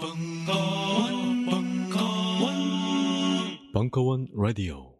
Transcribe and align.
벙커원, 0.00 1.44
벙커원, 1.44 2.52
벙커원 3.74 4.28
라디오. 4.34 4.94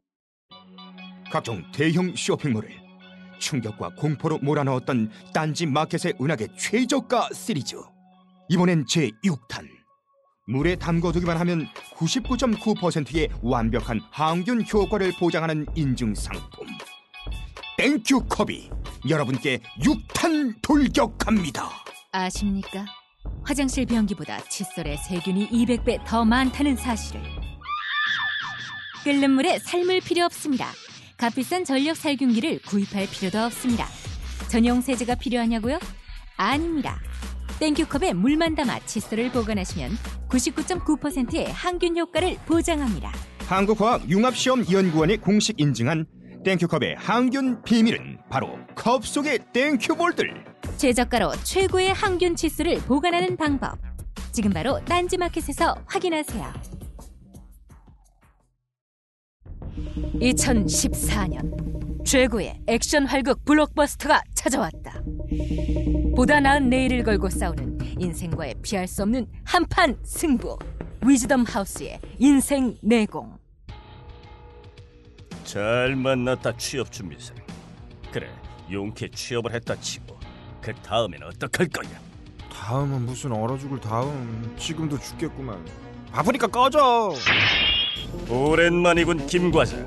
각종 1.32 1.62
대형 1.72 2.14
쇼핑몰을 2.14 2.68
충격과 3.38 3.94
공포로 3.94 4.38
몰아넣었던 4.38 5.10
딴지 5.32 5.64
마켓의 5.64 6.16
은하계 6.20 6.48
최저가 6.58 7.30
시리즈. 7.32 7.76
이번엔 8.50 8.84
제 8.86 9.10
6탄. 9.24 9.66
물에 10.48 10.76
담궈두기만 10.76 11.38
하면 11.38 11.66
99.9%의 11.96 13.30
완벽한 13.40 14.00
항균 14.10 14.64
효과를 14.70 15.12
보장하는 15.18 15.64
인증 15.76 16.14
상품. 16.14 16.66
땡큐 17.78 18.26
컵이 18.28 18.68
여러분께 19.08 19.60
6탄 19.82 20.60
돌격합니다. 20.60 21.70
아십니까? 22.12 22.84
화장실 23.44 23.86
변기보다 23.86 24.40
칫솔에 24.48 24.96
세균이 24.96 25.48
200배 25.50 26.04
더 26.04 26.24
많다는 26.24 26.76
사실을. 26.76 27.20
끓는 29.04 29.30
물에 29.30 29.58
삶을 29.58 30.00
필요 30.00 30.24
없습니다. 30.24 30.66
값비싼 31.16 31.64
전력 31.64 31.96
살균기를 31.96 32.60
구입할 32.62 33.06
필요도 33.10 33.38
없습니다. 33.38 33.86
전용 34.48 34.80
세제가 34.80 35.14
필요하냐고요? 35.16 35.78
아닙니다. 36.36 37.00
땡큐컵에 37.58 38.14
물만 38.14 38.54
담아 38.54 38.80
칫솔을 38.86 39.30
보관하시면 39.32 39.90
99.9%의 40.28 41.52
항균 41.52 41.96
효과를 41.98 42.36
보장합니다. 42.46 43.12
한국화학융합시험연구원이 43.46 45.18
공식 45.18 45.60
인증한 45.60 46.06
땡큐컵의 46.42 46.96
항균 46.96 47.62
비밀은 47.62 48.18
바로 48.30 48.58
컵 48.74 49.06
속의 49.06 49.40
땡큐볼들 49.52 50.44
최저가로 50.78 51.32
최고의 51.44 51.92
항균 51.92 52.34
칫솔을 52.34 52.78
보관하는 52.86 53.36
방법. 53.36 53.78
지금 54.32 54.50
바로 54.50 54.82
딴지마켓에서 54.86 55.76
확인하세요. 55.84 56.52
2014년 60.20 62.04
최고의 62.06 62.60
액션 62.66 63.04
활극 63.04 63.44
블록버스터가 63.44 64.22
찾아왔다. 64.34 65.02
보다 66.16 66.40
나은 66.40 66.70
내일을 66.70 67.02
걸고 67.02 67.28
싸우는 67.28 67.78
인생과의 67.98 68.54
피할 68.62 68.86
수 68.88 69.02
없는 69.02 69.26
한판 69.44 69.98
승부. 70.04 70.58
위즈덤 71.06 71.44
하우스의 71.44 72.00
인생 72.18 72.76
내공. 72.82 73.39
잘 75.54 75.96
만났다 75.96 76.56
취업 76.56 76.92
준비생. 76.92 77.34
그래 78.12 78.28
용케 78.70 79.10
취업을 79.10 79.52
했다 79.52 79.74
치고 79.80 80.16
그 80.62 80.72
다음엔 80.74 81.20
어떡할 81.24 81.66
거야? 81.70 81.90
다음은 82.52 83.02
무슨 83.02 83.32
얼어 83.32 83.58
죽을 83.58 83.80
다음 83.80 84.54
지금도 84.56 85.00
죽겠구만 85.00 85.66
바쁘니까 86.12 86.46
꺼져 86.46 87.12
오랜만이군 88.28 89.26
김 89.26 89.50
과장. 89.50 89.84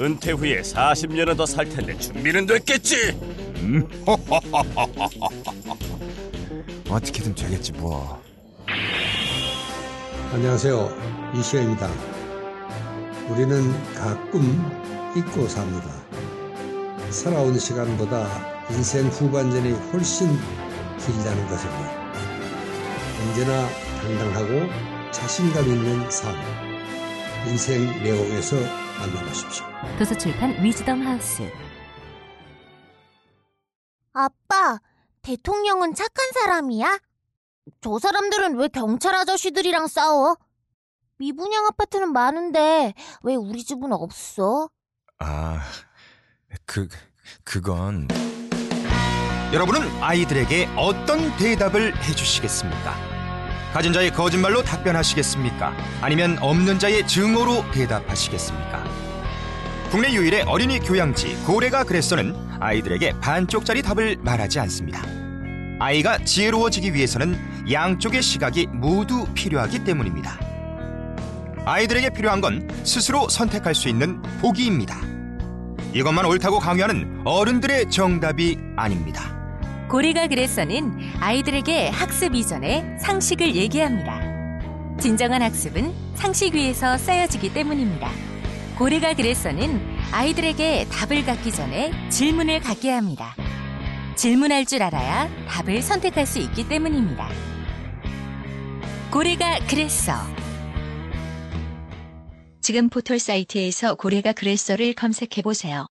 은퇴 0.00 0.32
후에 0.32 0.62
40년은 0.62 1.36
더 1.36 1.46
살 1.46 1.68
텐데 1.68 1.96
준비는 1.96 2.46
됐겠지? 2.46 3.16
어떻게든 6.90 7.36
되겠지 7.36 7.70
뭐 7.74 8.20
안녕하세요. 10.32 11.32
이시영입니다. 11.36 12.17
우리는 13.30 13.94
가끔 13.94 15.12
잊고 15.16 15.46
삽니다. 15.48 15.88
살아온 17.10 17.58
시간보다 17.58 18.26
인생 18.70 19.06
후반전이 19.08 19.72
훨씬 19.92 20.28
길다는 20.98 21.46
것을요. 21.48 21.98
언제나 23.22 23.68
당당하고 24.02 25.10
자신감 25.10 25.66
있는 25.66 26.10
삶. 26.10 26.34
인생 27.48 28.02
내용에서 28.02 28.56
만나보십시오. 28.98 29.64
도서출판 29.98 30.62
위즈덤 30.62 31.02
하우스. 31.06 31.42
아빠, 34.12 34.80
대통령은 35.22 35.94
착한 35.94 36.32
사람이야? 36.32 36.98
저 37.80 37.98
사람들은 37.98 38.56
왜 38.56 38.68
경찰 38.68 39.14
아저씨들이랑 39.14 39.86
싸워? 39.86 40.36
미분양 41.18 41.66
아파트는 41.66 42.12
많은데 42.12 42.94
왜 43.22 43.34
우리 43.34 43.64
집은 43.64 43.92
없어? 43.92 44.70
아 45.18 45.60
그 46.64 46.88
그건 47.44 48.08
여러분은 49.52 50.02
아이들에게 50.02 50.68
어떤 50.76 51.34
대답을 51.36 51.96
해주시겠습니까? 52.02 52.94
가진 53.72 53.92
자의 53.92 54.10
거짓말로 54.10 54.62
답변하시겠습니까? 54.62 55.74
아니면 56.02 56.38
없는 56.40 56.78
자의 56.78 57.06
증오로 57.06 57.70
대답하시겠습니까? 57.72 58.84
국내 59.90 60.12
유일의 60.12 60.42
어린이 60.42 60.78
교양지 60.80 61.36
고래가 61.46 61.84
그랬어는 61.84 62.34
아이들에게 62.60 63.20
반쪽짜리 63.20 63.82
답을 63.82 64.16
말하지 64.20 64.60
않습니다. 64.60 65.02
아이가 65.80 66.18
지혜로워지기 66.24 66.92
위해서는 66.92 67.36
양쪽의 67.70 68.22
시각이 68.22 68.66
모두 68.68 69.26
필요하기 69.34 69.84
때문입니다. 69.84 70.38
아이들에게 71.68 72.10
필요한 72.10 72.40
건 72.40 72.66
스스로 72.82 73.28
선택할 73.28 73.74
수 73.74 73.90
있는 73.90 74.22
보기입니다. 74.40 74.96
이것만 75.92 76.24
옳다고 76.24 76.60
강요하는 76.60 77.20
어른들의 77.26 77.90
정답이 77.90 78.56
아닙니다. 78.74 79.36
고래가 79.90 80.28
그랬어는 80.28 80.98
아이들에게 81.20 81.90
학습 81.90 82.34
이전에 82.34 82.96
상식을 83.00 83.54
얘기합니다. 83.54 84.18
진정한 84.98 85.42
학습은 85.42 85.92
상식 86.14 86.54
위에서 86.54 86.96
쌓여지기 86.96 87.52
때문입니다. 87.52 88.10
고래가 88.78 89.12
그랬어는 89.12 89.98
아이들에게 90.10 90.88
답을 90.90 91.26
갖기 91.26 91.52
전에 91.52 91.92
질문을 92.08 92.60
갖게 92.60 92.90
합니다. 92.90 93.34
질문할 94.16 94.64
줄 94.64 94.82
알아야 94.82 95.28
답을 95.46 95.82
선택할 95.82 96.24
수 96.24 96.38
있기 96.38 96.66
때문입니다. 96.66 97.28
고래가 99.10 99.58
그랬어. 99.66 100.14
지금 102.68 102.90
포털 102.90 103.18
사이트에서 103.18 103.94
고래가 103.94 104.34
그랬어를 104.34 104.92
검색해 104.92 105.40
보세요. 105.42 105.86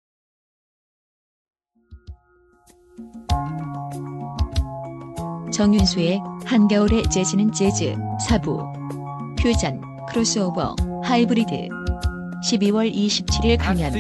정윤수의 5.51 6.21
한겨울의 6.45 7.05
재즈는 7.05 7.53
재즈 7.53 7.97
4부 8.29 9.37
퓨전 9.39 9.81
크로스오버 10.11 10.77
하이브리드 11.03 11.71
12월 12.45 12.95
27일 12.95 13.57
강연. 13.59 13.91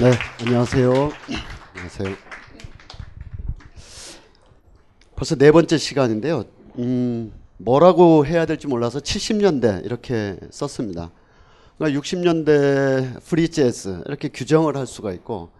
네, 0.00 0.12
안녕하세요. 0.40 1.12
안녕하세요. 1.74 2.23
벌써 5.16 5.36
네 5.36 5.52
번째 5.52 5.78
시간인데요. 5.78 6.44
음, 6.78 7.32
뭐라고 7.56 8.26
해야 8.26 8.46
될지 8.46 8.66
몰라서 8.66 8.98
70년대 8.98 9.84
이렇게 9.84 10.36
썼습니다. 10.50 11.12
그러니까 11.78 12.00
60년대 12.00 13.22
프리 13.24 13.48
재즈 13.48 14.02
이렇게 14.06 14.28
규정을 14.28 14.76
할 14.76 14.86
수가 14.86 15.12
있고 15.12 15.50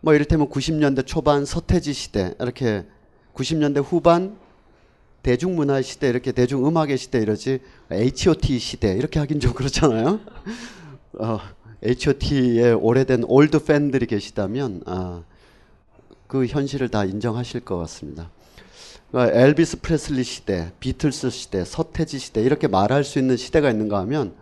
뭐 0.00 0.14
이를테면 0.14 0.48
90년대 0.48 1.06
초반 1.06 1.44
서태지 1.44 1.92
시대 1.92 2.34
이렇게 2.38 2.84
90년대 3.34 3.82
후반 3.84 4.36
대중문화 5.22 5.82
시대 5.82 6.08
이렇게 6.08 6.30
대중음악의 6.30 6.98
시대 6.98 7.18
이러지 7.18 7.60
H.O.T 7.90 8.58
시대 8.58 8.92
이렇게 8.92 9.18
하긴 9.18 9.40
좀 9.40 9.54
그렇잖아요. 9.54 10.20
어, 11.18 11.40
H.O.T의 11.82 12.74
오래된 12.74 13.24
올드 13.26 13.64
팬들이 13.64 14.06
계시다면 14.06 14.82
아, 14.86 15.22
그 16.28 16.46
현실을 16.46 16.90
다 16.90 17.04
인정하실 17.04 17.60
것 17.60 17.78
같습니다. 17.78 18.30
그러니까 19.14 19.38
엘비스 19.38 19.80
프레슬리 19.80 20.24
시대, 20.24 20.72
비틀스 20.80 21.30
시대, 21.30 21.64
서태지 21.64 22.18
시대 22.18 22.42
이렇게 22.42 22.66
말할 22.66 23.04
수 23.04 23.20
있는 23.20 23.36
시대가 23.36 23.70
있는가 23.70 24.00
하면 24.00 24.34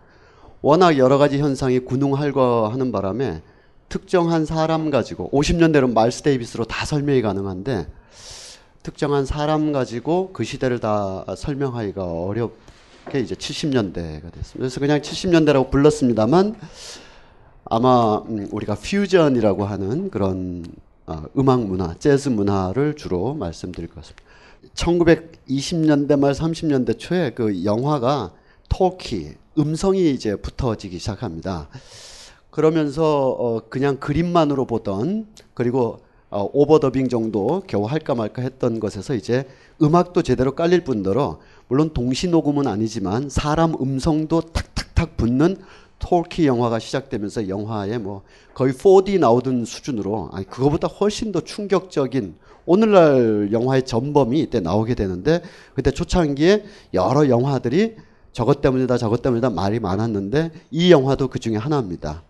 워낙 0.63 0.97
여러 0.97 1.19
가지 1.19 1.37
현상이 1.37 1.77
군웅할거하는 1.81 2.91
바람에 2.91 3.43
특정한 3.87 4.47
사람 4.47 4.89
가지고 4.89 5.29
50년대로 5.31 5.93
마일스 5.93 6.23
데이비스로 6.23 6.65
다 6.65 6.87
설명이 6.87 7.21
가능한데 7.21 7.85
특정한 8.81 9.27
사람 9.27 9.73
가지고 9.73 10.33
그 10.33 10.43
시대를 10.43 10.79
다 10.79 11.23
설명하기가 11.37 12.03
어렵게 12.03 13.19
이제 13.19 13.35
70년대가 13.35 14.31
됐습니다. 14.31 14.57
그래서 14.57 14.79
그냥 14.79 15.01
70년대라고 15.01 15.69
불렀습니다만 15.69 16.55
아마 17.65 18.23
음, 18.27 18.47
우리가 18.51 18.73
퓨전이라고 18.73 19.65
하는 19.65 20.09
그런 20.09 20.65
어, 21.05 21.25
음악 21.37 21.63
문화, 21.63 21.93
재즈 21.99 22.29
문화를 22.29 22.95
주로 22.95 23.35
말씀드릴 23.35 23.87
것 23.89 23.97
같습니다. 23.97 24.32
1920년대 24.75 26.19
말 26.19 26.33
30년대 26.33 26.97
초에 26.99 27.31
그 27.31 27.63
영화가 27.63 28.33
토키 28.69 29.33
음성이 29.57 30.11
이제 30.11 30.35
붙어지기 30.35 30.99
시작합니다. 30.99 31.69
그러면서 32.49 33.29
어, 33.29 33.61
그냥 33.69 33.97
그림만으로 33.97 34.65
보던 34.65 35.27
그리고 35.53 36.01
어, 36.29 36.49
오버더빙 36.51 37.09
정도 37.09 37.61
겨우 37.67 37.85
할까 37.85 38.15
말까 38.15 38.41
했던 38.41 38.79
것에서 38.79 39.13
이제 39.13 39.47
음악도 39.81 40.23
제대로 40.23 40.55
깔릴 40.55 40.83
뿐더러 40.83 41.39
물론 41.67 41.93
동시 41.93 42.27
녹음은 42.27 42.65
아니지만 42.67 43.29
사람 43.29 43.75
음성도 43.79 44.41
탁탁탁 44.41 45.17
붙는 45.17 45.57
톨키 45.99 46.47
영화가 46.47 46.79
시작되면서 46.79 47.47
영화에 47.49 47.97
뭐 47.97 48.23
거의 48.53 48.73
4D 48.73 49.19
나오던 49.19 49.65
수준으로 49.65 50.29
아니 50.33 50.45
그거보다 50.47 50.87
훨씬 50.87 51.31
더 51.31 51.39
충격적인 51.41 52.35
오늘날 52.65 53.49
영화의 53.51 53.83
전범이 53.83 54.39
이때 54.39 54.59
나오게 54.59 54.95
되는데 54.95 55.41
그때 55.73 55.91
초창기에 55.91 56.63
여러 56.93 57.27
영화들이 57.29 57.95
저것 58.31 58.61
때문이다 58.61 58.97
저것 58.97 59.21
때문이다 59.21 59.49
말이 59.49 59.79
많았는데 59.79 60.51
이 60.71 60.91
영화도 60.91 61.27
그 61.27 61.39
중에 61.39 61.55
하나입니다. 61.55 62.23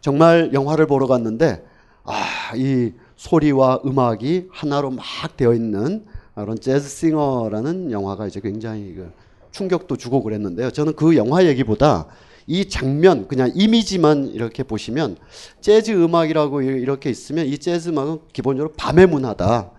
정말 0.00 0.50
영화를 0.52 0.86
보러 0.86 1.06
갔는데 1.06 1.64
아, 2.04 2.56
이 2.56 2.92
소리와 3.16 3.80
음악이 3.84 4.48
하나로 4.50 4.90
막 4.90 5.04
되어 5.36 5.52
있는 5.52 6.04
그런 6.34 6.58
재즈 6.58 6.88
싱어라는 6.88 7.90
영화가 7.92 8.26
이제 8.26 8.40
굉장히 8.40 8.94
그 8.94 9.12
충격도 9.50 9.96
주고 9.96 10.22
그랬는데요. 10.22 10.70
저는 10.70 10.94
그 10.94 11.16
영화 11.16 11.44
얘기보다 11.44 12.06
이 12.46 12.68
장면 12.68 13.28
그냥 13.28 13.50
이미지만 13.54 14.28
이렇게 14.28 14.62
보시면 14.62 15.16
재즈 15.60 15.92
음악이라고 15.92 16.62
이렇게 16.62 17.10
있으면 17.10 17.46
이 17.46 17.58
재즈 17.58 17.90
음악은 17.90 18.20
기본적으로 18.32 18.72
밤의 18.76 19.06
문화다. 19.06 19.72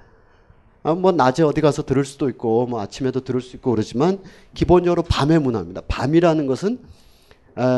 아, 0.83 0.95
뭐 0.95 1.11
낮에 1.11 1.43
어디 1.43 1.61
가서 1.61 1.83
들을 1.83 2.03
수도 2.05 2.27
있고 2.29 2.65
뭐 2.65 2.81
아침에도 2.81 3.21
들을 3.21 3.39
수 3.39 3.55
있고 3.55 3.71
그러지만 3.71 4.19
기본적으로 4.55 5.03
밤의 5.03 5.39
문화입니다. 5.39 5.81
밤이라는 5.87 6.47
것은 6.47 6.79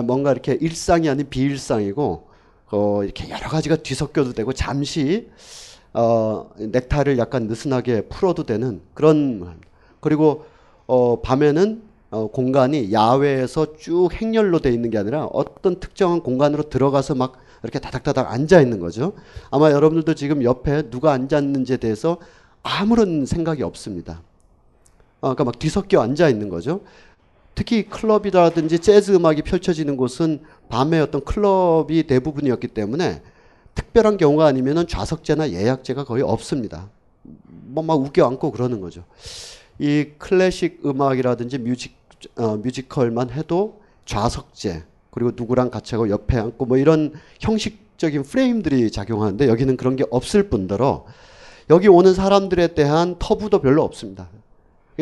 뭔가 0.06 0.32
이렇게 0.32 0.58
일상이 0.62 1.10
아닌 1.10 1.28
비일상이고 1.30 2.28
어 2.72 3.04
이렇게 3.04 3.30
여러 3.30 3.50
가지가 3.50 3.78
뒤섞여도 3.78 4.34
되고 4.34 4.54
잠시 4.54 5.30
어 5.94 6.50
넥타이를 6.58 7.18
약간 7.18 7.48
느슨하게 7.48 8.04
풀어도 8.08 8.46
되는 8.46 8.82
그런 8.94 9.60
그리고 10.00 10.46
어 10.88 11.22
밤에는 11.22 11.84
어 12.12 12.28
공간이 12.28 12.94
야외에서 12.94 13.76
쭉 13.76 14.10
행렬로 14.14 14.60
돼 14.60 14.72
있는 14.72 14.90
게 14.90 14.98
아니라 14.98 15.26
어떤 15.26 15.80
특정한 15.80 16.22
공간으로 16.22 16.70
들어가서 16.70 17.16
막 17.16 17.34
이렇게 17.64 17.80
다닥다닥 17.80 18.32
앉아 18.32 18.62
있는 18.62 18.80
거죠. 18.80 19.14
아마 19.52 19.72
여러분들도 19.72 20.16
지금 20.16 20.44
옆에 20.44 20.90
누가 20.90 21.12
앉았는지에 21.12 21.78
대해서 21.78 22.18
아무런 22.64 23.26
생각이 23.26 23.62
없습니다. 23.64 24.22
어, 25.20 25.28
그러니까 25.34 25.44
막 25.46 25.60
뒤섞여 25.60 26.02
앉아 26.02 26.30
있는 26.30 26.50
거죠. 26.50 26.82
특히 27.56 27.84
클럽이라든지 27.88 28.80
재즈 28.80 29.12
음악이 29.12 29.44
펼쳐지는 29.44 29.96
곳은 29.96 30.42
밤에 30.70 31.00
어떤 31.00 31.24
클럽이 31.24 32.04
대부분이었기 32.04 32.70
때문에 32.70 33.22
특별한 33.76 34.18
경우가 34.18 34.46
아니면은 34.46 34.88
좌석제나 34.88 35.52
예약제가 35.52 36.04
거의 36.06 36.24
없습니다. 36.24 36.90
뭐 37.22 37.84
막 37.84 38.00
구겨 38.02 38.26
앉고 38.26 38.52
그러는 38.52 38.82
거죠. 38.82 39.04
이 39.80 40.08
클래식 40.18 40.82
음악이라든지 40.86 41.58
뮤직 41.60 41.96
어, 42.38 42.58
뮤지컬만 42.58 43.30
해도 43.32 43.82
좌석제 44.06 44.84
그리고 45.12 45.32
누구랑 45.36 45.70
같이 45.70 45.96
하고 45.96 46.10
옆에 46.10 46.38
앉고 46.38 46.66
뭐 46.66 46.78
이런 46.78 47.14
형식적인 47.40 48.24
프레임들이 48.24 48.90
작용하는데 48.92 49.48
여기는 49.48 49.78
그런 49.78 49.96
게 49.96 50.06
없을 50.10 50.50
뿐더러 50.50 51.06
여기 51.70 51.88
오는 51.88 52.14
사람들에 52.14 52.68
대한 52.74 53.16
터부도 53.20 53.60
별로 53.60 53.84
없습니다. 53.84 54.30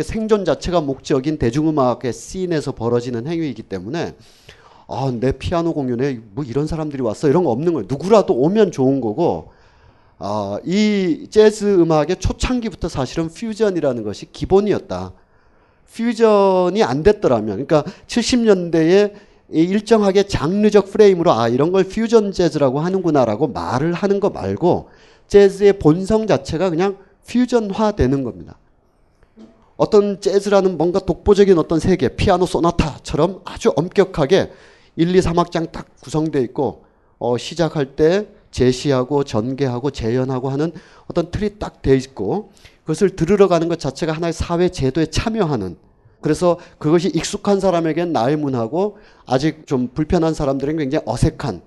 생존 0.02 0.46
자체가 0.46 0.81
목적인 0.81 1.38
대중음악의 1.38 2.13
씬에서 2.13 2.72
벌어지는 2.72 3.28
행위이기 3.28 3.63
때문에 3.63 4.16
아, 4.88 5.12
내 5.19 5.31
피아노 5.31 5.74
공연에 5.74 6.19
뭐 6.31 6.44
이런 6.44 6.68
사람들이 6.68 7.02
왔어 7.02 7.30
이런 7.30 7.44
거 7.44 7.52
없는 7.52 7.74
거예요. 7.74 7.88
누구라도 7.90 8.34
오면 8.34 8.72
좋은 8.72 9.02
거고 9.02 9.52
아, 10.18 10.60
이 10.66 11.28
재즈 11.30 11.80
음악의 11.80 12.18
초창기부터 12.19 12.90
사실은 12.90 13.28
퓨전이라는 13.30 14.04
것이 14.04 14.31
기본이었다. 14.31 15.13
퓨전이 15.94 16.84
안 16.84 17.04
됐더라면 17.04 17.66
그러니까 17.66 17.84
70년대에 18.08 19.13
일정하게 19.50 20.24
장르적 20.24 20.92
프레임으로 20.92 21.34
아 21.34 21.50
이런 21.50 21.72
걸 21.72 21.84
퓨전 21.84 22.31
재즈라고 22.31 22.80
하는구나라고 22.80 23.48
말을 23.48 23.94
하는 23.94 24.19
거 24.22 24.30
말고 24.30 24.90
재즈의 25.31 25.80
본성 25.80 26.28
자체가 26.28 26.69
그냥 26.69 26.98
퓨전화 27.25 27.94
되는 27.94 28.24
겁니다. 28.24 28.57
어떤 29.78 30.19
재즈라는 30.19 30.78
뭔가 30.78 31.00
독보적인 31.00 31.57
어떤 31.57 31.80
세계, 31.80 32.10
피아노 32.10 32.45
소나타처럼 32.45 33.39
아주 33.45 33.72
엄격하게 33.78 34.51
1, 34.98 35.16
2, 35.16 35.19
3악장 35.22 35.72
딱 35.72 35.88
구성되어 36.01 36.42
있고 36.42 36.83
어, 37.18 37.38
시작할 37.38 37.95
때 37.95 38.28
제시하고 38.51 39.24
전개하고 39.24 39.92
재연하고 39.92 40.50
하는 40.50 40.74
어떤 41.07 41.31
틀이 41.31 41.60
딱 41.60 41.81
돼 41.81 41.95
있고 41.95 42.51
그것을 42.81 43.16
들으러 43.16 43.48
가는 43.48 43.69
것 43.69 43.80
자체가 43.80 44.12
하나의 44.12 44.34
사회 44.34 44.68
제도에 44.68 45.06
참여하는 45.06 45.77
그래서 46.19 46.60
그것이 46.77 47.07
익숙한 47.07 47.62
사람에겐 47.62 48.12
나의 48.12 48.36
문하고 48.36 48.98
아직 49.25 49.66
좀 49.66 49.88
불편한 49.88 50.34
사람들은 50.34 50.75
굉장히 50.77 51.06
어색한 51.07 51.62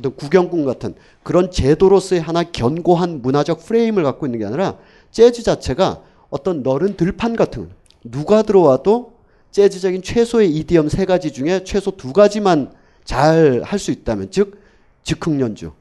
어떤 0.00 0.16
구경꾼 0.16 0.64
같은 0.64 0.94
그런 1.22 1.50
제도로서의 1.50 2.20
하나 2.20 2.42
견고한 2.42 3.22
문화적 3.22 3.64
프레임을 3.64 4.02
갖고 4.02 4.26
있는 4.26 4.38
게 4.38 4.44
아니라 4.46 4.76
재즈 5.10 5.42
자체가 5.42 6.02
어떤 6.30 6.62
너른 6.62 6.96
들판 6.96 7.36
같은 7.36 7.70
누가 8.04 8.42
들어와도 8.42 9.12
재즈적인 9.50 10.02
최소의 10.02 10.50
이디엄 10.56 10.88
세 10.88 11.04
가지 11.04 11.32
중에 11.32 11.64
최소 11.64 11.90
두 11.92 12.12
가지만 12.12 12.72
잘 13.04 13.62
할 13.64 13.78
수 13.78 13.90
있다면 13.90 14.30
즉 14.30 14.60
즉흥 15.02 15.40
연주. 15.40 15.72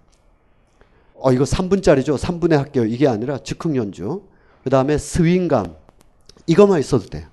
어 1.15 1.31
이거 1.31 1.43
3분짜리죠. 1.43 2.17
3분에 2.17 2.55
할게요. 2.55 2.85
이게 2.85 3.07
아니라 3.07 3.37
즉흥 3.39 3.75
연주. 3.75 4.23
그다음에 4.63 4.97
스윙감. 4.97 5.75
이것만 6.47 6.79
있어도 6.79 7.05
돼요. 7.07 7.27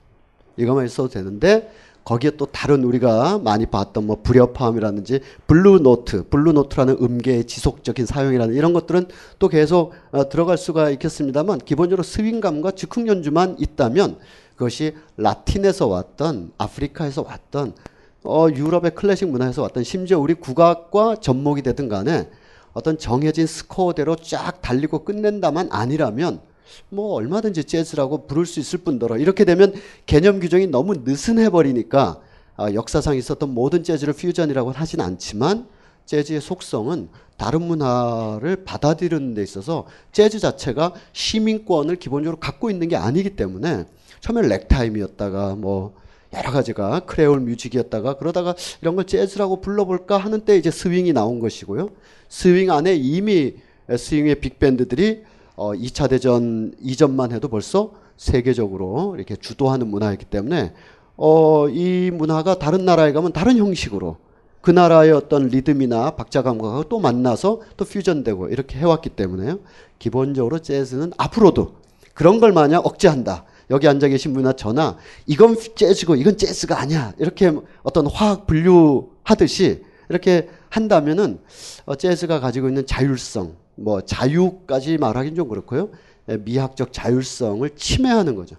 이것만 0.56 0.84
있어도 0.86 1.08
되는데 1.08 1.72
거기에 2.06 2.30
또 2.36 2.46
다른 2.46 2.84
우리가 2.84 3.40
많이 3.40 3.66
봤던 3.66 4.06
뭐 4.06 4.20
불협화음이라든지 4.22 5.20
블루 5.48 5.80
노트, 5.80 6.22
블루 6.28 6.52
노트라는 6.52 6.98
음계의 7.00 7.48
지속적인 7.48 8.06
사용이라는 8.06 8.54
이런 8.54 8.72
것들은 8.72 9.08
또 9.40 9.48
계속 9.48 9.92
어, 10.12 10.28
들어갈 10.28 10.56
수가 10.56 10.90
있겠습니다만 10.90 11.58
기본적으로 11.58 12.04
스윙감과 12.04 12.70
즉흥 12.70 13.08
연주만 13.08 13.56
있다면 13.58 14.18
그것이 14.54 14.94
라틴에서 15.16 15.88
왔던 15.88 16.52
아프리카에서 16.58 17.22
왔던 17.22 17.74
어, 18.22 18.46
유럽의 18.54 18.94
클래식 18.94 19.28
문화에서 19.28 19.62
왔던 19.62 19.82
심지어 19.82 20.20
우리 20.20 20.34
국악과 20.34 21.16
접목이 21.16 21.62
되든 21.62 21.88
간에 21.88 22.30
어떤 22.72 22.98
정해진 22.98 23.48
스코어대로 23.48 24.14
쫙 24.14 24.62
달리고 24.62 25.00
끝낸다만 25.00 25.70
아니라면 25.72 26.40
뭐 26.88 27.14
얼마든지 27.14 27.64
재즈라고 27.64 28.26
부를 28.26 28.46
수 28.46 28.60
있을 28.60 28.80
뿐더러 28.80 29.18
이렇게 29.18 29.44
되면 29.44 29.74
개념 30.06 30.40
규정이 30.40 30.66
너무 30.66 30.94
느슨해 31.04 31.50
버리니까 31.50 32.20
아, 32.56 32.72
역사상 32.72 33.16
있었던 33.16 33.50
모든 33.50 33.84
재즈를 33.84 34.14
퓨전이라고 34.14 34.72
하진 34.72 35.00
않지만 35.00 35.66
재즈의 36.06 36.40
속성은 36.40 37.08
다른 37.36 37.62
문화를 37.62 38.64
받아들이는 38.64 39.34
데 39.34 39.42
있어서 39.42 39.86
재즈 40.12 40.38
자체가 40.38 40.94
시민권을 41.12 41.96
기본적으로 41.96 42.38
갖고 42.38 42.70
있는 42.70 42.88
게 42.88 42.96
아니기 42.96 43.36
때문에 43.36 43.84
처음에 44.20 44.42
렉타임이었다가 44.48 45.56
뭐 45.56 45.94
여러 46.34 46.50
가지가 46.50 47.00
크레올 47.00 47.40
뮤직이었다가 47.40 48.14
그러다가 48.14 48.54
이런 48.80 48.96
걸 48.96 49.06
재즈라고 49.06 49.60
불러볼까 49.60 50.16
하는 50.16 50.40
때 50.40 50.56
이제 50.56 50.70
스윙이 50.70 51.12
나온 51.12 51.40
것이고요. 51.40 51.90
스윙 52.28 52.70
안에 52.70 52.94
이미 52.94 53.54
스윙의 53.94 54.36
빅밴드들이 54.40 55.22
어, 55.56 55.72
2차 55.72 56.08
대전 56.08 56.72
이전만 56.80 57.32
해도 57.32 57.48
벌써 57.48 57.92
세계적으로 58.16 59.14
이렇게 59.16 59.36
주도하는 59.36 59.88
문화였기 59.88 60.26
때문에 60.26 60.74
어, 61.16 61.68
이 61.68 62.10
문화가 62.12 62.58
다른 62.58 62.84
나라에 62.84 63.12
가면 63.12 63.32
다른 63.32 63.56
형식으로 63.56 64.18
그 64.60 64.70
나라의 64.70 65.12
어떤 65.12 65.48
리듬이나 65.48 66.10
박자 66.16 66.42
감각하고 66.42 66.84
또 66.84 66.98
만나서 66.98 67.60
또 67.76 67.84
퓨전되고 67.84 68.48
이렇게 68.48 68.78
해왔기 68.78 69.10
때문에요. 69.10 69.60
기본적으로 69.98 70.58
재즈는 70.58 71.12
앞으로도 71.16 71.74
그런 72.14 72.40
걸 72.40 72.52
마냥 72.52 72.82
억제한다. 72.84 73.44
여기 73.70 73.88
앉아 73.88 74.08
계신 74.08 74.32
분이나 74.32 74.52
저나 74.54 74.96
이건 75.26 75.56
재즈고 75.76 76.16
이건 76.16 76.36
재즈가 76.36 76.80
아니야. 76.80 77.12
이렇게 77.18 77.52
어떤 77.82 78.06
화학 78.06 78.46
분류하듯이 78.46 79.84
이렇게 80.08 80.48
한다면은 80.68 81.38
어, 81.84 81.94
재즈가 81.94 82.40
가지고 82.40 82.68
있는 82.68 82.86
자율성, 82.86 83.54
뭐 83.76 84.00
자유까지 84.00 84.98
말하기는 84.98 85.36
좀 85.36 85.48
그렇고요. 85.48 85.90
예, 86.28 86.36
미학적 86.38 86.92
자율성을 86.92 87.68
침해하는 87.76 88.34
거죠. 88.34 88.56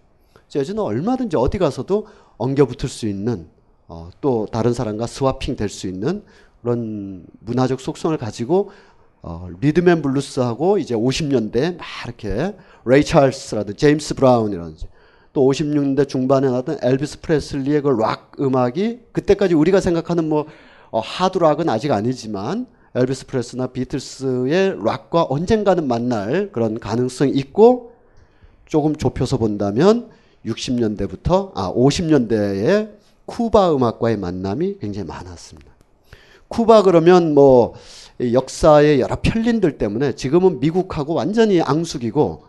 재즈는 0.47 0.81
얼마든지 0.81 1.35
어디 1.35 1.57
가서도 1.57 2.07
엉겨붙을 2.37 2.87
수 2.87 3.07
있는 3.07 3.47
어, 3.87 4.09
또 4.21 4.47
다른 4.51 4.73
사람과 4.73 5.07
스와핑 5.07 5.55
될 5.55 5.69
수 5.69 5.87
있는 5.87 6.23
그런 6.61 7.25
문화적 7.39 7.81
속성을 7.81 8.15
가지고 8.17 8.71
어, 9.21 9.49
리듬 9.59 9.87
앤 9.87 10.01
블루스하고 10.01 10.77
이제 10.77 10.95
50년대 10.95 11.77
막 11.77 11.85
이렇게 12.05 12.55
레이 12.85 13.03
찰스라든지 13.03 13.77
제임스 13.77 14.15
브라운이라든지 14.15 14.87
또 15.33 15.41
56년대 15.49 16.07
중반에 16.07 16.47
나왔던 16.47 16.79
엘비스 16.81 17.21
프레슬리의 17.21 17.81
그 17.81 17.89
락 17.89 18.31
음악이 18.39 18.99
그때까지 19.11 19.53
우리가 19.55 19.81
생각하는 19.81 20.29
뭐 20.29 20.45
어, 20.91 20.99
하드락은 20.99 21.67
아직 21.69 21.91
아니지만 21.91 22.67
엘비스 22.97 23.27
프레슬리나 23.27 23.67
비틀스의 23.67 24.83
락과 24.83 25.27
언젠가는 25.29 25.87
만날 25.87 26.51
그런 26.51 26.79
가능성이 26.79 27.31
있고 27.33 27.93
조금 28.65 28.95
좁혀서 28.95 29.37
본다면 29.37 30.09
60년대부터 30.43 31.51
아 31.53 31.71
50년대에 31.73 32.89
쿠바 33.27 33.75
음악과의 33.75 34.17
만남이 34.17 34.79
굉장히 34.79 35.07
많았습니다. 35.07 35.69
쿠바 36.47 36.81
그러면 36.81 37.35
뭐 37.35 37.75
역사의 38.19 38.99
여러 38.99 39.17
편린들 39.21 39.77
때문에 39.77 40.13
지금은 40.13 40.59
미국하고 40.59 41.13
완전히 41.13 41.61
앙숙이고 41.61 42.45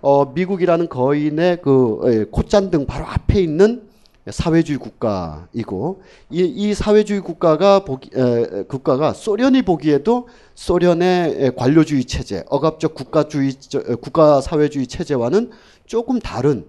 어 0.00 0.24
미국이라는 0.32 0.88
거인의 0.88 1.60
그 1.60 2.00
예, 2.06 2.24
콧잔등 2.30 2.86
바로 2.86 3.04
앞에 3.04 3.42
있는 3.42 3.91
사회주의 4.30 4.78
국가이고 4.78 6.02
이, 6.30 6.42
이 6.44 6.74
사회주의 6.74 7.20
국가가 7.20 7.84
보기, 7.84 8.10
에, 8.14 8.62
국가가 8.64 9.12
소련이 9.12 9.62
보기에도 9.62 10.28
소련의 10.54 11.56
관료주의 11.56 12.04
체제, 12.04 12.44
억압적 12.48 12.94
국가주의 12.94 13.52
국가 14.00 14.40
사회주의 14.40 14.86
체제와는 14.86 15.50
조금 15.86 16.20
다른 16.20 16.66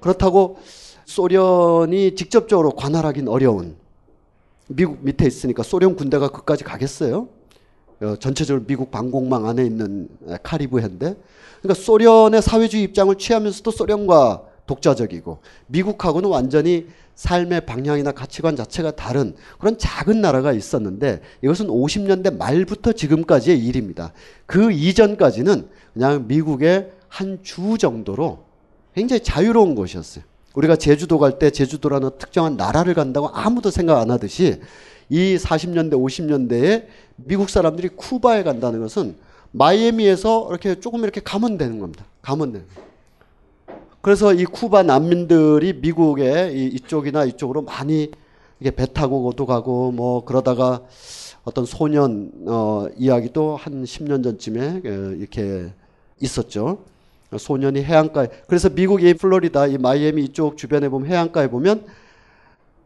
그렇다고 0.00 0.58
소련이 1.06 2.14
직접적으로 2.14 2.72
관할하긴 2.72 3.28
어려운 3.28 3.76
미국 4.68 4.98
밑에 5.02 5.26
있으니까 5.26 5.62
소련 5.62 5.96
군대가 5.96 6.28
그까지 6.28 6.62
가겠어요? 6.64 7.28
어, 8.02 8.16
전체적으로 8.16 8.66
미국 8.66 8.90
방공망 8.90 9.46
안에 9.46 9.64
있는 9.64 10.08
카리브해인데 10.42 11.16
그러니까 11.62 11.82
소련의 11.82 12.42
사회주의 12.42 12.82
입장을 12.82 13.14
취하면서도 13.16 13.70
소련과 13.70 14.51
독자적이고 14.66 15.38
미국하고는 15.66 16.28
완전히 16.28 16.86
삶의 17.14 17.66
방향이나 17.66 18.12
가치관 18.12 18.56
자체가 18.56 18.92
다른 18.92 19.34
그런 19.58 19.76
작은 19.78 20.20
나라가 20.20 20.52
있었는데 20.52 21.20
이것은 21.42 21.66
50년대 21.66 22.36
말부터 22.36 22.92
지금까지의 22.92 23.58
일입니다. 23.58 24.12
그 24.46 24.72
이전까지는 24.72 25.68
그냥 25.92 26.26
미국의 26.26 26.92
한 27.08 27.40
주 27.42 27.76
정도로 27.78 28.44
굉장히 28.94 29.22
자유로운 29.22 29.74
곳이었어요. 29.74 30.24
우리가 30.54 30.76
제주도 30.76 31.18
갈 31.18 31.38
때 31.38 31.50
제주도라는 31.50 32.10
특정한 32.18 32.56
나라를 32.56 32.94
간다고 32.94 33.28
아무도 33.28 33.70
생각 33.70 33.98
안 34.00 34.10
하듯이 34.10 34.60
이 35.10 35.36
40년대, 35.36 35.92
50년대에 35.92 36.86
미국 37.16 37.50
사람들이 37.50 37.88
쿠바에 37.88 38.42
간다는 38.42 38.80
것은 38.80 39.16
마이애미에서 39.50 40.48
이렇게 40.50 40.80
조금 40.80 41.02
이렇게 41.02 41.20
가면 41.20 41.58
되는 41.58 41.78
겁니다. 41.78 42.04
가면 42.22 42.52
되는 42.52 42.66
거예요. 42.74 42.91
그래서 44.02 44.34
이 44.34 44.44
쿠바 44.44 44.82
난민들이 44.82 45.74
미국의 45.74 46.58
이, 46.58 46.66
이쪽이나 46.74 47.24
이쪽으로 47.24 47.62
많이 47.62 48.10
이게 48.58 48.72
배 48.72 48.84
타고도 48.84 49.46
가고 49.46 49.92
뭐 49.92 50.24
그러다가 50.24 50.82
어떤 51.44 51.64
소년 51.64 52.32
어, 52.46 52.86
이야기도 52.96 53.56
한 53.56 53.84
10년 53.84 54.24
전쯤에 54.24 54.82
어, 54.84 55.14
이렇게 55.16 55.72
있었죠. 56.20 56.84
소년이 57.36 57.82
해안가에 57.82 58.28
그래서 58.48 58.68
미국의 58.68 59.14
플로리다 59.14 59.68
이 59.68 59.78
마이애미 59.78 60.24
이쪽 60.24 60.56
주변에 60.56 60.88
보면 60.88 61.08
해안가에 61.08 61.48
보면 61.48 61.86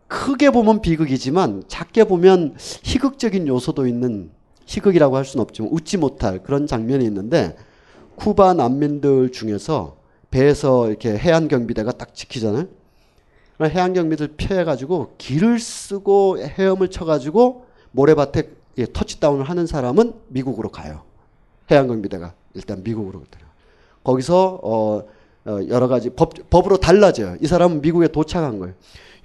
크게 0.08 0.50
보면 0.50 0.82
비극이지만 0.82 1.64
작게 1.66 2.04
보면 2.04 2.56
희극적인 2.58 3.48
요소도 3.48 3.86
있는 3.86 4.30
희극이라고 4.66 5.16
할 5.16 5.24
수는 5.24 5.42
없지만 5.42 5.72
웃지 5.72 5.96
못할 5.96 6.42
그런 6.42 6.66
장면이 6.66 7.04
있는데 7.06 7.56
쿠바 8.16 8.54
난민들 8.54 9.32
중에서 9.32 9.95
배에서 10.30 10.88
이렇게 10.88 11.16
해안 11.16 11.48
경비대가 11.48 11.92
딱 11.92 12.14
지키잖아요. 12.14 12.66
해안 13.62 13.94
경비들 13.94 14.34
피해가지고 14.36 15.14
길을 15.18 15.58
쓰고 15.58 16.38
헤엄을 16.38 16.88
쳐가지고 16.88 17.66
모래밭에 17.92 18.50
터치다운을 18.92 19.44
하는 19.44 19.66
사람은 19.66 20.12
미국으로 20.28 20.68
가요. 20.68 21.02
해안 21.70 21.86
경비대가 21.86 22.34
일단 22.54 22.82
미국으로 22.82 23.22
들어. 23.30 23.46
거기서 24.04 24.60
어, 24.62 25.02
어, 25.46 25.60
여러 25.68 25.88
가지 25.88 26.10
법, 26.10 26.32
법으로 26.50 26.76
달라져요. 26.78 27.36
이 27.40 27.46
사람은 27.46 27.80
미국에 27.80 28.08
도착한 28.08 28.58
거예요. 28.58 28.74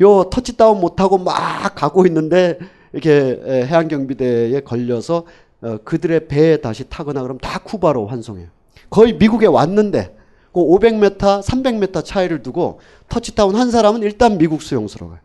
요 0.02 0.30
터치다운 0.30 0.80
못하고 0.80 1.18
막 1.18 1.76
가고 1.76 2.06
있는데 2.08 2.58
이렇게 2.94 3.42
해안 3.68 3.88
경비대에 3.88 4.62
걸려서 4.62 5.26
어, 5.62 5.78
그들의 5.84 6.28
배에 6.28 6.58
다시 6.58 6.90
타거나 6.90 7.22
그러면 7.22 7.40
다 7.40 7.60
쿠바로 7.60 8.08
환송해요. 8.08 8.48
거의 8.90 9.14
미국에 9.14 9.46
왔는데 9.46 10.16
그 10.54 10.60
500m, 10.60 11.42
300m 11.42 12.04
차이를 12.04 12.44
두고 12.44 12.80
터치다운 13.10 13.56
한 13.56 13.72
사람은 13.72 14.04
일단 14.04 14.38
미국 14.38 14.62
수용소로 14.62 15.10
가요. 15.10 15.20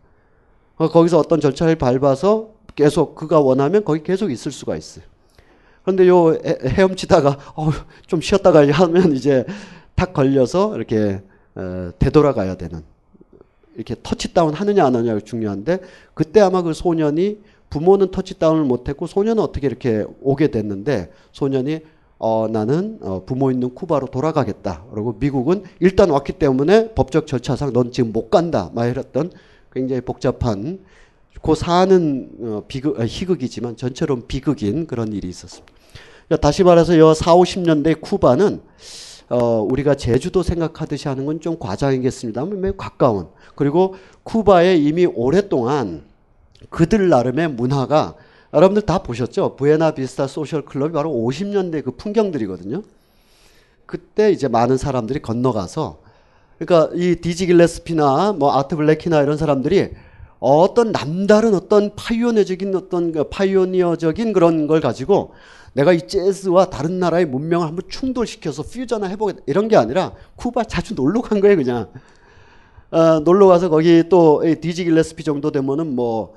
어, 0.76 0.88
거기서 0.88 1.18
어떤 1.18 1.40
절차를 1.40 1.76
밟아서 1.76 2.50
계속 2.74 3.14
그가 3.14 3.40
원하면 3.40 3.84
거기 3.84 4.02
계속 4.02 4.30
있을 4.30 4.52
수가 4.52 4.76
있어요. 4.76 5.04
그런데 5.82 6.06
요 6.08 6.36
헤엄치다가 6.44 7.38
어, 7.56 7.70
좀 8.06 8.20
쉬었다 8.20 8.52
가 8.52 8.66
하면 8.66 9.12
이제 9.12 9.44
탁 9.94 10.12
걸려서 10.12 10.76
이렇게 10.76 11.22
어, 11.54 11.90
되돌아가야 11.98 12.56
되는 12.56 12.82
이렇게 13.74 13.94
터치다운 14.02 14.54
하느냐 14.54 14.84
안 14.84 14.94
하느냐가 14.94 15.20
중요한데 15.20 15.80
그때 16.14 16.40
아마 16.40 16.62
그 16.62 16.72
소년이 16.72 17.38
부모는 17.70 18.10
터치다운을 18.10 18.64
못했고 18.64 19.06
소년은 19.06 19.42
어떻게 19.42 19.66
이렇게 19.66 20.04
오게 20.22 20.48
됐는데 20.48 21.10
소년이 21.32 21.80
어, 22.18 22.48
나는 22.50 22.98
어, 23.02 23.22
부모 23.26 23.50
있는 23.50 23.74
쿠바로 23.74 24.06
돌아가겠다. 24.06 24.84
그리고 24.92 25.16
미국은 25.18 25.64
일단 25.80 26.10
왔기 26.10 26.34
때문에 26.34 26.94
법적 26.94 27.26
절차상 27.26 27.72
넌 27.72 27.92
지금 27.92 28.12
못 28.12 28.30
간다. 28.30 28.70
막 28.74 28.86
이랬던 28.86 29.32
굉장히 29.72 30.00
복잡한 30.00 30.78
그 31.42 31.54
사는 31.54 32.30
어, 32.40 32.62
비극, 32.66 32.98
아, 32.98 33.04
희극이지만 33.04 33.76
전체로 33.76 34.20
비극인 34.22 34.86
그런 34.86 35.12
일이 35.12 35.28
있었습니다. 35.28 35.72
다시 36.40 36.64
말해서 36.64 36.98
요 36.98 37.14
4, 37.14 37.34
50년대 37.34 38.00
쿠바는 38.00 38.60
어, 39.28 39.60
우리가 39.60 39.94
제주도 39.96 40.42
생각하듯이 40.42 41.08
하는 41.08 41.26
건 41.26 41.40
좀 41.40 41.58
과장이겠습니다만 41.58 42.60
매우 42.60 42.72
가까운 42.72 43.28
그리고 43.54 43.94
쿠바에 44.22 44.76
이미 44.76 45.04
오랫동안 45.06 46.04
그들 46.70 47.08
나름의 47.08 47.48
문화가 47.52 48.14
여러분들 48.56 48.86
다 48.86 48.98
보셨죠? 49.02 49.54
부에나비스타 49.56 50.26
소셜 50.26 50.62
클럽이 50.62 50.92
바로 50.92 51.10
50년대 51.10 51.84
그 51.84 51.90
풍경들이거든요. 51.90 52.82
그때 53.84 54.32
이제 54.32 54.48
많은 54.48 54.78
사람들이 54.78 55.20
건너가서 55.20 55.98
그러니까 56.58 56.90
이 56.94 57.16
디지 57.16 57.46
길레스피나 57.46 58.32
뭐 58.32 58.56
아트 58.56 58.74
블레이키나 58.74 59.20
이런 59.20 59.36
사람들이 59.36 59.90
어떤 60.40 60.90
남다른 60.90 61.54
어떤 61.54 61.94
파이오니어적인 61.94 62.74
어떤 62.74 63.12
그 63.12 63.24
파이오니어적인 63.24 64.32
그런 64.32 64.66
걸 64.66 64.80
가지고 64.80 65.34
내가 65.74 65.92
이 65.92 66.08
재즈와 66.08 66.70
다른 66.70 66.98
나라의 66.98 67.26
문명을 67.26 67.66
한번 67.66 67.84
충돌시켜서 67.90 68.62
퓨전을 68.62 69.10
해보겠다 69.10 69.42
이런 69.46 69.68
게 69.68 69.76
아니라 69.76 70.12
쿠바 70.36 70.64
자주 70.64 70.94
놀러 70.94 71.20
간 71.20 71.40
거예요 71.40 71.56
그냥 71.56 71.88
어, 72.90 73.20
놀러 73.20 73.48
가서 73.48 73.68
거기 73.68 74.04
또 74.08 74.42
디지 74.62 74.84
길레스피 74.84 75.24
정도 75.24 75.50
되면은 75.50 75.94
뭐 75.94 76.36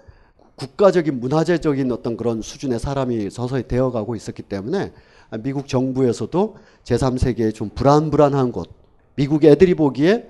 국가적인 0.60 1.20
문화재적인 1.20 1.92
어떤 1.92 2.18
그런 2.18 2.42
수준의 2.42 2.80
사람이 2.80 3.30
서서히 3.30 3.68
되어가고 3.68 4.16
있었기 4.16 4.44
때문에 4.44 4.92
미국 5.40 5.68
정부에서도 5.68 6.58
제3세계에 6.84 7.56
좀 7.56 7.70
불안불안한 7.70 8.52
곳, 8.52 8.70
미국 9.16 9.46
애들이 9.46 9.74
보기에 9.74 10.30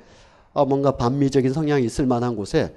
아, 0.53 0.65
뭔가 0.65 0.97
반미적인 0.97 1.53
성향이 1.53 1.85
있을 1.85 2.05
만한 2.05 2.35
곳에 2.35 2.75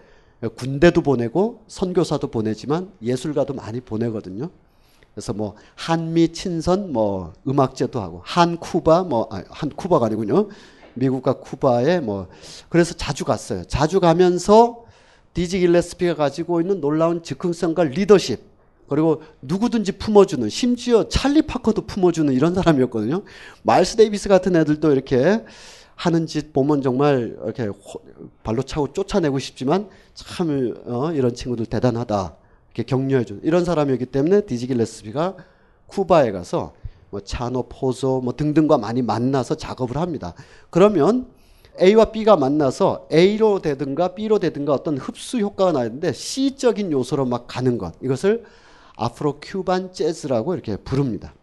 군대도 0.57 1.03
보내고 1.03 1.63
선교사도 1.69 2.29
보내지만 2.29 2.91
예술가도 3.03 3.55
많이 3.55 3.81
보내거든요. 3.81 4.51
그래서 5.15 5.33
뭐 5.33 5.55
한미 5.75 6.33
친선 6.33 6.93
뭐 6.93 7.35
음악제도 7.47 8.01
하고 8.01 8.23
한 8.25 8.57
쿠바 8.57 9.05
뭐한 9.05 9.45
아, 9.49 9.69
쿠바가 9.77 10.07
아니군요. 10.07 10.49
미국과 10.95 11.35
쿠바에 11.35 12.01
뭐 12.01 12.29
그래서 12.69 12.95
자주 12.95 13.25
갔어요. 13.25 13.65
자주 13.65 14.01
가면서 14.01 14.85
디지 15.35 15.61
길레스피가 15.61 16.15
가지고 16.15 16.61
있는 16.61 16.81
놀라운 16.81 17.23
즉흥성과 17.23 17.85
리더십 17.85 18.41
그리고 18.89 19.23
누구든지 19.41 19.93
품어주는 19.93 20.49
심지어 20.51 21.09
찰리 21.09 21.43
파커도 21.43 21.87
품어주는 21.87 22.33
이런 22.35 22.55
사람이었거든요. 22.55 23.23
마일스 23.63 23.97
데이비스 23.97 24.29
같은 24.29 24.55
애들도 24.55 24.93
이렇게 24.93 25.45
하는 25.95 26.27
짓 26.27 26.53
보면 26.53 26.83
정말 26.83 27.37
이렇게 27.43 27.71
발로 28.43 28.63
차고 28.63 28.93
쫓아내고 28.93 29.39
싶지만 29.39 29.89
참 30.15 30.75
어, 30.85 31.13
이런 31.13 31.35
친구들 31.35 31.67
대단하다 31.67 32.37
이렇게 32.75 32.83
격려해 32.83 33.25
주는 33.25 33.41
이런 33.45 33.65
사람이었기 33.65 34.07
때문에 34.07 34.43
디지 34.43 34.67
길레스피가 34.67 35.37
쿠바에 35.87 36.33
가서 36.33 36.75
뭐 37.11 37.21
차노 37.21 37.69
포조 37.69 38.21
뭐 38.23 38.35
등등과 38.35 38.79
많이 38.79 39.01
만나서 39.03 39.55
작업을 39.55 39.97
합니다. 39.97 40.35
그러면 40.71 41.27
A와 41.83 42.13
B가 42.13 42.37
만나서 42.37 43.09
A로 43.13 43.61
되든가 43.61 44.15
B로 44.15 44.39
되든가 44.39 44.73
어떤 44.73 44.99
흡수 44.99 45.39
효과가 45.39 45.73
나는데 45.73 46.13
C적인 46.13 46.93
요소로 46.93 47.27
막 47.27 47.47
가는 47.49 47.77
것. 47.77 47.95
이것을 48.03 48.45
아프로 48.97 49.39
큐반 49.43 49.93
재즈라고 49.93 50.55
이렇게 50.55 50.77
부릅니다. 50.77 51.35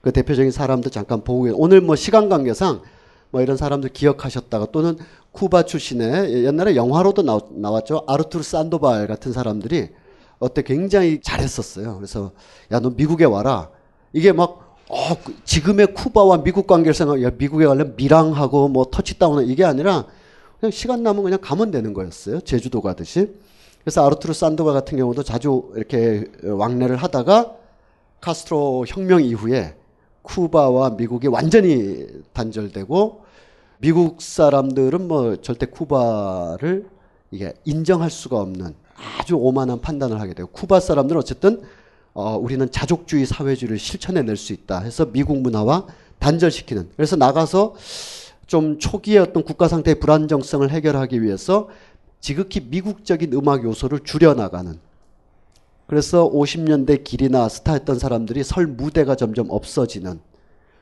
그 0.00 0.12
대표적인 0.12 0.50
사람들 0.50 0.90
잠깐 0.90 1.22
보고 1.22 1.50
오늘 1.54 1.80
뭐 1.80 1.96
시간 1.96 2.28
관계상 2.28 2.82
뭐 3.30 3.42
이런 3.42 3.56
사람들 3.56 3.90
기억하셨다가 3.90 4.66
또는 4.72 4.96
쿠바 5.32 5.64
출신의 5.64 6.44
옛날에 6.44 6.76
영화로도 6.76 7.22
나왔, 7.22 7.84
죠 7.84 8.04
아르투르 8.06 8.42
산도발 8.42 9.06
같은 9.06 9.32
사람들이 9.32 9.90
어때 10.38 10.62
굉장히 10.62 11.20
잘했었어요. 11.20 11.96
그래서 11.96 12.32
야 12.72 12.80
너 12.80 12.90
미국에 12.90 13.24
와라. 13.24 13.70
이게 14.12 14.32
막 14.32 14.65
어, 14.88 15.14
그 15.22 15.34
지금의 15.44 15.94
쿠바와 15.94 16.42
미국 16.42 16.66
관계를 16.66 16.94
생각, 16.94 17.22
야 17.22 17.30
미국에 17.36 17.66
가려면 17.66 17.94
미랑하고 17.96 18.68
뭐 18.68 18.86
터치다운 18.90 19.46
이게 19.48 19.64
아니라 19.64 20.06
그냥 20.60 20.70
시간 20.70 21.02
남으면 21.02 21.24
그냥 21.24 21.40
가면 21.40 21.70
되는 21.70 21.92
거였어요. 21.92 22.40
제주도 22.40 22.80
가듯이. 22.80 23.34
그래서 23.82 24.04
아르투르 24.04 24.32
산도바 24.32 24.72
같은 24.72 24.98
경우도 24.98 25.22
자주 25.22 25.70
이렇게 25.76 26.24
왕래를 26.42 26.96
하다가 26.96 27.54
카스트로 28.20 28.84
혁명 28.88 29.22
이후에 29.22 29.76
쿠바와 30.22 30.90
미국이 30.90 31.28
완전히 31.28 32.06
단절되고 32.32 33.24
미국 33.78 34.22
사람들은 34.22 35.06
뭐 35.06 35.36
절대 35.36 35.66
쿠바를 35.66 36.88
이게 37.30 37.54
인정할 37.64 38.10
수가 38.10 38.38
없는 38.40 38.74
아주 39.20 39.36
오만한 39.36 39.80
판단을 39.80 40.20
하게 40.20 40.34
되고 40.34 40.48
쿠바 40.50 40.80
사람들은 40.80 41.20
어쨌든 41.20 41.62
어, 42.18 42.34
우리는 42.38 42.70
자족주의 42.70 43.26
사회주의를 43.26 43.78
실천해낼 43.78 44.38
수 44.38 44.54
있다 44.54 44.80
해서 44.80 45.04
미국 45.12 45.38
문화와 45.42 45.86
단절시키는 46.18 46.88
그래서 46.96 47.14
나가서 47.14 47.74
좀 48.46 48.78
초기의 48.78 49.18
어떤 49.18 49.44
국가 49.44 49.68
상태의 49.68 50.00
불안정성을 50.00 50.70
해결하기 50.70 51.20
위해서 51.22 51.68
지극히 52.20 52.60
미국적인 52.60 53.34
음악 53.34 53.64
요소를 53.64 54.00
줄여나가는 54.00 54.78
그래서 55.86 56.26
50년대 56.30 57.04
길이나 57.04 57.50
스타 57.50 57.74
했던 57.74 57.98
사람들이 57.98 58.44
설 58.44 58.66
무대가 58.66 59.14
점점 59.14 59.50
없어지는 59.50 60.18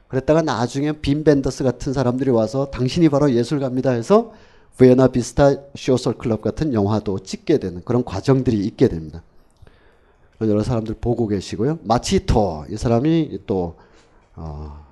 그랬다가 0.07 0.41
나중에 0.41 0.93
빈 0.93 1.25
벤더스 1.25 1.65
같은 1.65 1.93
사람들이 1.93 2.31
와서 2.31 2.67
당신이 2.67 3.09
바로 3.09 3.33
예술가입니다 3.33 3.91
해서 3.91 4.33
부에나 4.77 5.09
비스타 5.09 5.57
쇼설 5.75 6.15
클럽 6.15 6.43
같은 6.43 6.73
영화도 6.73 7.19
찍게 7.25 7.59
되는 7.59 7.83
그런 7.85 8.05
과정들이 8.05 8.57
있게 8.67 8.87
됩니다. 8.87 9.25
여러 10.41 10.63
사람들 10.63 10.97
보고 11.01 11.27
계시고요. 11.27 11.79
마치토 11.83 12.67
이 12.71 12.77
사람이 12.77 13.41
또 13.47 13.77
어, 14.37 14.85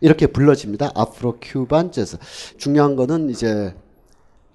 이렇게 0.00 0.26
불러집니다. 0.26 0.90
아프로 0.94 1.38
큐반 1.40 1.92
재즈. 1.92 2.16
중요한 2.56 2.96
거는 2.96 3.30
이제 3.30 3.74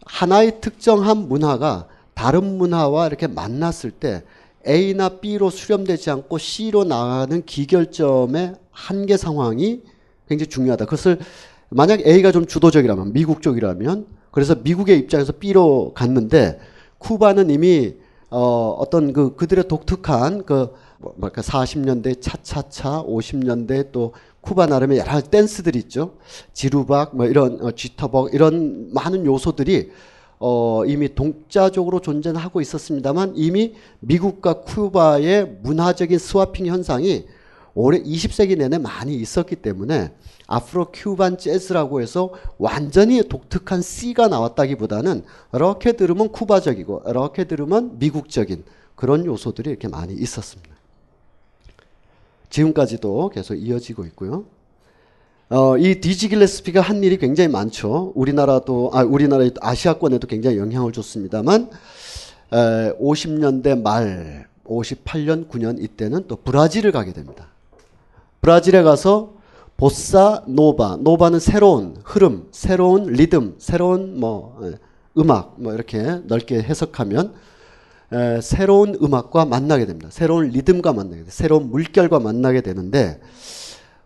하나의 0.06 0.62
특정한 0.62 1.28
문화가 1.28 1.88
다른 2.14 2.58
문화와 2.58 3.08
이렇게 3.08 3.28
만났을 3.28 3.92
때 3.92 4.24
A나 4.68 5.20
B로 5.20 5.50
수렴되지 5.50 6.10
않고 6.12 6.38
C로 6.38 6.84
나가는 6.84 7.46
기결점의 7.46 8.56
한계 8.72 9.16
상황이 9.18 9.82
굉장히 10.28 10.50
중요하다. 10.50 10.86
그것을 10.86 11.20
만약 11.70 12.02
A가 12.02 12.32
좀 12.32 12.46
주도적이라면 12.46 13.14
미국 13.14 13.42
쪽이라면 13.42 14.08
그래서 14.32 14.56
미국의 14.56 15.00
입장에서 15.00 15.34
B로 15.34 15.94
갔는데 15.94 16.60
쿠바는 16.98 17.50
이미 17.50 17.96
어 18.30 18.76
어떤 18.80 19.14
그 19.14 19.36
그들의 19.36 19.68
독특한 19.68 20.46
그 20.46 20.74
뭐랄까 21.00 21.42
40년대 21.42 22.22
차차차 22.22 23.04
50년대 23.08 23.92
또 23.92 24.14
쿠바 24.42 24.68
나름의 24.68 25.00
여러 25.00 25.22
댄스들이 25.22 25.80
있죠. 25.80 26.14
지루박 26.54 27.16
뭐 27.16 27.26
이런 27.26 27.62
어, 27.62 27.72
쥐터벅 27.72 28.34
이런 28.34 28.94
많은 28.94 29.26
요소들이 29.26 29.92
어, 30.40 30.84
이미 30.86 31.14
동자적으로 31.14 32.00
존재하고 32.00 32.62
있었습니다만 32.62 33.34
이미 33.36 33.76
미국과 34.00 34.62
쿠바의 34.62 35.58
문화적인 35.62 36.18
스와핑 36.18 36.68
현상이 36.68 37.26
올해 37.82 38.02
20세기 38.04 38.58
내내 38.58 38.78
많이 38.78 39.16
있었기 39.16 39.56
때문에 39.56 40.12
아프로 40.48 40.88
큐반 40.92 41.38
재즈라고 41.38 42.02
해서 42.02 42.34
완전히 42.58 43.24
독특한 43.26 43.82
C가 43.82 44.28
나왔다기보다는 44.28 45.24
이렇게 45.54 45.94
들으면 45.94 46.30
쿠바적이고 46.30 47.04
이렇게 47.08 47.46
들으면 47.46 47.98
미국적인 47.98 48.66
그런 48.96 49.26
요소들이 49.26 49.70
이렇게 49.70 49.88
많이 49.88 50.14
있었습니다. 50.14 50.76
지금까지도 52.50 53.30
계속 53.30 53.56
이어지고 53.56 54.06
있고요. 54.08 54.44
어, 55.50 55.78
이 55.78 56.02
디지 56.02 56.28
길레스피가 56.30 56.82
한 56.82 57.02
일이 57.02 57.18
굉장히 57.18 57.48
많죠. 57.48 58.12
우리나라도 58.14 58.92
아 58.94 59.04
우리나라 59.04 59.46
아시아권에도 59.62 60.28
굉장히 60.28 60.58
영향을 60.58 60.92
줬습니다만 60.92 61.70
에, 62.52 62.94
50년대 63.00 63.82
말 63.82 64.48
58년 64.66 65.48
9년 65.48 65.82
이때는 65.82 66.28
또 66.28 66.36
브라질을 66.36 66.92
가게 66.92 67.14
됩니다. 67.14 67.48
브라질에 68.42 68.84
가서 68.84 69.34
보사 69.78 70.44
노바 70.48 70.98
노바는 71.02 71.40
새로운 71.40 71.96
흐름, 72.04 72.48
새로운 72.52 73.06
리듬, 73.06 73.56
새로운 73.58 74.20
뭐 74.20 74.60
음악 75.18 75.56
뭐 75.58 75.74
이렇게 75.74 76.20
넓게 76.26 76.62
해석하면 76.62 77.34
에, 78.12 78.42
새로운 78.42 78.98
음악과 79.02 79.46
만나게 79.46 79.86
됩니다. 79.86 80.10
새로운 80.12 80.50
리듬과 80.50 80.94
만나게 80.94 81.16
됩니다. 81.16 81.32
새로운 81.32 81.70
물결과 81.70 82.20
만나게 82.20 82.62
되는데 82.62 83.22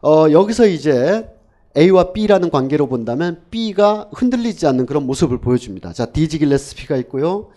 어, 0.02 0.30
여기서 0.32 0.67
이제 0.67 1.28
A와 1.76 2.13
B라는 2.13 2.52
관계로 2.52 2.88
본다면 2.88 3.41
B가 3.50 4.10
흔들리지 4.13 4.67
않는 4.67 4.86
그런 4.86 5.08
모습을 5.08 5.39
보여줍니다. 5.39 5.93
자, 5.93 6.06
디지 6.06 6.39
길레스피가 6.39 6.98
있고요. 6.98 7.50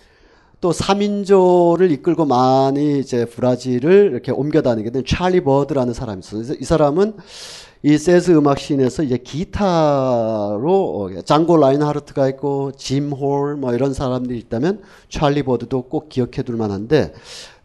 또 0.61 0.73
3인조를 0.73 1.91
이끌고 1.93 2.25
많이 2.25 2.99
이제 2.99 3.25
브라질을 3.27 4.11
이렇게 4.13 4.33
옮겨 4.33 4.63
다니게 4.63 4.91
된 4.91 5.05
찰리 5.07 5.43
버드라는 5.43 5.93
사람이 5.93 6.21
있어요. 6.21 6.57
이 6.59 6.65
사람은 6.65 7.15
이 7.83 7.99
재즈 7.99 8.33
음악 8.33 8.59
scene에서 8.59 9.03
이제 9.03 9.19
기타로 9.19 10.67
어, 11.19 11.23
장고 11.23 11.57
라인하르트가 11.59 12.29
있고 12.31 12.73
짐 12.73 13.13
홀 13.13 13.57
뭐 13.57 13.75
이런 13.75 13.93
사람들이 13.93 14.39
있다면 14.41 14.81
찰리 15.09 15.43
버드도 15.43 15.83
꼭 15.83 16.09
기억해 16.09 16.43
둘 16.43 16.57
만한데 16.57 17.13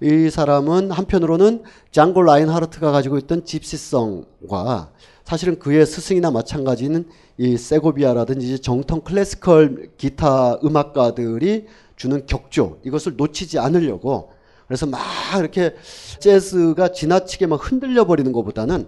이 0.01 0.29
사람은 0.29 0.91
한편으로는 0.91 1.63
장고 1.91 2.21
라인하르트가 2.21 2.91
가지고 2.91 3.17
있던 3.19 3.45
집시성과 3.45 4.91
사실은 5.23 5.59
그의 5.59 5.85
스승이나 5.85 6.29
마찬가지인 6.29 7.05
이 7.37 7.55
세고비아라든지 7.57 8.59
정통 8.59 9.01
classical 9.01 9.91
기타 9.97 10.59
음악가들이 10.63 11.65
주는 12.01 12.25
격조 12.25 12.79
이것을 12.83 13.15
놓치지 13.15 13.59
않으려고 13.59 14.31
그래서 14.67 14.87
막 14.87 14.99
이렇게 15.37 15.75
재즈가 16.19 16.93
지나치게 16.93 17.45
막 17.45 17.59
흔들려 17.71 18.05
버리는 18.05 18.31
것보다는 18.31 18.87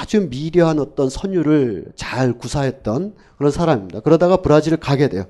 아주 0.00 0.28
미려한 0.30 0.78
어떤 0.78 1.10
선율을 1.10 1.92
잘 1.96 2.32
구사했던 2.32 3.14
그런 3.36 3.52
사람입니다. 3.52 4.00
그러다가 4.00 4.38
브라질을 4.38 4.78
가게 4.78 5.08
돼요. 5.08 5.26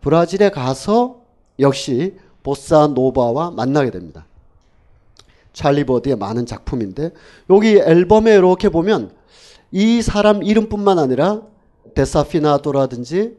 브라질에 0.00 0.50
가서 0.50 1.20
역시 1.60 2.16
보사 2.42 2.88
노바와 2.88 3.52
만나게 3.52 3.92
됩니다. 3.92 4.26
찰리 5.52 5.84
버드의 5.84 6.16
많은 6.16 6.46
작품인데 6.46 7.12
여기 7.50 7.76
앨범에 7.76 8.34
이렇게 8.34 8.70
보면 8.70 9.12
이 9.70 10.02
사람 10.02 10.42
이름뿐만 10.42 10.98
아니라 10.98 11.42
데사피나도라든지 11.94 13.36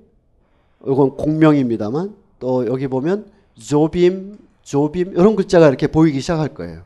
이건 0.85 1.17
공명입니다만 1.17 2.20
또 2.41 2.67
여기 2.67 2.87
보면 2.87 3.31
조빔, 3.57 4.37
조빔 4.63 5.11
이런 5.11 5.37
글자가 5.37 5.69
이렇게 5.69 5.87
보이기 5.87 6.19
시작할 6.19 6.49
거예요. 6.49 6.81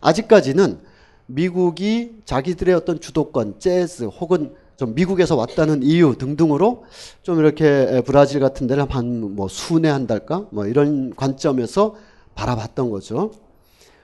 아직까지는 0.00 0.78
미국이 1.26 2.16
자기들의 2.24 2.74
어떤 2.74 3.00
주도권, 3.00 3.58
재즈 3.58 4.04
혹은 4.04 4.54
좀 4.76 4.94
미국에서 4.94 5.36
왔다는 5.36 5.82
이유 5.82 6.16
등등으로 6.16 6.84
좀 7.22 7.38
이렇게 7.38 8.02
브라질 8.06 8.40
같은 8.40 8.66
데를 8.66 8.86
한뭐 8.88 9.48
순회 9.48 9.88
한달까 9.88 10.46
뭐 10.50 10.66
이런 10.66 11.14
관점에서 11.14 11.96
바라봤던 12.34 12.90
거죠. 12.90 13.32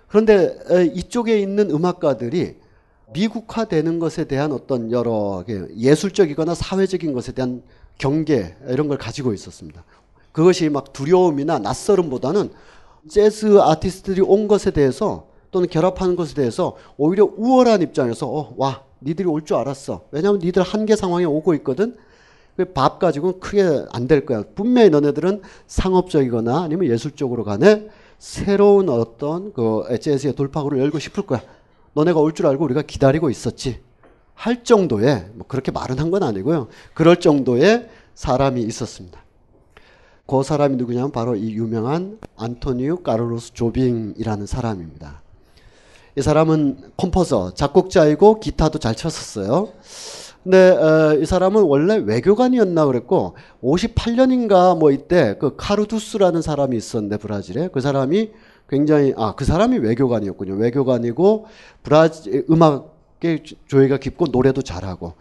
그런데 0.08 0.58
이쪽에 0.94 1.38
있는 1.40 1.70
음악가들이 1.70 2.56
미국화되는 3.12 3.98
것에 3.98 4.24
대한 4.24 4.52
어떤 4.52 4.90
여러 4.90 5.44
예술적이거나 5.76 6.54
사회적인 6.54 7.12
것에 7.12 7.32
대한 7.32 7.62
경계 7.98 8.56
이런 8.68 8.88
걸 8.88 8.96
가지고 8.96 9.34
있었습니다. 9.34 9.84
그것이 10.32 10.68
막 10.68 10.92
두려움이나 10.92 11.58
낯설음보다는 11.58 12.50
재즈 13.08 13.58
아티스트들이 13.60 14.20
온 14.20 14.46
것에 14.48 14.70
대해서 14.70 15.26
또는 15.50 15.68
결합하는 15.68 16.16
것에 16.16 16.34
대해서 16.34 16.76
오히려 16.96 17.24
우월한 17.36 17.82
입장에서 17.82 18.28
어, 18.28 18.54
와 18.56 18.82
니들이 19.02 19.26
올 19.28 19.42
줄 19.44 19.56
알았어. 19.56 20.02
왜냐하면 20.12 20.40
니들 20.42 20.62
한계 20.62 20.94
상황에 20.94 21.24
오고 21.24 21.54
있거든. 21.54 21.96
그밥 22.56 22.98
가지고는 22.98 23.40
크게 23.40 23.86
안 23.90 24.06
될 24.06 24.26
거야. 24.26 24.44
분명히 24.54 24.90
너네들은 24.90 25.40
상업적이거나 25.66 26.62
아니면 26.62 26.88
예술적으로 26.90 27.42
간에 27.44 27.88
새로운 28.18 28.90
어떤 28.90 29.52
그 29.54 29.84
재즈의 30.00 30.34
돌파구를 30.34 30.78
열고 30.78 30.98
싶을 30.98 31.24
거야. 31.26 31.40
너네가 31.94 32.20
올 32.20 32.32
줄 32.32 32.46
알고 32.46 32.64
우리가 32.64 32.82
기다리고 32.82 33.30
있었지. 33.30 33.80
할 34.34 34.62
정도의 34.62 35.30
뭐 35.34 35.46
그렇게 35.48 35.72
말은 35.72 35.98
한 35.98 36.10
건 36.10 36.22
아니고요. 36.22 36.68
그럴 36.94 37.16
정도의 37.18 37.88
사람이 38.14 38.60
있었습니다. 38.62 39.24
그 40.30 40.44
사람이 40.44 40.76
누구냐면 40.76 41.10
바로 41.10 41.34
이 41.34 41.54
유명한 41.54 42.20
안토니오 42.36 42.98
까르로스 42.98 43.52
조빙이라는 43.52 44.46
사람입니다. 44.46 45.22
이 46.16 46.22
사람은 46.22 46.92
composer, 46.96 47.54
작곡자이고 47.54 48.38
기타도 48.38 48.78
잘 48.78 48.94
쳤었어요. 48.94 49.70
근데 50.44 50.70
어, 50.70 51.18
이 51.20 51.26
사람은 51.26 51.62
원래 51.62 51.96
외교관이었나 51.96 52.86
그랬고 52.86 53.34
58년인가 53.60 54.78
뭐 54.78 54.92
이때 54.92 55.36
그 55.40 55.56
카르두스라는 55.56 56.42
사람이 56.42 56.76
있었는데 56.76 57.16
브라질에 57.16 57.68
그 57.72 57.80
사람이 57.80 58.30
굉장히 58.68 59.12
아 59.16 59.34
그 59.34 59.44
사람이 59.44 59.78
외교관이었군요. 59.78 60.54
외교관이고 60.54 61.46
브라질 61.82 62.46
음악에 62.48 63.42
조예가 63.66 63.98
깊고 63.98 64.26
노래도 64.26 64.62
잘하고 64.62 65.14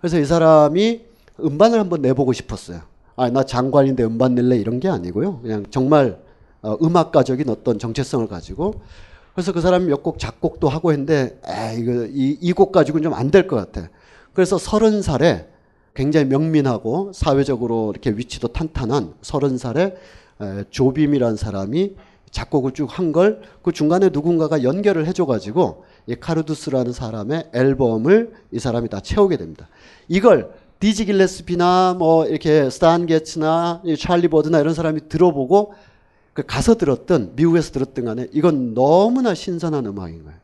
그래서 0.00 0.18
이 0.18 0.24
사람이 0.24 1.02
음반을 1.40 1.78
한번 1.78 2.02
내보고 2.02 2.32
싶었어요. 2.32 2.95
아 3.16 3.30
나 3.30 3.42
장관인데 3.44 4.04
음반 4.04 4.34
낼래 4.34 4.56
이런 4.56 4.78
게 4.80 4.88
아니고요. 4.88 5.40
그냥 5.40 5.64
정말 5.70 6.18
어, 6.62 6.76
음악가적인 6.82 7.48
어떤 7.48 7.78
정체성을 7.78 8.26
가지고 8.28 8.74
그래서 9.34 9.52
그 9.52 9.60
사람이 9.60 9.86
몇 9.86 10.02
곡 10.02 10.18
작곡도 10.18 10.68
하고 10.68 10.92
했는데 10.92 11.38
에 11.46 11.76
이거 11.78 12.06
이곡 12.10 12.72
가지고는 12.72 13.10
좀 13.10 13.14
안 13.18 13.30
될 13.30 13.46
것 13.46 13.56
같아. 13.56 13.88
그래서 14.34 14.58
서른 14.58 15.00
살에 15.02 15.48
굉장히 15.94 16.26
명민하고 16.26 17.12
사회적으로 17.14 17.90
이렇게 17.92 18.10
위치도 18.10 18.48
탄탄한 18.48 19.14
서른 19.22 19.56
살에 19.56 19.96
에, 20.40 20.64
조빔이라는 20.70 21.36
사람이 21.36 21.96
작곡을 22.30 22.72
쭉 22.72 22.86
한 22.98 23.12
걸 23.12 23.40
그 23.62 23.72
중간에 23.72 24.10
누군가가 24.12 24.62
연결을 24.62 25.06
해줘가지고 25.06 25.84
이 26.06 26.16
카르두스라는 26.16 26.92
사람의 26.92 27.50
앨범을 27.54 28.32
이 28.52 28.58
사람이 28.58 28.88
다 28.90 29.00
채우게 29.00 29.38
됩니다. 29.38 29.68
이걸 30.08 30.52
디지 30.78 31.06
길레스피나 31.06 31.96
뭐 31.98 32.26
이렇게 32.26 32.68
스탄 32.70 33.06
게츠나 33.06 33.82
이 33.84 33.96
찰리 33.96 34.28
버드나 34.28 34.60
이런 34.60 34.74
사람이 34.74 35.08
들어보고 35.08 35.74
그 36.32 36.42
가서 36.44 36.74
들었던 36.74 37.32
미국에서 37.34 37.72
들었던 37.72 38.04
간에 38.04 38.28
이건 38.32 38.74
너무나 38.74 39.34
신선한 39.34 39.86
음악인 39.86 40.24
거예요. 40.24 40.38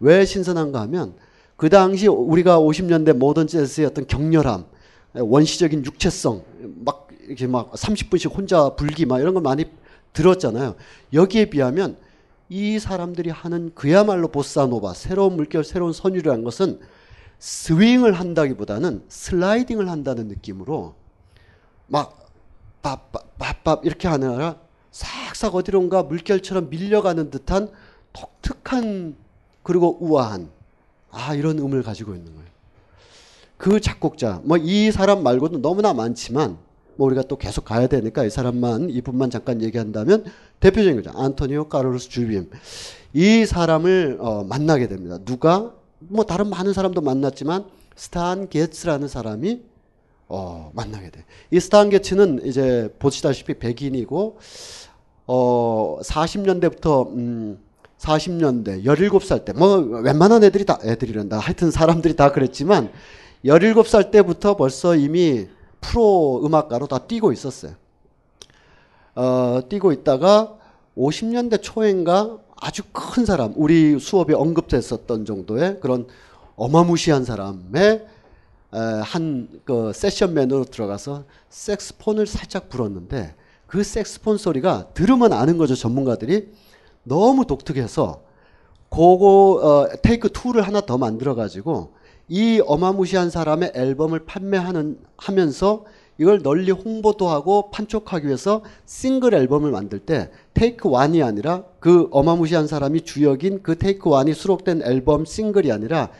왜 0.00 0.24
신선한가 0.26 0.80
하면 0.82 1.14
그 1.56 1.70
당시 1.70 2.06
우리가 2.08 2.58
50년대 2.58 3.14
모던 3.14 3.46
재즈의 3.46 3.86
어떤 3.86 4.06
격렬함, 4.06 4.64
원시적인 5.14 5.84
육체성, 5.84 6.42
막 6.84 7.08
이렇게 7.26 7.46
막 7.46 7.72
30분씩 7.72 8.36
혼자 8.36 8.70
불기 8.70 9.06
막 9.06 9.20
이런 9.20 9.32
거 9.32 9.40
많이 9.40 9.64
들었잖아요. 10.12 10.74
여기에 11.12 11.46
비하면 11.46 11.96
이 12.48 12.78
사람들이 12.78 13.30
하는 13.30 13.70
그야말로 13.74 14.28
보사노바, 14.28 14.92
새로운 14.94 15.36
물결, 15.36 15.64
새로운 15.64 15.92
선율이라는 15.92 16.44
것은 16.44 16.80
스윙을 17.42 18.12
한다기보다는 18.12 19.02
슬라이딩을 19.08 19.90
한다는 19.90 20.28
느낌으로 20.28 20.94
막 21.88 22.30
밥밥밥 22.82 23.84
이렇게 23.84 24.06
하느라 24.06 24.58
싹싹 24.92 25.56
어디론가 25.56 26.04
물결처럼 26.04 26.70
밀려가는 26.70 27.30
듯한 27.30 27.68
독특한 28.12 29.16
그리고 29.64 29.98
우아한 30.00 30.50
아 31.10 31.34
이런 31.34 31.58
음을 31.58 31.82
가지고 31.82 32.14
있는 32.14 32.32
거예요. 32.32 32.48
그 33.56 33.80
작곡자 33.80 34.42
뭐 34.44 34.58
이 34.58 34.92
사람 34.92 35.24
말고도 35.24 35.58
너무나 35.62 35.92
많지만 35.92 36.58
뭐 36.94 37.08
우리가 37.08 37.22
또 37.22 37.36
계속 37.38 37.64
가야 37.64 37.88
되니까 37.88 38.24
이 38.24 38.30
사람만 38.30 38.88
이분만 38.90 39.30
잠깐 39.30 39.62
얘기한다면 39.62 40.26
대표적인 40.60 41.02
거죠. 41.02 41.18
안토니오 41.18 41.64
카르로스 41.68 42.08
주빔. 42.08 42.50
이 43.14 43.46
사람을 43.46 44.18
어, 44.20 44.44
만나게 44.44 44.86
됩니다. 44.86 45.18
누가 45.24 45.74
뭐 46.08 46.24
다른 46.24 46.48
많은 46.50 46.72
사람도 46.72 47.00
만났지만 47.00 47.64
스탄 47.96 48.48
게츠라는 48.48 49.08
사람이 49.08 49.62
어, 50.28 50.70
만나게 50.74 51.10
돼. 51.10 51.24
이 51.50 51.60
스탄 51.60 51.90
게츠는 51.90 52.46
이제 52.46 52.94
보시다시피 52.98 53.58
백인이고 53.58 54.38
어 55.26 55.98
40년대부터 56.02 57.08
음 57.08 57.58
40년대 57.98 58.84
17살 58.84 59.44
때 59.44 59.52
뭐 59.52 59.76
웬만한 59.76 60.42
애들이 60.44 60.64
다 60.64 60.78
애들이란다. 60.82 61.38
하여튼 61.38 61.70
사람들이 61.70 62.16
다 62.16 62.32
그랬지만 62.32 62.90
17살 63.44 64.10
때부터 64.10 64.56
벌써 64.56 64.96
이미 64.96 65.48
프로 65.80 66.40
음악가로 66.44 66.86
다 66.86 66.98
뛰고 66.98 67.32
있었어요. 67.32 67.72
어, 69.14 69.60
뛰고 69.68 69.92
있다가 69.92 70.56
50년대 70.96 71.60
초인가 71.62 72.38
아주 72.62 72.82
큰 72.92 73.26
사람, 73.26 73.52
우리 73.56 73.98
수업에 73.98 74.34
언급됐었던 74.34 75.24
정도의 75.24 75.80
그런 75.80 76.06
어마무시한 76.56 77.24
사람의 77.24 78.06
한 79.04 79.48
그 79.64 79.92
세션맨으로 79.94 80.64
들어가서 80.64 81.24
색스폰을 81.50 82.26
살짝 82.26 82.68
불었는데 82.68 83.34
그 83.66 83.82
색스폰 83.82 84.38
소리가 84.38 84.88
들으면 84.94 85.32
아는 85.32 85.58
거죠 85.58 85.74
전문가들이. 85.74 86.52
너무 87.04 87.46
독특해서 87.46 88.22
그거 88.88 89.60
어, 89.62 89.96
테이크 90.02 90.28
2를 90.28 90.62
하나 90.62 90.80
더 90.80 90.98
만들어 90.98 91.34
가지고 91.34 91.94
이 92.28 92.62
어마무시한 92.64 93.30
사람의 93.30 93.72
앨범을 93.74 94.24
판매하는 94.24 94.98
하면서 95.16 95.84
이걸 96.18 96.42
널리 96.42 96.70
홍보도 96.70 97.28
하고 97.28 97.70
판촉하기 97.70 98.26
위해서 98.26 98.62
싱글 98.86 99.34
앨범을 99.34 99.70
만들 99.70 99.98
때 99.98 100.30
테이크 100.54 100.88
1이 100.88 101.24
아니라 101.24 101.64
그 101.80 102.08
어마무시한 102.10 102.66
사람이 102.66 103.02
주역인 103.02 103.62
그 103.62 103.78
테이크 103.78 104.10
1이 104.10 104.34
수록된 104.34 104.82
앨범 104.82 105.24
싱글이 105.24 105.72
아니라 105.72 106.10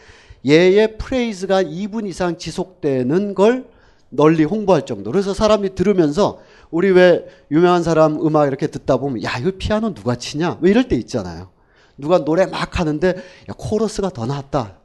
얘의 0.46 0.98
프레이즈가 0.98 1.62
2분 1.62 2.09
이상 2.09 2.37
지속되는 2.37 3.35
걸 3.35 3.66
널리 4.09 4.44
홍보할 4.44 4.85
정도로 4.85 5.12
그래서 5.12 5.33
사람이 5.33 5.74
들으면서 5.74 6.38
우리 6.70 6.90
왜 6.90 7.26
유명한 7.50 7.83
사람 7.83 8.20
음악 8.24 8.46
이렇게 8.46 8.66
듣다 8.66 8.98
보면 8.98 9.22
야 9.22 9.38
이거 9.38 9.52
피아노 9.57 9.94
누가 9.94 10.16
치냐? 10.16 10.59
왜 10.61 10.70
이럴 10.70 10.88
때 10.88 10.96
있잖아요. 10.96 11.48
누가 11.96 12.24
노래 12.24 12.46
막 12.46 12.78
하는데 12.81 13.09
야 13.09 13.55
코러스가 13.57 14.11
더 14.11 14.26
낫다. 14.26 14.78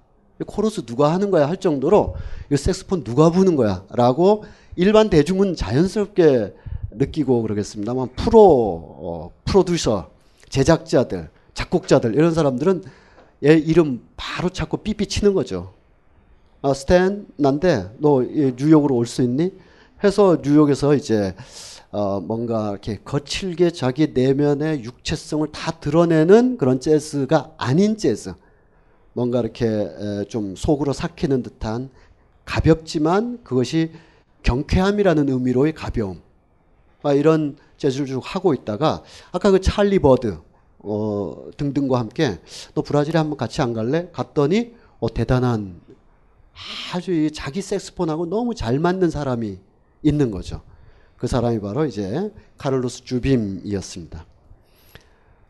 코러스 0.45 0.85
누가 0.85 1.11
하는 1.13 1.31
거야? 1.31 1.47
할 1.47 1.57
정도로 1.57 2.15
이 2.51 2.57
색스폰 2.57 3.03
누가 3.03 3.29
부는 3.31 3.55
거야? 3.55 3.83
라고 3.89 4.45
일반 4.77 5.09
대중은 5.09 5.55
자연스럽게 5.55 6.53
느끼고 6.91 7.41
그러겠습니다만 7.41 8.09
프로 8.15 8.39
어, 8.41 9.31
프로듀서 9.43 10.11
제작자들 10.49 11.29
작곡자들 11.55 12.13
이런 12.13 12.33
사람들은 12.33 12.83
얘 13.45 13.53
이름 13.53 14.01
바로 14.15 14.49
찾고 14.49 14.77
삐삐 14.77 15.07
치는 15.07 15.33
거죠. 15.33 15.73
아, 16.61 16.73
스탠 16.73 17.25
난데 17.37 17.95
너 17.97 18.21
뉴욕으로 18.21 18.95
올 18.95 19.05
수 19.07 19.23
있니? 19.23 19.51
해서 20.03 20.37
뉴욕에서 20.43 20.93
이제 20.93 21.33
어, 21.91 22.19
뭔가 22.19 22.69
이렇게 22.69 22.99
거칠게 23.03 23.71
자기 23.71 24.11
내면의 24.13 24.83
육체성을 24.83 25.51
다 25.51 25.71
드러내는 25.71 26.57
그런 26.57 26.79
재즈가 26.79 27.53
아닌 27.57 27.97
재즈. 27.97 28.33
뭔가 29.13 29.39
이렇게 29.39 29.89
좀 30.29 30.55
속으로 30.55 30.93
삭히는 30.93 31.41
듯한 31.41 31.89
가볍지만 32.45 33.39
그것이 33.43 33.91
경쾌함이라는 34.47 35.27
의미로의 35.27 35.73
가벼움. 35.73 36.21
아, 37.03 37.11
이런 37.11 37.57
재즈를 37.75 38.05
쭉 38.05 38.21
하고 38.23 38.53
있다가 38.53 39.03
아까 39.33 39.51
그 39.51 39.59
찰리 39.59 39.99
버드 39.99 40.39
어, 40.79 41.49
등등과 41.57 41.99
함께 41.99 42.39
너 42.73 42.81
브라질에 42.81 43.19
한번 43.19 43.37
같이 43.37 43.61
안 43.61 43.73
갈래? 43.73 44.09
갔더니 44.13 44.73
어, 44.99 45.13
대단한 45.13 45.81
아주 46.93 47.29
자기 47.31 47.61
색스폰하고 47.61 48.27
너무 48.27 48.55
잘 48.55 48.79
맞는 48.79 49.09
사람이 49.09 49.59
있는 50.01 50.31
거죠. 50.31 50.61
그 51.17 51.27
사람이 51.27 51.59
바로 51.59 51.85
이제 51.85 52.31
카를로스 52.57 53.03
주빔이었습니다. 53.03 54.25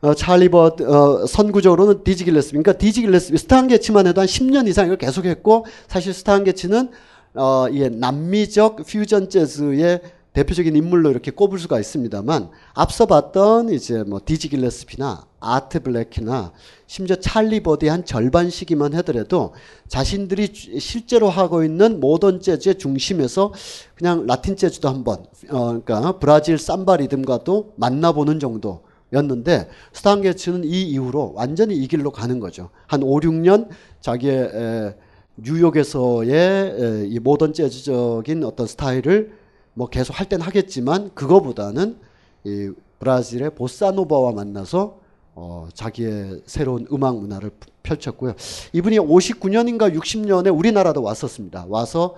어, 0.01 0.13
찰리 0.15 0.49
버드 0.49 0.83
어, 0.83 1.27
선구적으로는 1.27 2.03
디지 2.03 2.25
길레스피 2.25 2.57
그러니까 2.57 2.73
디지 2.73 3.01
길레스피 3.01 3.37
스탄 3.37 3.67
게츠만 3.67 4.07
해도 4.07 4.21
한 4.21 4.27
10년 4.27 4.67
이상 4.67 4.85
이걸 4.85 4.97
계속했고 4.97 5.65
사실 5.87 6.13
스탄 6.13 6.43
게츠는 6.43 6.89
어, 7.33 7.67
예, 7.71 7.89
남미적 7.89 8.85
퓨전 8.85 9.29
재즈의 9.29 10.01
대표적인 10.33 10.75
인물로 10.75 11.09
이렇게 11.09 11.31
꼽을 11.31 11.57
수가 11.57 11.79
있습니다만 11.79 12.51
앞서 12.75 13.07
봤던 13.07 13.69
이제 13.69 14.03
뭐 14.03 14.21
디지 14.23 14.49
길레스피나 14.49 15.25
아트 15.39 15.81
블래키나 15.81 16.51
심지어 16.85 17.15
찰리 17.15 17.61
버드의 17.63 17.89
한 17.89 18.05
절반 18.05 18.51
시기만 18.51 18.93
하더라도 18.95 19.55
자신들이 19.87 20.51
실제로 20.79 21.29
하고 21.29 21.63
있는 21.63 21.99
모던 21.99 22.41
재즈의 22.41 22.77
중심에서 22.77 23.51
그냥 23.95 24.27
라틴 24.27 24.55
재즈도 24.55 24.87
한번 24.87 25.25
어 25.49 25.81
그러니까 25.83 26.19
브라질 26.19 26.59
삼바 26.59 26.97
리듬과도 26.97 27.73
만나보는 27.75 28.39
정도 28.39 28.81
였는데 29.13 29.69
스탄게츠는 29.93 30.65
이 30.65 30.83
이후로 30.83 31.33
완전히 31.35 31.75
이 31.75 31.87
길로 31.87 32.11
가는 32.11 32.39
거죠. 32.39 32.69
한 32.85 33.01
5, 33.01 33.21
6년 33.21 33.69
자기의 34.01 34.51
에, 34.53 34.95
뉴욕에서의 35.37 36.31
에, 36.33 37.05
이 37.07 37.19
모던 37.19 37.53
재즈적인 37.53 38.43
어떤 38.43 38.67
스타일을 38.67 39.31
뭐 39.73 39.87
계속 39.87 40.19
할 40.19 40.27
땐 40.27 40.41
하겠지만 40.41 41.11
그거보다는 41.13 41.97
이 42.43 42.71
브라질의 42.99 43.51
보사노바와 43.55 44.31
만나서 44.33 44.99
어, 45.35 45.67
자기의 45.73 46.41
새로운 46.47 46.87
음악 46.91 47.19
문화를 47.19 47.51
펼쳤고요. 47.83 48.33
이분이 48.73 48.97
59년인가 48.97 49.95
60년에 49.95 50.55
우리나라도 50.57 51.03
왔었습니다. 51.03 51.67
와서 51.69 52.15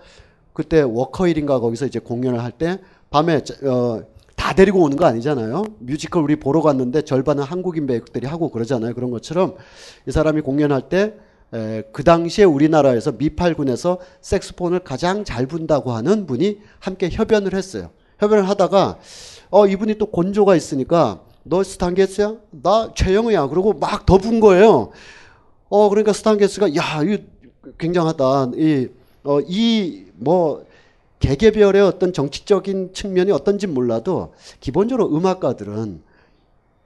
그때 0.53 0.81
워커힐인가 0.81 1.59
거기서 1.59 1.85
이제 1.87 1.99
공연을 1.99 2.41
할 2.41 2.51
때 2.53 2.79
밤에 3.09 3.41
어, 3.65 4.01
다 4.37 4.53
데리고 4.53 4.81
오는 4.81 4.95
거 4.95 5.05
아니잖아요. 5.05 5.63
뮤지컬 5.79 6.23
우리 6.23 6.37
보러 6.37 6.61
갔는데 6.61 7.01
절반은 7.01 7.43
한국인 7.43 7.85
배우들이 7.87 8.25
하고 8.25 8.49
그러잖아요. 8.49 8.93
그런 8.93 9.11
것처럼 9.11 9.55
이 10.07 10.11
사람이 10.11 10.41
공연할 10.41 10.87
때 10.87 11.15
그 11.51 12.03
당시에 12.03 12.45
우리나라에서 12.45 13.11
미팔군에서 13.13 13.99
색스폰을 14.21 14.79
가장 14.79 15.23
잘 15.23 15.45
분다고 15.47 15.91
하는 15.91 16.25
분이 16.25 16.59
함께 16.79 17.09
협연을 17.11 17.53
했어요. 17.55 17.89
협연을 18.19 18.47
하다가 18.49 18.99
어 19.49 19.65
이분이 19.67 19.95
또 19.97 20.05
곤조가 20.07 20.55
있으니까 20.55 21.21
너 21.43 21.63
스탄 21.63 21.94
게츠야? 21.94 22.35
나 22.61 22.91
최영우야. 22.95 23.47
그러고 23.47 23.73
막 23.73 24.05
더 24.05 24.17
분 24.19 24.39
거예요. 24.39 24.91
어 25.69 25.89
그러니까 25.89 26.13
스탄 26.13 26.42
게츠가 26.42 26.75
야 26.75 27.03
이 27.03 27.17
굉장하다. 27.77 28.23
어, 28.25 28.51
이어 28.55 29.41
이 29.47 30.05
뭐 30.21 30.65
개개별의 31.19 31.81
어떤 31.81 32.11
정치적인 32.13 32.93
측면이 32.93 33.31
어떤지 33.31 33.67
몰라도 33.67 34.33
기본적으로 34.59 35.13
음악가들은 35.15 36.01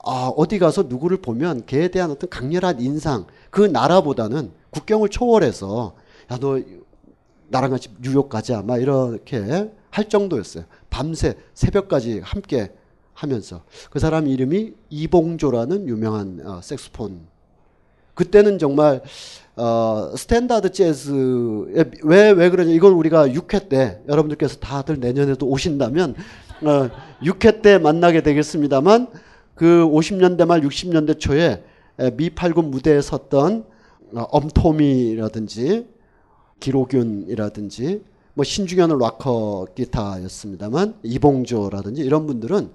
아, 0.04 0.32
어디 0.36 0.60
가서 0.60 0.84
누구를 0.84 1.18
보면 1.18 1.66
걔에 1.66 1.88
대한 1.88 2.12
어떤 2.12 2.30
강렬한 2.30 2.82
인상, 2.82 3.26
그 3.50 3.62
나라보다는 3.62 4.52
국경을 4.70 5.10
초월해서 5.10 5.96
야, 6.32 6.38
너 6.40 6.60
나랑 7.48 7.72
같이 7.72 7.90
뉴욕 8.02 8.28
가자. 8.30 8.62
막 8.62 8.82
이렇게 8.82 9.70
할 9.90 10.10
정도였어요. 10.10 10.66
밤새 10.90 11.36
새벽까지 11.54 12.20
함께 12.24 12.72
하면서 13.14 13.62
그 13.92 14.00
사람 14.00 14.28
이름이 14.28 14.74
이봉조라는 14.90 15.88
유명한 15.88 16.42
어, 16.46 16.62
색소폰. 16.62 17.28
그때는 18.16 18.58
정말 18.60 19.02
어, 19.56 20.12
standard 20.18 20.72
재즈에 20.72 21.92
왜, 22.04 22.32
왜 22.32 22.50
그러냐. 22.50 22.72
이건 22.72 22.94
우리가 22.94 23.28
6회 23.28 23.70
때 23.70 24.02
여러분들께서 24.08 24.58
다들 24.58 25.00
내년에도 25.00 25.48
오신다면 25.48 26.16
어, 26.64 26.90
6회 27.22 27.62
때 27.62 27.78
만나게 27.78 28.22
되겠습니다만 28.24 29.08
그 29.56 29.86
50년대 29.86 30.46
말 30.46 30.62
60년대 30.62 31.20
초에 31.20 31.64
미 32.18 32.30
8군 32.30 32.66
무대에 32.70 33.02
섰던 33.02 33.66
어, 34.16 34.22
엄토미라든지 34.32 35.88
길옥윤이라든지 36.60 38.04
뭐 38.36 38.44
신중현은 38.44 38.98
rocker 38.98 39.68
기타였습니다만 39.76 40.96
이봉조라든지 41.04 42.02
이런 42.02 42.26
분들은 42.26 42.72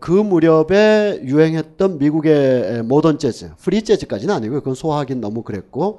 그 0.00 0.10
무렵에 0.10 1.20
유행했던 1.22 1.98
미국의 1.98 2.82
모던 2.82 3.18
재즈, 3.18 3.52
프리 3.58 3.82
재즈까지는 3.82 4.34
아니고요. 4.34 4.60
그건 4.60 4.74
소화하긴 4.74 5.20
너무 5.20 5.42
그랬고 5.42 5.98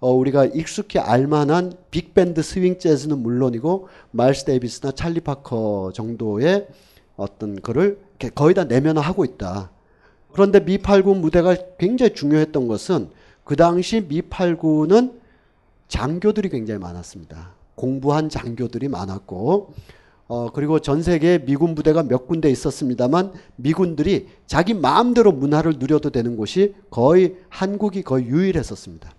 어, 0.00 0.10
우리가 0.12 0.46
익숙히 0.46 0.98
알만한 0.98 1.74
빅밴드 1.90 2.42
스윙 2.42 2.78
재즈는 2.78 3.18
물론이고 3.18 3.88
마일스 4.10 4.44
데이비스나 4.44 4.92
찰리 4.92 5.20
파커 5.20 5.92
정도의 5.94 6.66
어떤 7.16 7.60
거를 7.60 7.98
거의 8.30 8.54
다 8.54 8.64
내면화하고 8.64 9.24
있다. 9.24 9.70
그런데 10.32 10.60
미8군 10.60 11.18
무대가 11.18 11.56
굉장히 11.78 12.14
중요했던 12.14 12.66
것은 12.68 13.08
그 13.44 13.56
당시 13.56 14.06
미8군은 14.08 15.14
장교들이 15.88 16.48
굉장히 16.48 16.80
많았습니다. 16.80 17.52
공부한 17.74 18.28
장교들이 18.28 18.88
많았고 18.88 19.74
어, 20.26 20.50
그리고 20.52 20.78
전 20.78 21.02
세계에 21.02 21.44
미군 21.44 21.74
부대가 21.74 22.02
몇 22.02 22.26
군데 22.26 22.50
있었습니다만 22.50 23.32
미군들이 23.56 24.28
자기 24.46 24.72
마음대로 24.72 25.32
문화를 25.32 25.74
누려도 25.78 26.10
되는 26.10 26.36
곳이 26.36 26.74
거의 26.90 27.36
한국이 27.50 28.02
거의 28.02 28.26
유일했었습니다. 28.26 29.12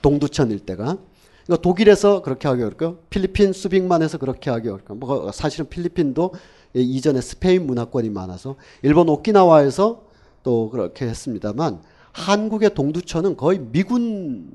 동두천 0.00 0.50
일대가. 0.50 0.96
그러니까 1.44 1.62
독일에서 1.62 2.22
그렇게 2.22 2.48
하기 2.48 2.62
어렵고 2.62 2.98
필리핀 3.10 3.52
수빅만에서 3.52 4.18
그렇게 4.18 4.50
하기 4.50 4.68
어렵고 4.68 4.94
뭐 4.94 5.32
사실은 5.32 5.68
필리핀도 5.68 6.32
이전에 6.74 7.20
스페인 7.20 7.66
문화권이 7.66 8.10
많아서 8.10 8.56
일본 8.82 9.08
오키나와에서 9.08 10.04
또 10.42 10.70
그렇게 10.70 11.06
했습니다만 11.06 11.80
한국의 12.12 12.74
동두천은 12.74 13.36
거의 13.36 13.58
미군 13.58 14.50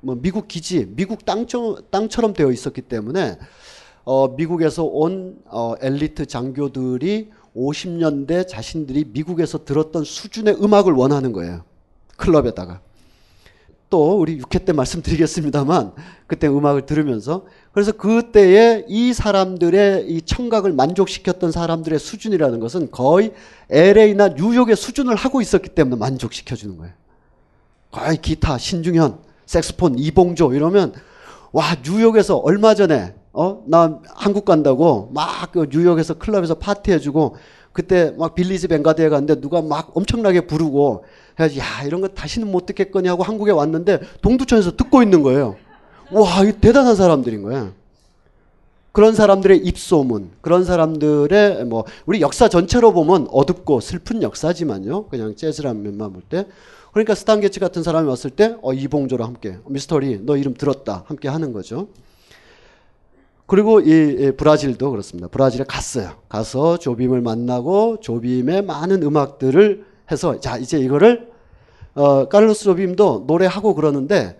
뭐 0.00 0.16
미국 0.20 0.48
기지, 0.48 0.86
미국 0.96 1.24
땅처럼, 1.24 1.76
땅처럼 1.90 2.32
되어 2.32 2.50
있었기 2.50 2.82
때문에 2.82 3.38
어, 4.04 4.28
미국에서 4.28 4.84
온 4.84 5.38
어, 5.46 5.74
엘리트 5.80 6.26
장교들이 6.26 7.30
50년대 7.54 8.48
자신들이 8.48 9.06
미국에서 9.12 9.64
들었던 9.64 10.04
수준의 10.04 10.62
음악을 10.62 10.92
원하는 10.92 11.32
거예요. 11.32 11.64
클럽에다가. 12.16 12.80
또 13.90 14.20
우리 14.20 14.38
6회 14.38 14.64
때 14.64 14.72
말씀드리겠습니다만 14.72 15.92
그때 16.26 16.46
음악을 16.48 16.86
들으면서 16.86 17.44
그래서 17.72 17.92
그때에 17.92 18.84
이 18.88 19.12
사람들의 19.12 20.06
이 20.08 20.22
청각을 20.22 20.72
만족시켰던 20.72 21.50
사람들의 21.52 21.98
수준이라는 21.98 22.60
것은 22.60 22.90
거의 22.92 23.32
LA나 23.68 24.28
뉴욕의 24.28 24.76
수준을 24.76 25.16
하고 25.16 25.40
있었기 25.40 25.70
때문에 25.70 25.96
만족시켜 25.96 26.54
주는 26.54 26.78
거예요. 26.78 26.92
거의 27.90 28.16
기타 28.18 28.56
신중현 28.58 29.18
색스폰 29.46 29.98
이봉조 29.98 30.54
이러면 30.54 30.94
와 31.52 31.64
뉴욕에서 31.84 32.36
얼마 32.36 32.74
전에 32.74 33.14
어 33.32 33.62
나 33.66 34.00
한국 34.14 34.44
간다고 34.44 35.10
막 35.12 35.52
그 35.52 35.66
뉴욕에서 35.70 36.14
클럽에서 36.14 36.54
파티해주고 36.54 37.36
그때 37.72 38.12
막 38.18 38.34
빌리지 38.34 38.68
뱅가드에 38.68 39.08
갔는데 39.08 39.40
누가 39.40 39.62
막 39.62 39.96
엄청나게 39.96 40.42
부르고 40.46 41.04
해야지 41.40 41.58
야 41.58 41.64
이런 41.84 42.00
거 42.00 42.08
다시는 42.08 42.50
못 42.50 42.66
듣겠거니 42.66 43.08
하고 43.08 43.22
한국에 43.22 43.50
왔는데 43.50 44.00
동두천에서 44.22 44.76
듣고 44.76 45.02
있는 45.02 45.22
거예요. 45.22 45.56
와, 46.12 46.44
이 46.44 46.52
대단한 46.52 46.96
사람들인 46.96 47.42
거야. 47.42 47.72
그런 48.92 49.14
사람들의 49.14 49.58
입소문, 49.58 50.30
그런 50.40 50.64
사람들의 50.64 51.64
뭐 51.66 51.84
우리 52.06 52.20
역사 52.20 52.48
전체로 52.48 52.92
보면 52.92 53.28
어둡고 53.30 53.80
슬픈 53.80 54.22
역사지만요. 54.22 55.06
그냥 55.06 55.36
재즈란 55.36 55.82
면만 55.82 56.12
볼 56.12 56.22
때. 56.22 56.46
그러니까 56.92 57.14
스탄 57.14 57.40
게츠 57.40 57.60
같은 57.60 57.84
사람이 57.84 58.08
왔을 58.08 58.30
때 58.30 58.56
어, 58.62 58.72
이봉조랑 58.72 59.28
함께 59.28 59.58
미스터리 59.66 60.20
너 60.24 60.36
이름 60.36 60.54
들었다 60.54 61.04
함께 61.06 61.28
하는 61.28 61.52
거죠. 61.52 61.86
그리고 63.46 63.80
이, 63.80 63.86
이 63.86 64.32
브라질도 64.32 64.90
그렇습니다. 64.90 65.28
브라질에 65.28 65.64
갔어요. 65.68 66.16
가서 66.28 66.78
조빔을 66.78 67.20
만나고 67.20 67.98
조빔의 68.00 68.62
많은 68.62 69.04
음악들을 69.04 69.84
해서 70.10 70.40
자 70.40 70.56
이제 70.56 70.78
이거를 70.78 71.29
어, 72.00 72.28
카를로스 72.28 72.64
조빔도 72.64 73.24
노래하고 73.26 73.74
그러는데 73.74 74.38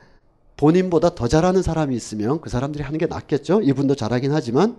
본인보다 0.57 1.15
더 1.15 1.29
잘하는 1.29 1.61
사람이 1.63 1.95
있으면 1.95 2.41
그 2.41 2.49
사람들이 2.49 2.83
하는 2.83 2.99
게 2.99 3.05
낫겠죠. 3.07 3.61
이분도 3.63 3.97
잘하긴 3.97 4.33
하지만 4.33 4.79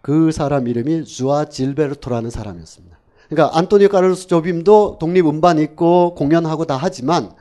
그 0.00 0.32
사람 0.32 0.66
이름이 0.66 1.04
주앙 1.04 1.44
질베르토라는 1.44 2.30
사람이었습니다. 2.30 2.98
그러니까 3.28 3.56
안토니오 3.56 3.88
카를로스 3.88 4.26
조빔도 4.26 4.98
독립 4.98 5.26
음반 5.26 5.58
있고 5.60 6.14
공연하고 6.16 6.64
다 6.64 6.76
하지만 6.76 7.32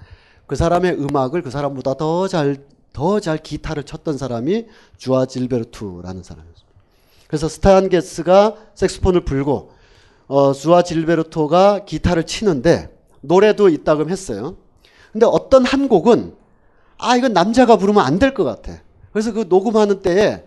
그 0.46 0.56
사람의 0.56 1.00
음악을 1.02 1.42
그 1.42 1.50
사람보다 1.50 1.96
더 1.96 2.28
잘 2.28 2.58
더 2.94 3.20
잘 3.20 3.38
기타를 3.38 3.84
쳤던 3.84 4.18
사람이 4.18 4.68
주아 4.98 5.26
질베르투라는 5.26 6.24
사람이었습니다. 6.24 6.72
그래서 7.28 7.48
스탄 7.48 7.88
게스가 7.90 8.58
색소폰을 8.76 9.24
불고 9.24 9.72
어, 10.28 10.52
주아 10.54 10.84
질베르토가 10.84 11.86
기타를 11.86 12.26
치는데 12.26 13.01
노래도 13.22 13.70
있다금 13.70 14.10
했어요. 14.10 14.58
근데 15.12 15.26
어떤 15.26 15.66
한 15.66 15.88
곡은 15.88 16.36
아 16.98 17.16
이건 17.18 17.34
남자가 17.34 17.78
부르면 17.78 18.04
안 18.06 18.20
될 18.20 18.34
것 18.34 18.44
같아. 18.44 18.82
그래서 19.12 19.34
그 19.34 19.46
녹음하는 19.50 20.02
때에 20.02 20.44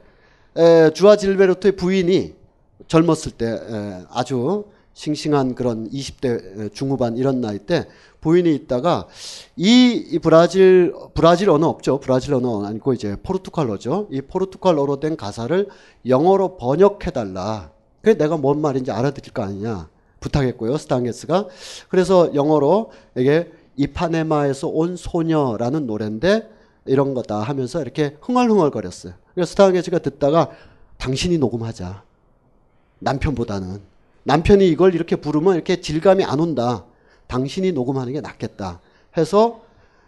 에, 0.56 0.90
주아 0.92 1.16
질베르토의 1.16 1.76
부인이 1.76 2.34
젊었을 2.88 3.32
때 3.32 3.46
에, 3.46 4.04
아주 4.10 4.64
싱싱한 4.94 5.54
그런 5.56 5.90
20대 5.90 6.72
중후반 6.72 7.16
이런 7.16 7.40
나이 7.40 7.58
때 7.58 7.86
부인이 8.20 8.54
있다가 8.54 9.06
이, 9.56 9.92
이 10.10 10.18
브라질 10.20 10.94
브라질 11.14 11.50
언어 11.50 11.66
없죠. 11.68 11.98
브라질 12.00 12.34
언어 12.34 12.64
아니고 12.64 12.94
이제 12.94 13.16
포르투갈어죠. 13.22 14.08
이 14.12 14.20
포르투갈어로 14.22 15.00
된 15.00 15.16
가사를 15.16 15.68
영어로 16.06 16.56
번역해 16.56 17.10
달라. 17.12 17.70
그래 18.02 18.14
내가 18.14 18.36
뭔 18.36 18.60
말인지 18.60 18.90
알아들을 18.92 19.32
거 19.32 19.42
아니냐 19.42 19.88
부탁했고요. 20.24 20.78
스탄 20.78 21.11
게츠가 21.11 21.48
그래서 21.88 22.34
영어로 22.34 22.92
이게 23.16 23.52
이파네마에서 23.76 24.68
온 24.68 24.96
소녀라는 24.96 25.86
노래인데 25.86 26.50
이런 26.86 27.14
거다 27.14 27.40
하면서 27.40 27.82
이렇게 27.82 28.16
흥얼흥얼거렸어요. 28.20 29.14
그래서 29.34 29.50
스탄 29.50 29.72
게츠가 29.72 29.98
듣다가 29.98 30.50
당신이 30.98 31.38
녹음하자. 31.38 32.02
남편보다는. 33.00 33.80
남편이 34.24 34.66
이걸 34.68 34.94
이렇게 34.94 35.16
부르면 35.16 35.54
이렇게 35.56 35.80
질감이 35.80 36.24
안 36.24 36.40
온다. 36.40 36.84
당신이 37.26 37.72
녹음하는 37.72 38.12
게 38.12 38.20
낫겠다. 38.20 38.80
해서 39.16 39.62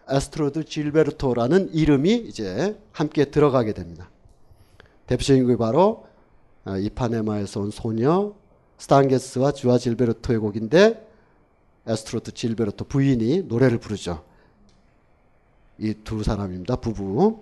아스트루드 0.09 0.65
질베르토라는 0.65 1.75
이름이 1.75 2.15
이제 2.29 2.79
함께 2.93 3.27
들어가게 3.27 3.73
됩니다. 3.73 4.09
대표적인 5.07 5.47
게 5.47 5.57
바로 5.57 6.07
어, 6.65 6.77
이파네마에서 6.77 7.61
온 7.61 7.71
소녀 7.71 8.33
스탄 8.79 9.13
게츠와 9.13 9.53
주앙 9.53 9.79
질베르토의 9.79 10.39
곡인데 10.39 11.07
아스트루드 11.87 12.33
질베르토 12.33 12.85
부인이 12.87 13.43
노래를 13.43 13.79
부르죠. 13.79 14.25
이 15.79 15.95
두 16.05 16.23
사람입니다. 16.23 16.77
부부. 16.77 17.41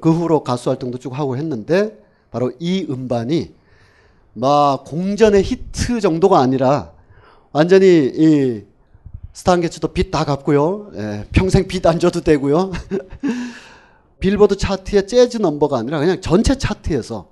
그 0.00 0.10
후로 0.12 0.42
가수 0.42 0.68
활동도 0.70 0.98
쭉 0.98 1.16
하고 1.16 1.36
했는데 1.36 1.96
바로 2.30 2.52
이 2.58 2.86
음반이 2.90 3.54
막 4.34 4.84
공전의 4.84 5.42
히트 5.42 6.00
정도가 6.00 6.40
아니라 6.40 6.92
완전히 7.52 8.10
이 8.14 8.64
스탄 9.32 9.58
게츠도 9.58 9.88
빚 9.88 10.10
다 10.10 10.24
갚고요. 10.24 10.90
예, 10.94 11.26
평생 11.32 11.66
빚 11.68 11.86
안 11.86 11.98
져도 11.98 12.20
되고요. 12.20 12.72
빌보드 14.20 14.56
차트의 14.56 15.06
재즈 15.06 15.38
넘버가 15.38 15.78
아니라 15.78 15.98
그냥 15.98 16.20
전체 16.20 16.56
차트에서 16.56 17.28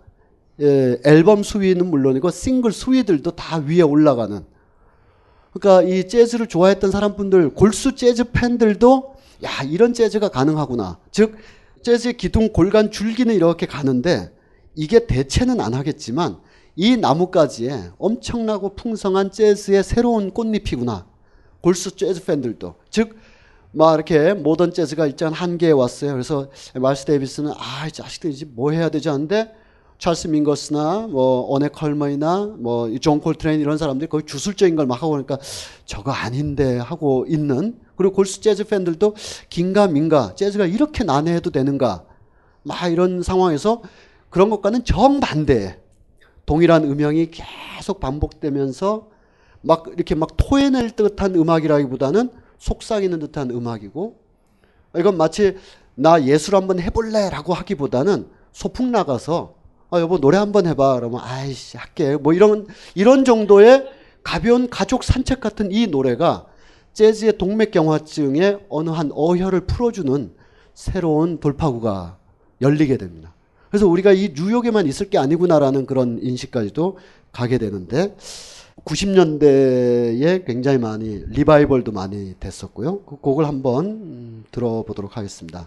예, 0.60 1.00
앨범 1.04 1.42
수위는 1.42 1.86
물론이고 1.86 2.30
싱글 2.30 2.72
수위들도 2.72 3.30
다 3.32 3.58
위에 3.58 3.82
올라가는. 3.82 4.44
그러니까 5.52 5.88
이 5.88 6.06
재즈를 6.06 6.46
좋아했던 6.46 6.90
사람분들 6.90 7.50
골수 7.50 7.94
재즈 7.94 8.30
팬들도 8.32 9.14
야 9.44 9.62
이런 9.64 9.94
재즈가 9.94 10.28
가능하구나. 10.28 10.98
즉 11.10 11.36
재즈의 11.82 12.16
기둥 12.16 12.52
골간 12.52 12.90
줄기는 12.90 13.34
이렇게 13.34 13.66
가는데 13.66 14.32
이게 14.76 15.06
대체는 15.06 15.60
안 15.60 15.74
하겠지만 15.74 16.38
이 16.76 16.96
나뭇가지에 16.96 17.90
엄청나고 17.98 18.74
풍성한 18.76 19.32
재즈의 19.32 19.82
새로운 19.82 20.30
꽃잎이구나. 20.30 21.06
골수 21.60 21.96
재즈 21.96 22.24
팬들도. 22.24 22.74
즉 22.90 23.30
막 23.72 23.94
이렇게 23.94 24.34
모던 24.34 24.72
재즈가 24.72 25.06
일단 25.06 25.32
한계에 25.32 25.70
왔어요. 25.70 26.12
그래서 26.12 26.48
마일스 26.74 27.04
데이비스는 27.04 27.52
아, 27.56 27.86
이 27.86 27.92
자식들 27.92 28.30
이제 28.30 28.44
뭐 28.48 28.72
해야 28.72 28.88
되지 28.88 29.08
않는데 29.08 29.52
찰스 30.00 30.28
민거스나 30.28 31.08
뭐 31.10 31.42
오넷 31.54 31.68
콜먼이나 31.68 32.54
뭐 32.58 32.94
존 32.94 33.20
콜트레인 33.20 33.60
이런 33.60 33.76
사람들이 33.76 34.08
거의 34.08 34.24
주술적인 34.24 34.74
걸 34.74 34.86
막 34.86 35.02
하고 35.02 35.10
그러니까 35.10 35.38
저거 35.84 36.10
아닌데 36.10 36.78
하고 36.78 37.26
있는 37.28 37.78
그리고 37.96 38.14
골수 38.14 38.40
재즈 38.40 38.64
팬들도 38.64 39.14
긴가 39.50 39.88
민가 39.88 40.34
재즈가 40.34 40.64
이렇게 40.64 41.04
난해해도 41.04 41.50
되는가 41.50 42.04
막 42.62 42.90
이런 42.90 43.22
상황에서 43.22 43.82
그런 44.30 44.48
것과는 44.50 44.84
정반대. 44.84 45.78
동일한 46.46 46.84
음향이 46.84 47.30
계속 47.30 48.00
반복되면서 48.00 49.08
막 49.60 49.84
이렇게 49.94 50.14
막 50.14 50.30
토해낼 50.36 50.90
듯한 50.92 51.34
음악이라기보다는 51.34 52.30
속삭이는 52.58 53.18
듯한 53.20 53.50
음악이고 53.50 54.16
이건 54.96 55.16
마치 55.16 55.56
나 55.94 56.24
예술 56.24 56.56
한번 56.56 56.80
해볼래라고 56.80 57.52
하기보다는 57.52 58.28
소풍 58.52 58.90
나가서 58.90 59.59
아 59.90 60.00
여보 60.00 60.18
노래 60.18 60.38
한번 60.38 60.66
해봐 60.66 60.96
그러면 60.96 61.20
아이씨 61.22 61.76
할게 61.76 62.16
뭐 62.16 62.32
이런 62.32 62.66
이런 62.94 63.24
정도의 63.24 63.88
가벼운 64.22 64.68
가족 64.70 65.02
산책 65.02 65.40
같은 65.40 65.72
이 65.72 65.86
노래가 65.86 66.46
재즈의 66.92 67.38
동맥경화증에 67.38 68.58
어느 68.68 68.90
한 68.90 69.10
어혈을 69.12 69.62
풀어주는 69.62 70.32
새로운 70.74 71.38
돌파구가 71.40 72.18
열리게 72.60 72.96
됩니다. 72.96 73.34
그래서 73.70 73.86
우리가 73.86 74.12
이 74.12 74.32
뉴욕에만 74.34 74.86
있을 74.86 75.08
게 75.10 75.18
아니구나라는 75.18 75.86
그런 75.86 76.18
인식까지도 76.20 76.98
가게 77.32 77.58
되는데 77.58 78.16
90년대에 78.84 80.44
굉장히 80.46 80.78
많이 80.78 81.22
리바이벌도 81.28 81.92
많이 81.92 82.34
됐었고요. 82.40 83.00
그 83.02 83.16
곡을 83.16 83.46
한번 83.46 83.86
음, 83.86 84.44
들어보도록 84.50 85.16
하겠습니다. 85.16 85.66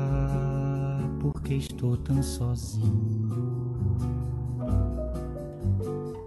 porque 1.21 1.53
estou 1.53 1.95
tão 1.97 2.21
sozinho. 2.23 3.29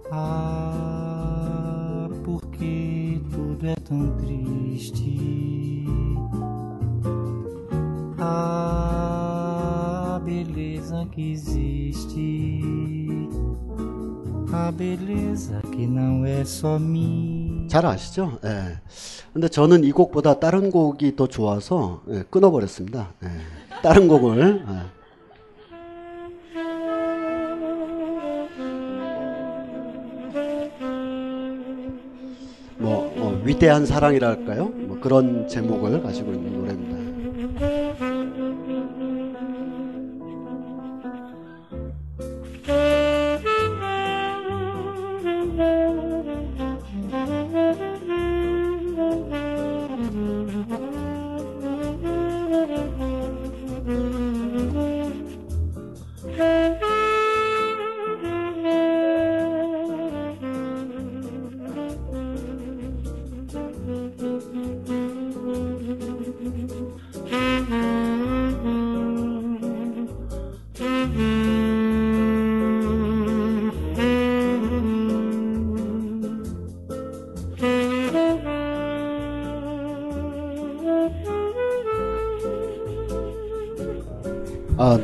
Ah, 0.09 2.07
porque 2.23 3.21
tudo 3.29 3.67
é 3.67 3.75
tão 3.75 4.15
triste. 4.17 5.85
A 8.17 10.21
beleza 10.23 11.05
que 11.11 11.33
existe, 11.33 12.61
a 14.53 14.71
beleza 14.71 15.61
que 15.73 15.85
não 15.85 16.25
é 16.25 16.45
só 16.45 16.79
minha. 16.79 17.67
잘 17.67 17.85
아시죠? 17.85 18.39
예. 18.45 18.79
근데 19.33 19.49
저는 19.49 19.83
이 19.83 19.91
곡보다 19.91 20.39
다른 20.39 20.71
곡이 20.71 21.17
더 21.17 21.27
좋아서 21.27 22.01
예, 22.09 22.23
끊어버렸습니다. 22.29 23.11
예. 23.23 23.27
다른 23.81 24.07
곡을. 24.07 24.63
예. 24.67 24.95
뭐, 32.77 33.13
뭐 33.15 33.41
위대한 33.43 33.85
사랑이랄까요? 33.85 34.65
뭐 34.65 34.99
그런 34.99 35.47
제목을 35.47 36.03
가지고 36.03 36.33
있는 36.33 36.53
노래입니다. 36.53 36.94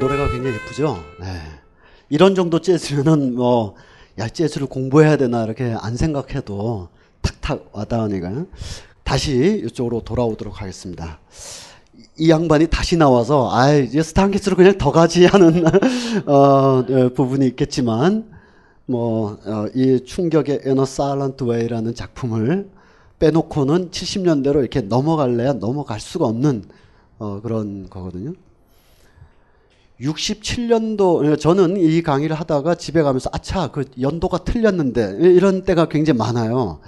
노래가 0.01 0.31
굉장히 0.31 0.55
예쁘죠? 0.55 0.97
네. 1.19 1.27
이런 2.09 2.33
정도 2.33 2.59
재즈면은 2.59 3.35
뭐, 3.35 3.75
야, 4.17 4.27
재즈를 4.27 4.65
공부해야 4.65 5.15
되나, 5.15 5.43
이렇게 5.43 5.75
안 5.79 5.95
생각해도 5.95 6.89
탁탁 7.21 7.69
와닿으니까. 7.71 8.45
다시 9.03 9.61
이쪽으로 9.63 10.01
돌아오도록 10.01 10.59
하겠습니다. 10.59 11.19
이 12.17 12.31
양반이 12.31 12.65
다시 12.65 12.97
나와서, 12.97 13.51
아 13.53 13.75
이제 13.75 14.01
스탄게스로 14.01 14.55
그냥 14.55 14.75
더 14.79 14.91
가지 14.91 15.27
하는, 15.27 15.65
어, 16.25 16.33
어, 16.33 17.09
부분이 17.13 17.45
있겠지만, 17.49 18.25
뭐, 18.87 19.37
어, 19.45 19.67
이 19.75 20.03
충격의 20.03 20.61
a 20.65 20.71
Silent 20.79 21.45
Way라는 21.45 21.93
작품을 21.93 22.71
빼놓고는 23.19 23.91
70년대로 23.91 24.61
이렇게 24.61 24.81
넘어갈래야 24.81 25.53
넘어갈 25.53 25.99
수가 25.99 26.25
없는, 26.25 26.63
어, 27.19 27.39
그런 27.41 27.87
거거든요. 27.87 28.33
67년도 30.01 31.17
그러니까 31.17 31.35
저는 31.35 31.77
이 31.77 32.01
강의를 32.01 32.35
하다가 32.35 32.75
집에 32.75 33.01
가면서 33.01 33.29
아차 33.33 33.67
그 33.67 33.85
연도가 33.99 34.39
틀렸는데 34.39 35.17
이런 35.19 35.63
때가 35.63 35.87
굉장히 35.89 36.17
많아요. 36.17 36.79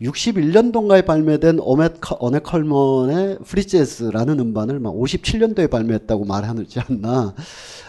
61년도인가에 0.00 1.04
발매된 1.06 1.58
오메 1.60 1.88
어네 2.18 2.40
컬먼의 2.40 3.38
프리재즈라는 3.44 4.40
음반을 4.40 4.80
막 4.80 4.94
57년도에 4.94 5.70
발매했다고 5.70 6.24
말하지 6.24 6.80
않나. 6.80 7.34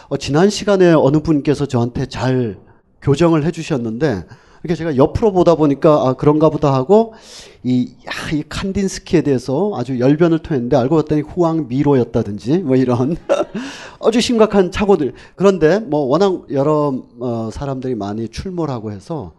어, 0.08 0.16
지난 0.16 0.50
시간에 0.50 0.92
어느 0.92 1.18
분께서 1.18 1.66
저한테 1.66 2.06
잘 2.06 2.58
교정을 3.02 3.44
해주셨는데 3.44 4.24
이렇게 4.66 4.74
제가 4.74 4.96
옆으로 4.96 5.30
보다 5.30 5.54
보니까 5.54 6.08
아 6.08 6.12
그런가 6.14 6.50
보다 6.50 6.74
하고 6.74 7.14
이, 7.62 7.94
야, 8.04 8.30
이 8.34 8.42
칸딘스키에 8.48 9.22
대해서 9.22 9.70
아주 9.76 10.00
열변을 10.00 10.40
토했는데 10.40 10.76
알고 10.76 10.96
봤더니 10.96 11.20
후왕 11.20 11.68
미로였다든지 11.68 12.58
뭐 12.58 12.74
이런 12.74 13.16
아주 14.04 14.20
심각한 14.20 14.72
착오들 14.72 15.14
그런데 15.36 15.78
뭐 15.78 16.00
워낙 16.00 16.46
여러 16.50 17.00
어, 17.20 17.48
사람들이 17.52 17.94
많이 17.94 18.28
출몰하고 18.28 18.90
해서 18.90 19.34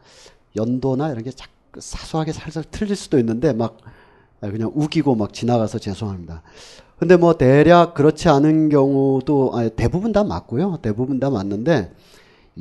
연도나 0.56 1.12
이런 1.12 1.26
게 1.26 1.32
자꾸 1.32 1.82
사소하게 1.82 2.32
살살 2.32 2.64
틀릴 2.72 2.96
수도 2.96 3.20
있는데 3.20 3.52
막 3.52 3.80
그냥 4.40 4.72
우기고 4.74 5.16
막 5.16 5.34
지나가서 5.34 5.78
죄송합니다. 5.78 6.42
근데 7.00 7.18
뭐 7.18 7.38
대략 7.38 7.96
그렇지 7.96 8.30
않은 8.30 8.70
경우도 8.70 9.52
아니, 9.56 9.70
대부분 9.72 10.14
다 10.14 10.24
맞고요. 10.24 10.80
대부분 10.82 11.20
다 11.20 11.30
맞는데 11.30 11.92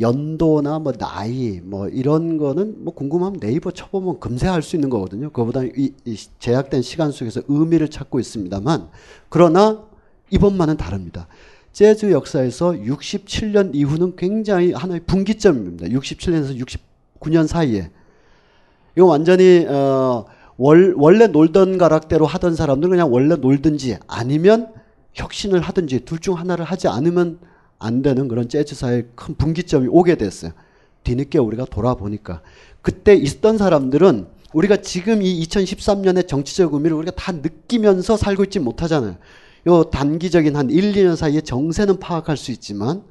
연도나 0.00 0.78
뭐 0.78 0.92
나이 0.92 1.60
뭐 1.62 1.88
이런 1.88 2.36
거는 2.36 2.84
뭐 2.84 2.94
궁금하면 2.94 3.40
네이버 3.40 3.70
쳐보면 3.70 4.20
금세 4.20 4.48
알수 4.48 4.76
있는 4.76 4.90
거거든요. 4.90 5.30
그거보다 5.30 5.62
이, 5.64 5.92
이 6.04 6.16
제약된 6.38 6.82
시간 6.82 7.10
속에서 7.10 7.42
의미를 7.48 7.88
찾고 7.88 8.20
있습니다만 8.20 8.88
그러나 9.28 9.84
이번만은 10.30 10.76
다릅니다. 10.76 11.28
재즈 11.72 12.10
역사에서 12.10 12.72
67년 12.72 13.74
이후는 13.74 14.16
굉장히 14.16 14.72
하나의 14.72 15.00
분기점입니다. 15.06 15.86
67년에서 15.86 16.58
69년 17.20 17.46
사이에 17.46 17.90
이거 18.96 19.06
완전히 19.06 19.66
어, 19.68 20.24
월, 20.56 20.94
원래 20.96 21.26
놀던 21.26 21.76
가락대로 21.76 22.26
하던 22.26 22.56
사람들은 22.56 22.90
그냥 22.90 23.12
원래 23.12 23.36
놀든지 23.36 23.98
아니면 24.06 24.72
혁신을 25.12 25.60
하든지 25.60 26.00
둘 26.06 26.18
중 26.18 26.38
하나를 26.38 26.64
하지 26.64 26.88
않으면 26.88 27.38
안 27.78 28.02
되는 28.02 28.28
그런 28.28 28.48
재즈사의 28.48 29.08
큰 29.14 29.34
분기점이 29.34 29.88
오게 29.90 30.16
됐어요. 30.16 30.52
뒤늦게 31.04 31.38
우리가 31.38 31.66
돌아보니까 31.66 32.42
그때 32.82 33.14
있던 33.14 33.58
사람들은 33.58 34.26
우리가 34.52 34.76
지금 34.78 35.22
이 35.22 35.44
2013년의 35.44 36.26
정치적 36.26 36.74
의미를 36.74 36.96
우리가 36.96 37.12
다 37.16 37.32
느끼면서 37.32 38.16
살고 38.16 38.44
있지 38.44 38.58
못하잖아요. 38.58 39.16
요 39.66 39.84
단기적인 39.84 40.56
한 40.56 40.70
1, 40.70 40.92
2년 40.92 41.16
사이에 41.16 41.40
정세는 41.40 41.98
파악할 41.98 42.36
수 42.36 42.52
있지만 42.52 43.02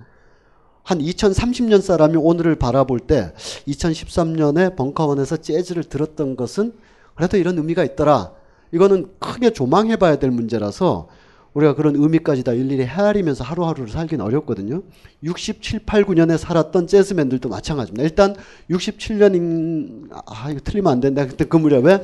한 0.84 0.99
2030년 0.99 1.82
사람이 1.82 2.16
오늘을 2.16 2.55
바라볼 2.55 2.99
때 2.99 3.34
2013년에 3.68 4.76
벙커원에서 4.76 5.38
재즈를 5.38 5.84
들었던 5.84 6.36
것은 6.36 6.74
그래도 7.16 7.38
이런 7.38 7.57
의미가 7.57 7.84
있더라. 7.84 8.34
이거는 8.72 9.07
크게 9.20 9.51
조망해 9.51 9.95
봐야 9.95 10.18
될 10.18 10.32
문제라서 10.32 11.07
우리가 11.56 11.74
그런 11.74 11.95
의미까지 11.95 12.43
다 12.43 12.51
일일이 12.51 12.84
헤아리면서 12.84 13.43
하루하루를 13.45 13.89
살기는 13.89 14.24
어렵거든요. 14.24 14.84
67, 15.24 15.80
8, 15.86 16.03
9년에 16.03 16.38
살았던 16.38 16.88
재즈맨들도 16.88 17.47
마찬가지입니다. 17.47 18.03
일단 18.03 18.36
67년인 18.70 20.10
아 20.12 20.51
이거 20.51 20.60
틀리면 20.62 20.91
안 20.91 20.99
된다. 20.99 21.26
그때 21.26 21.45
그 21.45 21.56
무렵에 21.56 22.01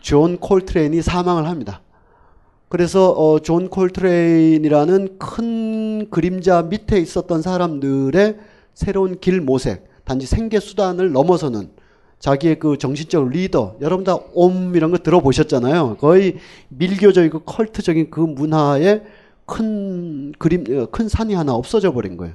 존 0.00 0.38
콜트레인이 0.38 1.02
사망을 1.02 1.46
합니다. 1.46 1.82
그래서 2.70 3.10
어, 3.10 3.40
존 3.40 3.68
콜트레인이라는 3.68 5.18
큰 5.18 6.08
그림자 6.08 6.62
밑에 6.62 6.98
있었던 6.98 7.42
사람들의 7.42 8.38
새로운 8.72 9.20
길 9.20 9.42
모색, 9.42 9.86
단지 10.04 10.26
생계 10.26 10.60
수단을 10.60 11.12
넘어서는 11.12 11.68
자기의 12.24 12.58
그 12.58 12.78
정신적 12.78 13.28
리더, 13.28 13.76
여러분 13.82 14.02
다 14.02 14.18
옴 14.32 14.74
이런 14.74 14.90
거 14.90 14.96
들어보셨잖아요. 14.96 15.98
거의 15.98 16.38
밀교적이고 16.70 17.40
컬트적인 17.40 18.10
그 18.10 18.20
문화의 18.20 19.02
큰 19.44 20.32
그림, 20.38 20.64
어, 20.74 20.86
큰 20.86 21.06
산이 21.06 21.34
하나 21.34 21.52
없어져 21.52 21.92
버린 21.92 22.16
거예요. 22.16 22.34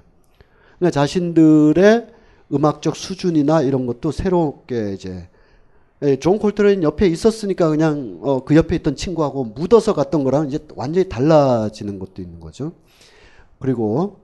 그러니까 0.78 0.92
자신들의 0.92 2.06
음악적 2.54 2.96
수준이나 2.96 3.64
이런 3.64 3.88
것도 3.88 4.12
새롭게 4.12 4.94
이제 4.94 5.28
예, 6.04 6.18
존 6.18 6.38
콜트레인 6.38 6.84
옆에 6.84 7.08
있었으니까 7.08 7.70
그냥 7.70 8.20
어, 8.22 8.46
그 8.46 8.56
옆에 8.56 8.76
있던 8.76 8.96
친구하고 8.96 9.44
묻어서 9.44 9.96
갔던 9.96 10.24
거랑 10.24 10.50
이제 10.50 10.60
완전히 10.76 11.10
달라지는 11.10 11.98
것도 11.98 12.22
있는 12.22 12.40
거죠. 12.40 12.74
그리고 13.58 14.20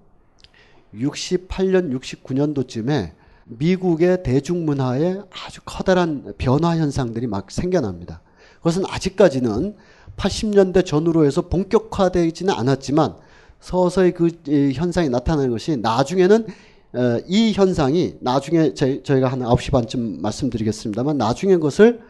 68년, 0.94 1.92
69년도쯤에 2.00 3.25
미국의 3.46 4.24
대중문화에 4.24 5.22
아주 5.46 5.62
커다란 5.66 6.34
변화 6.38 6.78
현상들이 6.78 7.28
막 7.28 7.52
생겨납니다. 7.52 8.22
그것은 8.58 8.84
아직까지는 8.88 9.76
80년대 10.18 10.86
전후로 10.86 11.26
해서 11.26 11.44
본격화되지는 11.44 12.54
않았지만 12.54 13.16
서서히 13.60 14.12
그 14.12 14.30
현상이 14.74 15.10
나타나는 15.10 15.52
것이 15.52 15.78
나중에는 15.78 16.48
어, 16.94 17.20
이 17.28 17.52
현상이 17.52 18.16
나중에 18.22 18.74
저희, 18.74 19.04
저희가 19.04 19.28
한 19.28 19.40
9시 19.40 19.72
반쯤 19.72 20.22
말씀드리겠습니다만 20.22 21.18
나중에 21.18 21.56
그것을 21.56 22.02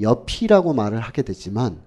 옆이라고 0.00 0.72
말을 0.72 1.00
하게 1.00 1.22
되지만 1.22 1.78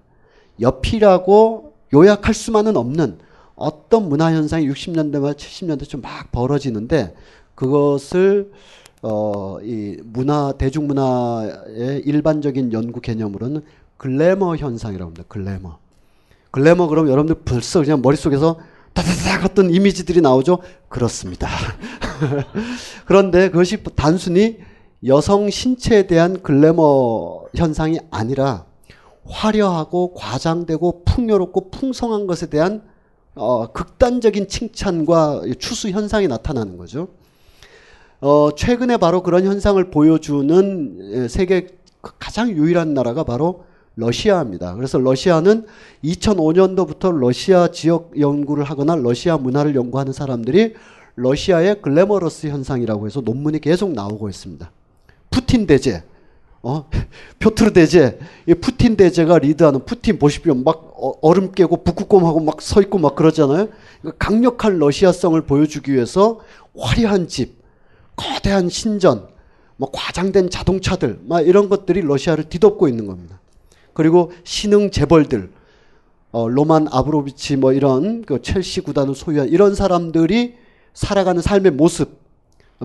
옆이라고 0.60 1.74
요약할 1.92 2.34
수만은 2.34 2.76
없는 2.76 3.18
어떤 3.56 4.08
문화 4.08 4.32
현상이 4.32 4.68
60년대 4.68 5.20
말 5.20 5.34
70년대 5.34 5.88
좀 5.88 6.00
막 6.00 6.32
벌어지는데 6.32 7.14
그것을 7.54 8.52
어, 9.02 9.58
이 9.62 9.98
문화 10.04 10.52
대중문화의 10.52 12.02
일반적인 12.04 12.72
연구 12.72 13.00
개념으로는 13.00 13.62
글래머 13.96 14.56
현상이라고 14.56 15.04
합니다. 15.04 15.24
글래머. 15.28 15.78
글래머 16.50 16.86
그럼 16.88 17.08
여러분들 17.08 17.42
벌써 17.44 17.80
그냥 17.80 18.00
머릿속에서 18.02 18.58
다다닥 18.94 19.44
어떤 19.44 19.70
이미지들이 19.70 20.22
나오죠? 20.22 20.58
그렇습니다. 20.88 21.48
그런데 23.04 23.50
그것이 23.50 23.82
단순히 23.94 24.58
여성 25.04 25.50
신체에 25.50 26.06
대한 26.06 26.42
글래머 26.42 27.44
현상이 27.54 27.98
아니라 28.10 28.64
화려하고 29.28 30.14
과장되고 30.14 31.04
풍요롭고 31.04 31.70
풍성한 31.70 32.26
것에 32.26 32.46
대한 32.46 32.82
어, 33.34 33.70
극단적인 33.70 34.48
칭찬과 34.48 35.42
추수 35.58 35.90
현상이 35.90 36.26
나타나는 36.26 36.78
거죠. 36.78 37.08
어, 38.20 38.50
최근에 38.54 38.96
바로 38.96 39.22
그런 39.22 39.44
현상을 39.44 39.82
보여주는 39.90 41.28
세계 41.28 41.68
가장 42.00 42.50
유일한 42.50 42.94
나라가 42.94 43.24
바로 43.24 43.64
러시아입니다. 43.96 44.74
그래서 44.74 44.98
러시아는 44.98 45.66
2005년도부터 46.04 47.16
러시아 47.16 47.68
지역 47.68 48.12
연구를 48.18 48.64
하거나 48.64 48.94
러시아 48.94 49.36
문화를 49.36 49.74
연구하는 49.74 50.12
사람들이 50.12 50.74
러시아의 51.16 51.80
글래머러스 51.80 52.48
현상이라고 52.48 53.06
해서 53.06 53.22
논문이 53.22 53.60
계속 53.60 53.92
나오고 53.92 54.28
있습니다. 54.28 54.70
푸틴 55.30 55.66
대제, 55.66 56.02
어? 56.62 56.88
표트르 57.40 57.72
대제, 57.72 58.18
이 58.46 58.54
푸틴 58.54 58.96
대제가 58.96 59.38
리드하는 59.38 59.84
푸틴 59.86 60.18
보십시오. 60.18 60.54
막 60.54 60.92
어, 60.96 61.14
얼음 61.22 61.52
깨고 61.52 61.82
북극곰하고 61.84 62.40
막 62.40 62.60
서 62.60 62.82
있고 62.82 62.98
막 62.98 63.14
그러잖아요. 63.16 63.68
강력한 64.18 64.78
러시아성을 64.78 65.40
보여주기 65.42 65.92
위해서 65.94 66.40
화려한 66.78 67.28
집, 67.28 67.55
거대한 68.16 68.68
신전, 68.68 69.28
뭐 69.76 69.90
과장된 69.92 70.50
자동차들, 70.50 71.20
막 71.24 71.46
이런 71.46 71.68
것들이 71.68 72.00
러시아를 72.00 72.44
뒤덮고 72.44 72.88
있는 72.88 73.06
겁니다. 73.06 73.40
그리고 73.92 74.32
신흥 74.44 74.90
재벌들, 74.90 75.50
어, 76.32 76.48
로만 76.48 76.88
아브로비치 76.90 77.56
뭐 77.56 77.72
이런 77.72 78.22
그 78.22 78.42
첼시 78.42 78.80
구단을 78.80 79.14
소유한 79.14 79.48
이런 79.48 79.74
사람들이 79.74 80.54
살아가는 80.92 81.40
삶의 81.40 81.72
모습, 81.72 82.18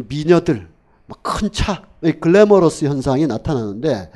미녀들, 0.08 0.68
뭐큰 1.08 1.52
차, 1.52 1.84
글래머러스 2.20 2.86
현상이 2.86 3.28
나타나는데 3.28 4.12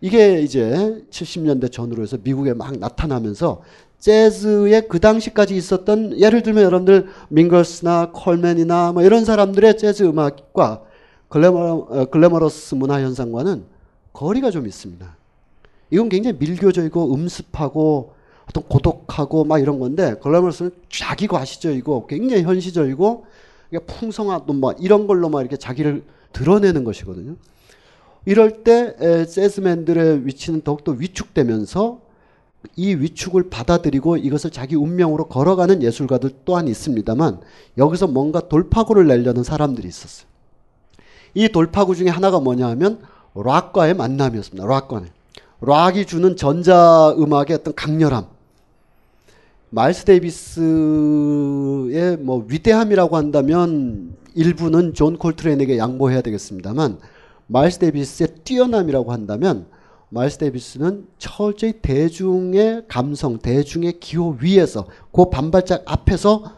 이게 0.00 0.40
이제 0.40 1.02
70년대 1.10 1.72
전후로 1.72 2.02
해서 2.02 2.16
미국에 2.22 2.54
막 2.54 2.78
나타나면서 2.78 3.62
재즈의 3.98 4.88
그 4.88 5.00
당시까지 5.00 5.56
있었던 5.56 6.18
예를 6.18 6.42
들면 6.42 6.62
여러분들 6.62 7.08
밍걸스나 7.30 8.12
콜맨이나 8.12 8.92
뭐 8.92 9.02
이런 9.02 9.24
사람들의 9.24 9.76
재즈 9.76 10.04
음악과 10.04 10.82
글래머, 11.28 11.86
어, 11.88 12.04
글래머러스 12.06 12.74
문화 12.76 13.00
현상과는 13.00 13.64
거리가 14.12 14.50
좀 14.50 14.66
있습니다. 14.66 15.16
이건 15.90 16.08
굉장히 16.08 16.36
밀교적이고 16.38 17.14
음습하고 17.14 18.14
어떤 18.48 18.64
고독하고 18.64 19.44
막 19.44 19.58
이런 19.58 19.78
건데 19.78 20.14
글래머러스는 20.22 20.70
자기 20.88 21.26
과시적이고 21.26 22.06
굉장히 22.06 22.42
현시적이고 22.44 23.26
풍성하고 23.86 24.52
뭐 24.54 24.72
이런 24.80 25.06
걸로 25.06 25.28
막 25.28 25.40
이렇게 25.40 25.56
자기를 25.56 26.02
드러내는 26.32 26.84
것이거든요. 26.84 27.36
이럴 28.24 28.62
때 28.62 28.94
재즈맨들의 29.26 30.26
위치는 30.26 30.62
더욱더 30.62 30.92
위축되면서 30.92 32.07
이 32.76 32.94
위축을 32.94 33.50
받아들이고 33.50 34.16
이것을 34.18 34.50
자기 34.50 34.76
운명으로 34.76 35.26
걸어가는 35.28 35.82
예술가들 35.82 36.30
또한 36.44 36.68
있습니다만 36.68 37.40
여기서 37.76 38.06
뭔가 38.06 38.48
돌파구를 38.48 39.06
내려는 39.06 39.42
사람들이 39.42 39.88
있었어요. 39.88 40.28
이 41.34 41.48
돌파구 41.48 41.94
중에 41.94 42.08
하나가 42.08 42.40
뭐냐 42.40 42.68
하면 42.68 43.00
락과의 43.34 43.94
만남이었습니다. 43.94 44.66
락과는. 44.66 45.08
락이 45.60 46.06
주는 46.06 46.36
전자 46.36 47.14
음악의 47.18 47.52
어떤 47.52 47.74
강렬함. 47.74 48.26
마일스 49.70 50.04
데이비스의 50.04 50.66
뭐 52.20 52.46
위대함이라고 52.48 53.16
한다면 53.16 54.16
일부는 54.34 54.94
존 54.94 55.18
콜트레인에게 55.18 55.76
양보해야 55.76 56.22
되겠습니다만 56.22 56.98
마일스 57.48 57.78
데이비스의 57.80 58.28
뛰어남이라고 58.44 59.12
한다면 59.12 59.66
마일스 60.10 60.38
데이비스는 60.38 61.06
철저히 61.18 61.74
대중의 61.82 62.84
감성, 62.88 63.38
대중의 63.38 64.00
기호 64.00 64.36
위에서 64.40 64.86
그 65.12 65.28
반발짝 65.28 65.82
앞에서 65.86 66.52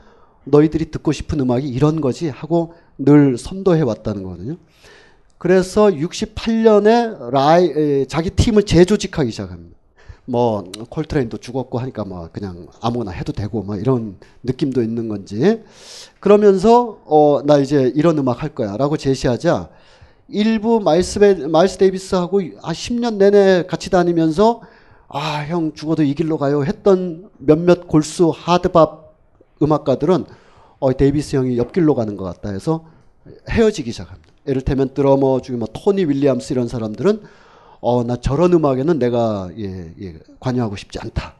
너희들이 0.45 0.91
듣고 0.91 1.13
싶은 1.13 1.41
음악이 1.41 1.69
이런 1.69 2.01
거지 2.01 2.29
하고 2.29 2.75
늘 2.99 3.37
선도해 3.37 3.83
왔다는 3.83 4.23
거거든요. 4.23 4.57
그래서 5.39 5.87
68년에 5.87 7.31
라이, 7.31 7.67
에, 7.75 8.05
자기 8.05 8.31
팀을 8.31 8.65
재조직하기 8.65 9.31
시작합니다. 9.31 9.77
뭐 10.27 10.63
콜트레인도 10.91 11.39
죽었고 11.39 11.79
하니까 11.79 12.05
뭐 12.05 12.29
그냥 12.31 12.69
아무거나 12.81 13.11
해도 13.11 13.33
되고 13.33 13.63
뭐 13.63 13.77
이런 13.77 14.17
느낌도 14.45 14.81
있는 14.83 15.09
건지 15.09 15.63
그러면서 16.21 17.01
어 17.07 17.43
나 17.45 17.59
이제 17.59 17.91
이런 17.97 18.17
음악 18.19 18.43
할 18.43 18.51
거야라고 18.51 18.97
제시하자 18.97 19.71
일부 20.31 20.81
마일스, 20.81 21.19
베, 21.21 21.35
마일스 21.47 21.79
데이비스하고 21.79 22.41
아 22.63 22.73
10년 22.73 23.17
내내 23.17 23.65
같이 23.67 23.91
다니면서 23.91 24.61
아 25.09 25.45
형 25.49 25.73
죽어도 25.75 26.05
이 26.05 26.15
길로 26.15 26.39
가요 26.39 26.65
했던 26.65 27.31
몇몇 27.39 27.89
골수 27.89 28.33
hard 28.35 28.82
bop 28.82 29.17
음악가들은 29.63 30.25
어 30.79 30.97
데이비스 30.97 31.37
형이 31.37 31.59
옆길로 31.59 31.95
가는 31.95 32.17
것 32.17 32.25
같다 32.25 32.51
해서 32.51 32.85
헤어지기 33.49 33.91
시작합니다. 33.93 34.29
이를테면 34.47 34.95
드러머 34.95 35.41
중에 35.41 35.57
뭐 35.57 35.69
토니 35.73 36.05
윌리엄스 36.05 36.53
이런 36.53 36.69
사람들은 36.69 37.23
어 37.83 38.05
나 38.05 38.17
저런 38.17 38.53
음악에는 38.53 38.99
내가 38.99 39.51
예, 39.59 39.93
예, 40.01 40.15
관여하고 40.39 40.77
싶지 40.77 40.99
않다. 41.01 41.35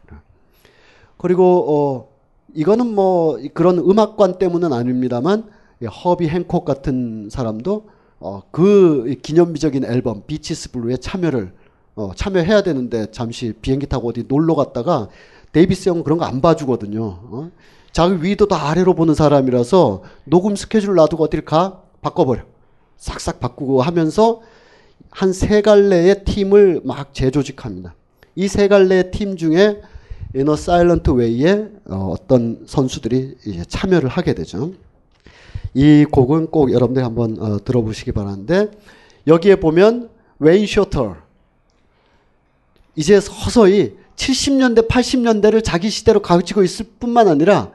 그리고 1.17 1.65
어 1.69 2.07
이거는 2.53 2.93
뭐 2.93 3.39
그런 3.53 3.77
음악관 3.77 4.37
때문은 4.39 4.73
아닙니다만 4.73 5.45
예, 5.81 5.85
허비 5.87 6.27
행콕 6.27 6.65
같은 6.65 7.29
사람도 7.31 7.89
어, 8.21 8.41
그 8.51 9.15
기념비적인 9.21 9.83
앨범 9.85 10.23
Bitches 10.27 10.71
Brew에 10.71 10.97
참여를 10.97 11.53
어, 11.95 12.11
참여해야 12.15 12.63
되는데 12.63 13.07
잠시 13.11 13.53
비행기 13.61 13.87
타고 13.87 14.09
어디 14.09 14.23
놀러 14.27 14.55
갔다가 14.55 15.09
데이비스 15.51 15.89
형은 15.89 16.03
그런 16.03 16.17
거 16.19 16.25
안 16.25 16.39
봐주거든요. 16.39 17.03
어? 17.03 17.51
자기 17.91 18.23
위도 18.23 18.47
다 18.47 18.69
아래로 18.69 18.93
보는 18.95 19.15
사람이라서 19.15 20.03
녹음 20.23 20.55
스케줄 20.55 20.95
놔두고 20.95 21.25
어딜 21.25 21.43
가 21.43 21.81
바꿔버려. 22.01 22.43
싹싹 22.97 23.39
바꾸고 23.39 23.81
하면서 23.81 24.41
한 25.09 25.33
세 25.33 25.61
갈래의 25.61 26.23
팀을 26.23 26.81
막 26.85 27.13
재조직합니다. 27.13 27.95
이 28.35 28.47
세 28.47 28.67
갈래의 28.69 29.11
팀 29.11 29.35
중에 29.35 29.81
In 30.35 30.55
a 30.55 30.63
Silent 30.63 31.09
Way에 31.11 31.67
어, 31.89 32.13
어떤 32.17 32.63
선수들이 32.65 33.35
이제 33.45 33.65
참여를 33.67 34.07
하게 34.07 34.33
되죠. 34.35 34.71
이 35.73 36.05
곡은 36.09 36.47
꼭 36.47 36.71
여러분들이 36.71 37.03
한번 37.03 37.37
어, 37.39 37.63
들어보시기 37.63 38.11
바라는데 38.11 38.71
여기에 39.27 39.57
보면 39.57 40.09
웨인 40.39 40.65
쇼터 40.65 41.17
이제 42.95 43.19
서서히 43.19 43.95
70년대 44.15 44.87
80년대를 44.87 45.63
자기 45.63 45.89
시대로 45.89 46.21
가르치고 46.21 46.63
있을 46.63 46.85
뿐만 46.99 47.27
아니라 47.27 47.71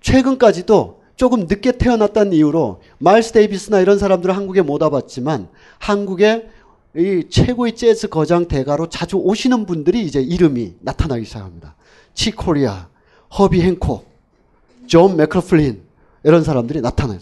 최근까지도 0.00 1.02
조금 1.16 1.46
늦게 1.46 1.72
태어났다는 1.72 2.32
이유로 2.32 2.82
마일스 2.98 3.32
데이비스나 3.32 3.80
이런 3.80 3.98
사람들은 3.98 4.34
한국에 4.34 4.62
못 4.62 4.82
와봤지만 4.82 5.48
한국에 5.78 6.48
이 6.96 7.24
최고의 7.28 7.74
재즈 7.74 8.08
거장 8.08 8.46
대가로 8.48 8.88
자주 8.88 9.16
오시는 9.16 9.64
분들이 9.64 10.04
이제 10.04 10.20
이름이 10.20 10.74
나타나기 10.80 11.24
시작합니다. 11.24 11.74
칙 12.14 12.39
코리아, 12.39 12.88
허비 13.38 13.62
행콕, 13.62 14.04
존 14.86 15.16
맥러플린 15.16 15.82
이런 16.24 16.44
사람들이 16.44 16.80
나타나요. 16.80 17.18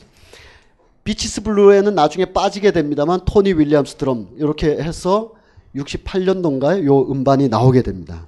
Bitches 1.04 1.42
Brew에는 1.42 1.94
나중에 1.94 2.26
빠지게 2.26 2.72
됩니다만 2.72 3.20
토니 3.24 3.54
윌리엄스 3.54 3.96
드럼 3.96 4.28
이렇게 4.36 4.68
해서 4.70 5.32
68년도인가에 5.74 6.84
요 6.84 7.00
음반이 7.10 7.48
나오게 7.48 7.82
됩니다. 7.82 8.26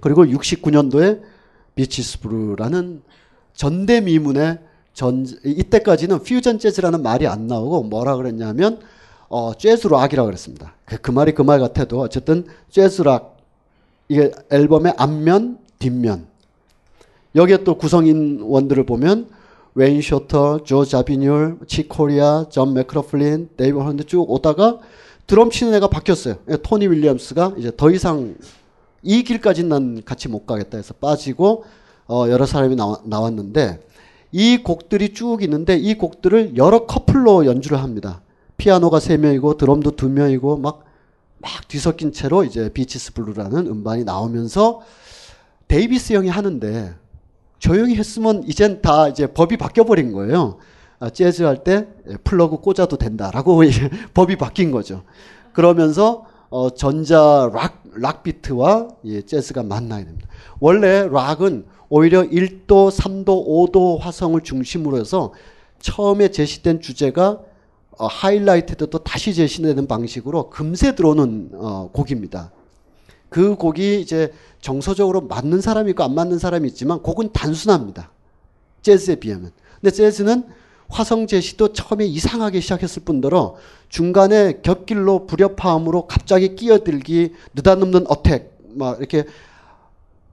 그리고 0.00 0.24
69년도에 0.24 1.22
Bitches 1.74 2.20
Brew라는 2.20 3.02
전대미문의 3.54 4.58
전 4.92 5.26
이때까지는 5.44 6.22
퓨전 6.22 6.58
재즈라는 6.58 7.02
말이 7.02 7.26
안 7.26 7.46
나오고 7.46 7.84
뭐라 7.84 8.16
그랬냐면 8.16 8.80
어, 9.28 9.52
재즈 9.54 9.88
락이라 9.88 10.24
그랬습니다. 10.24 10.74
그, 10.84 10.96
그 10.98 11.10
말이 11.10 11.32
그 11.32 11.42
말 11.42 11.60
같아도 11.60 12.00
어쨌든 12.00 12.46
재즈 12.70 13.02
락 13.02 13.36
이게 14.08 14.32
앨범의 14.50 14.94
앞면 14.96 15.58
뒷면 15.78 16.26
여기에 17.34 17.64
또 17.64 17.76
구성인원들을 17.76 18.86
보면 18.86 19.28
웨인 19.74 20.02
쇼터, 20.02 20.64
조 20.64 20.84
자비눌, 20.84 21.58
칙 21.66 21.93
코리아, 21.93 22.46
존 22.50 22.74
맥러플린, 22.74 23.50
데이브 23.56 23.80
홀랜드 23.80 24.04
쭉 24.04 24.30
오다가 24.30 24.78
드럼 25.26 25.50
치는 25.50 25.74
애가 25.74 25.88
바뀌었어요. 25.88 26.36
예, 26.50 26.56
토니 26.56 26.88
윌리엄스가 26.88 27.54
이제 27.58 27.70
더 27.76 27.90
이상 27.90 28.34
이 29.02 29.22
길까지는 29.22 29.68
난 29.68 30.02
같이 30.04 30.28
못 30.28 30.46
가겠다 30.46 30.78
해서 30.78 30.94
빠지고 30.94 31.64
어, 32.08 32.26
여러 32.28 32.46
사람이 32.46 32.76
나와, 32.76 32.98
나왔는데 33.04 33.80
이 34.32 34.58
곡들이 34.58 35.14
쭉 35.14 35.42
있는데 35.42 35.76
이 35.76 35.94
곡들을 35.94 36.56
여러 36.56 36.86
커플로 36.86 37.46
연주를 37.46 37.82
합니다. 37.82 38.22
피아노가 38.56 39.00
세 39.00 39.16
명이고 39.16 39.56
드럼도 39.56 39.92
두 39.92 40.08
명이고 40.08 40.56
막, 40.56 40.84
막 41.38 41.68
뒤섞인 41.68 42.12
채로 42.12 42.44
이제 42.44 42.70
Bitches 42.72 43.12
Brew라는 43.12 43.66
음반이 43.66 44.04
나오면서 44.04 44.80
데이비스 45.68 46.14
형이 46.14 46.28
하는데 46.28 46.94
조용히 47.58 47.96
했으면 47.96 48.42
이젠 48.46 48.80
다 48.82 49.08
이제 49.08 49.26
법이 49.26 49.56
바뀌어 49.56 49.84
버린 49.84 50.12
거예요. 50.12 50.58
아, 51.00 51.10
재즈 51.10 51.42
할 51.44 51.62
때 51.62 51.86
플러그 52.24 52.58
꽂아도 52.58 52.96
된다라고 52.96 53.62
법이 54.14 54.36
바뀐 54.36 54.70
거죠. 54.70 55.02
그러면서 55.52 56.24
어, 56.50 56.70
전자 56.70 57.50
락, 57.52 57.82
락 57.94 58.22
비트와 58.22 58.88
예, 59.04 59.22
재즈가 59.22 59.62
만나야 59.62 60.04
됩니다. 60.04 60.28
원래 60.60 61.06
락은 61.08 61.66
오히려 61.90 62.22
1도, 62.22 62.90
3도, 62.90 63.26
5도 63.26 63.98
화성을 63.98 64.40
중심으로 64.42 64.98
해서 64.98 65.32
처음에 65.80 66.28
제시된 66.28 66.80
주제가 66.80 67.40
어, 67.98 68.06
하이라이트도 68.06 68.86
또 68.86 68.98
다시 68.98 69.34
제시되는 69.34 69.86
방식으로 69.86 70.50
금세 70.50 70.94
들어오는 70.94 71.50
어, 71.54 71.90
곡입니다. 71.92 72.52
그 73.28 73.56
곡이 73.56 74.00
이제 74.00 74.32
정서적으로 74.60 75.22
맞는 75.22 75.60
사람이 75.60 75.90
있고 75.90 76.02
안 76.02 76.14
맞는 76.14 76.38
사람이 76.38 76.68
있지만 76.68 77.02
곡은 77.02 77.32
단순합니다. 77.32 78.10
재즈에 78.82 79.16
비하면. 79.16 79.52
근데 79.80 79.94
재즈는 79.94 80.44
화성 80.88 81.26
제시도 81.26 81.72
처음에 81.72 82.06
이상하게 82.06 82.60
시작했을 82.60 83.02
뿐더러 83.04 83.56
중간에 83.88 84.60
곁길로 84.62 85.26
불협화음으로 85.26 86.06
갑자기 86.06 86.56
끼어들기 86.56 87.34
느닷없는 87.54 88.06
어택 88.08 88.58
막 88.74 88.98
이렇게 88.98 89.24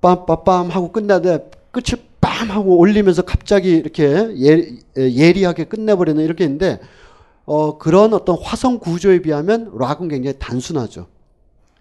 빰빰빰 0.02 0.70
하고 0.70 0.92
끝나는데 0.92 1.50
끝을 1.72 2.00
빰 2.22 2.48
하고 2.48 2.78
올리면서 2.78 3.24
갑자기 3.24 3.72
이렇게 3.72 4.06
예, 4.06 4.76
예리하게 4.98 5.66
끝내버리는 5.66 6.24
이렇게 6.24 6.46
있는데 6.46 6.80
어, 7.46 7.78
그런 7.78 8.14
어떤 8.14 8.38
화성 8.42 8.80
구조에 8.80 9.22
비하면 9.22 9.72
락은 9.78 10.08
굉장히 10.08 10.38
단순하죠. 10.40 11.08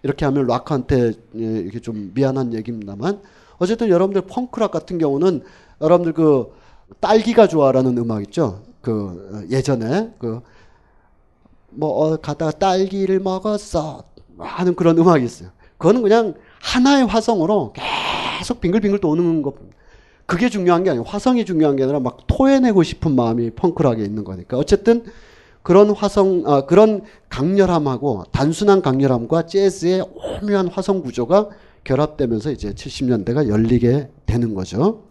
이렇게 0.05 0.23
하면 0.25 0.45
락한테 0.45 1.13
예, 1.35 1.43
이렇게 1.43 1.79
좀 1.79 2.11
미안한 2.13 2.53
얘기입니다만 2.53 3.21
어쨌든 3.57 3.89
여러분들 3.89 4.21
펑크락 4.27 4.69
같은 4.69 4.99
경우는 4.99 5.41
여러분들 5.81 6.13
그 6.13 6.53
딸기가 6.99 7.47
좋아라는 7.47 7.97
음악 7.97 8.21
있죠. 8.25 8.61
그 8.81 9.31
어, 9.33 9.41
예전에 9.49 10.13
그뭐 10.19 10.37
어, 11.79 12.17
가다가 12.17 12.51
딸기를 12.51 13.19
먹었어 13.19 14.03
하는 14.37 14.75
그런 14.75 14.95
음악이 14.99 15.25
있어요. 15.25 15.49
그거는 15.79 16.03
그냥 16.03 16.35
하나의 16.61 17.07
화성으로 17.07 17.73
계속 18.37 18.61
빙글빙글 18.61 18.99
도는 18.99 19.41
것. 19.41 19.55
그게 20.27 20.49
중요한 20.49 20.83
게 20.83 20.91
아니고 20.91 21.05
화성이 21.05 21.45
중요한 21.45 21.75
게 21.75 21.83
아니라 21.83 21.99
막 21.99 22.27
토해내고 22.27 22.83
싶은 22.83 23.15
마음이 23.15 23.49
펑크락에 23.51 24.03
있는 24.03 24.23
거니까. 24.23 24.57
어쨌든 24.57 25.03
그런 25.65 25.89
화성, 25.89 26.43
아, 26.45 26.61
그런 26.67 27.01
강렬함하고 27.29 28.25
단순한 28.31 28.83
강렬함과 28.83 29.47
재즈의 29.47 30.05
오묘한 30.43 30.67
화성 30.67 31.01
구조가 31.01 31.49
결합되면서 31.83 32.51
이제 32.51 32.71
70년대가 32.71 33.49
열리게 33.49 34.09
되는 34.27 34.53
거죠. 34.53 35.05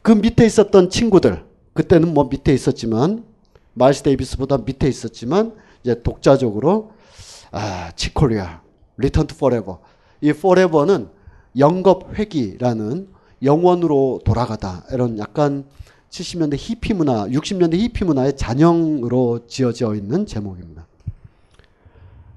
그 0.00 0.12
밑에 0.12 0.46
있었던 0.46 0.88
친구들, 0.88 1.44
그때는 1.74 2.14
뭐 2.14 2.28
밑에 2.30 2.54
있었지만, 2.54 3.24
마일스 3.74 4.02
데이비스보다 4.04 4.62
밑에 4.64 4.88
있었지만, 4.88 5.52
이제 5.82 6.02
독자적으로, 6.02 6.92
아, 7.50 7.92
칙 7.94 8.17
코리아, 8.17 8.62
Return 8.96 9.26
to 9.26 9.36
Forever. 9.36 9.80
이 10.22 10.32
Forever는 10.32 11.10
영겁 11.58 12.14
회귀라는 12.14 13.08
영원으로 13.42 14.20
돌아가다. 14.24 14.86
이런 14.92 15.18
약간 15.18 15.66
70년대 16.10 16.56
히피 16.58 16.94
문화, 16.94 17.26
60년대 17.28 17.74
히피 17.74 18.04
문화의 18.04 18.36
잔영으로 18.36 19.46
지어져 19.46 19.94
있는 19.94 20.26
제목입니다. 20.26 20.86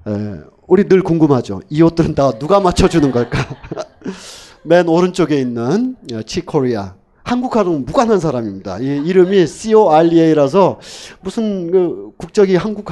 에, 0.06 0.40
우리 0.66 0.88
늘 0.88 1.02
궁금하죠. 1.02 1.60
이 1.68 1.82
옷들은 1.82 2.14
다 2.14 2.30
누가 2.38 2.60
맞춰주는 2.60 3.10
걸까? 3.10 3.38
맨 4.62 4.88
오른쪽에 4.88 5.38
있는 5.38 5.96
치코리아. 6.24 6.94
한국하고는 7.24 7.84
무관한 7.84 8.20
사람입니다. 8.20 8.78
이 8.78 9.02
이름이 9.06 9.46
C-O-R-E-A라서 9.46 10.78
무슨 11.20 11.70
그 11.70 12.12
국적이 12.16 12.56
한국, 12.56 12.86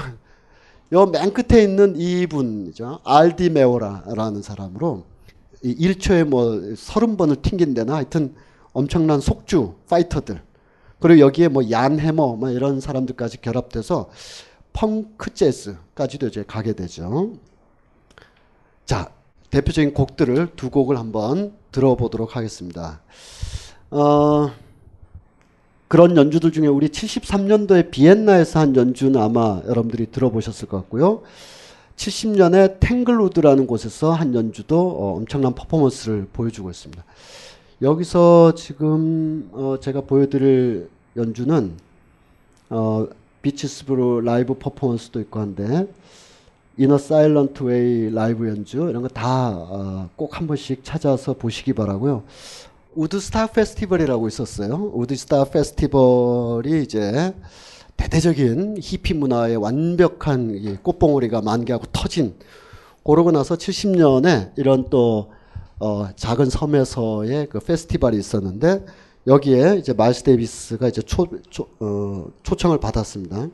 요맨 0.93 1.33
끝에 1.33 1.63
있는 1.63 1.95
이분이죠. 1.97 3.01
알디 3.05 3.51
메오라라는 3.51 4.43
사람으로 4.43 5.05
1초에 5.65 6.25
뭐 6.25 6.45
30번을 6.51 7.41
튕긴다나 7.41 7.95
하여튼 7.95 8.35
엄청난 8.73 9.21
속주 9.21 9.75
파이터들 9.89 10.43
그리고 11.03 11.21
여기에 11.21 11.49
뭐 11.49 11.63
얀 11.71 11.99
해머 11.99 12.37
뭐 12.37 12.51
이런 12.51 12.81
사람들까지 12.81 13.41
결합돼서 13.41 14.09
펑크 14.73 15.35
재즈까지도 15.35 16.29
이제 16.29 16.45
가게 16.47 16.73
되죠. 16.73 17.33
자, 18.87 19.11
대표적인 19.51 19.93
곡들을 19.93 20.53
두 20.57 20.71
곡을 20.71 20.99
한번 20.99 21.53
들어보도록 21.73 22.37
하겠습니다. 22.37 23.01
어, 23.91 24.51
그런 25.89 26.17
연주들 26.17 26.53
중에 26.53 26.69
우리 26.69 26.89
73년도에 26.89 27.91
비엔나에서 27.91 28.61
한 28.61 28.75
연주는 28.77 29.21
아마 29.21 29.61
여러분들이 29.67 30.11
들어보셨을 30.11 30.69
것 30.69 30.79
같고요. 30.79 31.23
70년에 31.97 32.81
탱글우드라는 32.81 33.67
곳에서 33.67 34.13
한 34.13 34.35
연주도 34.35 34.79
어, 34.81 35.17
엄청난 35.17 35.55
퍼포먼스를 35.55 36.27
보여주고 36.33 36.71
있습니다. 36.71 37.05
여기서 37.83 38.55
지금 38.55 39.51
어, 39.53 39.77
제가 39.81 40.03
보여드릴 40.03 40.89
연주는 41.17 41.73
어, 42.71 43.07
Bitches 43.43 43.92
Brew 43.92 44.21
라이브 44.23 44.55
퍼포먼스도 44.55 45.21
있고 45.21 45.41
한데 45.41 45.87
In 46.79 46.97
a 46.97 47.07
Silent 47.07 47.65
Way 47.65 48.11
라이브 48.15 48.49
연주 48.49 48.89
이런 48.89 49.03
거 49.03 49.09
다 49.09 50.09
꼭한 50.17 50.47
번씩 50.47 50.85
찾아서 50.85 51.35
보시기 51.35 51.73
바라고요. 51.75 52.23
우드스탁 52.95 53.49
페스티벌이라고 53.49 54.29
있었어요. 54.29 54.91
우드스탁 54.95 55.45
페스티벌이 55.45 56.83
이제 56.83 57.35
대대적인 57.97 58.79
히피 58.81 59.15
문화의 59.15 59.57
완벽한 59.57 60.51
이 60.57 60.77
꽃봉오리가 60.83 61.41
만개하고 61.43 61.87
터진 61.93 62.35
그러고 63.05 63.31
나서 63.33 63.55
70년에 63.57 64.53
이런 64.57 64.89
또 64.91 65.33
어, 65.79 66.09
작은 66.15 66.49
섬에서의 66.49 67.49
그 67.49 67.61
페스티벌이 67.61 68.17
있었는데 68.19 68.85
여기에 69.27 69.77
이제 69.79 69.93
마일스 69.93 70.25
데이비스가 70.25 70.89
이제 70.89 71.01
초, 71.03 71.27
초, 71.51 71.69
어, 71.81 72.27
초청을 72.43 72.79
받았습니다. 72.79 73.49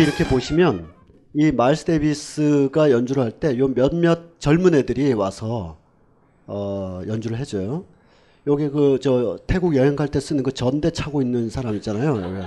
여기 0.00 0.08
이렇게 0.08 0.24
보시면 0.24 0.88
이 1.34 1.52
마일스 1.52 1.84
데이비스가 1.84 2.90
연주를 2.90 3.22
할 3.22 3.32
때 3.32 3.58
요 3.58 3.68
몇몇 3.68 4.40
젊은 4.40 4.74
애들이 4.74 5.12
와서 5.12 5.76
어, 6.46 7.02
연주를 7.06 7.36
해줘요. 7.36 7.84
여기 8.46 8.70
그 8.70 8.98
저 9.02 9.38
태국 9.46 9.76
여행 9.76 9.96
갈 9.96 10.08
때 10.08 10.18
쓰는 10.18 10.42
그 10.42 10.52
전대 10.52 10.90
차고 10.90 11.20
있는 11.20 11.50
사람 11.50 11.74
있잖아요. 11.76 12.16
여기. 12.22 12.46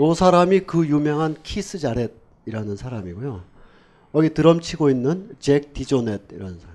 요 0.00 0.14
사람이 0.14 0.60
그 0.60 0.86
유명한 0.86 1.34
키스 1.42 1.78
자렛이라는 1.80 2.76
사람이고요. 2.76 3.42
여기 4.14 4.32
드럼 4.32 4.60
치고 4.60 4.90
있는 4.90 5.34
잭 5.40 5.72
디조넷이라는 5.74 6.60
사람. 6.60 6.74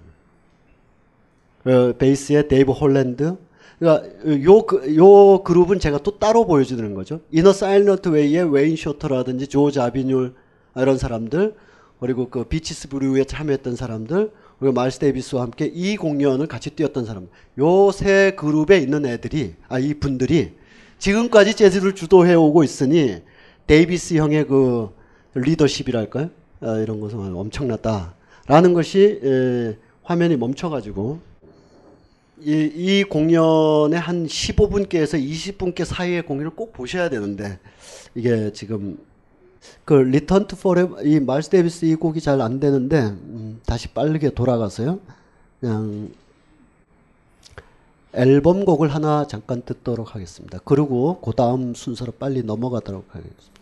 그 1.64 1.96
베이스의 1.98 2.50
데이브 2.50 2.74
홀랜드. 2.74 3.38
그러니까 3.80 4.10
요, 4.44 4.62
그- 4.64 4.96
요 4.98 5.42
그룹은 5.44 5.80
제가 5.80 6.00
또 6.00 6.18
따로 6.20 6.46
보여주는 6.46 6.94
거죠. 6.94 7.22
In 7.32 7.54
a 7.54 7.62
Silent 7.62 8.10
Way의 8.10 8.52
웨인 8.54 8.76
쇼터라든지 8.76 9.48
조 9.48 9.80
자비눌 9.80 10.32
이런 10.76 10.98
사람들 10.98 11.56
그리고 12.00 12.30
그 12.30 12.44
Bitches 12.44 12.90
Brew에 12.90 13.24
참여했던 13.24 13.76
사람들 13.76 14.32
그리고 14.60 14.74
마일스 14.74 15.00
데이비스와 15.00 15.44
함께 15.44 15.66
이 15.74 15.96
공연을 15.98 16.48
같이 16.48 16.70
뛰었던 16.72 17.06
사람 17.06 17.28
요 17.58 17.92
세 17.92 18.32
그룹에 18.38 18.78
있는 18.80 19.06
애들이 19.06 19.56
아 19.70 19.80
이 19.80 19.94
분들이 19.94 20.54
지금까지 20.98 21.56
재즈를 21.56 21.96
주도해 21.96 22.34
오고 22.36 22.64
있으니 22.66 23.18
데이비스 23.68 24.16
형의 24.16 24.46
그 24.46 24.90
리더십이랄까요 25.36 26.30
아, 26.62 26.78
이런 26.80 27.00
것은 27.00 27.18
엄청났다라는 27.36 28.74
것이 28.74 29.20
에, 29.24 29.78
화면이 30.04 30.36
멈춰가지고 30.36 31.20
이, 32.42 32.72
이 32.76 33.04
공연의 33.04 34.00
한 34.00 34.26
15분께에서 34.26 35.22
20분께 35.22 35.86
사이의 35.86 36.24
공연을 36.26 36.52
꼭 36.52 36.74
보셔야 36.74 37.10
되는데 37.10 37.60
이게 38.16 38.52
지금 38.54 38.98
그 39.86 39.94
Return 39.94 40.48
to 40.48 40.56
Forever 40.56 41.04
이 41.04 41.20
마일스 41.20 41.50
데이비스 41.50 41.86
이 41.86 41.96
곡이 41.96 42.22
잘 42.22 42.42
안 42.42 42.60
되는데 42.60 43.00
음, 43.00 43.60
다시 43.66 43.90
빠르게 43.90 44.30
돌아가서요. 44.32 45.00
그냥 45.60 46.10
앨범 48.14 48.66
곡을 48.66 48.90
하나 48.90 49.28
잠깐 49.28 49.62
듣도록 49.62 50.16
하겠습니다. 50.16 50.60
그리고 50.66 51.20
그 51.22 51.32
다음 51.34 51.74
순서로 51.76 52.14
빨리 52.14 52.42
넘어가도록 52.44 53.06
하겠습니다. 53.10 53.60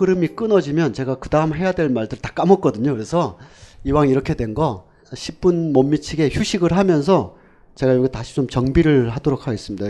흐름이 0.00 0.28
끊어지면 0.28 0.92
제가 0.92 1.16
그 1.18 1.28
다음 1.28 1.54
해야 1.54 1.72
될 1.72 1.88
말들 1.88 2.18
다 2.18 2.30
까먹거든요. 2.34 2.92
그래서 2.92 3.38
이왕 3.84 4.08
이렇게 4.08 4.34
된 4.34 4.54
거 4.54 4.88
10분 5.12 5.72
못 5.72 5.84
미치게 5.84 6.30
휴식을 6.32 6.72
하면서 6.72 7.36
제가 7.76 7.94
여기 7.94 8.10
다시 8.10 8.34
좀 8.34 8.48
정비를 8.48 9.10
하도록 9.10 9.46
하겠습니다. 9.46 9.86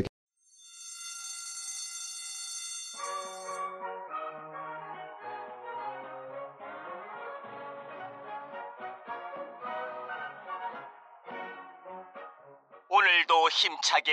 오늘도 12.88 13.48
힘차게 13.50 14.12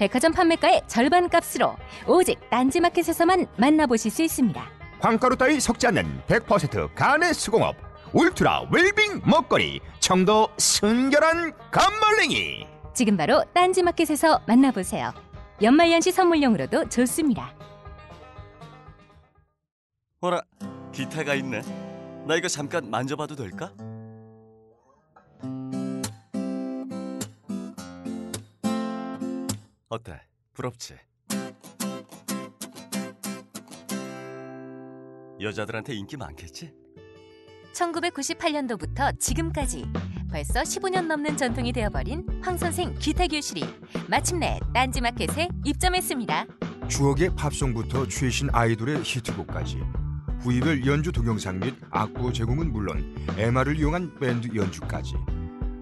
백화점 0.00 0.32
판매가의 0.32 0.80
절반 0.86 1.28
값으로 1.28 1.76
오직 2.06 2.40
딴지마켓에서만 2.48 3.46
만나보실 3.58 4.10
수 4.10 4.22
있습니다. 4.22 4.70
황가루 4.98 5.36
따위 5.36 5.60
섞지 5.60 5.88
않는 5.88 6.22
100% 6.26 6.94
간의 6.94 7.34
수공업 7.34 7.76
울트라 8.14 8.68
웰빙 8.72 9.20
먹거리 9.26 9.80
청도 10.00 10.48
순결한 10.56 11.52
감말랭이 11.70 12.66
지금 12.94 13.18
바로 13.18 13.44
딴지마켓에서 13.52 14.40
만나보세요. 14.46 15.12
연말연시 15.60 16.12
선물용으로도 16.12 16.88
좋습니다. 16.88 17.54
어라, 20.22 20.40
기타가 20.92 21.34
있네. 21.34 21.60
나 22.26 22.36
이거 22.36 22.48
잠깐 22.48 22.90
만져봐도 22.90 23.36
될까? 23.36 23.70
어때? 29.90 30.20
부럽지? 30.54 30.94
여자들한테 35.40 35.94
인기 35.94 36.16
많겠지? 36.16 36.72
1998년도부터 37.74 39.18
지금까지 39.18 39.84
벌써 40.30 40.60
15년 40.60 41.06
넘는 41.06 41.36
전통이 41.36 41.72
되어버린 41.72 42.24
황선생 42.40 42.94
기타 43.00 43.26
교실이 43.26 43.64
마침내 44.08 44.60
딴지마켓에 44.72 45.48
입점했습니다. 45.64 46.46
추억의 46.88 47.34
팝송부터 47.34 48.06
최신 48.06 48.48
아이돌의 48.52 49.02
히트곡까지 49.02 49.80
부위별 50.40 50.86
연주 50.86 51.10
동영상 51.10 51.58
및 51.58 51.74
악보 51.90 52.32
제공은 52.32 52.70
물론 52.70 53.16
MR을 53.36 53.76
이용한 53.76 54.20
밴드 54.20 54.48
연주까지 54.54 55.16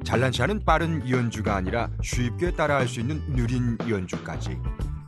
잘난치 0.08 0.42
않은 0.44 0.64
빠른 0.64 1.06
연주가 1.10 1.54
아니라 1.54 1.90
쉽게 2.02 2.52
따라할 2.52 2.88
수 2.88 2.98
있는 2.98 3.20
느린 3.34 3.76
연주까지 3.86 4.58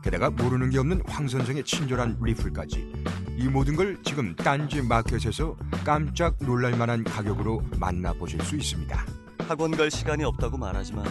게다가 0.03 0.29
모르는 0.29 0.69
게 0.69 0.77
없는 0.77 1.01
황 1.07 1.27
선생의 1.27 1.63
친절한 1.63 2.19
리플까지 2.21 2.93
이 3.35 3.47
모든 3.47 3.75
걸 3.75 3.97
지금 4.03 4.35
딴지 4.35 4.79
마켓에서 4.79 5.57
깜짝 5.83 6.37
놀랄 6.41 6.77
만한 6.77 7.03
가격으로 7.03 7.63
만나보실 7.79 8.41
수 8.41 8.55
있습니다. 8.55 9.05
학원 9.47 9.71
갈 9.71 9.89
시간이 9.89 10.23
없다고 10.23 10.59
말하지만 10.59 11.03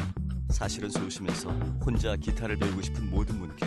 사실은 0.51 0.89
소심해서 0.89 1.51
혼자 1.85 2.15
기타를 2.15 2.59
배우고 2.61 2.83
싶은 2.83 3.11
모든 3.11 3.41
분께 3.41 3.67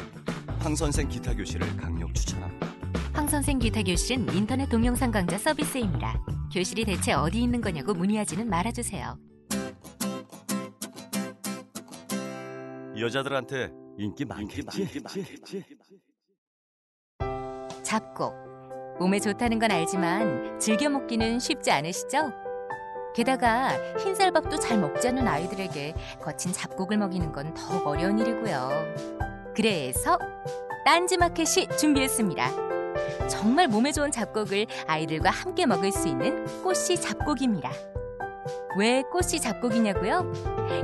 황 0.60 0.74
선생 0.74 1.10
기타 1.10 1.36
교실을 1.36 1.76
강력 1.76 2.16
추천합니다. 2.16 2.68
황 3.12 3.28
선생 3.28 3.60
기타 3.60 3.84
교실은 3.84 4.34
인터넷 4.34 4.70
동영상 4.70 5.12
강좌 5.12 5.38
서비스입니다. 5.38 6.18
교실이 6.54 6.86
대체 6.86 7.12
어디 7.12 7.44
있는 7.44 7.60
거냐고 7.60 7.94
문의하지는 7.94 8.50
말아주세요. 8.50 9.18
여자들한테 13.00 13.72
인기 13.98 14.26
많겠지? 14.26 15.02
잡곡. 17.84 18.34
몸에 19.00 19.20
좋다는 19.20 19.60
건 19.60 19.72
알지만 19.72 20.60
즐겨 20.60 20.90
먹기는 20.90 21.40
쉽지 21.40 21.72
않으시죠? 21.72 22.32
게다가 23.16 23.70
흰쌀밥도 23.98 24.58
잘 24.58 24.80
먹지 24.80 25.08
않는 25.10 25.28
아이들에게 25.28 25.94
거친 26.22 26.52
잡곡을 26.52 26.98
먹이는 26.98 27.32
건 27.32 27.54
더욱 27.54 27.86
어려운 27.86 28.18
일이고요. 28.20 28.70
그래서 29.56 30.18
딴지마켓이 30.86 31.68
준비했습니다. 31.78 33.28
정말 33.28 33.68
몸에 33.68 33.92
좋은 33.92 34.12
잡곡을 34.12 34.66
아이들과 34.88 35.30
함께 35.30 35.66
먹을 35.66 35.92
수 35.92 36.08
있는 36.08 36.46
꽃씨 36.64 37.00
잡곡입니다. 37.00 37.72
왜 38.78 39.04
꽃씨 39.12 39.40
잡곡이냐고요? 39.40 40.32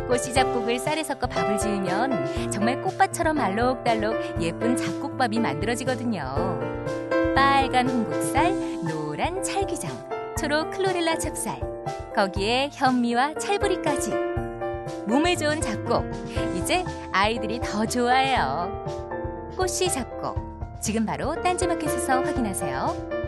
꽃씨 0.08 0.34
잡곡을 0.34 0.80
쌀에 0.80 1.04
섞어 1.04 1.28
밥을 1.28 1.58
지으면 1.58 2.52
정말 2.52 2.82
꽃밭처럼 2.82 3.40
알록달록 3.40 4.42
예쁜 4.42 4.76
잡곡밥이 4.76 5.40
만들어지거든요. 5.40 6.60
빨간 7.36 7.90
홍국쌀, 7.90 8.54
노란 8.84 9.42
찰기장, 9.44 9.92
초록 10.38 10.72
클로렐라 10.72 11.18
찹쌀, 11.18 11.60
거기에 12.16 12.70
현미와 12.74 13.36
찰보리까지. 13.36 14.14
몸에 15.06 15.36
좋은 15.36 15.62
잡곡, 15.62 16.06
이제 16.56 16.84
아이들이 17.12 17.60
더 17.60 17.86
좋아해요. 17.86 18.86
꽃씨 19.58 19.92
잡곡, 19.92 20.38
지금 20.80 21.06
바로 21.06 21.36
딴지마켓에서 21.42 22.22
확인하세요. 22.22 23.19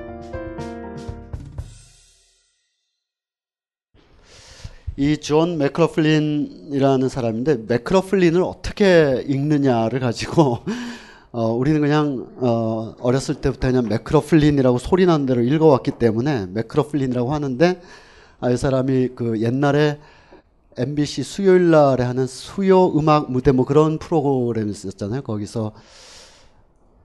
이 5.02 5.18
존 5.18 5.58
맥크로플린이라는 5.58 7.10
사람인데 7.10 7.58
맥크로플린을 7.68 8.44
어떻게 8.44 9.24
읽느냐를 9.28 10.00
가지고 10.00 10.60
어, 11.34 11.48
우리는 11.48 11.82
그냥 11.82 12.28
어, 12.38 12.94
어렸을 13.00 13.34
때부터 13.34 13.70
그냥 13.70 13.88
맥크로플린이라고 13.90 14.78
소리 14.78 15.08
나는 15.08 15.26
대로 15.26 15.42
읽어왔기 15.42 15.94
때문에 15.98 16.46
맥크로플린이라고 16.54 17.34
하는데 17.34 17.82
아, 18.42 18.52
이 18.52 18.58
사람이 18.58 19.10
그 19.16 19.42
옛날에 19.42 19.98
MBC 20.78 21.24
수요일 21.24 21.72
날에 21.72 22.04
하는 22.04 22.28
수요 22.28 22.96
음악 22.96 23.32
무대 23.32 23.52
뭐 23.52 23.66
그런 23.66 23.98
프로그램이 23.98 24.70
있었잖아요. 24.70 25.24
거기서 25.24 25.72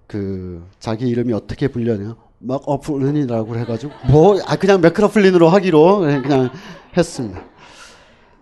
그 0.06 0.62
자기 0.80 1.08
이름이 1.08 1.32
어떻게 1.32 1.68
불리냐 1.68 2.14
맥어플린이라고 2.40 3.56
해가지고 3.56 3.92
뭐 4.10 4.38
아 4.46 4.56
그냥 4.56 4.82
맥크로플린으로 4.82 5.48
하기로 5.48 6.00
그냥 6.00 6.50
했습니다. 6.94 7.56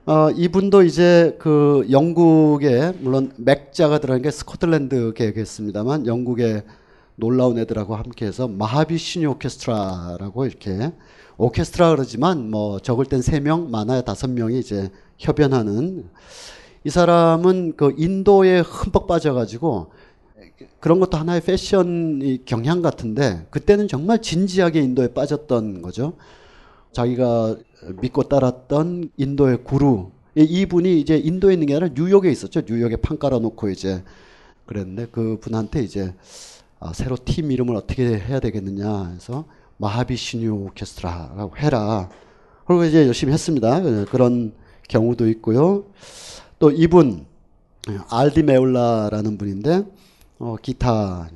어, 0.07 0.31
이분도 0.31 0.83
이제 0.83 1.35
그 1.39 1.87
영국에 1.91 2.93
물론 3.01 3.33
맥자가 3.39 4.01
들어간 4.01 4.21
게 4.21 4.31
스코틀랜드 4.31 5.15
계이겠습니다만 5.14 6.07
영국의 6.07 6.63
놀라운 7.17 7.57
애들하고 7.57 7.97
함께해서 7.97 8.47
마하비시누 8.47 9.25
오케스트라라고 9.25 10.45
이렇게 10.45 10.93
오케스트라 11.39 11.91
그러지만 11.91 12.51
뭐 12.51 12.81
적을 12.81 13.07
땐 13.07 13.23
세 13.23 13.41
명, 13.41 13.71
많아야 13.71 14.03
다섯 14.03 14.29
명이 14.29 14.59
이제 14.59 14.91
협연하는 15.17 16.05
이 16.85 16.91
사람은 16.91 17.73
그 17.79 17.95
인도에 17.97 18.61
흠뻑 18.61 19.07
빠져가지고 19.07 19.91
그런 20.81 21.01
것도 21.01 21.17
하나의 21.17 21.41
패션 21.41 22.21
경향 22.45 22.83
같은데 22.83 23.47
그때는 23.49 23.89
정말 23.89 24.21
진지하게 24.21 24.81
인도에 24.83 25.15
빠졌던 25.15 25.81
거죠. 25.81 26.13
자기가 26.93 27.57
믿고 28.01 28.24
따랐던 28.24 29.11
인도의 29.16 29.64
구루 29.64 30.11
이분이 30.37 31.01
이제 31.01 31.16
인도에 31.16 31.53
있는 31.55 31.66
게 31.66 31.74
아니라 31.74 31.91
뉴욕에 31.95 32.30
있었죠. 32.30 32.62
뉴욕에 32.66 32.97
판 32.97 33.18
깔아놓고 33.18 33.68
이제 33.70 34.03
그랬는데 34.66 35.07
그 35.12 35.39
분한테 35.41 35.82
이제 35.82 36.14
아, 36.80 36.93
새로 36.93 37.16
팀 37.24 37.51
이름을 37.53 37.76
어떻게 37.76 38.18
해야 38.18 38.41
되겠느냐 38.41 39.11
해서 39.14 39.45
마하비 39.76 40.16
시뉴 40.16 40.53
오케스트라라고 40.55 41.57
해라. 41.57 42.09
그리고 42.66 42.85
이제 42.85 43.07
열심히 43.07 43.32
했습니다. 43.32 43.80
그런 44.11 44.53
경우도 44.89 45.28
있고요. 45.30 45.85
또 46.59 46.70
이분 46.70 47.26
알디 48.11 48.43
메올라라는 48.43 49.39
분인데 49.39 49.85
어, 50.39 50.57
기타 50.61 51.28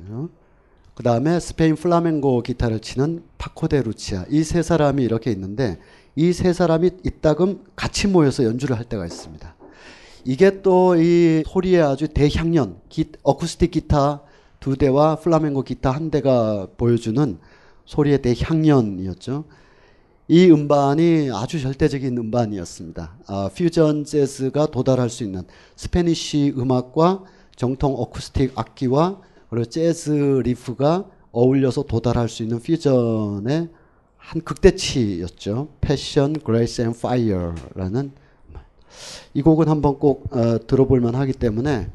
그 0.95 1.03
다음에 1.03 1.39
스페인 1.39 1.75
플라멩고 1.75 2.41
기타를 2.43 2.79
치는 2.81 3.23
파코데 3.37 3.83
루치아 3.83 4.25
이 4.29 4.43
세 4.43 4.61
사람이 4.61 5.03
이렇게 5.03 5.31
있는데 5.31 5.79
이 6.19 6.33
세 6.33 6.51
사람이 6.51 6.91
이따금 7.05 7.63
같이 7.77 8.07
모여서 8.07 8.43
연주를 8.43 8.77
할 8.77 8.83
때가 8.83 9.05
있습니다. 9.05 9.55
이게 10.25 10.61
또 10.61 10.97
이 10.97 11.43
소리의 11.47 11.81
아주 11.81 12.09
대향연 12.09 12.81
기, 12.89 13.05
어쿠스틱 13.23 13.71
기타 13.71 14.21
두 14.59 14.75
대와 14.75 15.15
플라멩고 15.15 15.63
기타 15.63 15.91
한 15.91 16.11
대가 16.11 16.67
보여주는 16.75 17.37
소리의 17.85 18.21
대향연이었죠. 18.21 19.45
이 20.27 20.51
음반이 20.51 21.29
아주 21.33 21.61
절대적인 21.61 22.17
음반이었습니다. 22.17 23.17
아, 23.25 23.49
퓨전 23.55 24.03
재즈가 24.03 24.67
도달할 24.67 25.09
수 25.09 25.23
있는 25.23 25.43
Spanish 25.77 26.53
음악과 26.57 27.23
정통 27.55 27.93
어쿠스틱 27.95 28.51
악기와 28.55 29.21
그리고 29.49 29.65
재즈 29.65 30.41
riff가 30.43 31.05
어울려서 31.31 31.83
도달할 31.83 32.27
수 32.27 32.43
있는 32.43 32.59
퓨전의 32.59 33.69
한 34.29 34.43
극대치였죠. 34.43 35.69
Passion, 35.81 36.33
Grace 36.33 36.83
and 36.83 36.93
Fire라는 36.93 38.11
이 39.33 39.41
곡은 39.41 39.67
한번 39.67 39.97
꼭 39.97 40.31
어, 40.31 40.59
들어볼 40.67 41.01
만하기 41.01 41.33
때문에 41.33 41.89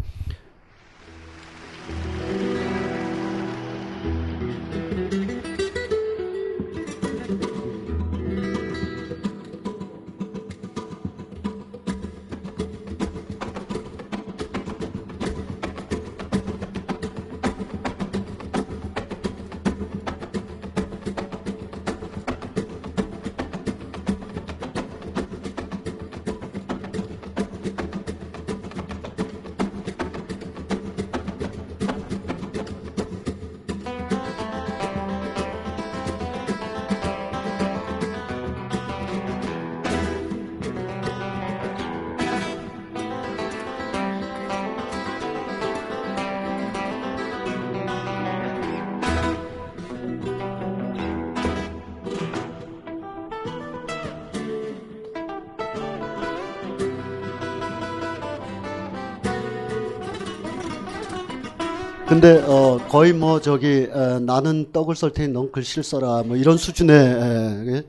거의 63.05 63.13
뭐 63.13 63.39
저기 63.39 63.67
에, 63.93 64.19
나는 64.21 64.73
떡을 64.73 64.97
썰 64.97 65.13
테니 65.13 65.31
넌 65.35 65.53
글씨를 65.53 65.85
써라 65.85 66.23
뭐 66.25 66.39
이런 66.39 66.57
수준의 66.57 66.97
에, 66.97 67.85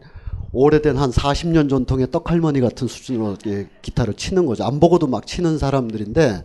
오래된 0.52 0.98
한 0.98 1.10
40년 1.10 1.70
전통의 1.70 2.12
떡할머니 2.12 2.60
같은 2.60 2.86
수준으로 2.90 3.38
예, 3.48 3.70
기타를 3.82 4.16
치는 4.16 4.46
거죠. 4.46 4.66
안 4.66 4.82
보고도 4.82 5.08
막 5.08 5.26
치는 5.26 5.58
사람들인데 5.58 6.44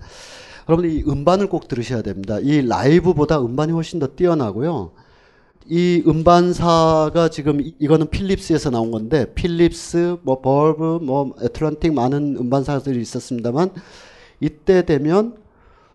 여러분 0.68 0.88
이 0.88 1.02
음반을 1.04 1.48
꼭 1.48 1.66
들으셔야 1.66 2.02
됩니다. 2.02 2.38
이 2.38 2.64
라이브보다 2.64 3.40
음반이 3.40 3.72
훨씬 3.72 3.98
더 3.98 4.06
뛰어나고요. 4.06 4.92
이 5.68 6.04
음반사가 6.06 7.28
지금 7.32 7.60
이- 7.60 7.74
이거는 7.80 8.08
필립스에서 8.10 8.70
나온 8.70 8.92
건데 8.92 9.34
필립스, 9.34 10.18
뭐 10.22 10.40
버브, 10.40 11.00
뭐 11.02 11.34
애틀란틱 11.42 11.92
많은 11.92 12.36
음반사들이 12.38 13.00
있었습니다만 13.00 13.72
이때 14.38 14.86
되면 14.86 15.34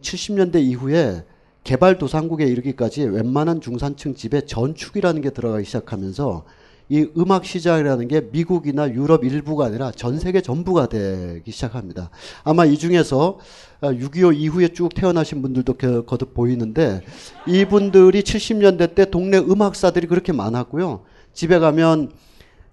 70년대 0.01 0.61
이후에 0.61 1.23
개발도상국에 1.65 2.45
이르기까지 2.45 3.03
웬만한 3.03 3.59
중산층 3.59 4.15
집에 4.15 4.41
전축이라는 4.41 5.21
게 5.21 5.31
들어가기 5.31 5.65
시작하면서 5.65 6.45
이 6.87 7.07
음악 7.17 7.45
시장이라는 7.45 8.07
게 8.07 8.21
미국이나 8.31 8.87
유럽 8.91 9.23
일부가 9.25 9.65
아니라 9.65 9.91
전 9.91 10.19
세계 10.19 10.41
전부가 10.41 10.87
되기 10.87 11.51
시작합니다. 11.51 12.11
아마 12.43 12.65
이 12.65 12.77
중에서 12.77 13.39
6.25 13.81 14.35
이후에 14.37 14.67
쭉 14.67 14.89
태어나신 14.93 15.41
분들도 15.41 15.73
그- 15.73 16.05
거듭 16.05 16.35
보이는데 16.35 17.01
이분들이 17.47 18.21
70년대 18.21 18.93
때 18.93 19.09
동네 19.09 19.39
음악사들이 19.39 20.05
그렇게 20.05 20.31
많았고요. 20.31 21.01
집에 21.33 21.57
가면 21.57 22.11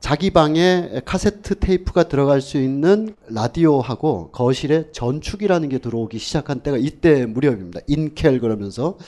자기 0.03 0.31
방에 0.31 1.01
카세트 1.05 1.61
테이프가 1.61 2.09
들어갈 2.09 2.41
수 2.41 2.59
있는 2.59 3.15
라디오하고 3.29 4.31
거실에 4.33 4.91
전축이라는 4.91 5.69
게 5.69 5.79
들어오기 5.79 6.19
시작한 6.19 6.59
때가 6.59 6.77
이때 6.77 7.25
무렵입니다. 7.25 7.79
인켈 7.87 8.41
그러면서 8.41 8.99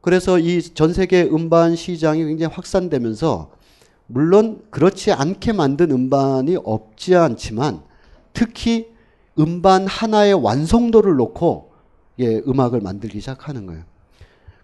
그래서 0.00 0.38
이 0.38 0.62
전 0.72 0.92
세계 0.92 1.24
음반 1.24 1.74
시장이 1.74 2.24
굉장히 2.24 2.54
확산되면서 2.54 3.50
물론 4.06 4.62
그렇지 4.70 5.10
않게 5.10 5.52
만든 5.52 5.90
음반이 5.90 6.56
없지 6.62 7.16
않지만 7.16 7.82
특히 8.32 8.86
음반 9.36 9.84
하나의 9.88 10.34
완성도를 10.34 11.16
놓고 11.16 11.72
예, 12.20 12.36
음악을 12.46 12.80
만들기 12.80 13.18
시작하는 13.18 13.66
거예요. 13.66 13.82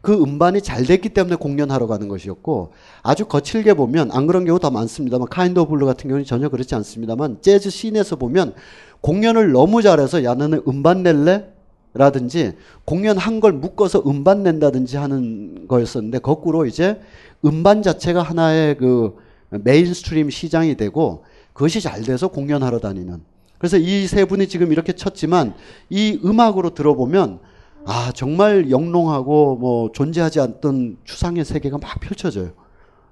그 0.05 0.13
음반이 0.13 0.61
잘 0.61 0.85
됐기 0.85 1.09
때문에 1.09 1.37
공연하러 1.37 1.87
가는 1.87 2.09
것이었고 2.09 2.73
아주 3.03 3.25
거칠게 3.25 3.73
보면 3.73 4.11
안 4.13 4.27
그런 4.27 4.45
경우 4.45 4.61
더 4.61 4.71
많습니다만 4.71 5.29
Kind 5.31 5.59
of 5.59 5.71
Blue 5.71 5.87
같은 5.87 6.09
경우는 6.09 6.27
전혀 6.27 6.51
그렇지 6.51 6.75
않습니다만 6.75 7.39
재즈 7.41 7.71
scene에서 7.71 8.17
보면 8.17 8.53
공연을 9.01 9.53
너무 9.53 9.81
잘해서 9.81 10.23
야 10.23 10.35
너는 10.35 10.63
음반 10.69 11.03
낼래? 11.03 11.47
라든지 11.95 12.53
공연한 12.85 13.41
걸 13.41 13.53
묶어서 13.53 14.03
음반 14.07 14.43
낸다든지 14.43 14.97
하는 14.97 15.69
거였었는데 15.69 16.19
거꾸로 16.19 16.67
이제 16.67 17.01
음반 17.45 17.83
자체가 17.83 18.21
하나의 18.21 18.77
그 18.77 19.17
mainstream 19.51 20.29
시장이 20.29 20.77
되고 20.77 21.25
그것이 21.53 21.81
잘 21.81 22.03
돼서 22.03 22.29
공연하러 22.29 22.81
다니는 22.81 23.23
그래서 23.59 23.79
이 23.79 24.07
세 24.07 24.27
분이 24.27 24.49
지금 24.49 24.71
이렇게 24.73 24.93
쳤지만 24.93 25.55
이 25.89 26.21
음악으로 26.25 26.75
들어보면 26.75 27.39
아 27.87 28.13
정말 28.15 28.71
영롱하고 28.71 29.57
뭐 29.57 29.93
존재하지 29.93 30.41
않던 30.41 30.99
추상의 31.05 31.45
세계가 31.45 31.79
막 31.79 32.01
펼쳐져요. 32.01 32.53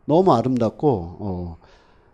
너무 0.06 0.32
아름답고 0.32 1.16
어 1.20 1.56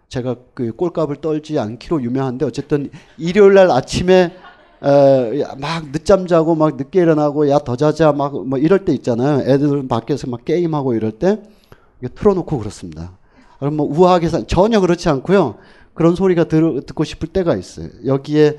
제가 0.09 0.36
그 0.54 0.72
꼴값을 0.72 1.16
떨지 1.16 1.59
않기로 1.59 2.02
유명한데 2.02 2.44
어쨌든 2.46 2.90
일요일 3.16 3.54
날 3.54 3.70
아침에 3.70 4.32
에, 4.82 5.44
막 5.59 5.92
늦잠 5.92 6.26
자고 6.26 6.54
막 6.54 6.76
늦게 6.76 7.00
일어나고 7.00 7.48
야 7.50 7.59
더 7.61 7.76
자자 7.76 8.12
막 8.12 8.32
뭐 8.34 8.59
이럴 8.59 8.84
때 8.84 8.92
있잖아요. 8.94 9.40
애들은 9.50 9.88
밖에서 9.88 10.26
막 10.28 10.44
게임하고 10.44 10.94
이럴 10.94 11.12
때 11.12 11.42
틀어놓고 12.14 12.59
그렇습니다. 12.59 13.18
그럼 13.59 13.76
뭐 13.76 13.86
우아하게 13.86 14.28
사, 14.28 14.42
전혀 14.46 14.80
그렇지 14.80 15.09
않고요. 15.09 15.56
그런 15.94 16.14
소리가 16.14 16.44
들, 16.44 16.80
듣고 16.86 17.04
싶을 17.04 17.28
때가 17.28 17.56
있어요. 17.56 17.88
여기에 18.06 18.59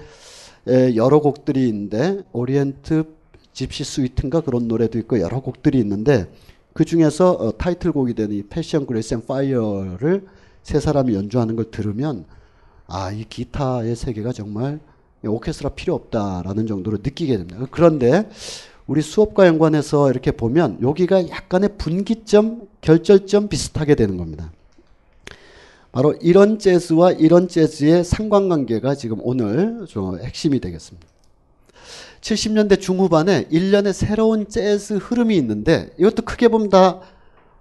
에, 0.68 0.95
여러 0.95 1.20
곡들이 1.20 1.68
있는데 1.70 2.22
Orient 2.34 3.19
Gypsy 3.54 3.84
Suite인가 3.84 4.42
그런 4.41 4.68
노래도 4.68 4.97
있고 5.00 5.20
여러 5.20 5.39
곡들이 5.39 5.80
있는데 5.80 6.32
그 6.74 6.86
중에서 6.86 7.32
어, 7.32 7.58
타이틀곡이 7.58 8.14
되는 8.14 8.36
이 8.36 8.43
Passion 8.44 8.86
Grace 8.86 9.14
and 9.14 9.26
Fire를 9.26 10.26
세 10.64 10.80
사람이 10.80 11.14
연주하는 11.16 11.56
걸 11.56 11.72
들으면 11.72 12.26
아 12.89 13.12
이 13.12 13.24
기타의 13.24 13.95
세계가 13.95 14.34
정말 14.34 14.80
오케스트라 15.24 15.72
필요 15.72 15.93
없다라는 15.95 16.66
정도로 16.66 16.97
느끼게 17.04 17.38
됩니다. 17.38 17.68
그런데 17.72 18.28
우리 18.88 19.02
수업과 19.02 19.45
연관해서 19.45 20.10
이렇게 20.10 20.32
보면 20.32 20.80
여기가 20.82 21.30
약간의 21.30 21.78
분기점, 21.78 22.68
결절점 22.82 23.47
비슷하게 23.47 23.93
되는 23.95 24.18
겁니다. 24.18 24.52
바로 25.91 26.14
이런 26.22 26.58
재즈와 26.58 27.12
이런 27.14 27.47
재즈의 27.47 28.04
상관관계가 28.04 28.95
지금 28.95 29.18
오늘 29.22 29.86
좀 29.88 30.20
핵심이 30.20 30.60
되겠습니다. 30.60 31.08
70년대 32.22 32.80
중후반에 32.80 33.48
일련의 33.50 33.94
새로운 33.94 34.48
재즈 34.48 34.96
흐름이 34.96 35.36
있는데 35.38 35.92
이것도 35.98 36.24
크게 36.24 36.48
보면 36.50 36.70
다 36.70 37.00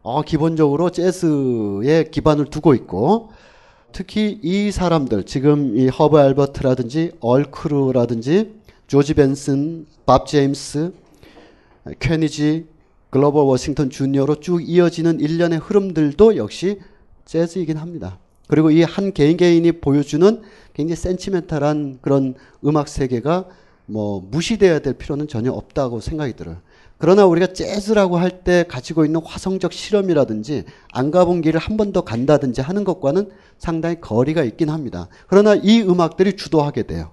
어, 0.03 0.23
기본적으로 0.23 0.91
재즈에 0.91 2.05
기반을 2.11 2.47
두고 2.47 2.75
있고 2.75 3.31
특히 3.93 4.39
이 4.43 4.71
사람들 4.71 5.25
지금 5.25 5.77
이 5.77 5.89
허브 5.89 6.19
알버트라든지 6.19 7.13
얼 7.21 7.45
클루라든지 7.45 8.59
조지 8.87 9.15
벤슨, 9.15 9.87
밥 10.07 10.27
제임스, 10.27 10.93
케니지, 11.99 12.67
그로버 13.11 13.45
워싱턴 13.45 13.91
주니어로 13.91 14.41
쭉 14.41 14.67
이어지는 14.67 15.21
일련의 15.21 15.59
흐름들도 15.59 16.37
역시 16.37 16.81
재즈이긴 17.25 17.77
합니다. 17.77 18.19
그리고 18.47 18.71
이 18.71 18.83
한 18.83 19.13
개인 19.13 19.37
개인이 19.37 19.71
보여주는 19.73 20.43
굉장히 20.73 20.97
센치멘탈한 20.97 21.99
그런 22.01 22.35
음악 22.65 22.89
세계가 22.89 23.47
뭐 23.91 24.21
무시되어야 24.31 24.81
될 24.81 24.95
필요는 24.95 25.29
전혀 25.29 25.51
없다고 25.51 26.01
생각이 26.01 26.35
들어요. 26.35 26.59
그러나 26.99 27.25
우리가 27.27 27.53
재즈라고 27.53 28.19
할 28.19 28.43
때 28.45 28.65
가지고 28.69 29.05
있는 29.05 29.21
화성적 29.25 29.73
실험이라든지 29.73 30.65
안 30.93 31.11
가본 31.11 31.41
길을 31.41 31.59
한 31.61 31.77
번 31.77 31.93
더 31.93 32.03
간다든지 32.03 32.61
하는 32.61 32.85
것과는 32.85 33.31
상당히 33.57 34.01
거리가 34.01 34.45
있긴 34.45 34.69
합니다. 34.69 35.09
그러나 35.27 35.55
이 35.55 35.81
음악들이 35.81 36.37
주도하게 36.37 36.83
돼요. 36.85 37.13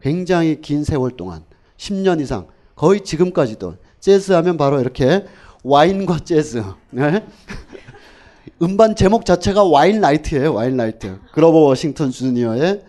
굉장히 0.00 0.60
긴 0.60 0.84
세월 0.84 1.10
동안 1.16 1.42
10년 1.76 2.20
이상 2.20 2.46
거의 2.76 3.00
지금까지도 3.02 3.76
재즈 3.98 4.32
하면 4.32 4.56
바로 4.56 4.80
이렇게 4.80 5.24
와인과 5.64 6.20
재즈. 6.20 6.62
네? 6.90 7.24
음반 8.62 8.94
제목 8.94 9.24
자체가 9.24 9.64
Winelight예요. 9.64 10.54
Winelight. 10.54 11.18
그로버 11.32 11.58
워싱턴 11.58 12.10
주니어의 12.10 12.60
예, 12.62 12.82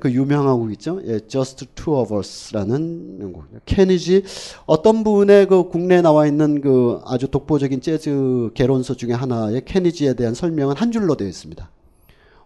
그 0.00 0.10
유명한 0.10 0.58
곡 0.58 0.72
있죠. 0.72 1.00
예, 1.06 1.20
Just 1.28 1.66
Two 1.74 1.98
of 2.00 2.14
Us라는 2.16 3.32
곡. 3.32 3.44
케니지 3.66 4.22
어떤 4.64 5.04
분의 5.04 5.46
그 5.46 5.68
국내에 5.68 6.00
나와 6.00 6.26
있는 6.26 6.62
그 6.62 7.00
아주 7.04 7.28
독보적인 7.28 7.82
재즈 7.82 8.50
개론서 8.54 8.94
중에 8.94 9.12
하나의 9.12 9.62
케니지에 9.66 10.14
대한 10.14 10.32
설명은 10.32 10.76
한 10.76 10.90
줄로 10.90 11.16
되어 11.16 11.28
있습니다. 11.28 11.70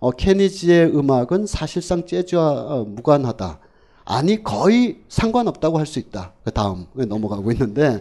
어, 0.01 0.11
케니지의 0.11 0.97
음악은 0.97 1.47
사실상 1.47 2.07
재즈와 2.07 2.51
어, 2.51 2.85
무관하다. 2.85 3.61
아니 4.05 4.43
거의 4.43 4.99
상관없다고 5.09 5.79
할 5.79 5.87
수 5.87 6.01
있다. 6.01 6.33
그 6.43 6.51
다음 6.51 6.87
넘어가고 6.95 7.53
있는데 7.53 8.01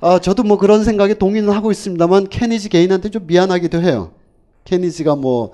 어, 0.00 0.18
저도 0.18 0.42
뭐 0.42 0.58
그런 0.58 0.84
생각에 0.84 1.14
동의는 1.14 1.50
하고 1.50 1.70
있습니다만 1.70 2.28
케니지 2.28 2.68
개인한테 2.68 3.08
좀 3.08 3.26
미안하기도 3.26 3.80
해요. 3.80 4.10
케니지가 4.64 5.16
뭐 5.16 5.52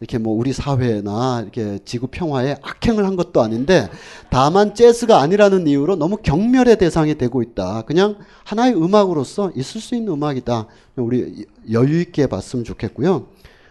이렇게 0.00 0.18
뭐 0.18 0.36
우리 0.36 0.52
사회나 0.52 1.40
이렇게 1.42 1.78
지구 1.84 2.08
평화에 2.08 2.56
악행을 2.62 3.06
한 3.06 3.16
것도 3.16 3.40
아닌데 3.40 3.88
다만 4.30 4.74
재즈가 4.74 5.20
아니라는 5.20 5.66
이유로 5.66 5.96
너무 5.96 6.16
경멸의 6.16 6.78
대상이 6.78 7.16
되고 7.16 7.42
있다. 7.42 7.82
그냥 7.82 8.16
하나의 8.44 8.74
음악으로서 8.74 9.52
있을 9.54 9.80
수 9.80 9.94
있는 9.94 10.12
음악이다. 10.12 10.66
우리 10.96 11.46
여유 11.70 12.00
있게 12.00 12.26
봤으면 12.26 12.64
좋겠고요. 12.64 13.26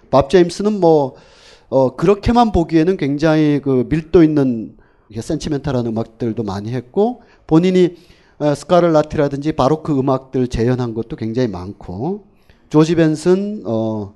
밥 0.10 0.30
제임스는 0.30 0.80
뭐 0.80 1.16
어, 1.70 1.96
그렇게만 1.96 2.52
보기에는 2.52 2.98
굉장히 2.98 3.60
그 3.64 3.86
밀도 3.90 4.24
있는 4.24 4.78
센치멘탈한 5.20 5.86
음악들도 5.88 6.44
많이 6.44 6.72
했고 6.72 7.22
본인이 7.48 7.96
어, 8.40 8.54
스카를라티라든지 8.56 9.54
바로크 9.54 9.98
음악들 9.98 10.48
재현한 10.48 10.94
것도 10.94 11.16
굉장히 11.16 11.48
많고 11.48 12.26
조지 12.70 12.96
벤슨 12.96 13.64
어, 13.66 14.14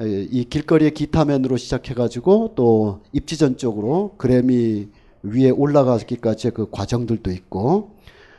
이 0.00 0.46
길거리의 0.50 0.92
기타맨으로 0.92 1.56
시작해가지고 1.56 2.52
또 2.56 3.00
입지전 3.12 3.56
쪽으로 3.56 4.14
그래미 4.16 4.88
위에 5.22 5.50
올라가기까지의 5.50 6.52
그 6.52 6.68
과정들도 6.70 7.30
있고 7.30 7.92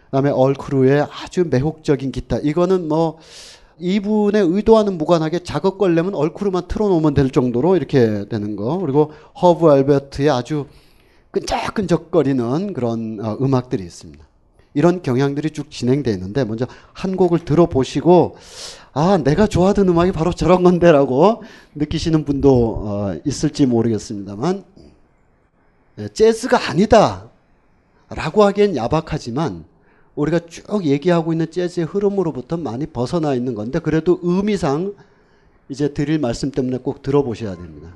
그다음에 0.05 0.29
얼 0.29 0.51
클루의 0.51 1.07
아주 1.09 1.45
매혹적인 1.49 2.11
기타 2.11 2.37
이거는 2.37 2.87
뭐 2.87 3.17
이분의 3.79 4.45
의도와는 4.45 4.97
무관하게 4.97 5.39
작업 5.39 5.77
걸려면 5.77 6.15
얼 6.15 6.28
클루만 6.28 6.67
틀어놓으면 6.67 7.13
될 7.13 7.29
정도로 7.29 7.75
이렇게 7.75 8.25
되는 8.29 8.55
거 8.55 8.77
그리고 8.79 9.11
허브 9.41 9.69
알퍼트의 9.69 10.29
아주 10.29 10.67
끈적끈적거리는 11.31 12.73
그런 12.73 13.19
어, 13.21 13.37
음악들이 13.41 13.83
있습니다. 13.83 14.23
이런 14.73 15.01
경향들이 15.01 15.51
쭉 15.51 15.71
진행되어 15.71 16.13
있는데 16.13 16.43
먼저 16.45 16.67
한 16.93 17.15
곡을 17.15 17.39
들어보시고 17.39 18.35
아 18.97 19.17
내가 19.17 19.45
좋아하던 19.45 19.89
음악이 19.89 20.13
바로 20.13 20.31
저런 20.31 20.63
건데라고 20.63 21.43
느끼시는 21.75 22.23
분도 22.23 22.81
어, 22.85 23.19
있을지 23.25 23.65
모르겠습니다만 23.65 24.63
네, 25.97 26.07
재즈가 26.07 26.69
아니다 26.69 27.29
라고 28.07 28.45
하기엔 28.45 28.77
야박하지만 28.77 29.65
우리가 30.15 30.39
쭉 30.47 30.85
얘기하고 30.85 31.33
있는 31.33 31.51
재즈의 31.51 31.87
흐름으로부터 31.87 32.55
많이 32.55 32.85
벗어나 32.85 33.33
있는 33.33 33.53
건데 33.53 33.79
그래도 33.79 34.17
의미상 34.23 34.95
이제 35.67 35.93
드릴 35.93 36.17
말씀 36.17 36.49
때문에 36.49 36.77
꼭 36.77 37.01
들어보셔야 37.01 37.57
됩니다. 37.57 37.93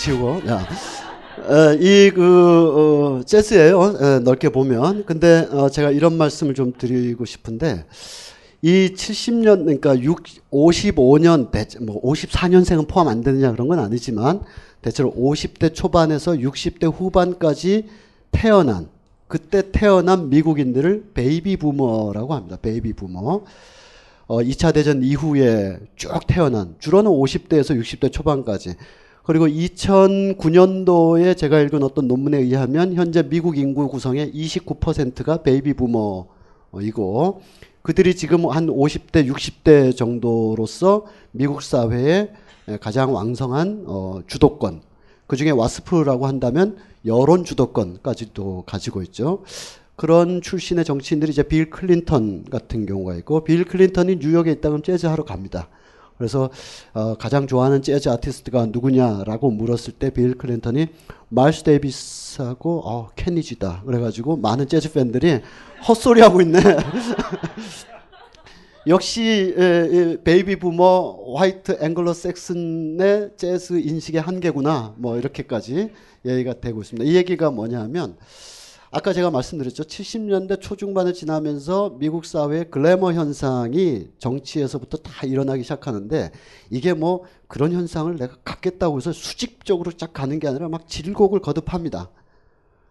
치우고 0.00 0.48
야. 0.48 0.66
어, 1.46 1.74
이그 1.74 3.18
어, 3.18 3.22
재즈예요. 3.22 3.78
어, 3.78 4.18
넓게 4.20 4.48
보면. 4.48 5.04
근데 5.04 5.46
어, 5.50 5.68
제가 5.68 5.90
이런 5.90 6.16
말씀을 6.16 6.54
좀 6.54 6.72
드리고 6.76 7.26
싶은데 7.26 7.84
이 8.62 8.94
70년 8.94 9.64
그러니까 9.64 9.98
6, 9.98 10.22
55년 10.50 11.50
대, 11.50 11.66
뭐 11.82 12.00
54년생은 12.02 12.88
포함 12.88 13.08
안 13.08 13.22
되느냐 13.22 13.52
그런 13.52 13.68
건 13.68 13.78
아니지만 13.78 14.40
대체로 14.80 15.12
50대 15.12 15.74
초반에서 15.74 16.32
60대 16.32 16.90
후반까지 16.90 17.86
태어난 18.30 18.88
그때 19.28 19.70
태어난 19.70 20.30
미국인들을 20.30 21.10
베이비 21.12 21.58
부머라고 21.58 22.34
합니다. 22.34 22.56
베이비 22.60 22.94
부머. 22.94 23.42
어, 24.26 24.38
2차 24.38 24.72
대전 24.72 25.02
이후에 25.02 25.78
쭉 25.96 26.20
태어난 26.26 26.74
주로는 26.78 27.10
50대에서 27.10 27.78
60대 27.78 28.10
초반까지 28.10 28.76
그리고 29.30 29.46
2009년도에 29.46 31.36
제가 31.36 31.60
읽은 31.60 31.84
어떤 31.84 32.08
논문에 32.08 32.38
의하면 32.38 32.94
현재 32.94 33.22
미국 33.22 33.58
인구 33.58 33.86
구성의 33.86 34.32
29%가 34.32 35.44
베이비 35.44 35.74
부머이고 35.74 37.40
그들이 37.82 38.16
지금 38.16 38.46
한 38.46 38.66
50대, 38.66 39.32
60대 39.32 39.96
정도로서 39.96 41.06
미국 41.30 41.62
사회의 41.62 42.32
가장 42.80 43.14
왕성한 43.14 43.84
어, 43.86 44.20
주도권. 44.26 44.82
그 45.28 45.36
중에 45.36 45.50
와스프라고 45.50 46.26
한다면 46.26 46.76
여론 47.06 47.44
주도권까지도 47.44 48.64
가지고 48.66 49.00
있죠. 49.04 49.44
그런 49.94 50.42
출신의 50.42 50.84
정치인들이 50.84 51.30
이제 51.30 51.44
빌 51.44 51.70
클린턴 51.70 52.46
같은 52.50 52.84
경우가 52.84 53.14
있고 53.18 53.44
빌 53.44 53.64
클린턴이 53.64 54.16
뉴욕에 54.16 54.50
있다 54.50 54.70
면 54.70 54.82
재즈 54.82 55.06
하러 55.06 55.24
갑니다. 55.24 55.68
그래서 56.20 56.50
어, 56.92 57.14
가장 57.14 57.46
좋아하는 57.46 57.80
재즈 57.80 58.10
아티스트가 58.10 58.66
누구냐라고 58.66 59.50
물었을 59.50 59.94
때 59.94 60.10
빌 60.10 60.36
클린턴이 60.36 60.88
마일스 61.30 61.62
데이비스하고 61.62 62.82
어, 62.84 63.08
케니지다. 63.16 63.84
그래가지고 63.86 64.36
많은 64.36 64.68
재즈 64.68 64.92
팬들이 64.92 65.40
헛소리 65.88 66.20
하고 66.20 66.42
있네. 66.42 66.60
역시 68.86 69.54
에, 69.56 69.64
에, 69.64 70.22
베이비 70.22 70.56
부머 70.56 71.16
White 71.36 71.78
Anglo-Saxon의 71.80 73.30
재즈 73.38 73.80
인식의 73.80 74.20
한계구나. 74.20 74.92
뭐 74.98 75.16
이렇게까지 75.16 75.90
얘기가 76.26 76.60
되고 76.60 76.82
있습니다. 76.82 77.10
이 77.10 77.16
얘기가 77.16 77.50
뭐냐면 77.50 78.18
아까 78.92 79.12
제가 79.12 79.30
말씀드렸죠. 79.30 79.84
70년대 79.84 80.60
초중반을 80.60 81.14
지나면서 81.14 81.96
미국 82.00 82.24
사회의 82.24 82.68
글래머 82.68 83.12
현상이 83.12 84.08
정치에서부터 84.18 84.98
다 84.98 85.26
일어나기 85.28 85.62
시작하는데 85.62 86.32
이게 86.70 86.92
뭐 86.92 87.22
그런 87.46 87.72
현상을 87.72 88.16
내가 88.16 88.34
갖겠다고 88.44 88.96
해서 88.96 89.12
수직적으로 89.12 89.92
쫙 89.92 90.12
가는 90.12 90.40
게 90.40 90.48
아니라 90.48 90.68
막 90.68 90.88
질곡을 90.88 91.38
거듭합니다. 91.38 92.10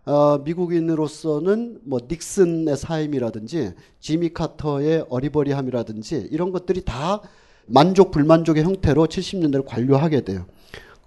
어, 0.05 0.37
미국인으로서는 0.37 1.81
뭐 1.83 1.99
닉슨의 2.09 2.77
사임이라든지 2.77 3.73
지미 3.99 4.29
카터의 4.29 5.05
어리버리함이라든지 5.09 6.29
이런 6.31 6.53
것들이 6.53 6.85
다 6.85 7.21
만족 7.65 8.11
불만족의 8.11 8.63
형태로 8.63 9.05
70년대를 9.07 9.65
관료하게 9.65 10.21
돼요. 10.21 10.45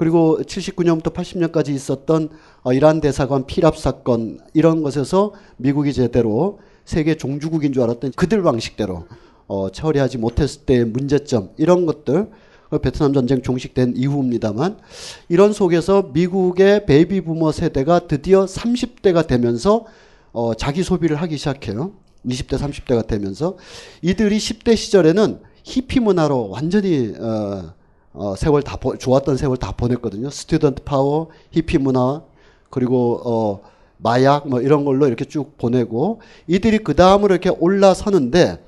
그리고 0.03 0.41
79년부터 0.43 1.15
80년까지 1.15 1.69
있었던 1.69 2.29
어, 2.65 2.73
이란 2.73 3.01
대사관 3.01 3.47
피랍 3.47 3.79
사건 3.79 4.41
이런 4.53 4.83
것에서 4.83 5.33
미국이 5.59 5.93
제대로 5.93 6.59
세계 6.85 7.15
종주국인 7.15 7.73
줄 7.73 7.85
알았더니 7.85 8.17
그들 8.17 8.43
방식대로 8.43 9.07
어, 9.47 9.71
처리하지 9.71 10.19
못했을 10.19 10.63
때의 10.63 10.87
문제점 10.87 11.51
이런 11.57 11.87
것들 11.87 12.29
어, 12.71 12.79
베트남 12.79 13.13
전쟁 13.13 13.43
종식된 13.43 13.95
이후입니다만 13.95 14.79
이런 15.29 15.53
속에서 15.53 16.11
미국의 16.13 16.85
베이비 16.87 17.21
부머 17.21 17.53
세대가 17.53 18.09
드디어 18.09 18.45
30대가 18.45 19.29
되면서 19.29 19.87
어, 20.33 20.55
자기 20.55 20.83
소비를 20.83 21.15
하기 21.15 21.37
시작해요. 21.37 21.93
20대 22.27 22.59
30대가 22.59 23.07
되면서 23.07 23.57
이들이 24.03 24.39
10대 24.39 24.77
시절에는 24.77 25.39
히피 25.63 26.01
문화로 26.01 26.49
완전히 26.49 27.15
어, 27.21 27.73
어, 28.15 28.35
세월 28.37 28.63
다 28.63 28.77
보, 28.77 28.97
좋았던 28.97 29.37
세월 29.37 29.57
다 29.57 29.73
보냈거든요. 29.73 30.31
student 30.31 30.83
power, 30.85 31.29
히피 31.51 31.79
문화 31.79 32.23
그리고 32.71 33.21
어, 33.25 33.61
마약 33.99 34.49
뭐 34.49 34.61
이런 34.61 34.85
걸로 34.85 35.07
이렇게 35.07 35.25
쭉 35.25 35.57
보내고 35.59 36.21
이들이 36.47 36.79
그 36.79 36.95
다음으로 36.95 37.35
이렇게 37.35 37.51
올라서는데 37.51 38.65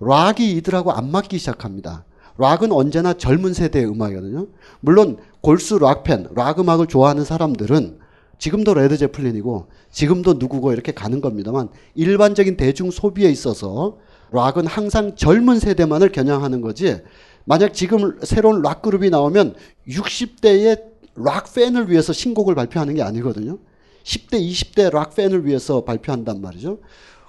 락이 0.00 0.52
이들하고 0.52 0.92
안 0.92 1.10
맞기 1.10 1.38
시작합니다. 1.38 2.04
락은 2.38 2.70
언제나 2.70 3.14
젊은 3.14 3.54
세대의 3.54 3.86
음악이거든요. 3.86 4.46
물론 4.80 5.16
골수 5.40 5.78
락팬, 5.78 6.28
락 6.34 6.60
음악을 6.60 6.86
좋아하는 6.86 7.24
사람들은 7.24 7.98
지금도 8.38 8.74
레드 8.74 8.96
제플린이고 8.96 9.66
지금도 9.90 10.34
누구고 10.34 10.72
이렇게 10.72 10.92
가는 10.92 11.20
겁니다만 11.20 11.68
일반적인 11.94 12.56
대중 12.56 12.90
소비에 12.90 13.30
있어서 13.30 13.96
락은 14.32 14.66
항상 14.66 15.16
젊은 15.16 15.58
세대만을 15.58 16.12
겨냥하는 16.12 16.60
거지 16.60 17.00
만약 17.46 17.72
지금 17.72 18.18
새로운 18.22 18.60
락 18.60 18.82
그룹이 18.82 19.08
나오면 19.08 19.54
60대의 19.88 20.82
락 21.14 21.52
팬을 21.54 21.90
위해서 21.90 22.12
신곡을 22.12 22.54
발표하는 22.54 22.94
게 22.94 23.02
아니거든요. 23.02 23.58
10대, 24.04 24.32
20대 24.34 24.92
락 24.92 25.14
팬을 25.14 25.46
위해서 25.46 25.84
발표한단 25.84 26.40
말이죠. 26.40 26.80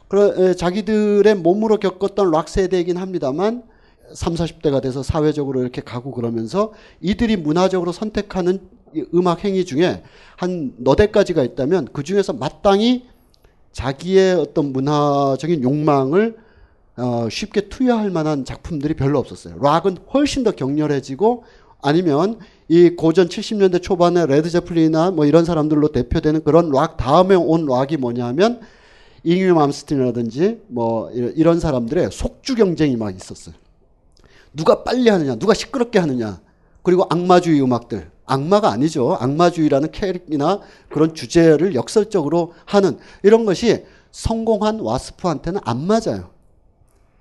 그래, 0.08 0.54
자기들의 0.54 1.36
몸으로 1.36 1.78
겪었던 1.78 2.32
락 2.32 2.50
세대이긴 2.50 2.98
합니다만 2.98 3.64
3, 4.14 4.34
40대가 4.34 4.82
돼서 4.82 5.04
사회적으로 5.04 5.62
이렇게 5.62 5.82
가고 5.82 6.12
그러면서 6.12 6.74
이들이 7.02 7.38
문화적으로 7.38 7.92
선택하는 7.92 8.60
음악 9.14 9.44
행위 9.44 9.66
중에 9.66 10.02
한 10.36 10.74
너댓 10.78 11.12
가지가 11.12 11.44
있다면 11.44 11.90
그 11.94 12.04
중에서 12.04 12.34
마땅히 12.34 13.06
자기의 13.72 14.36
어떤 14.36 14.72
문화적인 14.72 15.62
욕망을 15.62 16.38
어, 16.98 17.28
쉽게 17.30 17.70
투여할 17.70 18.10
만한 18.10 18.44
작품들이 18.44 18.96
별로 18.96 19.20
없었어요. 19.20 19.58
락은 19.62 19.98
훨씬 20.14 20.44
더 20.44 20.52
격렬해지고 20.52 21.44
아니면 21.82 22.40
이 22.68 22.90
고전 22.90 23.30
70년대 23.30 23.82
초반에 23.82 24.26
레드 24.26 24.50
제플린이나 24.50 25.12
뭐 25.12 25.26
이런 25.26 25.46
사람들로 25.46 25.92
대표되는 25.92 26.44
그런 26.44 26.72
락 26.72 26.98
다음에 26.98 27.36
온 27.36 27.66
락이 27.66 27.98
뭐냐면 27.98 28.62
잉베이 29.24 29.58
맘스틴이라든지 29.60 30.62
뭐 30.68 31.12
이런 31.12 31.60
사람들의 31.60 32.10
속주 32.12 32.56
경쟁이 32.56 32.96
막 32.98 33.16
있었어요. 33.16 33.56
누가 34.54 34.84
빨리 34.84 35.10
하느냐, 35.10 35.36
누가 35.36 35.54
시끄럽게 35.54 36.00
하느냐, 36.00 36.40
그리고 36.82 37.06
악마주의 37.10 37.62
음악들. 37.62 38.10
악마가 38.26 38.72
아니죠. 38.72 39.16
악마주의라는 39.20 39.92
캐릭이나 39.92 40.60
그런 40.90 41.14
주제를 41.14 41.76
역설적으로 41.76 42.54
하는 42.66 42.98
이런 43.24 43.46
것이 43.46 43.86
성공한 44.12 44.80
와스프한테는 44.80 45.62
안 45.64 45.86
맞아요. 45.86 46.37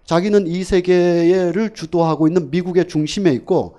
자기는 0.07 0.46
이 0.46 0.62
세계를 0.64 1.74
주도하고 1.74 2.28
있는 2.28 2.50
미국의 2.50 2.88
중심에 2.88 3.32
있고 3.32 3.76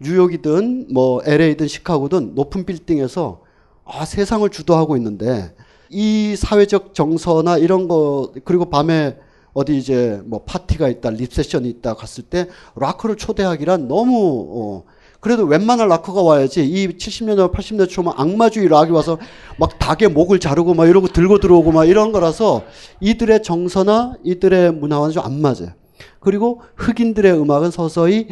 뉴욕이든 0.00 0.88
뭐 0.92 1.22
LA든 1.24 1.68
시카고든 1.68 2.34
높은 2.34 2.64
빌딩에서 2.64 3.42
아, 3.84 4.04
세상을 4.04 4.48
주도하고 4.50 4.96
있는데 4.96 5.54
이 5.88 6.36
사회적 6.36 6.94
정서나 6.94 7.58
이런 7.58 7.88
거 7.88 8.32
그리고 8.44 8.66
밤에 8.66 9.16
어디 9.54 9.76
이제 9.78 10.20
뭐 10.26 10.42
파티가 10.44 10.88
있다, 10.88 11.10
립세션이 11.10 11.68
있다 11.68 11.94
갔을 11.94 12.22
때 12.24 12.48
락커를 12.76 13.16
초대하기란 13.16 13.88
너무 13.88 14.46
어 14.50 14.97
그래도 15.20 15.44
웬만한 15.44 15.88
락커가 15.88 16.22
와야지 16.22 16.64
이 16.64 16.88
70년대 16.88 17.52
80년대 17.52 17.88
초만 17.88 18.14
악마주의 18.16 18.68
락이 18.68 18.92
와서 18.92 19.18
막 19.58 19.78
닭의 19.78 20.10
목을 20.10 20.38
자르고 20.38 20.74
막 20.74 20.86
이러고 20.86 21.08
들고 21.08 21.38
들어오고 21.38 21.72
막 21.72 21.86
이런 21.86 22.12
거라서 22.12 22.62
이들의 23.00 23.42
정서나 23.42 24.14
이들의 24.22 24.72
문화와는 24.74 25.12
좀 25.12 25.24
안 25.24 25.40
맞아요. 25.40 25.72
그리고 26.20 26.62
흑인들의 26.76 27.32
음악은 27.40 27.70
서서히 27.70 28.28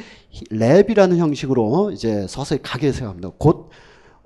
랩이라는 0.52 1.16
형식으로 1.16 1.90
이제 1.92 2.26
서서히 2.28 2.60
가기 2.62 2.92
시작합니다. 2.92 3.30
곧 3.38 3.70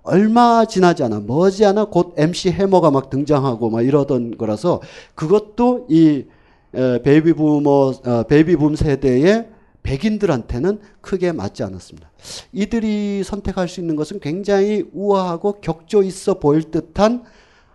얼마 0.02 0.64
지나지 0.64 1.02
않아 1.02 1.20
머지 1.20 1.64
않아 1.64 1.86
곧 1.86 2.14
MC 2.16 2.50
해머가 2.50 2.90
막 2.90 3.10
등장하고 3.10 3.70
막 3.70 3.82
이러던 3.82 4.36
거라서 4.38 4.80
그것도 5.14 5.86
이 5.88 6.24
베이비 6.72 7.32
부머 7.34 7.92
어, 8.04 8.22
베이비 8.24 8.56
붐 8.56 8.76
세대의 8.76 9.48
백인들한테는 9.82 10.80
크게 11.00 11.32
맞지 11.32 11.62
않았습니다. 11.62 12.09
이들이 12.52 13.22
선택할 13.24 13.68
수 13.68 13.80
있는 13.80 13.96
것은 13.96 14.20
굉장히 14.20 14.84
우아하고 14.92 15.60
격조 15.60 16.02
있어 16.02 16.38
보일 16.38 16.70
듯한 16.70 17.24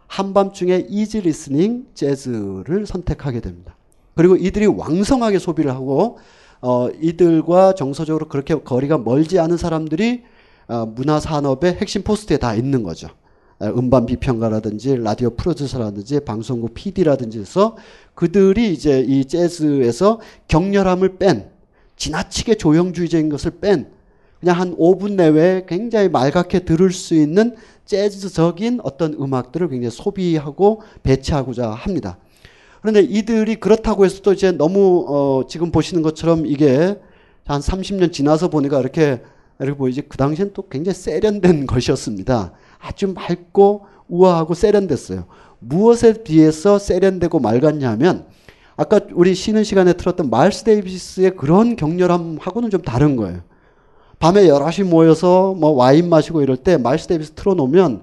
한밤중에 0.08 0.88
easy 0.89 1.22
listening 1.22 1.88
재즈를 1.93 2.86
선택하게 2.86 3.41
됩니다. 3.41 3.76
그리고 4.16 4.36
이들이 4.36 4.68
왕성하게 4.68 5.39
소비를 5.39 5.72
하고 5.72 6.20
어, 6.62 6.89
이들과 7.02 7.76
정서적으로 7.76 8.28
그렇게 8.28 8.56
거리가 8.56 8.98
멀지 8.98 9.39
않은 9.39 9.58
사람들이 9.58 10.24
어, 10.68 10.86
문화 10.86 11.20
산업의 11.20 11.76
핵심 11.76 12.04
포스트에 12.04 12.38
다 12.38 12.56
있는 12.56 12.84
거죠. 12.84 13.10
음반 13.62 14.06
비평가라든지 14.06 14.98
라디오 14.98 15.30
프로듀서라든지 15.30 16.20
방송국 16.20 16.74
PD라든지 16.74 17.39
해서 17.39 17.78
그들이 18.14 18.74
이제 18.74 19.00
이 19.00 19.24
재즈에서 19.24 20.20
격렬함을 20.50 21.18
뺀 21.18 21.50
지나치게 21.96 22.56
조형주의적인 22.56 23.30
것을 23.30 23.52
뺀 23.62 23.95
그냥 24.40 24.60
한 24.60 24.76
5분 24.76 25.14
내외에 25.14 25.66
굉장히 25.68 26.10
말갛게 26.10 26.60
들을 26.60 26.92
수 26.92 27.16
있는 27.16 27.56
재즈적인 27.86 28.82
어떤 28.84 29.14
음악들을 29.14 29.70
굉장히 29.70 29.92
소비하고 29.92 30.82
배치하고자 31.04 31.70
합니다. 31.70 32.18
그런데 32.82 33.02
이들이 33.02 33.56
그렇다고 33.56 34.06
해서 34.06 34.22
또 34.22 34.34
이제 34.34 34.52
너무 34.52 35.06
어 35.08 35.48
지금 35.48 35.72
보시는 35.72 36.04
것처럼 36.04 36.46
이게 36.46 37.00
한 37.46 37.62
30년 37.62 38.12
지나서 38.12 38.50
보니까 38.50 38.80
이렇게 38.80 39.22
이렇게 39.60 39.78
보이지 39.78 40.02
그 40.04 40.18
당시엔 40.18 40.52
또 40.54 40.68
굉장히 40.68 40.96
세련된 40.96 41.66
것이었습니다. 41.68 42.52
아주 42.80 43.08
맑고 43.08 43.86
우아하고 44.08 44.54
세련됐어요. 44.54 45.26
무엇에 45.60 46.24
비해서 46.24 46.78
세련되고 46.78 47.40
맑았냐면 47.40 48.28
아까 48.76 49.00
우리 49.14 49.34
쉬는 49.34 49.64
시간에 49.64 49.94
틀었던 49.94 50.30
마일스 50.30 50.64
데이비스의 50.66 51.36
그런 51.38 51.76
격렬함하고는 51.76 52.70
좀 52.70 52.82
다른 52.82 53.16
거예요. 53.16 53.42
밤에 54.20 54.47
여럿이 54.47 54.88
모여서 54.88 55.53
뭐 55.53 55.72
와인 55.72 56.09
마시고 56.09 56.41
이럴 56.41 56.57
때 56.57 56.78
마일스 56.78 57.07
데이비스 57.07 57.32
틀어놓으면 57.32 58.01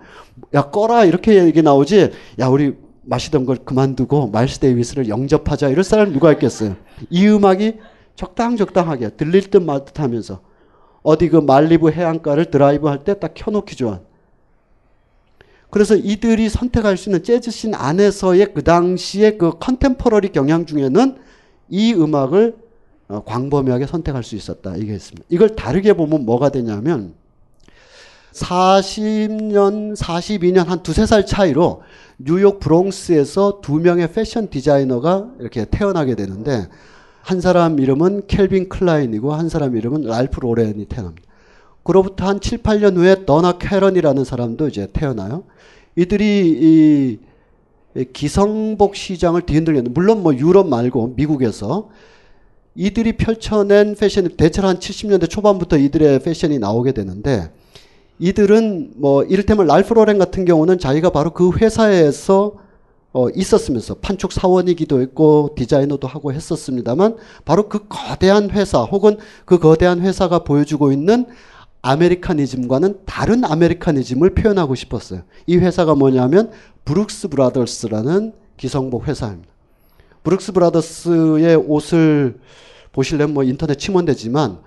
야 0.54 0.62
꺼라 0.70 1.04
이렇게 1.04 1.44
얘기 1.44 1.62
나오지 1.62 2.10
야 2.38 2.46
우리 2.48 2.74
마시던 3.02 3.46
걸 3.46 3.56
그만두고 3.56 4.28
마일스 4.28 4.58
데이비스를 4.60 5.08
영접하자 5.08 5.68
이럴 5.68 5.84
사람 5.84 6.12
누가 6.12 6.32
있겠어요. 6.32 6.76
이 7.10 7.26
음악이 7.26 7.78
적당 8.14 8.56
적당하게 8.56 9.10
들릴 9.10 9.50
듯 9.50 9.58
말 9.58 9.84
듯 9.84 9.98
하면서 10.00 10.40
어디 11.02 11.28
그 11.28 11.36
말리부 11.38 11.90
해안가를 11.90 12.50
드라이브 12.50 12.86
할 12.88 13.02
때 13.04 13.14
딱 13.14 13.32
켜놓기 13.34 13.74
좋아. 13.76 14.00
그래서 15.70 15.96
이들이 15.96 16.50
선택할 16.50 16.98
수 16.98 17.08
있는 17.08 17.22
재즈씬 17.24 17.74
안에서의 17.74 18.52
그 18.52 18.62
당시의 18.62 19.38
그 19.38 19.52
contemporary 19.58 20.28
경향 20.28 20.66
중에는 20.66 21.16
이 21.70 21.94
음악을 21.94 22.56
어, 23.08 23.22
광범위하게 23.24 23.86
선택할 23.86 24.22
수 24.22 24.36
있었다. 24.36 24.76
이게 24.76 24.94
있습니다. 24.94 25.26
이걸 25.28 25.54
다르게 25.56 25.92
보면 25.92 26.24
뭐가 26.24 26.50
되냐면 26.50 27.14
40년, 28.32 29.96
42년 29.96 30.66
한 30.66 30.82
두세 30.82 31.04
살 31.06 31.26
차이로 31.26 31.82
뉴욕 32.18 32.60
브롱스에서 32.60 33.60
두 33.62 33.74
명의 33.74 34.10
패션 34.10 34.48
디자이너가 34.48 35.32
이렇게 35.40 35.64
태어나게 35.64 36.14
되는데 36.14 36.68
한 37.20 37.40
사람 37.40 37.78
이름은 37.78 38.26
켈빈 38.26 38.68
클라인이고 38.68 39.32
한 39.32 39.48
사람 39.48 39.76
이름은 39.76 40.02
랄프 40.02 40.40
로렌이 40.40 40.86
태어납니다. 40.86 41.28
그로부터 41.82 42.26
한 42.26 42.40
7, 42.40 42.58
8년 42.58 42.96
후에 42.96 43.26
더나 43.26 43.58
캐런이라는 43.58 44.24
사람도 44.24 44.68
이제 44.68 44.88
태어나요. 44.92 45.44
이들이 45.96 47.18
이 47.96 48.04
기성복 48.12 48.96
시장을 48.96 49.42
뒤흔들겠는 49.42 49.92
물론 49.92 50.22
뭐 50.22 50.34
유럽 50.34 50.68
말고 50.68 51.14
미국에서 51.16 51.90
이들이 52.74 53.16
펼쳐낸 53.16 53.94
패션이 53.94 54.30
대체로 54.36 54.68
한 54.68 54.78
70년대 54.78 55.28
초반부터 55.28 55.76
이들의 55.76 56.20
패션이 56.20 56.58
나오게 56.58 56.92
되는데 56.92 57.50
이들은 58.18 58.92
뭐 58.96 59.24
이를테면 59.24 59.66
랄프 59.66 59.92
로렌 59.94 60.18
같은 60.18 60.44
경우는 60.44 60.78
자기가 60.78 61.10
바로 61.10 61.32
그 61.32 61.50
회사에서 61.56 62.54
어 63.14 63.28
있었으면서 63.28 63.96
판촉 63.96 64.32
사원이기도 64.32 65.02
했고 65.02 65.50
디자이너도 65.54 66.08
하고 66.08 66.32
했었습니다만 66.32 67.16
바로 67.44 67.68
그 67.68 67.86
거대한 67.88 68.50
회사 68.50 68.82
혹은 68.82 69.18
그 69.44 69.58
거대한 69.58 70.00
회사가 70.00 70.44
보여주고 70.44 70.92
있는 70.92 71.26
아메리카니즘과는 71.82 73.00
다른 73.04 73.44
아메리카니즘을 73.44 74.34
표현하고 74.34 74.74
싶었어요. 74.74 75.22
이 75.46 75.58
회사가 75.58 75.94
뭐냐면 75.94 76.52
브룩스 76.84 77.28
브라더스라는 77.28 78.32
기성복 78.56 79.08
회사입니다. 79.08 79.51
브룩스 80.22 80.52
브라더스의 80.52 81.56
옷을 81.56 82.38
보시려면 82.92 83.34
뭐 83.34 83.44
인터넷 83.44 83.76
치면 83.76 84.04
되지만 84.04 84.58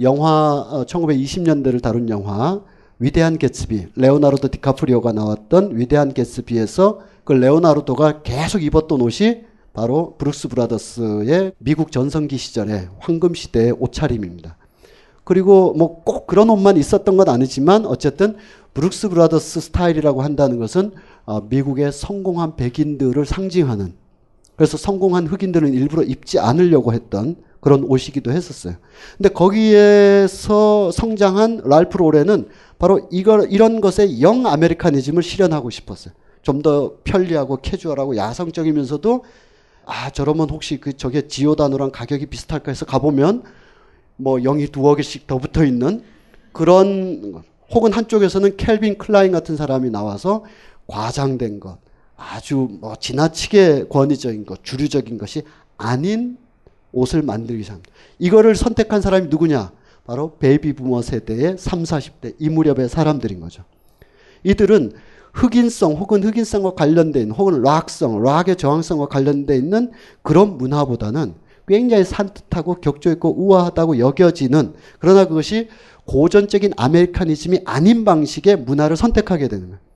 영화 0.00 0.66
어, 0.70 0.84
1920년대를 0.84 1.82
다룬 1.82 2.08
영화 2.08 2.60
위대한 2.98 3.38
개츠비 3.38 3.88
레오나르도 3.96 4.48
디카프리오가 4.48 5.12
나왔던 5.12 5.76
위대한 5.78 6.12
개츠비에서 6.12 7.00
그 7.24 7.32
레오나르도가 7.32 8.22
계속 8.22 8.62
입었던 8.62 9.00
옷이 9.00 9.42
바로 9.72 10.16
브룩스 10.18 10.48
브라더스의 10.48 11.52
미국 11.58 11.92
전성기 11.92 12.36
시절의 12.36 12.88
황금 12.98 13.34
시대의 13.34 13.72
옷차림입니다. 13.78 14.56
그리고 15.24 15.72
뭐 15.74 16.02
꼭 16.04 16.26
그런 16.26 16.50
옷만 16.50 16.76
있었던 16.76 17.16
건 17.16 17.28
아니지만 17.28 17.86
어쨌든 17.86 18.36
브룩스 18.74 19.08
브라더스 19.10 19.60
스타일이라고 19.60 20.22
한다는 20.22 20.58
것은 20.58 20.92
어, 21.24 21.40
미국의 21.42 21.92
성공한 21.92 22.56
백인들을 22.56 23.24
상징하는 23.24 23.94
그래서 24.60 24.76
성공한 24.76 25.26
흑인들은 25.26 25.72
일부러 25.72 26.02
입지 26.02 26.38
않으려고 26.38 26.92
했던 26.92 27.36
그런 27.60 27.82
옷이기도 27.82 28.30
했었어요. 28.30 28.74
근데 29.16 29.30
거기에서 29.30 30.90
성장한 30.90 31.62
랄프 31.64 31.96
로렌은 31.96 32.48
바로 32.78 33.08
이걸 33.10 33.50
이런 33.50 33.80
것에 33.80 34.20
young 34.20 34.46
Americanism을 34.46 35.22
실현하고 35.22 35.70
싶었어요. 35.70 36.12
좀 36.42 36.60
더 36.60 36.96
편리하고 37.04 37.56
캐주얼하고 37.62 38.18
야성적이면서도 38.18 39.24
아 39.86 40.10
저러면 40.10 40.50
혹시 40.50 40.76
그 40.76 40.94
저게 40.94 41.26
지오다노랑 41.26 41.90
가격이 41.90 42.26
비슷할까 42.26 42.70
해서 42.70 42.84
가보면 42.84 43.44
뭐 44.16 44.36
0이 44.36 44.70
두어 44.70 44.94
개씩 44.94 45.26
더 45.26 45.38
붙어 45.38 45.64
있는 45.64 46.02
그런 46.52 47.32
것. 47.32 47.44
혹은 47.70 47.94
한쪽에서는 47.94 48.58
켈빈 48.58 48.98
클라인 48.98 49.32
같은 49.32 49.56
사람이 49.56 49.88
나와서 49.88 50.44
과장된 50.86 51.60
것, 51.60 51.78
아주 52.20 52.68
뭐 52.80 52.94
지나치게 52.96 53.86
권위적인 53.88 54.44
것, 54.44 54.62
주류적인 54.62 55.16
것이 55.16 55.42
아닌 55.78 56.36
옷을 56.92 57.22
만들기 57.22 57.62
시작합니다. 57.62 57.90
이거를 58.18 58.54
선택한 58.54 59.00
사람이 59.00 59.28
누구냐? 59.28 59.72
바로 60.04 60.36
베이비 60.38 60.74
부머 60.74 61.00
세대의 61.02 61.56
3, 61.58 61.84
40대 61.84 62.34
이 62.38 62.48
무렵의 62.50 62.88
사람들인 62.88 63.40
거죠. 63.40 63.64
이들은 64.44 64.92
흑인성 65.32 65.92
혹은 65.94 66.22
흑인성과 66.22 66.74
관련된 66.74 67.30
혹은 67.30 67.62
락성, 67.62 68.22
락의 68.22 68.56
저항성과 68.56 69.06
관련돼 69.06 69.56
있는 69.56 69.92
그런 70.22 70.58
문화보다는 70.58 71.34
굉장히 71.66 72.04
산뜻하고 72.04 72.80
격조 72.80 73.12
있고 73.12 73.34
우아하다고 73.38 73.98
여겨지는 73.98 74.74
그러나 74.98 75.26
그것이 75.26 75.68
고전적인 76.06 76.72
아메리카니즘이 76.76 77.60
아닌 77.64 78.04
방식의 78.04 78.56
문화를 78.56 78.96
선택하게 78.96 79.48
되는 79.48 79.66
거예요. 79.68 79.89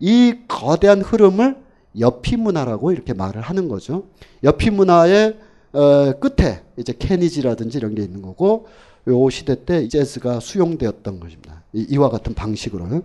이 0.00 0.34
거대한 0.46 1.00
흐름을 1.02 1.56
여피 1.98 2.36
문화라고 2.36 2.92
이렇게 2.92 3.12
말을 3.12 3.40
하는 3.40 3.68
거죠. 3.68 4.04
여피 4.44 4.70
문화의 4.70 5.38
어, 5.72 6.12
끝에 6.18 6.62
이제 6.76 6.94
케니지라든지 6.98 7.78
이런 7.78 7.94
게 7.94 8.02
있는 8.02 8.22
거고 8.22 8.66
요 9.06 9.30
시대 9.30 9.64
때 9.64 9.88
재즈가 9.88 10.40
수용되었던 10.40 11.20
것입니다. 11.20 11.62
이, 11.72 11.86
이와 11.90 12.10
같은 12.10 12.34
방식으로. 12.34 13.02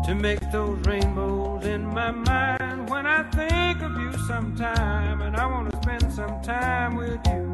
To 0.06 0.14
make 0.14 0.40
those 0.52 0.78
rainbows 0.86 1.64
in 1.64 1.86
my 1.86 2.10
mind 2.10 2.90
when 2.90 3.06
I 3.06 3.22
think 3.30 3.82
of 3.82 3.98
you 3.98 4.12
sometime, 4.26 5.22
and 5.22 5.36
I 5.36 5.46
want 5.46 5.70
to 5.70 5.76
spend 5.82 6.12
some 6.12 6.42
time 6.42 6.96
with 6.96 7.20
you. 7.26 7.44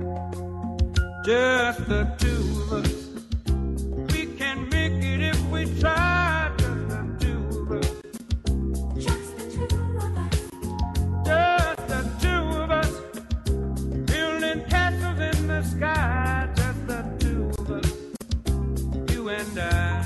Just 1.25 1.87
the 1.89 2.05
two 2.19 2.63
of 2.63 2.85
us. 2.85 2.93
We 4.13 4.27
can 4.37 4.69
make 4.69 5.03
it 5.05 5.21
if 5.21 5.41
we 5.51 5.67
try. 5.81 6.51
Just 6.59 6.89
the 6.89 7.17
two 7.21 7.43
of 7.61 7.71
us. 7.73 7.91
Just 9.05 9.37
the 9.37 9.45
two 9.57 9.75
of 10.07 10.17
us. 10.25 10.37
Just 11.25 11.89
the 11.89 12.03
two 12.21 12.43
of 12.63 12.71
us. 12.71 12.93
Building 14.11 14.65
castles 14.69 15.21
in 15.39 15.47
the 15.47 15.63
sky. 15.63 16.20
I. 19.61 20.01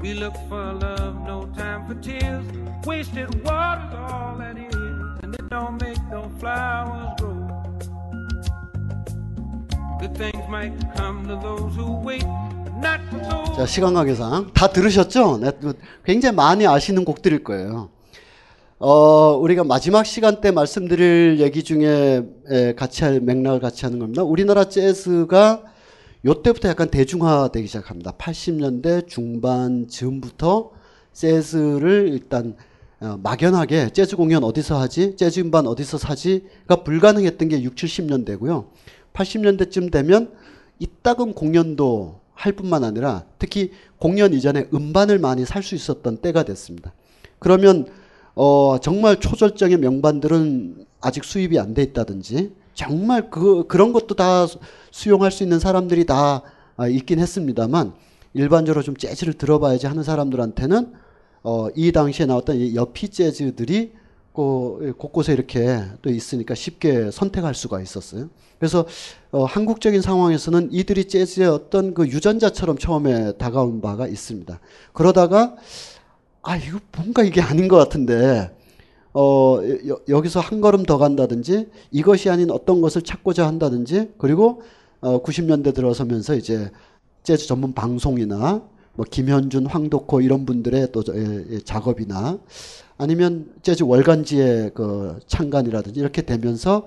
We 0.00 0.14
look 0.14 0.34
for 0.48 0.72
love, 0.74 1.14
no 1.26 1.46
time 1.56 1.86
for 1.86 1.94
tears. 2.00 2.44
Wasted 2.86 3.28
water's 3.44 3.94
all 3.94 4.38
that 4.38 4.56
is, 4.56 4.74
and 5.22 5.34
it 5.34 5.50
don't 5.50 5.80
make 5.80 6.00
no 6.10 6.30
flowers 6.40 7.12
grow. 7.20 7.36
Good 10.00 10.16
things 10.16 10.48
might 10.48 10.72
come 10.96 11.26
to 11.28 11.36
those 11.36 11.76
who 11.76 12.00
wait, 12.02 12.24
not 12.80 13.00
for 13.10 13.20
those. 13.20 13.56
자, 13.56 13.66
시간 13.66 13.92
관계상 13.92 14.52
다 14.54 14.68
들으셨죠? 14.68 15.38
네, 15.38 15.50
그 15.60 15.74
굉장히 16.04 16.34
많이 16.34 16.66
아시는 16.66 17.04
곡들일 17.04 17.44
거예요. 17.44 17.90
어, 18.78 19.36
우리가 19.36 19.62
마지막 19.62 20.06
시간 20.06 20.40
때 20.40 20.50
말씀드릴 20.50 21.36
얘기 21.40 21.62
중에 21.62 22.22
에, 22.48 22.74
같이 22.74 23.04
할 23.04 23.20
맥락을 23.20 23.60
같이 23.60 23.84
하는 23.84 23.98
겁니다. 23.98 24.22
우리나라 24.22 24.64
재즈가 24.64 25.64
요때부터 26.24 26.68
약간 26.68 26.90
대중화되기 26.90 27.66
시작합니다. 27.66 28.12
80년대 28.12 29.08
중반 29.08 29.88
즈음부터 29.88 30.72
재즈를 31.12 32.08
일단 32.12 32.56
어, 33.00 33.18
막연하게 33.22 33.90
재즈 33.94 34.16
공연 34.16 34.44
어디서 34.44 34.78
하지? 34.78 35.16
재즈 35.16 35.40
음반 35.40 35.66
어디서 35.66 35.96
사지?가 35.96 36.82
불가능했던 36.84 37.48
게 37.48 37.62
6, 37.62 37.74
70년대고요. 37.74 38.66
80년대쯤 39.14 39.90
되면 39.90 40.34
이따금 40.78 41.32
공연도 41.32 42.20
할 42.34 42.52
뿐만 42.52 42.84
아니라 42.84 43.24
특히 43.38 43.70
공연 43.98 44.34
이전에 44.34 44.68
음반을 44.74 45.18
많이 45.18 45.46
살 45.46 45.62
수 45.62 45.74
있었던 45.74 46.18
때가 46.18 46.42
됐습니다. 46.42 46.92
그러면 47.38 47.86
어, 48.34 48.76
정말 48.82 49.18
초절정의 49.18 49.78
명반들은 49.78 50.84
아직 51.00 51.24
수입이 51.24 51.58
안 51.58 51.74
돼 51.74 51.82
있다든지 51.82 52.52
정말 52.74 53.30
그, 53.30 53.66
그런 53.66 53.92
것도 53.92 54.14
다 54.16 54.46
수용할 54.90 55.30
수 55.30 55.42
있는 55.42 55.58
사람들이 55.58 56.06
다 56.06 56.42
아, 56.76 56.88
있긴 56.88 57.18
했습니다만 57.18 57.92
일반적으로 58.32 58.82
좀 58.82 58.96
재즈를 58.96 59.34
들어봐야지 59.34 59.86
하는 59.86 60.02
사람들한테는 60.02 60.92
어, 61.42 61.68
이 61.74 61.92
당시에 61.92 62.26
나왔던 62.26 62.56
이 62.56 62.74
여피 62.74 63.08
재즈들이 63.08 63.92
그 64.32 64.94
곳곳에 64.96 65.32
이렇게 65.32 65.82
또 66.02 66.08
있으니까 66.10 66.54
쉽게 66.54 67.10
선택할 67.10 67.54
수가 67.54 67.80
있었어요. 67.82 68.30
그래서 68.58 68.86
어, 69.32 69.44
한국적인 69.44 70.00
상황에서는 70.00 70.68
이들이 70.72 71.08
재즈의 71.08 71.48
어떤 71.48 71.92
그 71.94 72.06
유전자처럼 72.06 72.78
처음에 72.78 73.32
다가온 73.32 73.80
바가 73.80 74.06
있습니다. 74.06 74.60
그러다가 74.92 75.56
아 76.42 76.56
이거 76.56 76.78
뭔가 76.96 77.22
이게 77.24 77.42
아닌 77.42 77.68
것 77.68 77.76
같은데 77.76 78.50
어, 79.12 79.58
여, 79.88 79.98
여기서 80.08 80.40
한 80.40 80.60
걸음 80.60 80.84
더 80.84 80.98
간다든지 80.98 81.68
이것이 81.90 82.30
아닌 82.30 82.50
어떤 82.50 82.80
것을 82.80 83.02
찾고자 83.02 83.46
한다든지 83.46 84.12
그리고 84.18 84.62
어, 85.00 85.22
90년대 85.22 85.74
들어서면서 85.74 86.34
이제 86.34 86.70
재즈 87.22 87.46
전문 87.46 87.72
방송이나 87.72 88.62
뭐 88.94 89.06
김현준, 89.10 89.66
황덕호 89.66 90.20
이런 90.20 90.44
분들의 90.46 90.92
또 90.92 91.02
예, 91.14 91.44
예, 91.50 91.60
작업이나 91.60 92.38
아니면 92.98 93.46
재즈 93.62 93.84
월간지의 93.84 94.72
그 94.74 95.18
창간이라든지 95.26 95.98
이렇게 95.98 96.22
되면서 96.22 96.86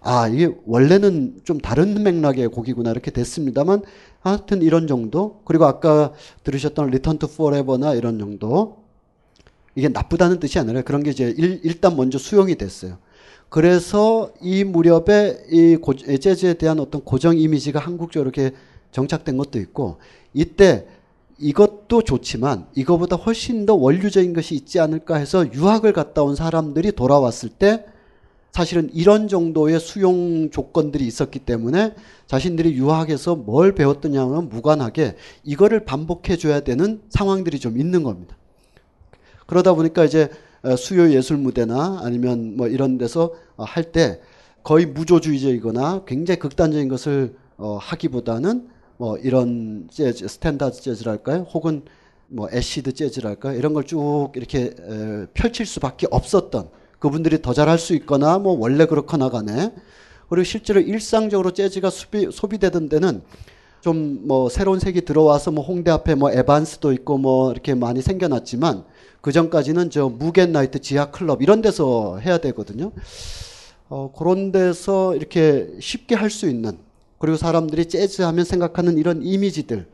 아 0.00 0.26
이게 0.26 0.52
원래는 0.66 1.40
좀 1.44 1.58
다른 1.58 2.02
맥락의 2.02 2.48
곡이구나 2.48 2.90
이렇게 2.90 3.12
됐습니다만 3.12 3.82
하여튼 4.20 4.62
이런 4.62 4.86
정도. 4.88 5.40
그리고 5.44 5.66
아까 5.66 6.12
들으셨던 6.42 6.90
Return 6.90 7.18
to 7.18 7.28
Forever나 7.28 7.94
이런 7.94 8.18
정도 8.18 8.81
이게 9.74 9.88
나쁘다는 9.88 10.38
뜻이 10.38 10.58
아니라 10.58 10.82
그런 10.82 11.02
게 11.02 11.10
이제 11.10 11.34
일, 11.36 11.60
일단 11.64 11.96
먼저 11.96 12.18
수용이 12.18 12.56
됐어요. 12.56 12.98
그래서 13.48 14.32
이 14.40 14.64
무렵에 14.64 15.44
이 15.50 15.76
고, 15.76 15.94
재즈에 15.94 16.54
대한 16.54 16.80
어떤 16.80 17.02
고정 17.02 17.36
이미지가 17.36 17.78
한국적으로 17.78 18.30
이렇게 18.30 18.54
정착된 18.92 19.36
것도 19.36 19.58
있고 19.58 19.98
이때 20.32 20.86
이것도 21.38 22.02
좋지만 22.02 22.66
이거보다 22.74 23.16
훨씬 23.16 23.66
더 23.66 23.74
원류적인 23.74 24.32
것이 24.32 24.54
있지 24.54 24.80
않을까 24.80 25.16
해서 25.16 25.52
유학을 25.52 25.92
갔다 25.92 26.22
온 26.22 26.36
사람들이 26.36 26.92
돌아왔을 26.92 27.48
때 27.48 27.84
사실은 28.52 28.90
이런 28.92 29.28
정도의 29.28 29.80
수용 29.80 30.50
조건들이 30.50 31.06
있었기 31.06 31.40
때문에 31.40 31.94
자신들이 32.26 32.74
유학에서 32.74 33.34
뭘 33.34 33.74
배웠더냐는 33.74 34.50
무관하게 34.50 35.16
이거를 35.42 35.84
반복해 35.84 36.36
줘야 36.36 36.60
되는 36.60 37.00
상황들이 37.08 37.58
좀 37.58 37.78
있는 37.78 38.02
겁니다. 38.02 38.36
그러다 39.52 39.74
보니까 39.74 40.04
이제 40.06 40.30
어, 40.62 40.76
수요 40.76 41.10
예술 41.10 41.36
무대나 41.36 42.00
아니면 42.02 42.56
뭐 42.56 42.68
이런 42.68 42.96
데서 42.96 43.34
어, 43.56 43.64
할때 43.64 44.18
거의 44.62 44.86
무조주의적이거나 44.86 46.04
굉장히 46.06 46.38
극단적인 46.38 46.88
것을 46.88 47.36
어, 47.58 47.76
하기보다는 47.80 48.68
뭐 48.96 49.18
이런 49.18 49.88
재즈, 49.90 50.26
스탠다드 50.26 50.80
재즈랄까요? 50.80 51.42
혹은 51.52 51.82
뭐 52.28 52.48
acid 52.50 52.94
재즈랄까 52.94 53.52
이런 53.52 53.74
걸 53.74 53.84
쭉 53.84 54.30
이렇게 54.36 54.72
에, 54.78 55.26
펼칠 55.34 55.66
수밖에 55.66 56.06
없었던 56.10 56.70
그분들이 56.98 57.42
더 57.42 57.52
잘할 57.52 57.78
수 57.78 57.94
있거나 57.94 58.38
뭐 58.38 58.56
원래 58.58 58.86
그렇거나 58.86 59.28
간에 59.28 59.74
그리고 60.30 60.44
실제로 60.44 60.80
일상적으로 60.80 61.50
재즈가 61.52 61.90
소비, 61.90 62.30
소비되던 62.32 62.88
데는 62.88 63.20
좀 63.82 64.22
뭐 64.26 64.48
새로운 64.48 64.78
색이 64.80 65.02
들어와서 65.04 65.50
뭐 65.50 65.62
홍대 65.64 65.90
앞에 65.90 66.14
뭐 66.14 66.30
에반스도 66.30 66.92
있고 66.92 67.18
뭐 67.18 67.50
이렇게 67.52 67.74
많이 67.74 68.00
생겨났지만 68.00 68.84
그 69.22 69.30
전까지는 69.30 69.90
저 69.90 70.08
무겐 70.08 70.50
나이트 70.52 70.80
지하 70.80 71.10
클럽 71.12 71.42
이런 71.42 71.62
데서 71.62 72.18
해야 72.18 72.38
되거든요. 72.38 72.90
어, 73.88 74.12
그런 74.16 74.50
데서 74.52 75.14
이렇게 75.14 75.70
쉽게 75.80 76.16
할 76.16 76.28
수 76.28 76.48
있는 76.48 76.76
그리고 77.18 77.36
사람들이 77.36 77.86
재즈 77.86 78.22
하면 78.22 78.44
생각하는 78.44 78.98
이런 78.98 79.22
이미지들에 79.22 79.84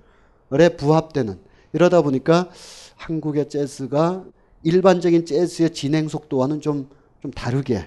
부합되는 0.79 1.39
이러다 1.75 2.01
보니까 2.01 2.49
한국의 2.97 3.51
재즈가 3.51 4.25
일반적인 4.63 5.27
재즈의 5.27 5.75
진행 5.75 6.09
속도와는 6.09 6.63
좀, 6.63 6.89
좀 7.21 7.31
다르게 7.31 7.87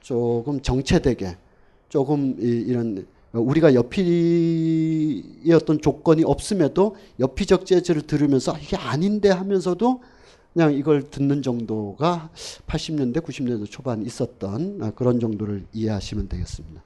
조금 0.00 0.60
정체되게 0.60 1.38
조금 1.88 2.36
이, 2.38 2.44
이런 2.44 3.06
우리가 3.32 3.72
여피의 3.72 5.22
어떤 5.54 5.80
조건이 5.80 6.24
없음에도 6.24 6.96
여피적 7.20 7.64
재즈를 7.64 8.02
들으면서 8.02 8.52
아, 8.52 8.58
이게 8.58 8.76
아닌데 8.76 9.30
하면서도 9.30 10.02
그냥 10.54 10.72
이걸 10.72 11.10
듣는 11.10 11.42
정도가 11.42 12.30
80년대, 12.66 13.18
90년대 13.22 13.70
초반 13.70 14.02
있었던 14.06 14.78
아, 14.80 14.90
그런 14.92 15.20
정도를 15.20 15.66
이해하시면 15.72 16.28
되겠습니다. 16.28 16.82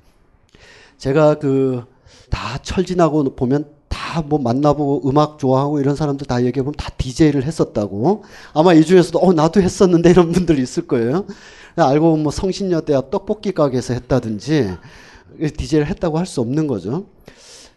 제가 0.99 1.39
그 1.39 1.85
다 2.31 2.59
철진하고 2.59 3.35
보면 3.37 3.65
다 3.89 4.23
뭐 4.23 4.39
만나보고 4.39 5.09
음악 5.09 5.39
좋아하고 5.39 5.81
이런 5.81 5.95
사람들 5.95 6.27
다 6.27 6.43
얘기해 6.43 6.63
보면 6.63 6.75
다 6.77 6.91
DJ를 6.97 7.45
했었다고. 7.45 8.25
아마 8.55 8.73
이 8.73 8.83
중에서도 8.83 9.19
어 9.19 9.33
나도 9.35 9.61
했었는데 9.61 10.11
이런 10.11 10.33
분들이 10.33 10.63
있을 10.63 10.87
거예요. 10.87 11.27
알고 11.77 12.11
보면 12.11 12.23
뭐 12.23 12.33
성신여대학 12.33 13.11
떡볶이 13.11 13.53
가게에서 13.53 13.93
했다든지 13.95 14.71
DJ를 15.57 15.87
했다고 15.89 16.19
할 16.19 16.25
수 16.27 16.41
없는 16.41 16.67
거죠. 16.67 17.05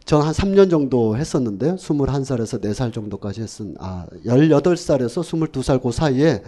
전 0.05 0.21
한 0.21 0.33
3년 0.33 0.69
정도 0.69 1.15
했었는데 1.15 1.75
21살에서 1.75 2.61
4살 2.61 2.93
정도까지 2.93 3.41
했은 3.41 3.75
아 3.79 4.05
18살에서 4.25 5.23
22살 5.51 5.81
그 5.81 5.91
사이에 5.91 6.41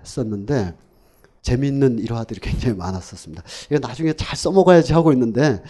했었는데 0.00 0.74
재미있는 1.42 1.98
일화들이 1.98 2.40
굉장히 2.40 2.76
많았었습니다. 2.76 3.42
이거 3.70 3.78
나중에 3.86 4.12
잘 4.12 4.36
써먹어야지 4.36 4.92
하고 4.92 5.12
있는데 5.12 5.62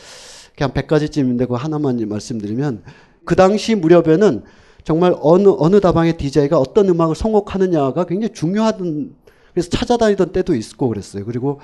그냥 0.56 0.72
100가지쯤인데 0.72 1.48
그 1.48 1.54
하나만 1.54 2.06
말씀드리면 2.08 2.82
그 3.24 3.36
당시 3.36 3.74
무렵에는 3.74 4.42
정말 4.82 5.14
어느 5.20 5.48
어느 5.58 5.80
다방의 5.80 6.16
DJ가 6.16 6.58
어떤 6.58 6.88
음악을 6.88 7.14
선곡하느냐가 7.14 8.04
굉장히 8.04 8.34
중요하던 8.34 9.14
그래서 9.52 9.68
찾아다니던 9.70 10.32
때도 10.32 10.54
있고 10.54 10.88
그랬어요. 10.88 11.24
그리고 11.24 11.60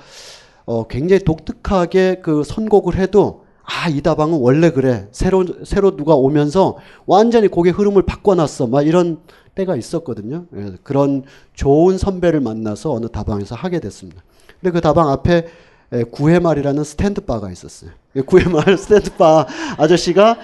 어 0.65 0.87
굉장히 0.87 1.23
독특하게 1.23 2.21
그 2.23 2.43
선곡을 2.43 2.95
해도 2.95 3.46
아, 3.67 3.89
이 3.89 4.01
다방은 4.01 4.39
원래 4.39 4.71
그래. 4.71 5.07
새로, 5.11 5.45
새로 5.65 5.97
누가 5.97 6.15
오면서 6.15 6.77
완전히 7.05 7.49
곡의 7.49 7.73
흐름을 7.73 8.03
바꿔놨어. 8.03 8.67
막 8.67 8.87
이런 8.87 9.19
때가 9.55 9.75
있었거든요. 9.75 10.45
예, 10.55 10.73
그런 10.83 11.23
좋은 11.53 11.97
선배를 11.97 12.39
만나서 12.39 12.93
어느 12.93 13.07
다방에서 13.07 13.55
하게 13.55 13.81
됐습니다. 13.81 14.23
근데 14.61 14.71
그 14.71 14.79
다방 14.81 15.09
앞에 15.09 15.47
예, 15.93 16.03
구해말이라는 16.03 16.83
스탠드바가 16.83 17.51
있었어요. 17.51 17.91
예, 18.15 18.21
구해말 18.21 18.63
스탠드바 18.79 19.47
아저씨가, 19.77 20.37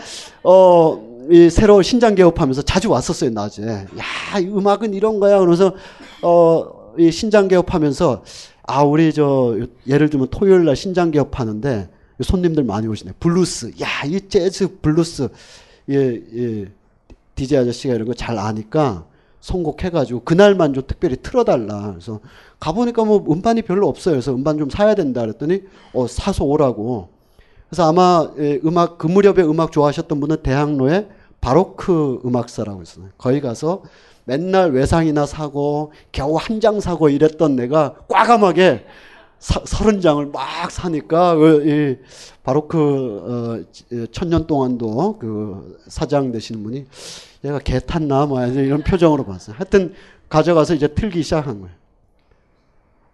어, 0.44 1.14
이 1.32 1.50
새로 1.50 1.82
신장 1.82 2.16
개업하면서 2.16 2.64
자주 2.64 2.90
왔었어요, 2.90 3.30
낮에. 3.30 3.64
야, 3.64 4.40
이 4.40 4.48
음악은 4.48 4.94
이런 4.94 5.22
거야. 5.22 5.40
그러면서, 5.40 5.74
어, 6.22 6.94
이 6.98 7.10
신장 7.10 7.48
개업하면서, 7.48 8.24
아, 8.64 8.84
우리 8.84 9.14
저, 9.14 9.58
예를 9.88 10.10
들면 10.10 10.28
토요일 10.30 10.66
날 10.66 10.76
신장 10.76 11.12
개업하는데, 11.12 11.90
손님들 12.22 12.64
많이 12.64 12.88
오시네. 12.88 13.14
블루스. 13.20 13.74
야, 13.82 13.88
이 14.06 14.20
재즈 14.28 14.80
블루스. 14.82 15.30
예, 15.90 16.22
예. 16.36 16.66
DJ 17.36 17.58
아저씨가 17.60 17.96
이런 17.96 18.08
거 18.08 18.14
잘 18.14 18.38
아니까 18.38 19.06
선곡해가지고 19.42 20.22
그날만 20.22 20.74
좀 20.74 20.84
특별히 20.88 21.18
틀어달라. 21.22 21.92
그래서 21.92 22.20
가보니까 22.60 23.04
뭐 23.04 23.26
음반이 23.30 23.64
별로 23.64 23.88
없어요. 23.90 24.14
그래서 24.14 24.34
음반 24.34 24.58
좀 24.58 24.70
사야 24.70 24.96
된다 24.96 25.22
그랬더니 25.22 25.64
어, 25.94 26.08
사서 26.08 26.46
오라고. 26.46 27.10
그래서 27.70 27.90
아마 27.90 28.30
예, 28.40 28.60
음악, 28.64 28.98
그 28.98 29.08
무렵에 29.08 29.42
음악 29.44 29.72
좋아하셨던 29.72 30.20
분은 30.20 30.38
대학로에 30.44 31.08
바로크 31.42 32.22
음악사라고 32.24 32.82
있어요. 32.84 33.08
거기 33.18 33.42
가서 33.42 33.84
맨날 34.26 34.72
외상이나 34.72 35.26
사고 35.26 35.92
겨우 36.14 36.38
한 36.38 36.62
장 36.62 36.80
사고 36.80 37.10
이랬던 37.10 37.58
내가 37.58 37.96
과감하게 38.08 38.86
서른 39.44 40.00
장을 40.00 40.26
막 40.28 40.72
사니까 40.72 41.36
이 41.66 41.98
바로 42.44 42.68
그 42.68 43.66
어, 43.92 44.06
천년 44.12 44.48
동안도 44.48 45.18
그 45.20 45.80
사장 45.88 46.32
되시는 46.32 46.64
분이 46.64 46.86
얘가 47.44 47.60
개 47.60 47.80
탔나 47.80 48.26
뭐 48.26 48.46
이런 48.46 48.84
표정으로 48.84 49.26
봤어요. 49.26 49.58
하여튼 49.58 49.94
가져가서 50.30 50.76
이제 50.76 50.88
틀기 50.88 51.24
시작한 51.24 51.60
거예요. 51.60 51.76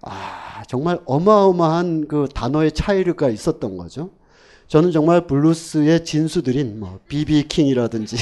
아 0.01 0.64
정말 0.68 0.99
어마어마한 1.06 2.07
그 2.07 2.27
단어의 2.34 2.73
차이가 2.73 3.30
있었던 3.30 3.76
거죠. 3.76 4.11
저는 4.68 4.91
정말 4.91 5.26
블루스의 5.26 6.06
진수들인 6.06 6.80
뭐 6.80 6.99
비비 7.07 7.47
킹이라든지 7.47 8.18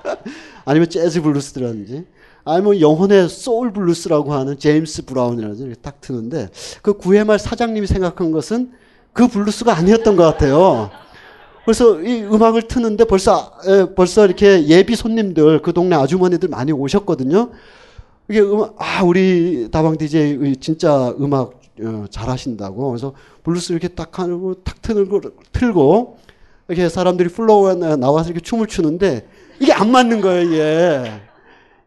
아니면 0.66 0.90
재즈 0.90 1.22
블루스라든지 1.22 2.04
아니면 2.48 2.64
뭐 2.64 2.80
영혼의 2.80 3.28
소울 3.28 3.72
블루스라고 3.72 4.32
하는 4.32 4.58
제임스 4.58 5.04
브라운이라든지 5.04 5.82
딱 5.82 6.00
트는데 6.00 6.48
그 6.80 6.94
구해말 6.94 7.38
사장님이 7.38 7.86
생각한 7.86 8.32
것은 8.32 8.72
그 9.12 9.28
블루스가 9.28 9.76
아니었던 9.76 10.16
것 10.16 10.22
같아요. 10.22 10.90
그래서 11.64 12.00
이 12.00 12.22
음악을 12.22 12.62
트는데 12.62 13.04
벌써 13.04 13.52
에, 13.66 13.94
벌써 13.94 14.24
이렇게 14.24 14.66
예비 14.66 14.96
손님들 14.96 15.60
그 15.60 15.74
동네 15.74 15.94
아주머니들 15.96 16.48
많이 16.48 16.72
오셨거든요. 16.72 17.50
이게 18.30 18.40
음악 18.40 18.76
아 18.78 19.02
우리 19.04 19.68
다방 19.70 19.98
DJ 19.98 20.56
진짜 20.56 21.14
음악 21.20 21.60
어, 21.82 22.06
잘하신다고 22.10 22.88
그래서 22.88 23.12
블루스 23.44 23.72
이렇게 23.72 23.88
딱 23.88 24.18
하고 24.18 24.54
탁 24.64 24.80
틀고 24.80 25.20
틀고 25.52 26.16
이렇게 26.68 26.88
사람들이 26.88 27.28
플로어에 27.28 27.96
나와서 27.96 28.30
이렇게 28.30 28.40
춤을 28.40 28.66
추는데 28.68 29.28
이게 29.60 29.72
안 29.72 29.90
맞는 29.90 30.22
거예요. 30.22 30.42
이게. 30.42 31.27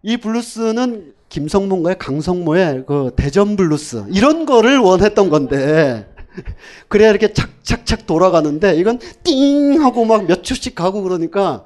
이 0.03 0.18
블루스는 0.18 1.14
김성문과의 1.30 1.98
강성모의 1.99 2.84
그 2.88 3.11
대전 3.15 3.56
블루스. 3.56 4.06
이런 4.10 4.45
거를 4.45 4.80
원했던 4.80 5.30
건데. 5.30 6.07
그래야 6.88 7.10
이렇게 7.10 7.34
착착착 7.34 8.06
돌아가는데 8.07 8.76
이건 8.78 8.99
띵 9.23 9.82
하고 9.84 10.06
막 10.06 10.23
몇 10.26 10.44
초씩 10.44 10.76
가고 10.76 11.03
그러니까 11.03 11.64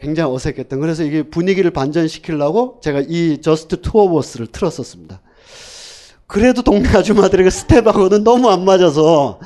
굉장히 0.00 0.32
어색했던. 0.34 0.80
그래서 0.80 1.02
이게 1.04 1.22
분위기를 1.22 1.70
반전시키려고 1.70 2.80
제가 2.82 3.02
이 3.08 3.40
Just 3.42 3.80
the 3.82 3.95
Two 3.95 4.08
of 4.08 4.18
Us를 4.18 4.46
틀었었습니다. 4.46 5.20
그래도 6.26 6.62
동네 6.62 6.88
아줌마들의 6.88 7.50
스텝하고는 7.50 8.24
너무 8.24 8.48
안 8.50 8.64
맞아서 8.64 9.40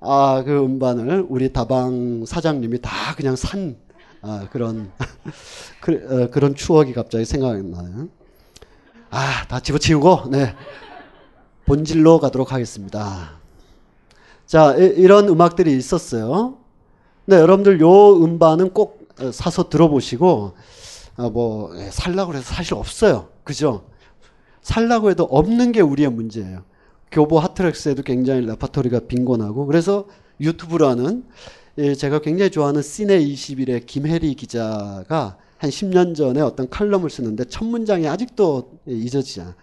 아 0.00 0.42
그 0.46 0.56
음반을 0.56 1.26
우리 1.28 1.52
다방 1.52 2.24
사장님이 2.26 2.80
다 2.82 2.90
그냥 3.16 3.34
산 3.34 3.76
아, 4.22 4.48
그런 4.50 4.90
그, 5.80 5.92
어, 6.24 6.30
그런 6.30 6.54
추억이 6.54 6.92
갑자기 6.92 7.24
생각이 7.24 7.62
나요. 7.62 8.08
아, 9.10 9.46
다 9.48 9.60
집어치우고 9.60 10.30
네 10.30 10.54
본질로 11.66 12.18
가도록 12.18 12.52
하겠습니다. 12.52 13.38
자, 14.46 14.74
이, 14.76 15.06
런 15.06 15.28
음악들이 15.28 15.76
있었어요. 15.76 16.56
네, 17.26 17.36
여러분들 17.36 17.80
요 17.80 18.16
음반은 18.16 18.72
꼭 18.72 19.08
어, 19.20 19.30
사서 19.30 19.68
들어보시고 19.68 20.54
어, 21.18 21.30
뭐 21.30 21.70
예, 21.76 21.90
살라고 21.90 22.34
해서 22.34 22.54
사실 22.54 22.74
없어요. 22.74 23.28
그죠? 23.44 23.84
살라고 24.62 25.10
해도 25.10 25.24
없는 25.24 25.72
게 25.72 25.80
우리의 25.80 26.10
문제예요. 26.10 26.64
교보 27.10 27.38
하트렉스에도 27.38 28.02
굉장히 28.02 28.46
레파토리가 28.46 29.00
빈곤하고 29.00 29.66
그래서 29.66 30.06
유튜브라는 30.40 31.24
예, 31.24 31.26
제가 31.96 32.18
굉장히 32.18 32.50
좋아하는 32.50 32.82
씨네 32.82 33.20
21의 33.20 33.86
김혜리 33.86 34.34
기자가 34.34 35.36
한 35.58 35.70
10년 35.70 36.16
전에 36.16 36.40
어떤 36.40 36.68
칼럼을 36.68 37.08
쓰는데 37.08 37.44
첫 37.44 37.64
문장이 37.64 38.08
아직도 38.08 38.80
잊어지지 38.86 39.42
않아. 39.42 39.54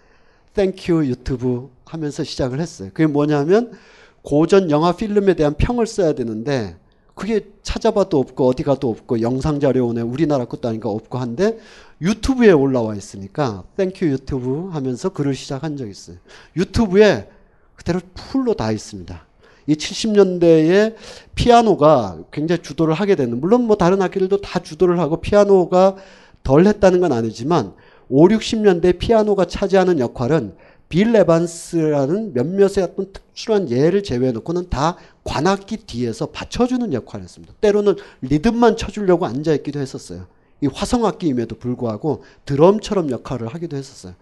Thank 0.53 0.93
you 0.93 1.09
유튜브 1.09 1.69
하면서 1.83 2.23
시작을 2.23 2.61
했어요. 2.61 2.89
그게 2.93 3.05
뭐냐면 3.05 3.73
고전 4.21 4.71
영화 4.71 4.93
필름에 4.93 5.33
대한 5.33 5.55
평을 5.55 5.87
써야 5.87 6.13
되는데 6.13 6.77
그게 7.15 7.47
찾아봐도 7.63 8.17
없고 8.17 8.47
어디 8.47 8.63
가도 8.63 8.89
없고 8.89 9.19
영상 9.19 9.59
자료원에 9.59 10.01
우리나라 10.01 10.45
것도 10.45 10.69
아니니까 10.69 10.87
없고 10.89 11.17
한데 11.17 11.57
유튜브에 12.01 12.51
올라와 12.51 12.95
있으니까 12.95 13.65
Thank 13.75 13.94
you 13.94 14.05
유튜브 14.07 14.69
하면서 14.71 15.09
글을 15.09 15.35
시작한 15.35 15.75
적이 15.75 15.91
있어요. 15.91 16.17
유튜브에 16.55 17.27
그대로 17.75 17.99
풀로 18.13 18.53
다 18.53 18.71
있습니다. 18.71 19.24
이 19.67 19.73
70년대에 19.73 20.95
피아노가 21.35 22.19
굉장히 22.31 22.61
주도를 22.61 22.93
하게 22.93 23.15
되는 23.15 23.39
물론 23.39 23.63
뭐 23.63 23.75
다른 23.75 24.01
악기들도 24.01 24.41
다 24.41 24.59
주도를 24.59 24.99
하고 24.99 25.21
피아노가 25.21 25.95
덜 26.43 26.67
했다는 26.67 27.01
건 27.01 27.11
아니지만 27.11 27.73
5, 28.09 28.27
60년대 28.27 28.99
피아노가 28.99 29.45
차지하는 29.45 29.99
역할은 29.99 30.55
빌 30.87 31.15
에반스라는 31.15 32.33
몇몇의 32.33 32.83
어떤 32.83 33.11
특출한 33.11 33.69
예를 33.71 34.03
제외해놓고는 34.03 34.69
다 34.69 34.97
관악기 35.23 35.77
뒤에서 35.77 36.27
받쳐주는 36.27 36.93
역할을 36.93 37.23
했습니다. 37.23 37.53
때로는 37.59 37.95
리듬만 38.21 38.77
쳐주려고 38.77 39.25
앉아있기도 39.25 39.79
했었어요. 39.79 40.27
이 40.61 40.67
화성악기임에도 40.67 41.57
불구하고 41.57 42.23
드럼처럼 42.45 43.09
역할을 43.09 43.47
하기도 43.47 43.75
했었어요. 43.75 44.13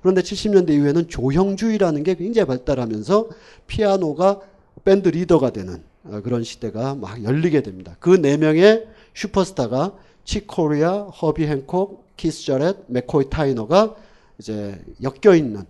그런데 0.00 0.20
70년대 0.22 0.70
이후에는 0.70 1.08
조형주의라는 1.08 2.02
게 2.02 2.14
굉장히 2.14 2.46
발달하면서 2.46 3.28
피아노가 3.66 4.40
밴드 4.84 5.08
리더가 5.08 5.50
되는 5.50 5.82
어, 6.04 6.20
그런 6.22 6.42
시대가 6.42 6.94
막 6.94 7.22
열리게 7.22 7.62
됩니다. 7.62 7.96
그 8.00 8.18
네 8.20 8.36
명의 8.36 8.86
슈퍼스타가 9.14 9.94
칙 10.24 10.51
코리아, 10.51 11.04
허비 11.04 11.46
행콕, 11.46 12.06
키스 12.16 12.44
저렛, 12.44 12.76
맥코이 12.88 13.28
타이너가 13.30 13.94
이제 14.38 14.80
엮여 15.02 15.34
있는 15.36 15.64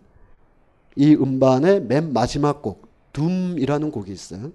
이 0.96 1.14
음반의 1.14 1.82
맨 1.82 2.12
마지막 2.12 2.62
곡 2.62 2.88
둠이라는 3.12 3.90
곡이 3.90 4.12
있어요. 4.12 4.52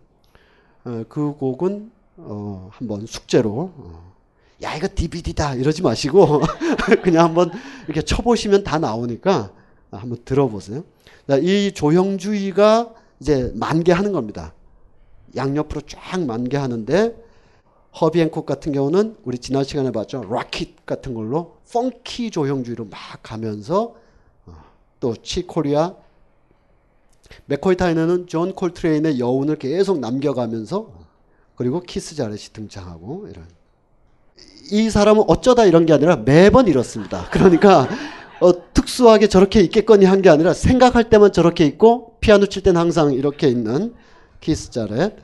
어, 0.86 1.04
그 1.10 1.34
곡은 1.34 1.92
어, 2.18 2.70
한번 2.72 3.06
숙제로 3.06 3.72
어, 3.76 4.14
야 4.64 4.76
이거 4.76 4.88
DVD다 4.94 5.54
이러지 5.56 5.84
마시고 5.84 6.42
그냥 7.04 7.26
한번 7.26 7.52
이렇게 7.86 8.02
쳐보시면 8.02 8.64
다 8.64 8.80
나오니까 8.80 9.52
한번 9.92 10.18
들어보세요. 10.26 10.84
이 11.42 11.72
조형주의가 11.74 12.94
이제 13.20 13.52
만개하는 13.56 14.12
겁니다. 14.12 14.54
양옆으로 15.36 15.82
쫙 15.82 16.24
만개하는데 16.26 17.28
허비 18.00 18.22
행콕 18.22 18.46
같은 18.46 18.72
경우는 18.72 19.18
우리 19.24 19.40
지난 19.40 19.64
시간에 19.64 19.92
봤죠. 19.92 20.24
Rockit 20.30 20.86
같은 20.86 21.14
걸로 21.14 21.58
펑키 21.72 22.32
조형주의로 22.32 22.86
막 22.86 23.00
가면서 23.24 23.96
어, 24.46 24.54
또 25.00 25.16
칙 25.16 25.46
코리아 25.46 25.96
맥코이 27.46 27.76
타이너는 27.76 28.28
존 28.28 28.54
콜트레인의 28.54 29.20
여운을 29.20 29.58
계속 29.58 30.00
남겨가면서 30.00 30.92
그리고 31.56 31.82
키스 31.82 32.16
자렛이 32.16 32.54
등장하고 32.54 33.28
이런 33.30 33.48
이 34.72 34.90
사람은 34.90 35.24
어쩌다 35.28 35.66
이런 35.66 35.86
게 35.86 35.94
아니라 35.94 36.18
매번 36.18 36.68
이렇습니다. 36.68 37.28
그러니까 37.32 37.88
어, 38.40 38.74
특수하게 38.74 39.28
저렇게 39.28 39.62
있겠거니 39.62 40.06
한 40.06 40.22
게 40.22 40.30
아니라 40.30 40.54
생각할 40.54 41.10
때만 41.10 41.32
저렇게 41.32 41.66
있고 41.66 42.18
피아노 42.22 42.46
칠 42.48 42.64
때는 42.64 42.80
항상 42.80 43.14
이렇게 43.14 43.48
있는 43.48 43.94
키스 44.42 44.72
자렛. 44.72 45.16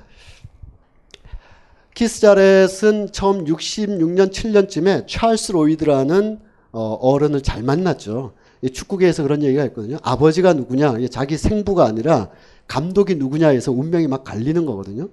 키스 1.93 2.21
자렛은 2.21 3.11
처음 3.11 3.45
66년 3.45 4.31
7년쯤에 4.31 5.05
찰스 5.07 5.51
로이드라는 5.51 6.39
어, 6.71 6.93
어른을 7.01 7.41
잘 7.41 7.61
만났죠. 7.61 8.33
축구계에서 8.73 9.23
그런 9.23 9.43
얘기가 9.43 9.63
있거든요. 9.65 9.97
아버지가 10.01 10.53
누구냐, 10.53 10.95
자기 11.11 11.37
생부가 11.37 11.85
아니라 11.85 12.29
감독이 12.67 13.15
누구냐에서 13.15 13.71
운명이 13.71 14.07
막 14.07 14.23
갈리는 14.23 14.65
거거든요. 14.65 15.09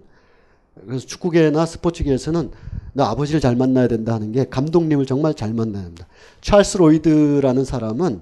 그래서 0.86 1.06
축구계나 1.06 1.66
스포츠계에서는 1.66 2.50
나 2.92 3.10
아버지를 3.10 3.40
잘 3.40 3.56
만나야 3.56 3.88
된다 3.88 4.14
하는 4.14 4.32
게 4.32 4.44
감독님을 4.44 5.06
정말 5.06 5.34
잘 5.34 5.54
만나야 5.54 5.84
합니다. 5.84 6.06
찰스 6.40 6.78
로이드라는 6.78 7.64
사람은 7.64 8.20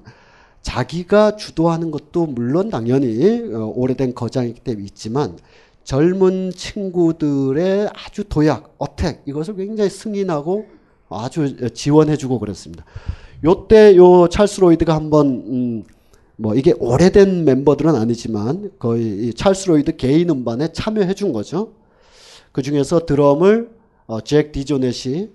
자기가 0.63 1.37
주도하는 1.37 1.91
것도 1.91 2.27
물론 2.27 2.69
당연히 2.69 3.43
어, 3.55 3.73
오래된 3.75 4.15
거장이기 4.15 4.61
때문에 4.61 4.85
있지만 4.87 5.39
젊은 5.85 6.53
친구들의 6.55 7.89
아주 7.95 8.25
도약, 8.25 8.75
attack 8.79 9.23
이것을 9.27 9.57
굉장히 9.57 9.89
승인하고 9.89 10.67
아주 11.09 11.73
지원해주고 11.73 12.39
그랬습니다. 12.39 12.85
요때 13.45 13.97
요 13.97 14.29
찰스 14.29 14.61
로이드가 14.61 14.95
한번 14.95 15.27
음, 15.47 15.85
뭐 16.37 16.55
이게 16.55 16.75
오래된 16.79 17.45
멤버들은 17.45 17.95
아니지만 17.95 18.73
거의 18.79 19.33
찰스 19.33 19.69
로이드 19.69 19.97
개인 19.97 20.29
음반에 20.29 20.73
참여해 20.73 21.15
준 21.15 21.33
거죠. 21.33 21.73
그 22.59 22.63
중에서 22.63 23.07
드럼을 23.07 23.71
어, 24.09 24.21
잭 24.21 24.51
디조넷이 24.51 25.31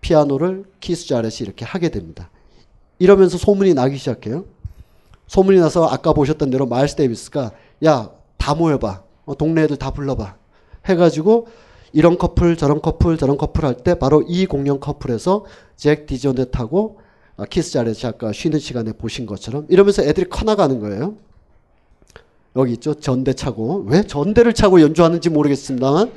피아노를 0.00 0.64
키스 0.78 1.08
자렛이 1.08 1.38
이렇게 1.40 1.64
하게 1.64 1.88
됩니다. 1.88 2.30
이러면서 3.00 3.36
소문이 3.36 3.74
나기 3.74 3.96
시작해요. 3.96 4.44
소문이 5.26 5.58
나서 5.58 5.88
아까 5.88 6.12
보셨던 6.12 6.50
대로 6.50 6.66
마일스 6.66 6.94
데이비스가 6.94 7.50
야 7.84 8.10
다 8.38 8.54
모여봐. 8.54 9.02
어, 9.24 9.34
동네 9.36 9.62
애들 9.62 9.76
다 9.76 9.90
불러봐. 9.90 10.36
해가지고 10.86 11.48
이런 11.92 12.16
커플 12.16 12.56
저런 12.56 12.80
커플 12.80 13.18
저런 13.18 13.36
커플 13.36 13.64
할 13.64 13.74
때 13.74 13.96
바로 13.96 14.22
이 14.22 14.46
공연 14.46 14.78
커플에서 14.78 15.44
잭 15.74 16.06
디조넷하고 16.06 17.00
어, 17.38 17.44
키스 17.46 17.72
자렛이 17.72 18.02
아까 18.04 18.30
쉬는 18.32 18.60
시간에 18.60 18.92
보신 18.92 19.26
것처럼 19.26 19.66
이러면서 19.68 20.04
애들이 20.04 20.28
커나가는 20.28 20.78
거예요. 20.78 21.16
여기 22.54 22.74
있죠. 22.74 22.94
전대 22.94 23.32
차고. 23.32 23.86
왜 23.88 24.02
전대를 24.04 24.52
차고 24.52 24.80
연주하는지 24.80 25.28
모르겠습니다만 25.28 26.06
네. 26.06 26.12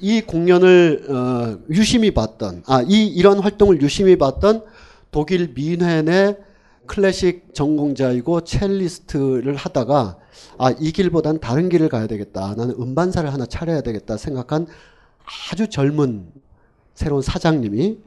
이 0.00 0.20
공연을 0.20 1.06
어, 1.10 1.58
유심히 1.70 2.10
봤던 2.12 2.64
아이 2.66 3.06
이런 3.06 3.38
활동을 3.38 3.80
유심히 3.82 4.16
봤던 4.16 4.64
독일 5.10 5.52
민헨의 5.54 6.38
클래식 6.86 7.54
전공자이고 7.54 8.42
첼리스트를 8.42 9.54
하다가 9.56 10.18
아 10.58 10.72
이 10.78 10.92
길보단 10.92 11.40
다른 11.40 11.68
길을 11.68 11.88
가야 11.88 12.06
되겠다. 12.06 12.54
나는 12.56 12.74
음반사를 12.78 13.32
하나 13.32 13.46
차려야 13.46 13.80
되겠다 13.82 14.16
생각한 14.16 14.66
아주 15.50 15.68
젊은 15.68 16.26
새로운 16.94 17.22
사장님이 17.22 17.98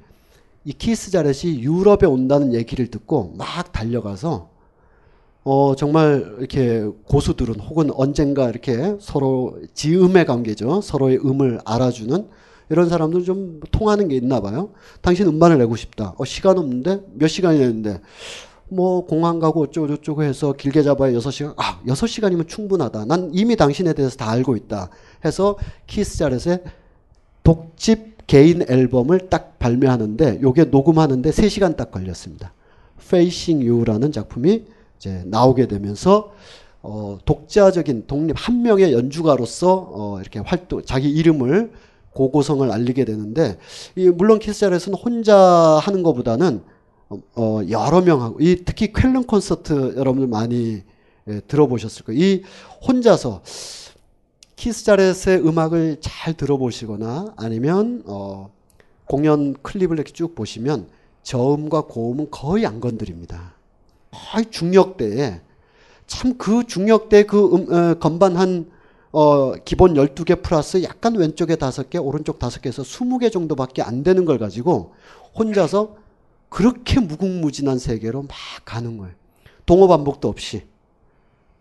이 0.66 0.74
키스 0.74 1.12
자렛이 1.12 1.62
유럽에 1.62 2.06
온다는 2.06 2.54
얘기를 2.54 2.88
듣고 2.88 3.34
막 3.38 3.72
달려가서 3.72 4.50
어, 5.46 5.76
정말 5.76 6.36
이렇게 6.40 6.84
고수들은 7.06 7.60
혹은 7.60 7.92
언젠가 7.94 8.50
이렇게 8.50 8.98
서로 9.00 9.60
지음의 9.76 10.26
관계죠. 10.26 10.82
서로의 10.82 11.20
음을 11.24 11.62
알아주는 11.64 12.28
이런 12.72 12.90
사람들 12.90 13.24
좀 13.24 13.60
통하는 13.72 14.08
게 14.08 14.16
있나 14.16 14.42
봐요. 14.42 14.72
당신 15.02 15.28
음반을 15.28 15.60
내고 15.60 15.76
싶다. 15.76 16.16
어, 16.18 16.26
시간 16.26 16.58
없는데? 16.58 17.02
몇 17.14 17.28
시간이 17.28 17.60
됐는데? 17.60 18.02
뭐 18.70 19.06
공항 19.06 19.38
가고 19.38 19.62
어쩌고저쩌고 19.62 20.24
해서 20.24 20.54
길게 20.54 20.82
잡아야 20.82 21.12
6시간. 21.14 21.54
아, 21.58 21.80
6시간이면 21.86 22.48
충분하다. 22.48 23.06
난 23.06 23.30
이미 23.32 23.56
당신에 23.56 23.94
대해서 23.94 24.18
다 24.18 24.32
알고 24.32 24.56
있다. 24.56 24.90
해서 25.24 25.60
키스 25.86 26.18
자렛의 26.18 26.64
독집 27.44 28.26
개인 28.26 28.66
앨범을 28.68 29.30
딱 29.30 29.60
발매하는데 29.60 30.40
요게 30.42 30.66
녹음하는데 30.66 31.30
3시간 31.30 31.78
딱 31.78 31.92
걸렸습니다. 31.92 32.52
Facing 33.00 33.70
You라는 33.70 34.12
작품이 34.12 34.64
이제 35.06 35.22
나오게 35.26 35.68
되면서 35.68 36.34
어, 36.82 37.20
독자적인 37.26 38.08
독립 38.08 38.34
한 38.36 38.64
명의 38.64 38.92
연주가로서 38.92 39.90
어, 39.92 40.20
이렇게 40.20 40.40
활동 40.40 40.84
자기 40.84 41.10
이름을 41.10 41.72
고고성을 42.12 42.72
알리게 42.72 43.06
되는데 43.06 43.58
이 43.96 44.10
물론 44.10 44.40
키스자렛은 44.40 44.94
혼자 44.94 45.38
하는 45.38 46.02
것보다는 46.02 46.64
어, 47.36 47.62
여러 47.70 48.02
명하고 48.02 48.38
이 48.40 48.64
특히 48.66 48.92
쾰른 48.92 49.24
콘서트 49.24 49.96
여러분들 49.96 50.28
많이 50.28 50.84
예, 51.28 51.40
들어보셨을 51.48 52.06
거예요. 52.06 52.22
이 52.22 52.44
혼자서 52.88 53.42
키스자렛의 54.56 55.46
음악을 55.46 55.98
잘 56.00 56.36
들어보시거나 56.36 57.34
아니면 57.36 58.04
어, 58.06 58.52
공연 59.06 59.54
클립을 59.62 59.98
이렇게 59.98 60.14
쭉 60.14 60.36
보시면 60.36 60.88
저음과 61.24 61.86
고음은 61.88 62.30
거의 62.30 62.66
안 62.66 62.80
건드립니다. 62.80 63.55
거의 64.32 64.46
중역대에 64.50 65.42
참 66.08 66.38
그 66.38 66.66
중역대 66.66 67.24
그 67.24 67.56
음, 67.56 67.74
어, 67.74 67.94
건반 67.96 68.36
한 68.36 68.72
어, 69.12 69.54
기본 69.64 69.94
12개 69.94 70.42
플러스 70.42 70.84
약간 70.84 71.16
왼쪽에 71.16 71.56
5개, 71.56 72.04
오른쪽 72.04 72.38
5개에서 72.38 72.84
20개 72.84 73.32
정도밖에 73.32 73.82
안 73.82 74.04
되는 74.04 74.26
걸 74.26 74.38
가지고 74.38 74.94
혼자서 75.38 75.96
그렇게 76.50 77.00
무궁무진한 77.00 77.80
세계로 77.80 78.24
막 78.24 78.32
가는 78.66 78.98
거예요. 78.98 79.14
동어 79.66 79.88
반복도 79.88 80.28
없이. 80.28 80.64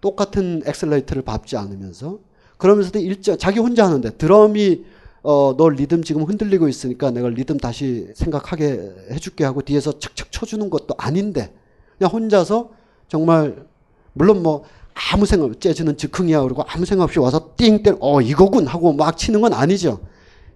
똑같은 0.01 0.63
엑셀레이터를 0.67 1.23
밟지 1.23 1.57
않으면서 1.57 2.19
그러면서도 2.59 2.99
일정 2.99 3.39
자기 3.39 3.61
혼자 3.61 3.87
하는데 3.87 4.11
드럼이 4.17 4.85
어, 5.23 5.55
너 5.57 5.69
리듬 5.71 6.03
지금 6.03 6.25
흔들리고 6.25 6.69
있으니까 6.69 7.11
내가 7.11 7.29
리듬 7.29 7.57
다시 7.57 8.09
생각하게 8.15 8.95
해줄게 9.11 9.45
하고 9.45 9.63
뒤에서 9.63 9.99
척척 9.99 10.31
쳐주는 10.31 10.69
것도 10.69 10.95
아닌데 10.99 11.55
그냥 11.99 12.13
혼자서 12.13 12.71
정말 13.09 13.67
물론 14.13 14.43
뭐 14.43 14.65
아무 15.13 15.27
생각 15.27 15.47
없이 15.47 15.59
재즈는 15.61 15.97
즉흥이야 15.97 16.43
그러고 16.43 16.63
아무 16.67 16.85
생각 16.85 17.05
없이 17.05 17.19
와서 17.19 17.55
띵 17.57 17.83
때려 17.83 17.97
어 18.01 18.21
이거군 18.21 18.67
하고 18.67 18.93
막 18.93 19.17
치는 19.17 19.41
건 19.41 19.53
아니죠. 19.53 20.01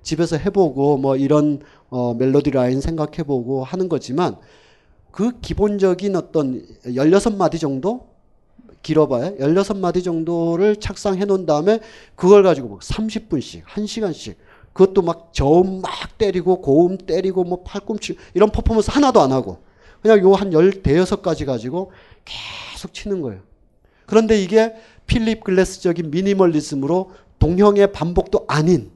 집에서 0.02 0.36
해보고 0.36 0.96
뭐 0.96 1.16
이런 1.16 1.60
어, 1.90 2.14
멜로디 2.14 2.50
라인 2.50 2.80
생각해보고 2.80 3.64
하는 3.64 3.88
거지만 3.88 4.36
그 5.10 5.40
기본적인 5.40 6.14
어떤 6.16 6.64
16마디 6.84 7.58
정도 7.58 8.08
길어봐야 8.82 9.32
16마디 9.32 10.04
정도를 10.04 10.76
착상해 10.76 11.24
놓은 11.24 11.46
다음에 11.46 11.80
그걸 12.14 12.42
가지고 12.42 12.68
막 12.68 12.80
30분씩 12.80 13.64
1시간씩 13.64 14.36
그것도 14.72 15.02
막 15.02 15.30
저음 15.32 15.80
막 15.82 15.90
때리고 16.18 16.60
고음 16.60 16.98
때리고 16.98 17.42
뭐 17.42 17.62
팔꿈치 17.64 18.16
이런 18.34 18.50
퍼포먼스 18.50 18.90
하나도 18.92 19.20
안 19.20 19.32
하고 19.32 19.58
그냥 20.02 20.20
요 20.20 20.34
한 20.34 20.52
열 20.52 20.82
대여섯 20.82 21.22
가지 21.22 21.44
가지고 21.44 21.92
계속 22.24 22.94
치는 22.94 23.20
거예요. 23.20 23.40
그런데 24.06 24.40
이게 24.40 24.74
필립 25.06 25.44
글래스적인 25.44 26.10
미니멀리즘으로 26.10 27.12
동형의 27.38 27.92
반복도 27.92 28.44
아닌 28.48 28.90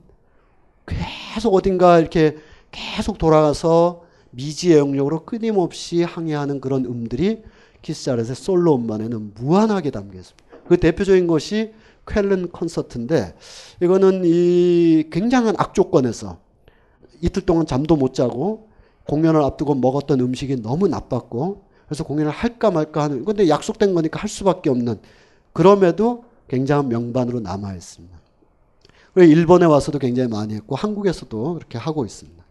계속 0.86 1.54
어딘가 1.54 1.98
이렇게 1.98 2.36
계속 2.70 3.18
돌아가서 3.18 4.02
미지의 4.30 4.78
영역으로 4.78 5.24
끊임없이 5.24 6.02
항해하는 6.02 6.60
그런 6.60 6.84
음들이 6.84 7.42
키스자렛의 7.82 8.34
솔로 8.34 8.76
음반에는 8.76 9.32
무한하게 9.34 9.90
담겨 9.90 10.18
있습니다. 10.18 10.44
그 10.68 10.76
대표적인 10.78 11.26
것이 11.26 11.72
쾰른 12.06 12.48
콘서트인데 12.50 13.34
이거는 13.82 14.22
이 14.24 15.04
굉장한 15.10 15.54
악조건에서 15.58 16.38
이틀 17.20 17.42
동안 17.42 17.66
잠도 17.66 17.96
못 17.96 18.14
자고 18.14 18.68
공연을 19.08 19.42
앞두고 19.42 19.74
먹었던 19.76 20.20
음식이 20.20 20.62
너무 20.62 20.88
나빴고 20.88 21.64
그래서 21.86 22.04
공연을 22.04 22.30
할까 22.30 22.70
말까 22.70 23.02
하는 23.04 23.24
근데 23.24 23.48
약속된 23.48 23.94
거니까 23.94 24.20
할 24.20 24.28
수밖에 24.28 24.70
없는 24.70 24.98
그럼에도 25.52 26.24
굉장한 26.48 26.88
명반으로 26.88 27.40
남아 27.40 27.74
있습니다. 27.74 28.16
그리고 29.14 29.32
일본에 29.32 29.66
와서도 29.66 29.98
굉장히 29.98 30.28
많이 30.28 30.54
했고 30.54 30.74
한국에서도 30.76 31.54
그렇게 31.54 31.78
하고 31.78 32.04
있습니다. 32.04 32.42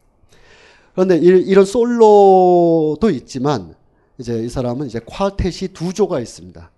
그런데 0.94 1.18
이런 1.18 1.66
솔로도 1.66 3.10
있지만 3.12 3.76
이제 4.18 4.40
이 4.44 4.50
사람은 4.50 4.88
이제 4.88 5.00
콰르텟이 5.00 5.74
두 5.74 5.94
조가 5.94 6.20
있습니다. 6.20 6.70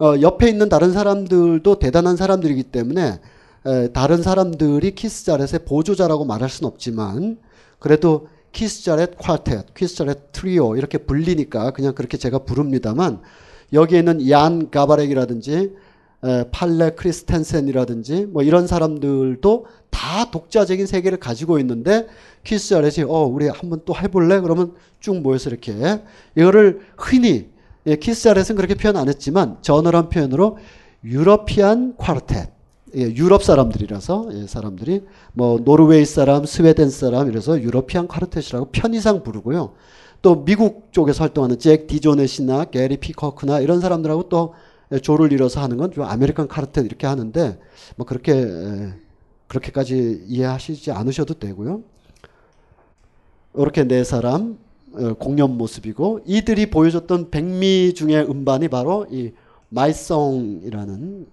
어, 0.00 0.14
옆에 0.20 0.48
있는 0.48 0.68
다른 0.68 0.92
사람들도 0.92 1.78
대단한 1.78 2.16
사람들이기 2.16 2.64
때문에 2.64 3.20
에, 3.66 3.88
다른 3.92 4.22
사람들이 4.22 4.94
키스자렛의 4.94 5.64
보조자라고 5.66 6.24
말할 6.24 6.48
수는 6.50 6.70
없지만 6.70 7.38
그래도 7.78 8.28
키스자렛 8.54 9.18
콰르텟, 9.18 9.74
키스자렛 9.74 10.32
트리오 10.32 10.76
이렇게 10.76 10.96
불리니까 10.98 11.72
그냥 11.72 11.94
그렇게 11.94 12.16
제가 12.16 12.38
부릅니다만 12.38 13.20
여기에 13.72 13.98
있는 13.98 14.30
얀 14.30 14.70
가바렉이라든지 14.70 15.74
에, 16.24 16.44
팔레 16.50 16.90
크리스텐센이라든지 16.90 18.26
뭐 18.26 18.42
이런 18.42 18.66
사람들도 18.66 19.66
다 19.90 20.30
독자적인 20.30 20.86
세계를 20.86 21.18
가지고 21.18 21.58
있는데 21.58 22.06
키스자렛이 22.44 23.04
어 23.06 23.24
우리 23.24 23.48
한번 23.48 23.82
또 23.84 23.94
해볼래? 23.94 24.40
그러면 24.40 24.72
쭉 25.00 25.20
모여서 25.20 25.50
이렇게 25.50 26.00
이거를 26.36 26.80
흔히 26.96 27.50
예, 27.86 27.96
키스자렛은 27.96 28.56
그렇게 28.56 28.74
표현 28.74 28.96
안 28.96 29.08
했지만 29.08 29.58
저널한 29.60 30.08
표현으로 30.08 30.56
European 31.04 31.96
Quartet 31.96 32.30
예, 32.32 32.53
유럽 32.94 33.42
사람들이라서 33.42 34.28
예, 34.32 34.46
사람들이 34.46 35.02
뭐 35.32 35.58
노르웨이 35.58 36.04
사람, 36.04 36.44
스웨덴 36.46 36.90
사람 36.90 37.28
이래서 37.28 37.60
European 37.60 38.08
Quartet이라고 38.08 38.68
편의상 38.72 39.22
부르고요. 39.22 39.72
또 40.22 40.44
미국 40.44 40.88
쪽에서 40.92 41.24
활동하는 41.24 41.58
잭 41.58 41.86
디조넷이나 41.86 42.64
게리 42.66 42.96
피커크나 42.96 43.60
이런 43.60 43.80
사람들하고 43.80 44.28
또 44.28 44.54
조를 45.02 45.32
이뤄서 45.32 45.60
하는 45.60 45.76
건 45.76 45.90
좀 45.90 46.04
American 46.04 46.48
Quartet 46.48 46.86
이렇게 46.86 47.06
하는데 47.06 47.58
뭐 47.96 48.06
그렇게 48.06 48.32
에, 48.32 48.94
그렇게까지 49.48 50.24
이해하시지 50.26 50.90
않으셔도 50.92 51.34
되고요. 51.34 51.82
이렇게 53.56 53.84
네 53.84 54.04
사람 54.04 54.58
어, 54.94 55.14
공연 55.14 55.58
모습이고 55.58 56.20
이들이 56.26 56.70
보여줬던 56.70 57.30
백미 57.30 57.94
중의 57.94 58.28
음반이 58.30 58.68
바로 58.68 59.06
이 59.10 59.32
마이송이라는 59.70 61.26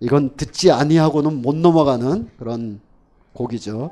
이건 0.00 0.36
듣지 0.36 0.70
아니하고는 0.70 1.42
못 1.42 1.56
넘어가는 1.56 2.30
그런 2.38 2.80
곡이죠. 3.32 3.90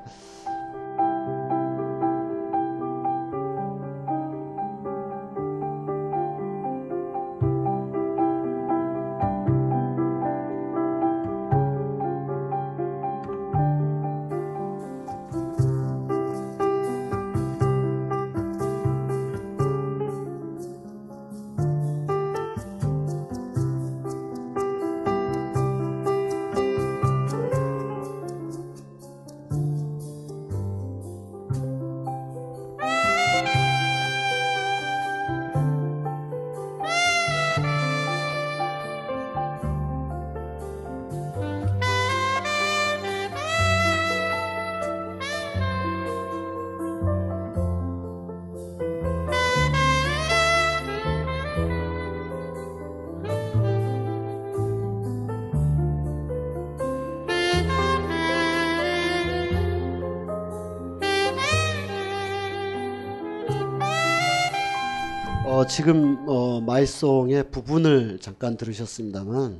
지금 65.76 66.24
어, 66.26 66.62
마이송의 66.62 67.50
부분을 67.50 68.16
잠깐 68.22 68.56
들으셨습니다만 68.56 69.58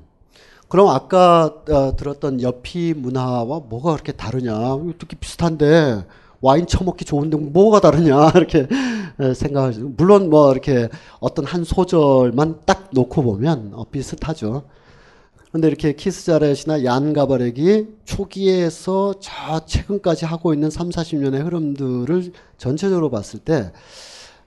그럼 0.67 0.89
아까 0.89 1.53
어, 1.69 1.95
들었던 1.95 2.41
여피 2.41 2.95
문화와 2.95 3.61
뭐가 3.69 3.93
그렇게 3.93 4.13
다르냐? 4.13 4.57
어떻게 4.57 5.15
비슷한데 5.15 6.07
와인 6.41 6.67
처먹기 6.67 7.05
좋은데 7.05 7.37
뭐가 7.37 7.81
다르냐 7.81 8.31
이렇게 8.35 8.67
생각하시고 9.35 9.93
물론 9.99 10.31
뭐 10.31 10.51
이렇게 10.53 10.89
어떤 11.21 11.45
한 11.45 11.65
소절만 11.65 12.61
딱 12.65 12.89
놓고 12.93 13.23
보면 13.23 13.73
어, 13.75 13.85
비슷하죠. 13.85 14.63
근데 15.53 15.69
이렇게 15.69 15.93
키스자렛이나 15.93 16.85
얀 16.85 17.13
가바렉이 17.13 17.89
초기에서 18.07 19.17
저 19.21 19.67
최근까지 19.67 20.25
하고 20.25 20.55
있는 20.55 20.71
3, 20.71 20.89
40년의 20.89 21.45
흐름들을 21.45 22.33
전체적으로 22.57 23.11
봤을 23.11 23.39
때 23.39 23.71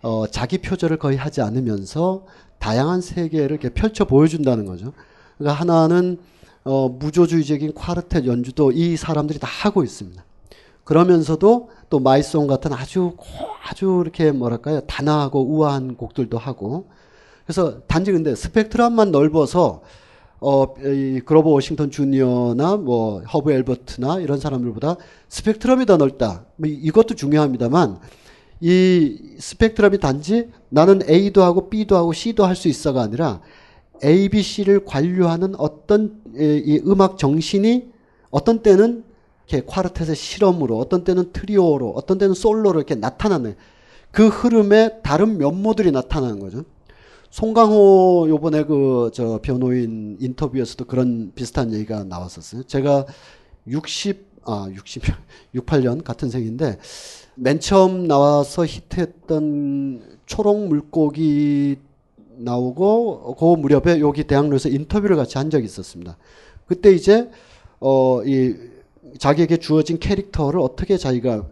어, 0.02 0.28
자기 0.28 0.60
표절을 0.60 0.98
거의 0.98 1.18
하지 1.18 1.42
않으면서 1.42 2.26
다양한 2.60 3.02
세계를 3.02 3.52
이렇게 3.52 3.70
펼쳐 3.70 4.06
보여준다는 4.06 4.66
거죠. 4.66 4.94
그러니까 5.38 5.60
하나는 5.60 6.18
어, 6.64 6.90
무조주의적인 6.90 7.74
콰르텟 7.74 8.26
연주도 8.26 8.72
이 8.72 8.98
사람들이 8.98 9.40
다 9.40 9.48
하고 9.48 9.84
있습니다. 9.84 10.24
그러면서도 10.84 11.70
또 11.90 12.00
My 12.00 12.16
Song 12.16 12.48
같은 12.48 12.74
아주 12.74 13.16
아주 13.64 14.02
이렇게 14.04 14.32
뭐랄까요 14.32 14.82
단아하고 14.82 15.46
우아한 15.46 15.96
곡들도 15.96 16.38
하고 16.38 16.90
그래서 17.46 17.82
단지 17.82 18.12
근데 18.12 18.36
스펙트럼만 18.36 19.12
넓어서 19.12 19.82
어, 20.42 20.74
이 20.80 21.22
그로버 21.26 21.50
워싱턴 21.50 21.92
주니어나 21.92 22.78
뭐 22.78 23.22
허브 23.22 23.52
앨퍼트나 23.52 24.20
이런 24.20 24.40
사람들보다 24.40 24.96
스펙트럼이 25.28 25.86
더 25.86 25.98
넓다. 25.98 26.46
뭐 26.56 26.70
이것도 26.70 27.16
중요합니다만 27.16 28.00
이 28.62 29.18
스펙트럼이 29.40 30.00
단지 30.00 30.50
나는 30.70 31.02
A도 31.10 31.44
하고 31.44 31.70
B도 31.70 31.96
하고 31.96 32.12
C도 32.14 32.46
할 32.46 32.56
수 32.56 32.68
있어가 32.68 33.02
아니라 33.02 33.42
A, 34.04 34.30
B, 34.30 34.42
C를 34.42 34.86
관류하는 34.86 35.56
어떤 35.58 36.22
이 36.36 36.82
음악 36.86 37.18
정신이 37.18 37.90
어떤 38.32 38.62
때는 38.62 39.04
이렇게 39.48 39.66
콰르텟의 39.66 40.16
실험으로 40.16 40.78
어떤 40.78 41.04
때는 41.04 41.32
트리오로 41.34 41.92
어떤 41.96 42.18
때는 42.18 42.34
솔로로 42.36 42.80
이렇게 42.80 42.96
나타나는 42.96 43.56
그 44.12 44.28
흐름에 44.28 45.02
다른 45.04 45.38
면모들이 45.38 45.92
나타나는 45.92 46.40
거죠. 46.40 46.64
송강호 47.32 48.28
요번에 48.30 48.64
그 48.64 49.12
저 49.14 49.40
변호인 49.42 50.18
인터뷰에서도 50.20 50.86
그런 50.86 51.32
비슷한 51.36 51.74
얘기가 51.74 52.04
나왔었어요. 52.04 52.64
제가 52.64 53.06
60, 53.68 54.28
아, 54.46 54.70
60, 54.74 55.04
68년 55.56 56.04
같은 56.06 56.30
생인데 56.30 56.78
맨 57.42 57.60
처음 57.60 58.08
나와서 58.08 58.66
히트했던 58.66 60.20
초록 60.26 60.68
물고기 60.68 61.78
나오고 62.38 63.36
그 63.36 63.46
무렵에 63.56 64.00
여기 64.02 64.26
대학로에서 64.26 64.70
인터뷰를 64.70 65.16
같이 65.16 65.38
한 65.38 65.50
적이 65.50 65.66
있었습니다. 65.66 66.18
그때 66.68 66.92
이제 66.92 67.30
어 67.80 68.22
이 68.26 68.54
자기에게 69.18 69.58
주어진 69.58 70.00
캐릭터를 70.00 70.60
어떻게 70.60 70.98
자기가 70.98 71.46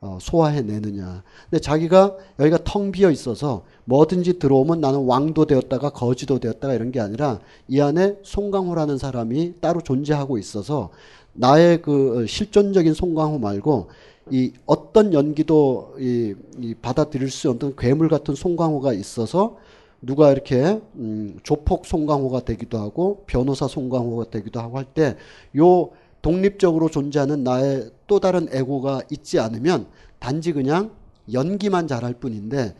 어, 0.00 0.18
소화해내느냐. 0.20 1.22
근데 1.48 1.60
자기가 1.60 2.16
여기가 2.40 2.58
텅 2.64 2.90
비어 2.90 3.10
있어서 3.10 3.64
뭐든지 3.84 4.40
들어오면 4.40 4.80
나는 4.80 5.04
왕도 5.04 5.46
되었다가 5.46 5.90
거지도 5.90 6.40
되었다가 6.40 6.74
이런 6.74 6.90
게 6.90 6.98
아니라 6.98 7.38
이 7.68 7.80
안에 7.80 8.16
송강호라는 8.24 8.98
사람이 8.98 9.54
따로 9.60 9.80
존재하고 9.80 10.38
있어서 10.38 10.90
나의 11.34 11.82
그 11.82 12.26
실존적인 12.26 12.94
송강호 12.94 13.38
말고 13.38 13.90
이 14.30 14.52
어떤 14.66 15.12
연기도 15.12 15.94
이, 15.98 16.34
이 16.60 16.74
받아들일 16.80 17.30
수 17.30 17.50
없는 17.50 17.74
괴물 17.76 18.08
같은 18.08 18.34
송강호가 18.34 18.92
있어서 18.94 19.56
누가 20.00 20.32
이렇게 20.32 20.80
음, 20.96 21.38
조폭 21.42 21.86
송강호가 21.86 22.40
되기도 22.44 22.78
하고 22.78 23.24
변호사 23.26 23.68
송강호가 23.68 24.30
되기도 24.30 24.60
하고 24.60 24.78
할 24.78 24.86
때 24.94 25.16
요 25.56 25.90
독립적으로 26.22 26.88
존재하는 26.88 27.42
나의 27.42 27.90
또 28.06 28.20
다른 28.20 28.48
에고가 28.52 29.02
있지 29.10 29.40
않으면 29.40 29.86
단지 30.20 30.52
그냥 30.52 30.92
연기만 31.32 31.88
잘할 31.88 32.14
뿐인데 32.14 32.74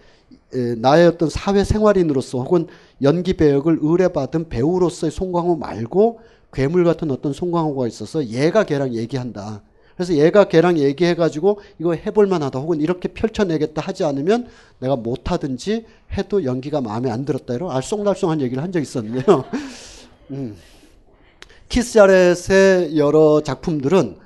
에, 0.54 0.74
나의 0.76 1.08
어떤 1.08 1.28
사회 1.28 1.64
생활인으로서 1.64 2.38
혹은 2.42 2.66
연기 3.02 3.34
배역을 3.34 3.78
의뢰받은 3.82 4.48
배우로서의 4.48 5.10
송강호 5.10 5.56
말고 5.56 6.20
괴물 6.52 6.84
같은 6.84 7.10
어떤 7.10 7.32
송강호가 7.32 7.86
있어서 7.88 8.26
얘가 8.26 8.64
걔랑 8.64 8.94
얘기한다. 8.94 9.62
그래서 9.96 10.14
얘가 10.14 10.44
걔랑 10.44 10.78
얘기해가지고 10.78 11.60
이거 11.78 11.94
해볼만하다 11.94 12.58
혹은 12.58 12.80
이렇게 12.80 13.08
펼쳐내겠다 13.08 13.82
하지 13.82 14.04
않으면 14.04 14.48
내가 14.78 14.96
못하든지 14.96 15.84
해도 16.16 16.44
연기가 16.44 16.80
마음에 16.80 17.10
안 17.10 17.24
들었다 17.24 17.54
이런 17.54 17.70
알쏭달쏭한 17.70 18.40
얘기를 18.40 18.62
한 18.62 18.72
적이 18.72 18.82
있었는데요. 18.82 19.44
음. 20.32 20.56
키스 21.68 21.92
자렛의 21.94 22.96
여러 22.98 23.42
작품들은 23.42 24.16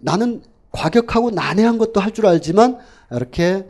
나는 0.00 0.42
과격하고 0.72 1.30
난해한 1.30 1.78
것도 1.78 2.00
할 2.00 2.12
줄 2.12 2.26
알지만 2.26 2.78
이렇게 3.10 3.66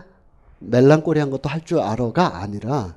멜랑콜리한 0.60 1.30
것도 1.30 1.48
할 1.48 1.60
줄 1.64 1.78
알아가 1.80 2.38
아니라 2.38 2.96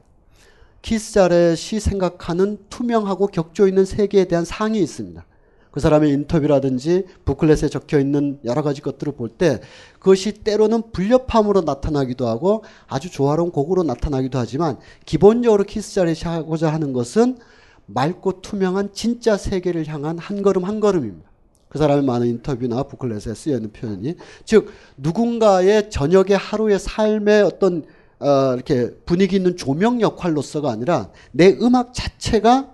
키스 0.81 1.13
자렛이 1.13 1.79
생각하는 1.79 2.57
투명하고 2.69 3.27
격조 3.27 3.67
있는 3.67 3.85
세계에 3.85 4.25
대한 4.25 4.45
상이 4.45 4.79
있습니다. 4.81 5.23
그 5.71 5.79
사람의 5.79 6.11
인터뷰라든지 6.11 7.05
booklet에 7.25 7.69
적혀 7.69 7.99
있는 7.99 8.39
여러 8.43 8.61
가지 8.61 8.81
것들을 8.81 9.13
볼 9.13 9.29
때 9.37 9.61
그것이 9.99 10.33
때로는 10.33 10.91
불협화음으로 10.91 11.61
나타나기도 11.61 12.27
하고 12.27 12.63
아주 12.87 13.09
조화로운 13.09 13.51
곡으로 13.51 13.83
나타나기도 13.83 14.37
하지만 14.37 14.77
기본적으로 15.05 15.63
키스 15.63 15.93
자렛이 15.93 16.19
하고자 16.23 16.71
하는 16.71 16.91
것은 16.91 17.37
맑고 17.85 18.41
투명한 18.41 18.89
진짜 18.93 19.37
세계를 19.37 19.87
향한 19.87 20.17
한 20.17 20.41
걸음 20.41 20.65
한 20.65 20.79
걸음입니다. 20.79 21.29
그 21.69 21.77
사람의 21.77 22.03
많은 22.03 22.27
인터뷰나 22.27 22.83
부클렛에 22.83 23.33
쓰여 23.33 23.55
있는 23.55 23.71
표현이 23.71 24.15
즉 24.43 24.71
누군가의 24.97 25.89
저녁의 25.89 26.37
하루의 26.37 26.79
삶의 26.79 27.43
어떤 27.43 27.85
어, 28.19 28.53
이렇게 28.53 28.93
분위기 29.05 29.37
있는 29.37 29.55
조명 29.55 30.01
역할로서가 30.01 30.69
아니라 30.69 31.09
내 31.31 31.57
음악 31.61 31.93
자체가 31.93 32.70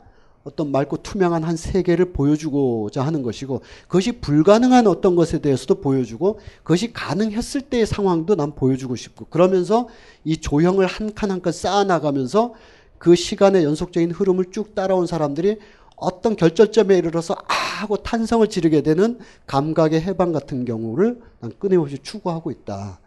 어떤 0.47 0.71
맑고 0.71 0.97
투명한 1.03 1.43
한 1.43 1.57
세계를 1.57 2.13
보여주고자 2.13 3.05
하는 3.05 3.21
것이고 3.21 3.61
그것이 3.83 4.13
불가능한 4.21 4.87
어떤 4.87 5.15
것에 5.15 5.39
대해서도 5.39 5.81
보여주고 5.81 6.39
그것이 6.63 6.93
가능했을 6.93 7.61
때의 7.61 7.85
상황도 7.85 8.35
난 8.35 8.55
보여주고 8.55 8.95
싶고 8.95 9.25
그러면서 9.29 9.89
이 10.23 10.37
조형을 10.37 10.85
한 10.87 11.11
칸 11.13 11.31
한 11.31 11.41
칸 11.41 11.51
쌓아나가면서 11.53 12.53
그 12.97 13.15
시간의 13.15 13.63
연속적인 13.63 14.11
흐름을 14.11 14.45
쭉 14.51 14.73
따라온 14.73 15.05
사람들이 15.05 15.59
어떤 15.97 16.35
결절점에 16.35 16.97
이르러서 16.97 17.33
아 17.35 17.53
하고 17.81 17.97
탄성을 17.97 18.47
지르게 18.47 18.81
되는 18.81 19.19
감각의 19.47 20.01
해방 20.01 20.31
같은 20.31 20.63
경우를 20.65 21.19
난 21.39 21.51
끊임없이 21.59 21.97
추구하고 22.01 22.51
있다. 22.51 22.99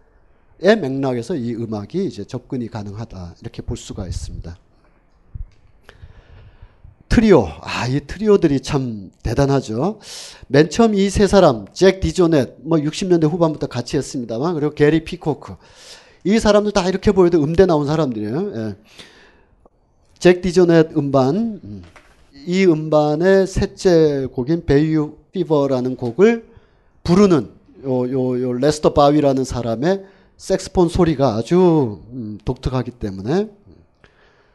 의 0.60 0.76
맥락에서 0.78 1.34
이 1.36 1.54
음악이 1.54 2.04
이제 2.04 2.24
접근이 2.24 2.68
가능하다. 2.68 3.36
이렇게 3.40 3.62
볼 3.62 3.76
수가 3.76 4.06
있습니다. 4.06 4.56
트리오. 7.10 7.48
아, 7.60 7.86
이 7.88 8.00
트리오들이 8.06 8.60
참 8.60 9.10
대단하죠. 9.22 9.98
맨 10.46 10.70
처음 10.70 10.94
이 10.94 11.10
세 11.10 11.26
사람, 11.26 11.66
잭 11.74 12.00
디조넷, 12.00 12.58
뭐 12.62 12.78
60년대 12.78 13.28
후반부터 13.28 13.66
같이 13.66 13.96
했습니다만, 13.96 14.54
그리고 14.54 14.72
게리 14.74 15.04
피코크. 15.04 15.56
이 16.24 16.38
사람들 16.38 16.72
다 16.72 16.88
이렇게 16.88 17.12
보여도 17.12 17.42
음대 17.42 17.66
나온 17.66 17.86
사람들이에요. 17.86 18.52
예. 18.54 18.76
잭 20.18 20.40
디조넷 20.40 20.96
음반, 20.96 21.60
음. 21.64 21.82
이 22.46 22.64
음반의 22.64 23.46
셋째 23.46 24.26
곡인 24.32 24.64
Bayou 24.64 25.16
Fever라는 25.32 25.96
곡을 25.96 26.46
부르는 27.02 27.50
요, 27.84 28.10
요, 28.10 28.40
요 28.42 28.52
레스터 28.52 28.94
보위라는 28.94 29.44
사람의 29.44 30.04
색소폰 30.36 30.88
소리가 30.88 31.34
아주 31.34 32.00
음, 32.12 32.38
독특하기 32.44 32.92
때문에 32.92 33.48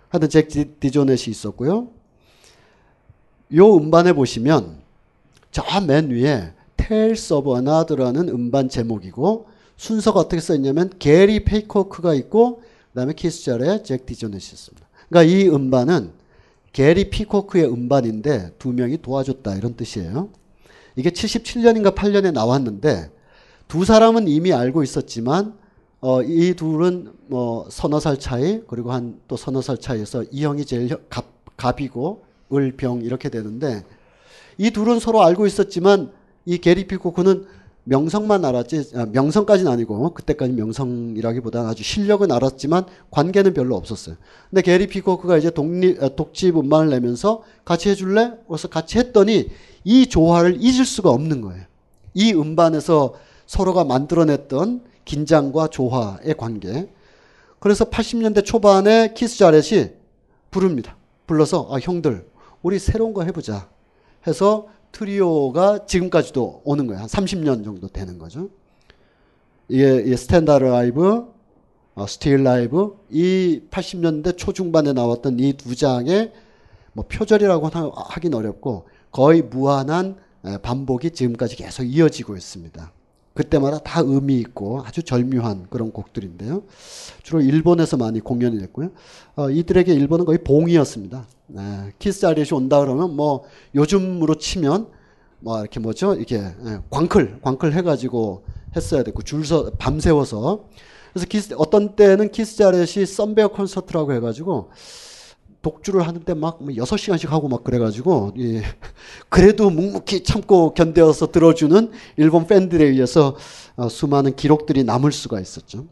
하여튼 0.10 0.30
잭 0.30 0.48
디조넷이 0.80 1.30
있었고요. 1.32 1.90
요 3.54 3.76
음반에 3.78 4.14
보시면 4.14 4.78
저 5.52 5.64
맨 5.82 6.10
위에 6.10 6.54
Tales 6.78 7.34
of 7.34 7.56
Another라는 7.56 8.30
음반 8.30 8.70
제목이고 8.70 9.48
순서가 9.78 10.20
어떻게 10.20 10.42
써있냐면 10.42 10.92
게리 11.00 11.44
피코크가 11.44 12.14
있고 12.16 12.58
그 12.94 13.00
다음에 13.00 13.14
키스잘의 13.14 13.84
잭 13.84 14.06
디조넷이 14.06 14.38
있습니다. 14.54 14.88
그러니까 15.10 15.32
이 15.34 15.48
음반은 15.50 16.12
게리 16.74 17.10
피코크의 17.10 17.66
음반인데 17.72 18.54
두 18.60 18.74
명이 18.74 19.02
도와줬다 19.02 19.56
이런 19.56 19.76
뜻이에요. 19.76 20.30
이게 20.98 21.10
77년인가 21.10 21.96
8년에 21.96 22.32
나왔는데 22.34 23.12
두 23.68 23.86
사람은 23.86 24.28
이미 24.28 24.54
알고 24.54 24.84
있었지만 24.84 25.56
어, 26.02 26.22
이 26.22 26.54
둘은 26.54 27.14
뭐 27.28 27.68
서너 27.70 28.00
살 28.00 28.20
차이 28.20 28.62
그리고 28.68 28.92
한 28.92 29.20
또 29.28 29.38
서너 29.38 29.62
살 29.62 29.78
차이에서 29.78 30.24
이 30.32 30.44
형이 30.46 30.66
제일 30.66 30.90
갑, 31.10 31.26
갑이고 31.58 32.25
을 32.54 32.72
병 32.78 33.02
이렇게 33.02 33.30
되는데 33.30 33.84
이 34.58 34.72
둘은 34.72 35.00
서로 35.00 35.24
알고 35.24 35.46
있었지만 35.48 36.12
이 36.46 36.58
게리 36.58 36.88
피코크는 36.88 37.46
명성만 37.86 38.44
알았지 38.46 38.92
아, 38.96 39.06
명성까지는 39.06 39.72
아니고 39.72 40.14
그때까지 40.14 40.54
명성이라기보다는 40.54 41.70
아주 41.70 41.84
실력은 41.84 42.32
알았지만 42.32 42.86
관계는 43.12 43.54
별로 43.54 43.76
없었어요. 43.76 44.16
근데 44.50 44.62
게리 44.64 44.88
피코크가 44.88 45.38
이제 45.38 45.52
독립 45.52 46.02
아, 46.02 46.10
독집 46.10 46.58
음반을 46.58 46.90
내면서 46.90 47.44
같이 47.64 47.90
해줄래? 47.90 48.34
그래서 48.48 48.68
같이 48.68 48.98
했더니 48.98 49.50
이 49.84 50.08
조화를 50.08 50.58
잊을 50.60 50.86
수가 50.86 51.12
없는 51.12 51.42
거예요. 51.42 51.64
이 52.16 52.34
음반에서 52.34 53.16
서로가 53.46 53.84
만들어냈던 53.84 54.82
긴장과 55.06 55.68
조화의 55.68 56.36
관계. 56.38 56.90
그래서 57.60 57.86
80년대 57.86 58.44
초반에 58.44 59.14
키스 59.14 59.38
자렛이 59.38 59.90
부릅니다. 60.50 60.96
불러서 61.28 61.68
아 61.72 61.78
형들 61.80 62.26
우리 62.66 62.80
새로운 62.80 63.14
거 63.14 63.22
해보자 63.22 63.70
해서 64.26 64.70
트리오가 64.92 65.86
지금까지도 65.86 66.64
오는 66.66 66.88
거예요. 66.88 67.00
한 67.00 67.08
30년 67.08 67.64
정도 67.64 67.88
되는 67.88 68.18
거죠. 68.18 68.50
이게, 69.68 70.16
Standards 70.16 70.64
Live, 70.64 71.32
어, 71.94 72.08
Still 72.08 72.44
Live, 72.44 72.98
이 73.12 73.62
80년대 73.70 74.36
초중반에 74.36 74.94
나왔던 74.94 75.40
이 75.40 75.54
두 75.54 75.76
장의 75.76 76.34
뭐 76.94 77.06
표절이라고 77.08 77.68
하긴 77.68 78.34
어렵고 78.34 78.88
거의 79.12 79.44
무한한 79.44 80.16
반복이 80.64 81.12
지금까지 81.12 81.58
계속 81.58 81.84
이어지고 81.84 82.36
있습니다. 82.36 82.92
그때마다 83.36 83.78
다 83.78 84.02
의미 84.04 84.40
있고 84.40 84.82
아주 84.84 85.04
절묘한 85.04 85.68
그런 85.70 85.92
곡들인데요. 85.92 86.64
주로 87.22 87.42
일본에서 87.42 87.98
많이 87.98 88.22
공연이 88.22 88.58
됐고요. 88.58 88.90
어, 89.36 89.52
이들에게 89.52 89.94
일본은 89.94 90.26
거의 90.26 90.40
봉이었습니다. 90.44 91.28
네, 91.48 91.94
키스 92.00 92.26
자렛이 92.26 92.50
온다 92.54 92.80
그러면 92.80 93.16
뭐 93.16 93.44
요즘으로 93.76 94.36
치면 94.36 94.88
뭐 95.40 95.60
이렇게 95.60 95.80
뭐죠? 95.80 96.16
이렇게 96.16 96.38
예, 96.38 96.80
광클 96.90 97.40
광클 97.42 97.74
해가지고 97.74 98.46
했어야 98.76 99.04
됐고 99.04 99.22
줄서 99.24 99.72
밤새워서 99.78 100.66
그래서 101.14 101.28
키스 101.28 101.54
어떤 101.58 101.96
때는 101.96 102.32
키스 102.32 102.58
자렛이 102.58 103.06
Sun 103.06 103.25
Bear 103.25 103.50
Concert라고 103.50 104.14
해가지고 104.14 104.72
독주를 105.62 106.08
하는데 106.08 106.34
막 106.36 106.60
6시간씩 106.60 107.28
뭐 107.28 107.36
하고 107.36 107.48
막 107.48 107.64
그래가지고, 107.64 108.34
예. 108.38 108.62
그래도 109.30 109.72
묵묵히 109.72 110.24
참고 110.24 110.76
견뎌서 110.76 111.32
들어주는 111.32 111.90
일본 112.18 112.46
팬들에 112.46 112.86
의해서 112.86 113.36
어, 113.76 113.90
수많은 113.90 114.36
기록들이 114.36 114.84
남을 114.84 115.12
수가 115.12 115.40
있었죠. 115.40 115.86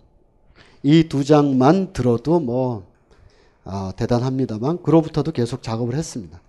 이 0.84 1.08
두 1.10 1.24
장만 1.24 1.92
들어도 1.94 2.40
뭐, 2.40 2.84
어, 3.66 3.92
대단합니다만, 3.96 4.84
그로부터도 4.84 5.32
계속 5.32 5.64
작업을 5.64 5.96
했습니다. 5.96 6.40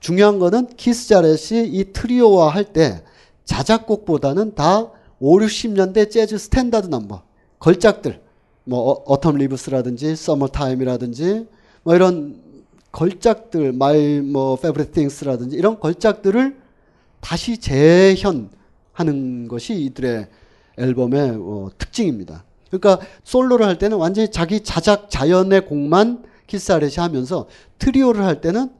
중요한 0.00 0.38
거는 0.38 0.68
키스 0.76 1.08
자렛이 1.08 1.68
이 1.68 1.92
트리오와 1.92 2.48
할때 2.48 3.02
자작곡보다는 3.44 4.54
다 4.54 4.90
5, 5.20 5.38
60년대 5.38 6.10
재즈 6.10 6.38
스탠다드 6.38 6.88
넘버, 6.88 7.22
걸작들, 7.58 8.20
뭐, 8.64 9.04
Autumn 9.04 9.36
Leaves라든지, 9.36 10.16
Summertime이라든지, 10.16 11.46
뭐 11.84 11.94
이런 11.94 12.40
걸작들, 12.92 13.72
My 13.72 14.20
뭐 14.20 14.56
Favorite 14.56 14.92
Things라든지 14.92 15.56
이런 15.56 15.80
걸작들을 15.80 16.56
다시 17.20 17.58
재현하는 17.58 19.48
것이 19.48 19.74
이들의 19.84 20.28
앨범의 20.78 21.30
어, 21.40 21.70
특징입니다. 21.78 22.44
그러니까 22.70 23.04
솔로를 23.24 23.66
할 23.66 23.78
때는 23.78 23.96
완전히 23.96 24.30
자기 24.30 24.60
자작 24.60 25.10
자연의 25.10 25.66
곡만 25.66 26.24
키스 26.52 26.70
자렛이 26.70 26.96
하면서 26.96 27.46
트리오를 27.78 28.26
할 28.26 28.42
때는 28.42 28.70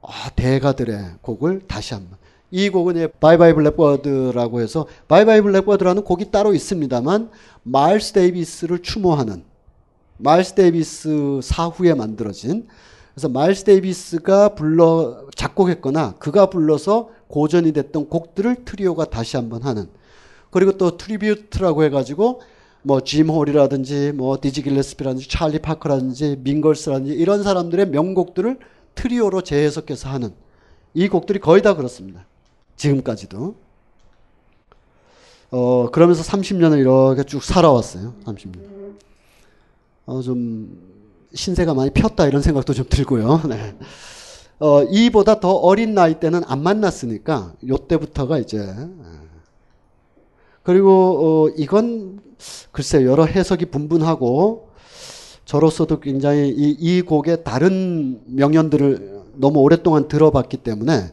아, 0.00 0.30
대가들의 0.36 1.16
곡을 1.22 1.62
다시 1.66 1.94
한번. 1.94 2.18
이 2.52 2.70
곡은 2.70 3.08
Bye 3.18 3.52
Bye 3.52 3.72
Blackbird라고 3.72 4.60
해서 4.60 4.86
Bye 5.08 5.40
Bye 5.40 5.51
Blackbird라는 5.51 6.04
곡이 6.04 6.30
따로 6.30 6.54
있습니다만 6.54 7.30
마일스 7.64 8.12
데이비스를 8.12 8.80
추모하는 8.82 9.42
마일스 10.18 10.54
데이비스 10.54 11.40
사후에 11.42 11.94
만들어진 11.94 12.68
그래서 13.12 13.28
마일스 13.28 13.64
데이비스가 13.64 14.50
불러 14.50 15.26
작곡했거나 15.34 16.14
그가 16.20 16.46
불러서 16.46 17.10
고전이 17.26 17.72
됐던 17.72 18.08
곡들을 18.08 18.64
트리오가 18.64 19.06
다시 19.06 19.36
한번 19.36 19.64
하는 19.64 19.88
그리고 20.52 20.78
또 20.78 20.96
Tribute라고 20.96 21.82
해가지고 21.82 22.40
뭐짐 22.82 23.30
홀이라든지 23.30 24.12
뭐 24.12 24.38
디지 24.40 24.62
길레스피라든지 24.62 25.28
찰리 25.28 25.58
파커라든지 25.58 26.36
민걸스라든지 26.40 27.12
이런 27.12 27.42
사람들의 27.42 27.88
명곡들을 27.90 28.58
트리오로 28.94 29.42
재해석해서 29.42 30.08
하는 30.08 30.32
이 30.94 31.08
곡들이 31.08 31.40
거의 31.40 31.62
다 31.62 31.74
그렇습니다. 31.74 32.26
지금까지도. 32.76 33.56
어, 35.50 35.90
그러면서 35.90 36.22
30년을 36.22 36.78
이렇게 36.78 37.24
쭉 37.24 37.42
살아왔어요. 37.42 38.14
30년. 38.24 38.96
어, 40.06 40.22
좀 40.22 40.96
신세가 41.34 41.74
많이 41.74 41.90
폈다 41.90 42.26
이런 42.26 42.42
생각도 42.42 42.72
좀 42.72 42.86
들고요. 42.88 43.42
네. 43.48 43.76
어, 44.58 44.82
이보다 44.84 45.40
더 45.40 45.52
어린 45.52 45.94
나이 45.94 46.18
때는 46.18 46.42
안 46.46 46.62
만났으니까 46.62 47.52
요때부터가 47.66 48.38
이제 48.38 48.58
그리고 50.66 51.46
어, 51.46 51.54
이건 51.56 52.18
글쎄 52.72 53.04
여러 53.04 53.24
해석이 53.24 53.66
분분하고 53.66 54.70
저로서도 55.44 56.00
굉장히 56.00 56.48
이, 56.48 56.76
이 56.80 57.02
곡의 57.02 57.44
다른 57.44 58.20
명연들을 58.26 59.26
너무 59.36 59.60
오랫동안 59.60 60.08
들어봤기 60.08 60.56
때문에 60.56 61.12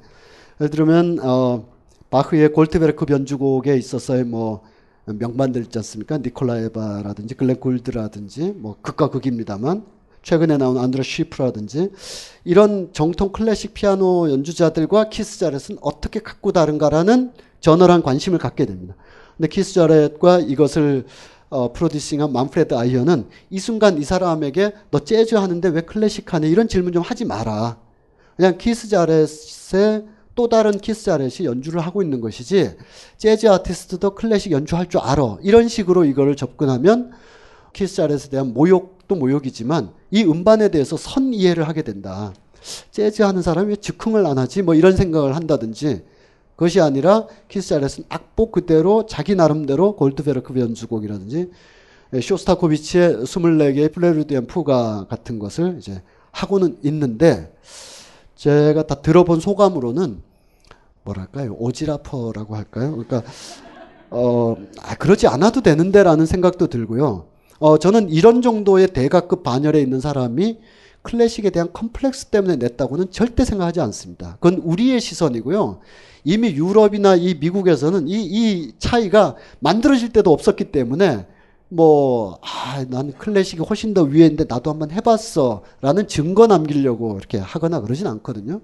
예를 0.59 0.71
들면 0.71 1.19
어, 1.21 1.67
바흐의 2.09 2.51
골트베르크 2.51 3.05
변주곡에 3.05 3.77
있어서의 3.77 4.23
뭐 4.23 4.63
명반들 5.05 5.61
있지 5.61 5.77
않습니까? 5.77 6.17
니콜라에바라든지 6.17 7.35
글렌 7.35 7.59
굴드라든지 7.59 8.55
뭐 8.57 8.77
극과 8.81 9.11
극입니다만 9.11 9.85
최근에 10.23 10.57
나온 10.57 10.79
안드레 10.79 11.03
쉬프라든지 11.03 11.91
이런 12.43 12.89
정통 12.91 13.31
클래식 13.31 13.75
피아노 13.75 14.31
연주자들과 14.31 15.09
키스 15.09 15.37
자렛은 15.37 15.77
어떻게 15.81 16.21
같고 16.21 16.51
다른가라는 16.51 17.33
저널한 17.59 18.01
관심을 18.01 18.39
갖게 18.39 18.65
됩니다. 18.65 18.95
근데 19.37 19.47
키스 19.47 19.73
자렛과 19.73 20.39
이것을 20.39 21.05
어, 21.49 21.71
프로듀싱한 21.71 22.33
만프레드 22.33 22.73
아이허는 22.73 23.27
이 23.51 23.59
순간 23.59 23.99
이 23.99 24.03
사람에게 24.03 24.73
너 24.89 24.99
재즈 24.99 25.35
하는데 25.35 25.69
왜 25.69 25.81
클래식 25.81 26.33
하냐 26.33 26.47
이런 26.47 26.67
질문 26.67 26.93
좀 26.93 27.03
하지 27.03 27.25
마라. 27.25 27.77
그냥 28.35 28.57
키스 28.57 28.89
자렛의 28.89 30.07
또 30.33 30.49
다른 30.49 30.79
키스 30.79 31.03
자렛이 31.03 31.45
연주를 31.45 31.79
하고 31.81 32.01
있는 32.01 32.21
것이지 32.21 32.75
재즈 33.17 33.47
아티스트도 33.47 34.15
클래식 34.15 34.51
연주할 34.51 34.89
줄 34.89 35.01
알아. 35.01 35.37
이런 35.43 35.67
식으로 35.67 36.05
이거를 36.05 36.35
접근하면 36.35 37.11
키스 37.71 37.97
자렛에 37.97 38.29
대한 38.31 38.53
모욕도 38.53 39.13
모욕이지만 39.15 39.91
이 40.09 40.23
음반에 40.23 40.69
대해서 40.69 40.97
선 40.97 41.33
이해를 41.35 41.67
하게 41.67 41.83
된다. 41.83 42.33
재즈 42.89 43.21
하는 43.21 43.43
사람이 43.43 43.69
왜 43.69 43.75
즉흥을 43.75 44.25
안 44.25 44.39
하지? 44.39 44.63
뭐 44.63 44.73
이런 44.73 44.95
생각을 44.95 45.35
한다든지 45.35 46.03
그것이 46.55 46.79
아니라 46.81 47.27
키스 47.47 47.69
자렛은 47.69 48.05
악보 48.09 48.51
그대로 48.51 49.05
자기 49.05 49.35
나름대로 49.35 49.95
골드베르크 49.95 50.59
변주곡이라든지 50.59 51.51
쇼스타코비치의 52.21 53.17
24개의 53.23 53.91
prelude 53.91 54.29
and 54.29 54.45
푸가 54.45 55.07
같은 55.09 55.39
것을 55.39 55.77
이제 55.79 56.01
하고는 56.31 56.77
있는데 56.83 57.53
제가 58.35 58.83
다 58.83 58.95
들어본 58.95 59.39
소감으로는 59.39 60.21
뭐랄까요 61.03 61.55
오지라퍼라고 61.59 62.55
할까요? 62.55 62.91
그러니까 62.91 63.23
어 64.09 64.55
아, 64.81 64.95
그러지 64.95 65.27
않아도 65.27 65.61
되는데라는 65.61 66.25
생각도 66.25 66.67
들고요. 66.67 67.25
어 67.59 67.77
저는 67.77 68.09
이런 68.09 68.41
정도의 68.41 68.89
대가급 68.89 69.43
반열에 69.43 69.81
있는 69.81 69.99
사람이 69.99 70.59
클래식에 71.03 71.49
대한 71.49 71.71
컴플렉스 71.73 72.27
때문에 72.27 72.55
냈다고는 72.57 73.11
절대 73.11 73.45
생각하지 73.45 73.81
않습니다. 73.81 74.37
그건 74.39 74.59
우리의 74.63 74.99
시선이고요. 75.01 75.79
이미 76.23 76.49
유럽이나 76.51 77.15
이 77.15 77.35
미국에서는 77.35 78.07
이, 78.07 78.23
이 78.23 78.73
차이가 78.79 79.35
만들어질 79.59 80.11
때도 80.13 80.31
없었기 80.31 80.71
때문에 80.71 81.27
뭐, 81.69 82.39
아, 82.41 82.85
난 82.89 83.11
클래식이 83.13 83.61
훨씬 83.63 83.93
더 83.93 84.03
위에인데 84.03 84.45
나도 84.47 84.69
한번 84.71 84.91
해봤어. 84.91 85.63
라는 85.81 86.07
증거 86.07 86.47
남기려고 86.47 87.17
이렇게 87.17 87.37
하거나 87.39 87.81
그러진 87.81 88.07
않거든요. 88.07 88.61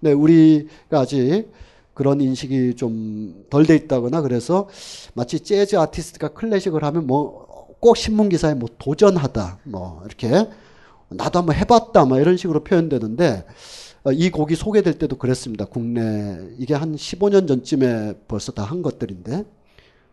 네, 0.00 0.12
우리가 0.12 1.00
아직 1.00 1.50
그런 1.94 2.20
인식이 2.20 2.74
좀 2.76 3.44
덜 3.50 3.66
돼 3.66 3.76
있다거나 3.76 4.22
그래서 4.22 4.68
마치 5.14 5.40
재즈 5.40 5.76
아티스트가 5.76 6.28
클래식을 6.28 6.82
하면 6.84 7.06
뭐 7.06 7.52
꼭 7.82 7.96
신문 7.96 8.28
기사에 8.28 8.54
뭐 8.54 8.68
도전하다 8.78 9.58
뭐 9.64 10.02
이렇게 10.06 10.46
나도 11.16 11.38
한번 11.40 11.56
해봤다 11.56 12.04
뭐 12.04 12.18
이런 12.18 12.36
식으로 12.36 12.64
표현되는데 12.64 13.44
어, 14.04 14.12
이 14.12 14.30
곡이 14.30 14.56
소개될 14.56 14.98
때도 14.98 15.16
그랬습니다. 15.16 15.64
국내 15.64 16.38
이게 16.58 16.74
한 16.74 16.94
15년 16.96 17.46
전쯤에 17.46 18.14
벌써 18.28 18.50
다 18.52 18.64
한 18.64 18.82
것들인데 18.82 19.44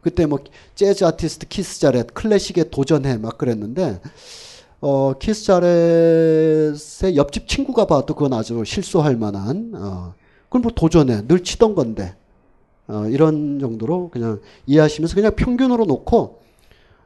그때 0.01 0.25
뭐 0.25 0.39
재즈 0.75 1.03
아티스트 1.03 1.47
키스 1.47 1.79
자렛 1.79 2.13
클래식에 2.13 2.69
도전해 2.69 3.17
막 3.17 3.37
그랬는데 3.37 3.99
어 4.81 5.13
키스 5.19 5.43
자렛의 5.45 7.15
옆집 7.17 7.47
친구가 7.47 7.85
봐도 7.85 8.13
그건 8.15 8.33
아주 8.33 8.63
실수할 8.65 9.17
만한 9.17 9.73
어 9.75 10.13
그건 10.45 10.61
뭐 10.61 10.71
도전해 10.73 11.27
늘 11.27 11.43
치던 11.43 11.75
건데 11.75 12.15
어 12.87 13.05
이런 13.07 13.59
정도로 13.59 14.09
그냥 14.09 14.39
이해하시면서 14.67 15.15
그냥 15.15 15.35
평균으로 15.35 15.85
놓고 15.85 16.39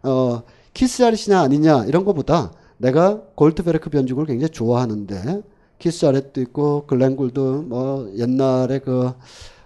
어 0.04 0.44
키스 0.74 1.00
자렛이냐 1.00 1.40
아니냐 1.42 1.86
이런 1.86 2.06
거보다 2.06 2.52
내가 2.78 3.22
골드베르크 3.36 3.90
변주곡을 3.90 4.28
굉장히 4.28 4.52
좋아하는데 4.52 5.42
키스 5.80 6.00
자렛도 6.00 6.42
있고 6.42 6.86
글렌 6.88 7.23
굴드도 7.23 7.64
뭐 7.64 8.12
옛날에 8.18 8.80
그 8.80 9.14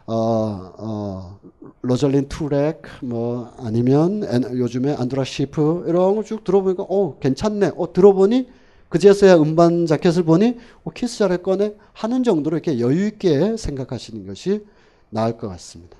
어, 0.10 0.74
어, 0.78 1.40
로절린 1.82 2.30
투렉, 2.30 2.82
뭐, 3.04 3.54
아니면 3.58 4.24
엔, 4.24 4.58
요즘에 4.58 4.96
안드라 4.98 5.26
시프, 5.26 5.84
이런 5.86 6.16
거 6.16 6.28
쭉 6.28 6.45
들어보니까, 6.46 6.84
어, 6.84 7.20
괜찮네. 7.20 7.74
어, 7.76 7.92
들어보니, 7.92 8.48
그제서야 8.88 9.36
음반 9.36 9.86
자켓을 9.86 10.24
보니, 10.24 10.60
어, 10.86 10.92
키스 10.92 11.28
거네 11.40 11.74
하는 11.92 12.24
정도로 12.24 12.56
이렇게 12.56 12.80
여유있게 12.80 13.58
생각하시는 13.58 14.26
것이 14.26 14.66
나을 15.10 15.38
것 15.38 15.50
같습니다. 15.50 15.98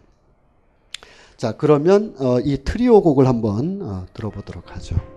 자, 1.36 1.58
그러면, 1.58 2.16
어, 2.20 2.40
이 2.40 2.60
트리오 2.64 3.02
곡을 3.02 3.28
한번 3.28 3.82
어, 3.82 4.06
들어보도록 4.14 4.74
하죠. 4.74 5.16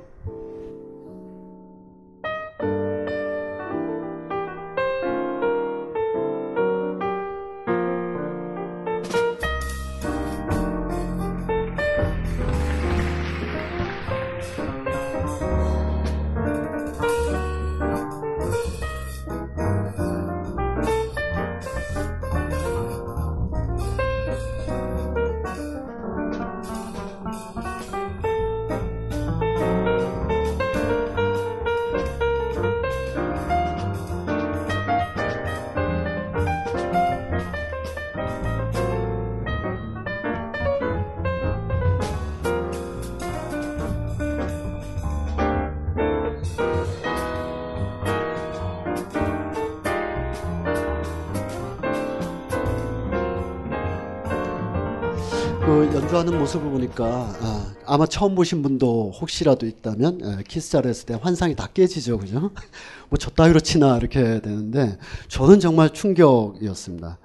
연주하는 56.11 56.39
모습을 56.39 56.71
보니까 56.71 57.33
아, 57.41 57.75
아마 57.87 58.05
처음 58.05 58.35
보신 58.35 58.63
분도 58.63 59.13
혹시라도 59.21 59.67
있다면 59.67 60.21
에, 60.25 60.43
키스 60.49 60.71
자렛에 60.73 61.07
대한 61.07 61.19
환상이 61.21 61.55
다 61.55 61.69
깨지죠, 61.73 62.19
그죠? 62.19 62.51
뭐 63.11 63.17
저 63.19 63.31
따위로 63.31 63.61
치나 63.61 63.97
이렇게 63.97 64.41
되는데 64.41 64.99
저는 65.29 65.61
정말 65.61 65.91
충격이었습니다. 65.91 67.19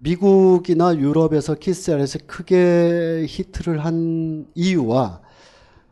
미국이나 0.00 0.96
유럽에서 0.96 1.54
키스 1.54 1.84
자렛이 1.86 2.22
크게 2.26 3.26
히트를 3.28 3.84
한 3.84 4.46
이유와 4.54 5.20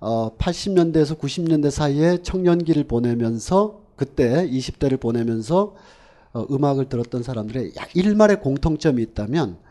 어, 0.01 0.37
80년대에서 0.39 1.19
90년대 1.19 1.71
사이에 1.71 2.19
청년기를 2.23 2.85
보내면서 2.85 3.81
그때 3.97 4.49
20대를 4.49 4.99
보내면서 4.99 5.75
어, 6.33 6.47
음악을 6.51 6.89
들었던 6.89 7.23
사람들의 7.23 7.73
약 7.77 7.95
일말의 7.95 8.41
공통점이 8.41 9.03
있다면 9.03 9.68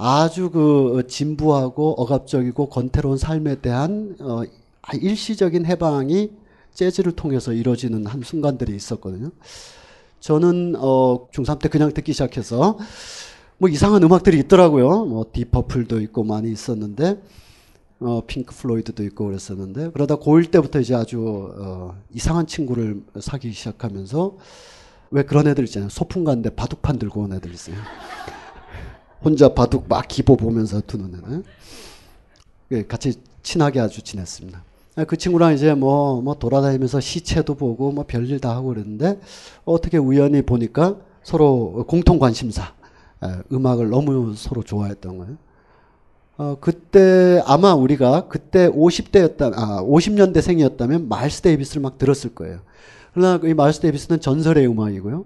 아주 0.00 0.50
그 0.50 1.04
진부하고 1.08 2.00
억압적이고 2.00 2.68
권태로운 2.68 3.18
삶에 3.18 3.56
대한 3.56 4.16
어, 4.20 4.42
일시적인 4.94 5.66
해방이 5.66 6.30
재즈를 6.72 7.12
통해서 7.12 7.52
이루어지는 7.52 8.06
한 8.06 8.22
순간들이 8.22 8.74
있었거든요. 8.76 9.30
저는 10.20 10.76
어, 10.78 11.26
중3 11.32 11.58
때 11.58 11.68
그냥 11.68 11.92
듣기 11.92 12.12
시작해서 12.12 12.78
뭐 13.58 13.68
이상한 13.68 14.04
음악들이 14.04 14.38
있더라고요. 14.38 15.04
뭐 15.04 15.26
딥 15.32 15.49
퍼플도 15.49 16.00
있고 16.02 16.22
많이 16.22 16.52
있었는데 16.52 17.20
어, 17.98 18.22
핑크 18.24 18.54
플로이드도 18.54 19.02
있고 19.02 19.26
그랬었는데 19.26 19.90
그러다 19.90 20.14
고1 20.16 20.52
때부터 20.52 20.78
이제 20.78 20.94
아주 20.94 21.52
어, 21.58 22.00
이상한 22.14 22.46
친구를 22.46 23.02
사귀기 23.18 23.52
시작하면서 23.52 24.36
왜 25.10 25.24
그런 25.24 25.48
애들 25.48 25.64
있잖아요. 25.64 25.88
소풍 25.88 26.22
가는데 26.22 26.50
바둑판 26.50 27.00
들고 27.00 27.22
온 27.22 27.32
애들 27.32 27.52
있어요. 27.52 27.74
혼자 29.24 29.48
바둑 29.54 29.86
막 29.88 30.06
기보 30.06 30.36
보면서 30.36 30.80
두는 30.80 31.06
애는. 31.14 31.44
예, 32.72 32.86
같이 32.86 33.14
친하게 33.42 33.80
아주 33.80 34.02
지냈습니다. 34.02 34.62
아, 34.96 35.04
그 35.04 35.16
친구랑 35.16 35.54
이제 35.54 35.74
뭐, 35.74 36.20
뭐 36.20 36.34
돌아다니면서 36.34 37.00
시체도 37.00 37.54
보고 37.54 37.92
뭐 37.92 38.04
별일 38.06 38.40
다 38.40 38.54
하고 38.54 38.68
그랬는데 38.68 39.20
어떻게 39.64 39.96
우연히 39.96 40.42
보니까 40.42 40.96
서로 41.22 41.84
공통 41.88 42.18
관심사, 42.18 42.74
예, 43.24 43.42
음악을 43.52 43.90
너무 43.90 44.34
서로 44.34 44.62
좋아했던 44.62 45.18
거예요. 45.18 45.36
어, 46.36 46.56
그때 46.60 47.42
아마 47.46 47.74
우리가 47.74 48.28
그때 48.28 48.68
50대였다, 48.68 49.52
아, 49.54 49.82
50년대생이었다면 49.82 51.08
마일스 51.08 51.42
데이비스를 51.42 51.82
막 51.82 51.98
들었을 51.98 52.34
거예요. 52.34 52.60
그러나 53.12 53.40
이 53.42 53.54
마일스 53.54 53.80
데이비스는 53.80 54.20
전설의 54.20 54.68
음악이고요. 54.68 55.24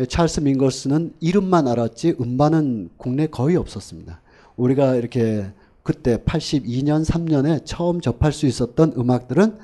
예, 0.00 0.06
찰스 0.06 0.40
밍거스는 0.40 1.14
이름만 1.20 1.66
알았지 1.66 2.16
음반은 2.20 2.90
국내 2.96 3.26
거의 3.26 3.56
없었습니다. 3.56 4.20
우리가 4.56 4.94
이렇게 4.94 5.46
그때 5.82 6.18
82년, 6.18 7.04
3년에 7.04 7.62
처음 7.64 8.00
접할 8.00 8.32
수 8.32 8.46
있었던 8.46 8.92
음악들은 8.96 9.58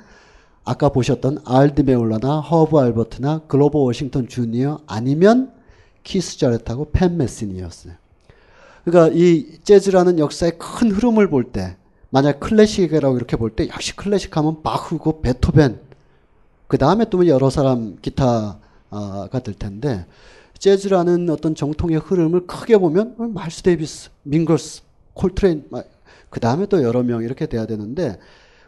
아까 0.65 0.89
보셨던 0.89 1.39
알 1.45 1.63
디 1.63 1.81
메올라나 1.83 2.39
허브 2.41 2.77
알버트나 2.79 3.43
그로버 3.47 3.79
워싱턴 3.79 4.27
주니어 4.27 4.79
아니면 4.87 5.53
키스 6.03 6.37
자렛하고 6.39 6.89
팻 6.91 7.17
메시니였어요. 7.17 7.93
그러니까 8.83 9.15
이 9.15 9.59
재즈라는 9.63 10.19
역사의 10.19 10.53
큰 10.57 10.91
흐름을 10.91 11.29
볼 11.29 11.51
때, 11.51 11.77
만약 12.09 12.39
클래식이라고 12.39 13.15
이렇게 13.17 13.37
볼 13.37 13.55
때 13.55 13.67
역시 13.67 13.95
클래식 13.95 14.35
하면 14.37 14.61
바흐고 14.63 15.21
베토벤, 15.21 15.79
그 16.67 16.77
다음에 16.77 17.05
또 17.09 17.25
여러 17.27 17.49
사람 17.49 17.97
기타 18.01 18.59
가 19.31 19.39
될 19.39 19.55
텐데 19.55 20.05
재즈라는 20.57 21.29
어떤 21.29 21.53
정통의 21.53 21.97
흐름을 21.97 22.47
크게 22.47 22.77
보면 22.77 23.15
마일스 23.33 23.61
데이비스, 23.63 24.09
밍거스, 24.23 24.81
콜트레인, 25.13 25.65
그 26.29 26.39
다음에 26.39 26.65
또 26.65 26.81
여러 26.81 27.03
명 27.03 27.23
이렇게 27.23 27.45
돼야 27.45 27.65
되는데 27.65 28.17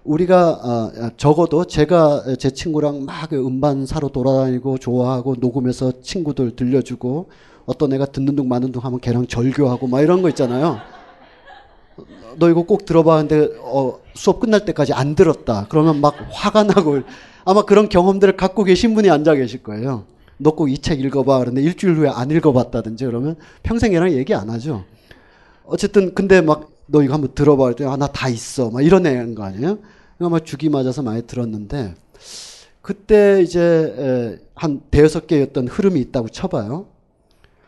우리가 0.03 0.49
어, 0.51 1.09
적어도 1.17 1.65
제가 1.65 2.23
제 2.39 2.49
친구랑 2.49 3.05
막 3.05 3.31
음반 3.33 3.85
사러 3.85 4.07
돌아다니고 4.09 4.77
좋아하고 4.77 5.35
녹음해서 5.39 6.01
친구들 6.01 6.55
들려주고 6.55 7.29
어떤 7.65 7.91
애가 7.93 8.05
듣는 8.07 8.35
둥 8.35 8.47
마는 8.47 8.71
둥 8.71 8.83
하면 8.85 8.99
걔랑 9.01 9.27
절교하고 9.27 9.87
막 9.87 10.01
이런 10.01 10.21
거 10.21 10.29
있잖아요. 10.29 10.77
너 12.37 12.49
이거 12.49 12.61
꼭 12.63 12.85
들어봐. 12.85 13.17
근데 13.17 13.49
어, 13.61 13.99
수업 14.13 14.39
끝날 14.39 14.63
때까지 14.65 14.93
안 14.93 15.15
들었다. 15.15 15.65
그러면 15.69 15.99
막 15.99 16.13
화가 16.31 16.63
나고 16.63 17.01
아마 17.43 17.63
그런 17.63 17.89
경험들을 17.89 18.37
갖고 18.37 18.63
계신 18.63 18.93
분이 18.93 19.09
앉아 19.09 19.35
계실 19.35 19.63
거예요. 19.63 20.03
너 20.37 20.51
꼭 20.55 20.69
이 20.69 20.77
책 20.77 20.99
읽어봐. 21.01 21.39
그런데 21.39 21.61
일주일 21.61 21.95
후에 21.95 22.09
안 22.09 22.29
읽어봤다든지 22.31 23.05
그러면 23.05 23.35
평생 23.63 23.93
얘랑 23.93 24.11
얘기 24.11 24.33
안 24.33 24.49
하죠. 24.49 24.85
어쨌든 25.65 26.13
근데 26.13 26.41
막 26.41 26.77
너 26.87 27.03
이거 27.03 27.13
한번 27.13 27.33
들어봐. 27.35 27.63
그랬더니 27.65 27.89
아, 27.89 27.97
나 27.97 28.07
다 28.07 28.29
있어. 28.29 28.69
막 28.69 28.81
이런 28.81 29.05
애인 29.05 29.35
거 29.35 29.43
아니에요? 29.43 29.77
그러니까 30.17 30.29
막 30.37 30.45
죽이 30.45 30.69
맞아서 30.69 31.01
많이 31.03 31.21
들었는데 31.27 31.95
그때 32.81 33.41
이제 33.41 34.39
한 34.55 34.81
대여섯 34.89 35.27
개였던 35.27 35.67
흐름이 35.67 35.99
있다고 35.99 36.29
쳐봐요. 36.29 36.87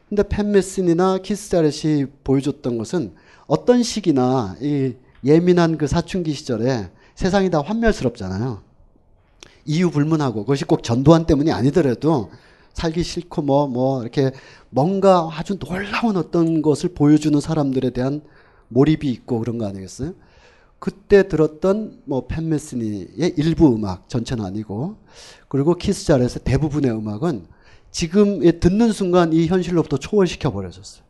근데 0.07 0.23
팬메슨이나 0.23 1.17
키스자렛이 1.19 2.05
보여줬던 2.23 2.77
것은 2.77 3.11
어떤 3.45 3.83
시기나 3.83 4.55
이 4.61 4.93
예민한 5.25 5.77
그 5.77 5.85
사춘기 5.85 6.31
시절에 6.33 6.89
세상이 7.15 7.49
다 7.49 7.61
환멸스럽잖아요. 7.61 8.61
이유 9.65 9.91
불문하고 9.91 10.41
그것이 10.45 10.63
꼭 10.63 10.81
전두환 10.81 11.25
때문이 11.25 11.51
아니더라도 11.51 12.31
살기 12.79 13.03
싫고 13.03 13.41
뭐뭐 13.41 13.67
뭐 13.67 14.01
이렇게 14.01 14.31
뭔가 14.69 15.29
아주 15.31 15.59
놀라운 15.59 16.15
어떤 16.15 16.61
것을 16.61 16.89
보여주는 16.93 17.37
사람들에 17.39 17.89
대한 17.89 18.21
몰입이 18.69 19.09
있고 19.09 19.39
그런 19.39 19.57
거 19.57 19.67
아니겠어요? 19.67 20.13
그때 20.79 21.27
들었던 21.27 22.01
뭐 22.05 22.27
팬 22.27 22.47
메스니의 22.47 23.33
일부 23.35 23.75
음악 23.75 24.07
전체는 24.07 24.45
아니고 24.45 24.95
그리고 25.49 25.75
키스자렛의 25.75 26.43
대부분의 26.45 26.91
음악은 26.91 27.47
지금 27.91 28.39
듣는 28.59 28.93
순간 28.93 29.33
이 29.33 29.47
현실로부터 29.47 29.97
초월시켜 29.97 30.51
버려졌어요. 30.51 31.03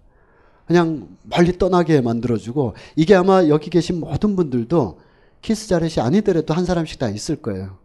그냥 0.66 1.18
멀리 1.24 1.58
떠나게 1.58 2.02
만들어주고 2.02 2.74
이게 2.96 3.14
아마 3.14 3.48
여기 3.48 3.70
계신 3.70 4.00
모든 4.00 4.36
분들도 4.36 5.00
키스 5.42 5.68
자렛이 5.68 5.96
아니더라도 6.00 6.54
한 6.54 6.66
사람씩 6.66 6.98
다 6.98 7.10
있을 7.10 7.36
거예요. 7.36 7.78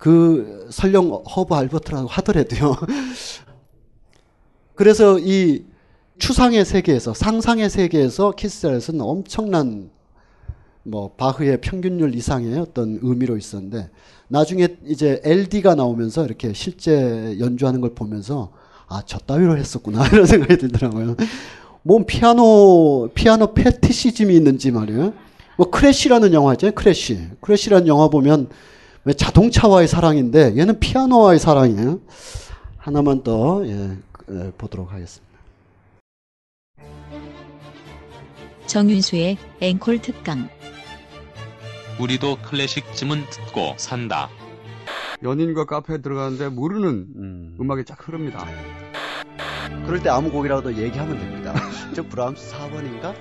그 0.00 0.66
설령 0.70 1.10
허브 1.12 1.54
알버트라고 1.54 2.08
하더라도요. 2.08 2.74
그래서 4.74 5.18
이 5.18 5.64
추상의 6.18 6.64
세계에서 6.64 7.12
상상의 7.12 7.68
세계에서 7.68 8.30
키스자렛은 8.32 8.98
엄청난 9.02 9.90
뭐 10.84 11.10
바흐의 11.18 11.60
평균율 11.60 12.14
이상의 12.14 12.58
어떤 12.58 12.98
의미로 13.02 13.36
있었는데 13.36 13.90
나중에 14.28 14.68
이제 14.86 15.20
LD가 15.22 15.74
나오면서 15.74 16.24
이렇게 16.24 16.54
실제 16.54 17.36
연주하는 17.38 17.82
걸 17.82 17.94
보면서 17.94 18.52
아, 18.88 19.02
저 19.04 19.18
따위로 19.18 19.58
했었구나 19.58 20.06
이런 20.08 20.24
생각이 20.24 20.56
들더라고요. 20.56 21.16
뭔 21.82 22.06
피아노 22.06 23.10
피아노 23.14 23.52
페티시즘이 23.52 24.34
있는지 24.34 24.70
말이에요. 24.70 25.12
뭐 25.58 25.68
크래쉬라는 25.68 26.32
영화 26.32 26.54
있잖아요. 26.54 26.74
크래쉬. 26.74 27.28
크래쉬라는 27.42 27.86
영화 27.86 28.08
보면 28.08 28.48
왜 29.04 29.14
자동차와의 29.14 29.88
사랑인데 29.88 30.56
얘는 30.56 30.78
피아노와의 30.78 31.38
사랑이에요. 31.38 32.00
하나만 32.76 33.22
더 33.22 33.66
예, 33.66 33.96
예, 34.30 34.52
보도록 34.58 34.92
하겠습니다. 34.92 35.30
정윤수의 38.66 39.38
앵콜 39.60 40.00
특강. 40.02 40.48
우리도 41.98 42.38
클래식쯤은 42.42 43.24
듣고 43.30 43.74
산다. 43.76 44.28
연인과 45.22 45.64
카페에 45.66 45.98
들어가는데 45.98 46.48
모르는 46.48 47.06
음. 47.16 47.70
악이 47.70 47.84
쫙 47.84 47.96
흐릅니다. 48.06 48.46
그럴 49.86 50.02
때 50.02 50.08
아무 50.08 50.30
곡이라도 50.30 50.76
얘기하면 50.76 51.18
됩니다. 51.18 51.54
저 51.94 52.02
브람스 52.02 52.54
4번인가? 52.54 53.14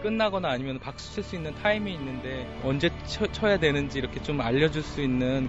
끝나거나 0.00 0.50
아니면 0.50 0.78
박수 0.78 1.14
칠 1.14 1.22
수 1.22 1.36
있는 1.36 1.54
타임이 1.56 1.92
있는데 1.94 2.46
언제 2.64 2.90
쳐, 3.06 3.26
쳐야 3.30 3.58
되는지 3.58 3.98
이렇게 3.98 4.22
좀 4.22 4.40
알려줄 4.40 4.82
수 4.82 5.00
있는 5.00 5.48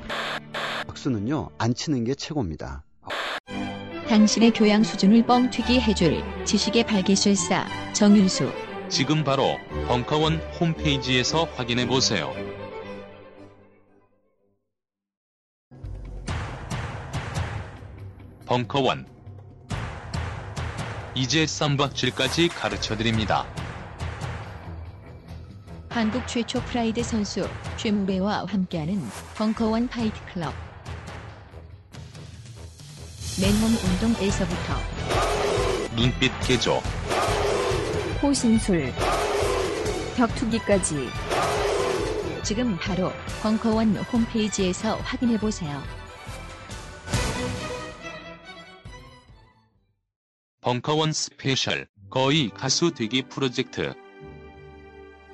박수는요 0.87 1.49
안 1.57 1.73
치는 1.73 2.03
게 2.03 2.13
최고입니다. 2.13 2.83
당신의 4.07 4.51
교양 4.51 4.83
수준을 4.83 5.25
뻥튀기 5.25 5.79
해줄 5.79 6.21
지식의 6.43 6.85
발기술사 6.85 7.65
정윤수 7.93 8.51
지금 8.89 9.23
바로 9.23 9.57
벙커원 9.87 10.35
홈페이지에서 10.59 11.45
확인해 11.55 11.87
보세요. 11.87 12.33
벙커원 18.45 19.05
이제 21.15 21.45
쌈박질까지 21.45 22.49
가르쳐 22.49 22.97
드립니다. 22.97 23.45
한국 25.91 26.25
최초 26.25 26.61
프라이드 26.61 27.03
선수 27.03 27.45
최무배와 27.75 28.45
함께하는 28.45 28.97
벙커원 29.35 29.89
Fight 29.89 30.17
Club. 30.33 30.53
맨몸 33.41 33.71
운동에서부터 33.71 34.73
눈빛 35.93 36.31
개조, 36.47 36.81
호신술, 38.23 38.93
격투기까지 40.15 41.09
지금 42.41 42.77
바로 42.77 43.11
벙커원 43.43 43.93
홈페이지에서 43.97 44.95
확인해 44.95 45.37
보세요. 45.37 45.83
벙커원 50.61 51.11
스페셜 51.11 51.85
거의 52.09 52.49
가수 52.49 52.91
되기 52.91 53.23
프로젝트 53.23 53.93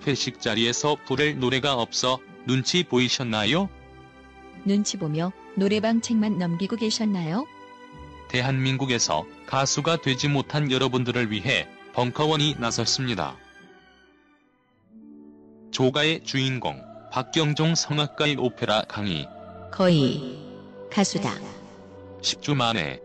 회식 0.07 0.39
자리에서 0.41 0.97
부를 1.05 1.37
노래가 1.37 1.73
없어 1.75 2.19
눈치 2.45 2.83
보이셨나요? 2.83 3.69
눈치 4.65 4.97
보며 4.97 5.31
노래방 5.55 6.01
책만 6.01 6.37
넘기고 6.37 6.77
계셨나요? 6.77 7.45
대한민국에서 8.29 9.25
가수가 9.45 9.97
되지 10.01 10.27
못한 10.27 10.71
여러분들을 10.71 11.31
위해 11.31 11.67
벙커원이 11.93 12.55
나섰습니다. 12.59 13.37
조가의 15.71 16.23
주인공 16.23 16.81
박경종 17.11 17.75
성악가의 17.75 18.35
오페라 18.37 18.83
강의 18.83 19.27
거의 19.71 20.39
가수다. 20.91 21.31
10주 22.21 22.55
만에 22.55 22.99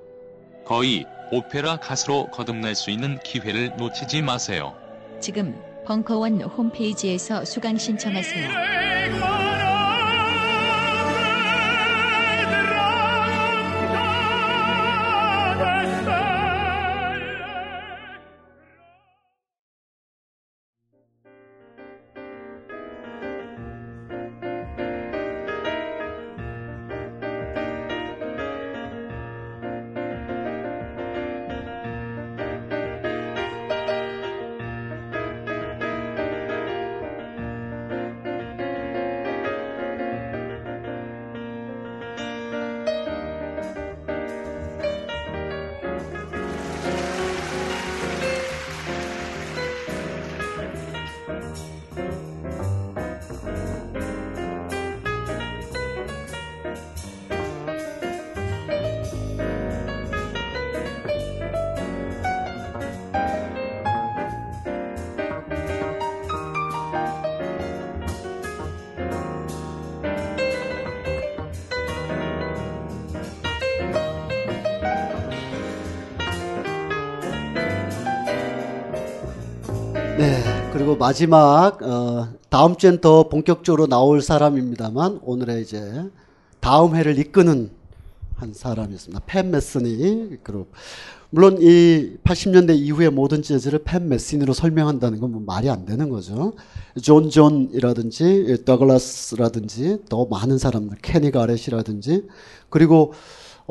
거의 0.64 1.04
오페라 1.30 1.76
가수로 1.76 2.28
거듭날 2.30 2.74
수 2.74 2.90
있는 2.90 3.18
기회를 3.20 3.76
놓치지 3.76 4.22
마세요. 4.22 4.76
지금 5.20 5.71
벙커원 5.84 6.40
홈페이지에서 6.42 7.44
수강 7.44 7.76
신청하세요. 7.76 8.91
마지막 81.06 81.82
어, 81.82 82.28
다음 82.48 82.76
주엔 82.76 83.00
더 83.00 83.28
본격적으로 83.28 83.88
나올 83.88 84.22
사람입니다만 84.22 85.18
오늘의 85.24 85.62
이제 85.62 86.04
다음 86.60 86.94
회를 86.94 87.18
이끄는 87.18 87.70
한 88.36 88.54
사람이었습니다. 88.54 89.20
팻 89.26 89.50
메스니 89.50 90.36
그룹. 90.44 90.70
물론 91.30 91.58
이 91.60 92.18
80년대 92.22 92.76
이후의 92.78 93.10
모든 93.10 93.42
재즈를 93.42 93.80
팻 93.82 94.08
메스니로 94.08 94.52
설명한다는 94.52 95.18
건 95.18 95.32
뭐 95.32 95.42
말이 95.44 95.68
안 95.68 95.86
되는 95.86 96.08
거죠. 96.08 96.52
존 97.02 97.30
존이라든지 97.30 98.62
더글라스라든지 98.64 100.02
더 100.08 100.26
많은 100.26 100.56
사람들, 100.56 100.98
케니 101.02 101.32
가렛이라든지 101.32 102.28
그리고 102.68 103.12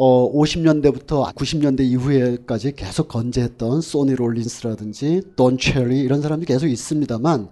어 0.04 0.34
50년대부터 0.34 1.32
90년대 1.36 1.82
이후에까지 1.82 2.72
계속 2.76 3.08
건재했던 3.08 3.82
소니 3.82 4.16
롤린스라든지 4.16 5.22
돈 5.36 5.60
체리 5.60 6.00
이런 6.00 6.24
사람들이 6.24 6.52
계속 6.52 6.66
있습니다만 6.66 7.50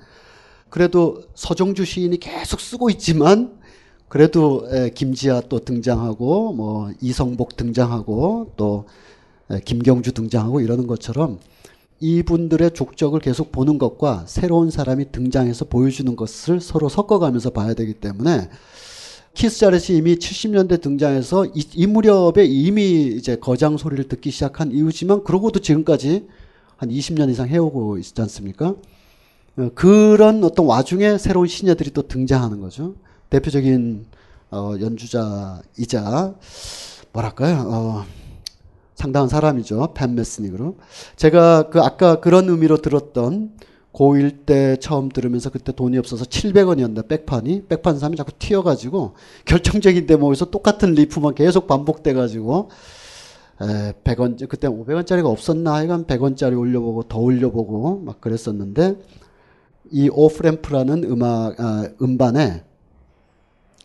그래도 0.70 1.22
서정주 1.36 1.86
시인이 1.86 2.18
계속 2.18 2.60
쓰고 2.60 2.90
있지만 2.90 3.60
그래도 4.08 4.68
에, 4.72 4.90
김지아 4.90 5.42
또 5.42 5.60
등장하고 5.60 6.54
뭐 6.54 6.90
이성복 7.02 7.56
등장하고 7.56 8.54
또 8.58 8.86
에, 9.52 9.60
김경주 9.60 10.14
등장하고 10.14 10.62
이러는 10.62 10.88
것처럼 10.88 11.38
이분들의 12.00 12.72
족적을 12.72 13.20
계속 13.20 13.52
보는 13.52 13.78
것과 13.78 14.24
새로운 14.26 14.72
사람이 14.72 15.12
등장해서 15.12 15.66
보여주는 15.66 16.16
것을 16.16 16.62
서로 16.62 16.90
섞어가면서 16.90 17.52
봐야 17.52 17.76
되기 17.76 17.94
때문에 17.94 18.50
키스 19.40 19.60
자렛이 19.60 19.98
이미 19.98 20.18
70년대 20.18 20.82
등장해서 20.82 21.46
이, 21.46 21.66
이 21.74 21.88
무렵에 21.88 22.44
이미 22.44 23.08
이제 23.08 23.38
거장 23.38 23.78
소리를 23.78 24.10
듣기 24.10 24.32
시작한 24.32 24.74
이유지만 24.74 25.24
그러고도 25.24 25.62
지금까지 25.62 26.28
한 26.76 26.90
20년 26.90 27.30
이상 27.30 27.48
해오고 27.48 28.00
있지 28.00 28.22
않습니까? 28.22 28.76
어, 29.56 29.70
그런 29.76 30.44
어떤 30.44 30.66
와중에 30.66 31.18
새로운 31.18 31.48
신예들이 31.48 31.92
또 31.92 32.02
등장하는 32.02 32.60
거죠. 32.60 32.96
대표적인 33.30 34.08
어, 34.52 34.74
연주자이자 34.78 36.36
뭐랄까요? 37.14 37.64
어, 37.66 38.06
상당한 38.96 39.30
사람이죠. 39.30 39.94
팬 39.94 40.18
그룹. 40.18 40.80
제가 41.16 41.70
그 41.70 41.80
아까 41.80 42.20
그런 42.20 42.50
의미로 42.50 42.82
들었던 42.82 43.54
고1 43.94 44.46
때 44.46 44.78
처음 44.78 45.10
들으면서 45.10 45.50
그때 45.50 45.72
돈이 45.72 45.98
없어서 45.98 46.26
700원이었는데 46.26 47.08
백판이 47.08 47.66
백판 47.68 47.98
사면 47.98 48.16
자꾸 48.16 48.32
튀어가지고 48.38 49.16
결정적인 49.46 50.06
대목에서 50.06 50.46
똑같은 50.52 50.94
리프만 50.94 51.36
계속 51.36 51.68
반복돼가지고 51.68 52.70
에, 53.62 53.94
100원 54.04 54.48
그때 54.48 54.68
500원짜리가 54.68 55.26
없었나 55.26 55.74
하여간 55.74 56.06
100원짜리 56.06 56.58
올려보고 56.58 57.04
더 57.04 57.20
올려보고 57.20 58.02
막 58.06 58.22
그랬었는데 58.22 58.96
이 59.92 60.10
오프램프라는 60.12 61.04
음악 61.06 61.60
아, 61.60 61.90
음반에 62.02 62.64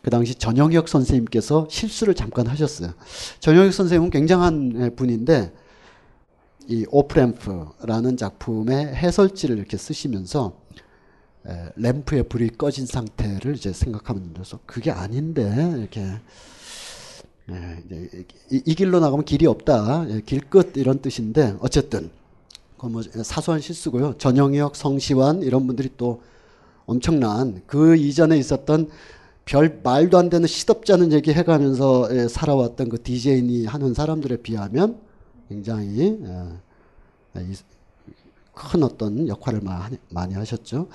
그 0.03 0.11
당시 0.11 0.35
전영혁 0.35 0.87
선생님께서 0.87 1.65
실수를 1.67 2.13
잠깐 2.13 2.45
하셨어요. 2.45 2.91
전영혁 3.39 3.73
선생님은 3.73 4.11
굉장한 4.11 4.93
분인데 4.95 5.51
이 6.67 6.85
오프램프라는 6.89 8.17
작품의 8.17 8.95
해설지를 8.95 9.57
이렇게 9.57 9.77
쓰시면서 9.77 10.53
에, 11.47 11.69
램프의 11.75 12.23
불이 12.23 12.49
꺼진 12.57 12.85
상태를 12.85 13.55
이제 13.55 13.71
생각하면 13.71 14.33
돼서 14.33 14.59
그게 14.65 14.91
아닌데 14.91 15.75
이렇게 15.77 16.01
에, 17.49 18.23
이, 18.51 18.61
이, 18.65 18.75
길로 18.75 18.99
나가면 18.99 19.25
길이 19.25 19.45
없다 19.45 20.07
예, 20.09 20.21
길끝 20.21 20.77
이런 20.77 20.99
뜻인데 20.99 21.55
어쨌든 21.59 22.09
그뭐 22.77 23.03
사소한 23.23 23.61
실수고요. 23.61 24.15
전영혁 24.17 24.75
성시환 24.75 25.43
이런 25.43 25.67
분들이 25.67 25.89
또 25.97 26.21
엄청난 26.87 27.61
그 27.67 27.95
이전에 27.95 28.37
있었던 28.37 28.89
별 29.45 29.79
말도 29.83 30.17
안 30.17 30.29
되는 30.29 30.47
시덥지 30.47 30.91
않은 30.93 31.11
얘기 31.13 31.31
해가면서 31.31 32.09
예, 32.11 32.27
살아왔던 32.27 32.89
그 32.89 33.03
DJ니 33.03 33.67
하는 33.67 33.93
사람들에 33.93 34.37
비하면 34.37 35.04
굉장히 35.49 36.19
예, 37.35 37.41
큰 38.53 38.83
어떤 38.83 39.27
역할을 39.27 39.61
많이 40.09 40.33
하셨죠. 40.33 40.87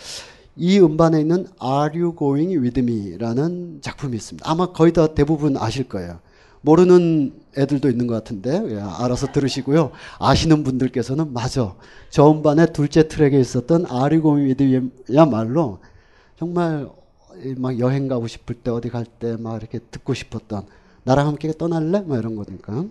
이 0.57 0.79
음반에 0.81 1.21
있는 1.21 1.47
Are 1.63 1.99
You 2.01 2.15
Going 2.19 2.57
With 2.59 2.81
Me?라는 2.81 3.81
작품이 3.83 4.17
있습니다. 4.17 4.51
아마 4.51 4.73
거의 4.73 4.93
다 4.93 5.15
대부분 5.15 5.57
아실 5.57 5.89
거예요. 5.89 6.21
모르는 6.63 7.33
애들도 7.57 7.89
있는 7.89 8.07
것 8.07 8.15
같은데 8.15 8.63
예, 8.75 8.79
알아서 8.81 9.33
들으시고요. 9.33 9.93
아시는 10.19 10.65
분들께서는 10.65 11.33
맞아. 11.33 11.75
저 12.11 12.31
음반의 12.31 12.73
둘째 12.73 13.09
트랙에 13.09 13.39
있었던 13.41 13.87
Are 13.91 14.17
You 14.17 14.23
Going 14.23 14.47
With 14.49 14.65
Me?야말로 14.65 15.79
정말 16.39 16.89
막 17.57 17.79
여행 17.79 18.09
가고 18.09 18.27
싶을 18.27 18.57
때 18.57 18.71
어디 18.71 18.89
갈 18.91 19.05
때 19.19 19.37
막 19.37 19.57
이렇게 19.57 19.79
듣고 19.79 20.13
싶었던 20.15 20.67
나랑 21.05 21.29
함께 21.29 21.51
떠날래? 21.57 22.01
막 22.03 22.19
이런 22.19 22.37
거니까. 22.37 22.85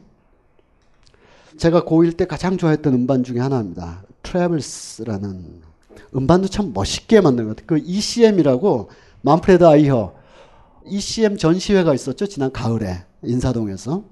제가 1.60 1.84
고1 1.84 2.18
때 2.18 2.26
가장 2.26 2.57
좋아했던 2.57 2.94
음반 2.94 3.23
중에 3.23 3.40
하나입니다. 3.40 4.03
트래블스라는 4.23 5.61
음반도 6.15 6.48
참 6.48 6.72
멋있게 6.73 7.22
만든 7.22 7.45
것 7.45 7.57
같아요. 7.57 7.68
그 7.68 7.77
ECM이라고 7.86 8.90
만프레드 9.22 9.64
아이허 9.65 10.14
ECM 10.86 11.38
전시회가 11.38 11.94
있었죠. 11.94 12.26
지난 12.27 12.52
가을에 12.52 13.03
인사동에서 13.23 14.03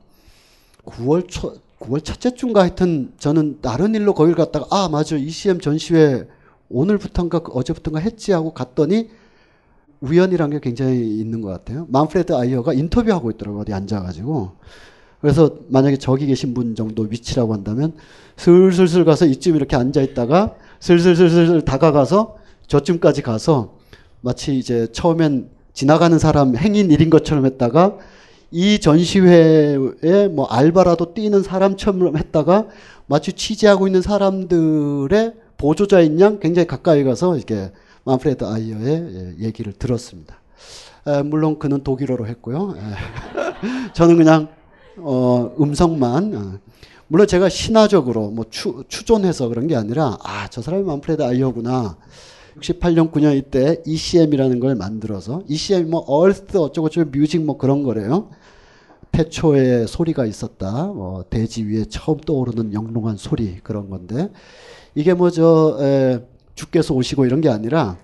9월 0.85 1.27
초 1.27 1.55
9월 1.79 2.03
첫째 2.03 2.33
주인가 2.33 2.61
하여튼 2.61 3.13
저는 3.17 3.61
다른 3.61 3.95
일로 3.95 4.13
거길 4.13 4.35
갔다가 4.35 4.65
아 4.69 4.89
맞아 4.89 5.15
ECM 5.15 5.59
전시회 5.59 6.27
오늘부터인가 6.69 7.37
어제부터인가 7.45 7.99
했지 7.99 8.33
하고 8.33 8.53
갔더니 8.53 9.09
우연이란 10.01 10.49
게 10.49 10.59
굉장히 10.59 11.17
있는 11.19 11.41
것 11.41 11.49
같아요. 11.49 11.87
만프레드 11.89 12.33
아이어가 12.33 12.73
인터뷰하고 12.73 13.31
있더라고요. 13.31 13.61
어디 13.61 13.73
앉아가지고. 13.73 14.51
그래서 15.21 15.57
만약에 15.69 15.97
저기 15.97 16.25
계신 16.27 16.53
분 16.53 16.75
정도 16.75 17.03
위치라고 17.03 17.53
한다면 17.53 17.93
슬슬슬 18.35 19.03
가서 19.05 19.25
이쯤 19.25 19.55
이렇게 19.55 19.75
앉아 19.75 20.01
있다가 20.01 20.55
슬슬슬슬 20.79 21.61
다가가서 21.61 22.37
저쯤까지 22.67 23.21
가서 23.23 23.77
마치 24.21 24.57
이제 24.57 24.87
처음엔 24.91 25.49
지나가는 25.73 26.17
사람 26.19 26.55
행인 26.55 26.91
일인 26.91 27.09
것처럼 27.09 27.45
했다가 27.45 27.97
이 28.51 28.79
전시회에 28.79 30.27
뭐 30.31 30.45
알바라도 30.45 31.13
뛰는 31.13 31.43
사람처럼 31.43 32.17
했다가 32.17 32.67
마치 33.07 33.33
취재하고 33.33 33.87
있는 33.87 34.01
사람들의 34.01 35.33
보조자인 35.57 36.19
양 36.19 36.39
굉장히 36.39 36.67
가까이 36.67 37.03
가서 37.03 37.35
이렇게 37.35 37.71
만프레드 38.03 38.45
아이어의 38.45 39.35
예, 39.39 39.45
얘기를 39.45 39.73
들었습니다. 39.73 40.39
에, 41.07 41.23
물론 41.23 41.59
그는 41.59 41.83
독일어로 41.83 42.27
했고요. 42.27 42.75
에, 42.77 43.91
저는 43.93 44.17
그냥 44.17 44.47
어, 44.97 45.51
음성만 45.59 46.35
어. 46.35 46.59
물론 47.07 47.25
제가 47.27 47.49
신화적으로 47.49 48.31
뭐 48.31 48.45
추, 48.49 48.83
추존해서 48.87 49.47
그런 49.47 49.67
게 49.67 49.75
아니라 49.75 50.17
아 50.23 50.47
저 50.49 50.61
사람이 50.61 50.83
만프레드 50.83 51.21
아이어구나. 51.23 51.97
68년 52.61 53.11
9년 53.11 53.37
이때 53.37 53.81
ECM이라는 53.85 54.59
걸 54.59 54.75
만들어서 54.75 55.43
ECM 55.47 55.89
뭐 55.91 55.99
얼스 56.07 56.57
어쩌고 56.57 56.89
저쩌고 56.89 57.11
뮤직 57.11 57.43
뭐 57.43 57.57
그런 57.57 57.83
거래요. 57.83 58.29
태초에 59.11 59.85
소리가 59.85 60.25
있었다. 60.25 60.85
뭐 60.87 61.23
대지 61.29 61.63
위에 61.63 61.85
처음 61.85 62.19
떠오르는 62.19 62.73
영롱한 62.73 63.17
소리 63.17 63.57
그런 63.63 63.89
건데 63.89 64.29
이게 64.95 65.13
뭐 65.13 65.29
저 65.29 65.77
주께서 66.55 66.93
오시고 66.95 67.25
이런 67.25 67.39
게 67.39 67.49
아니라 67.49 67.97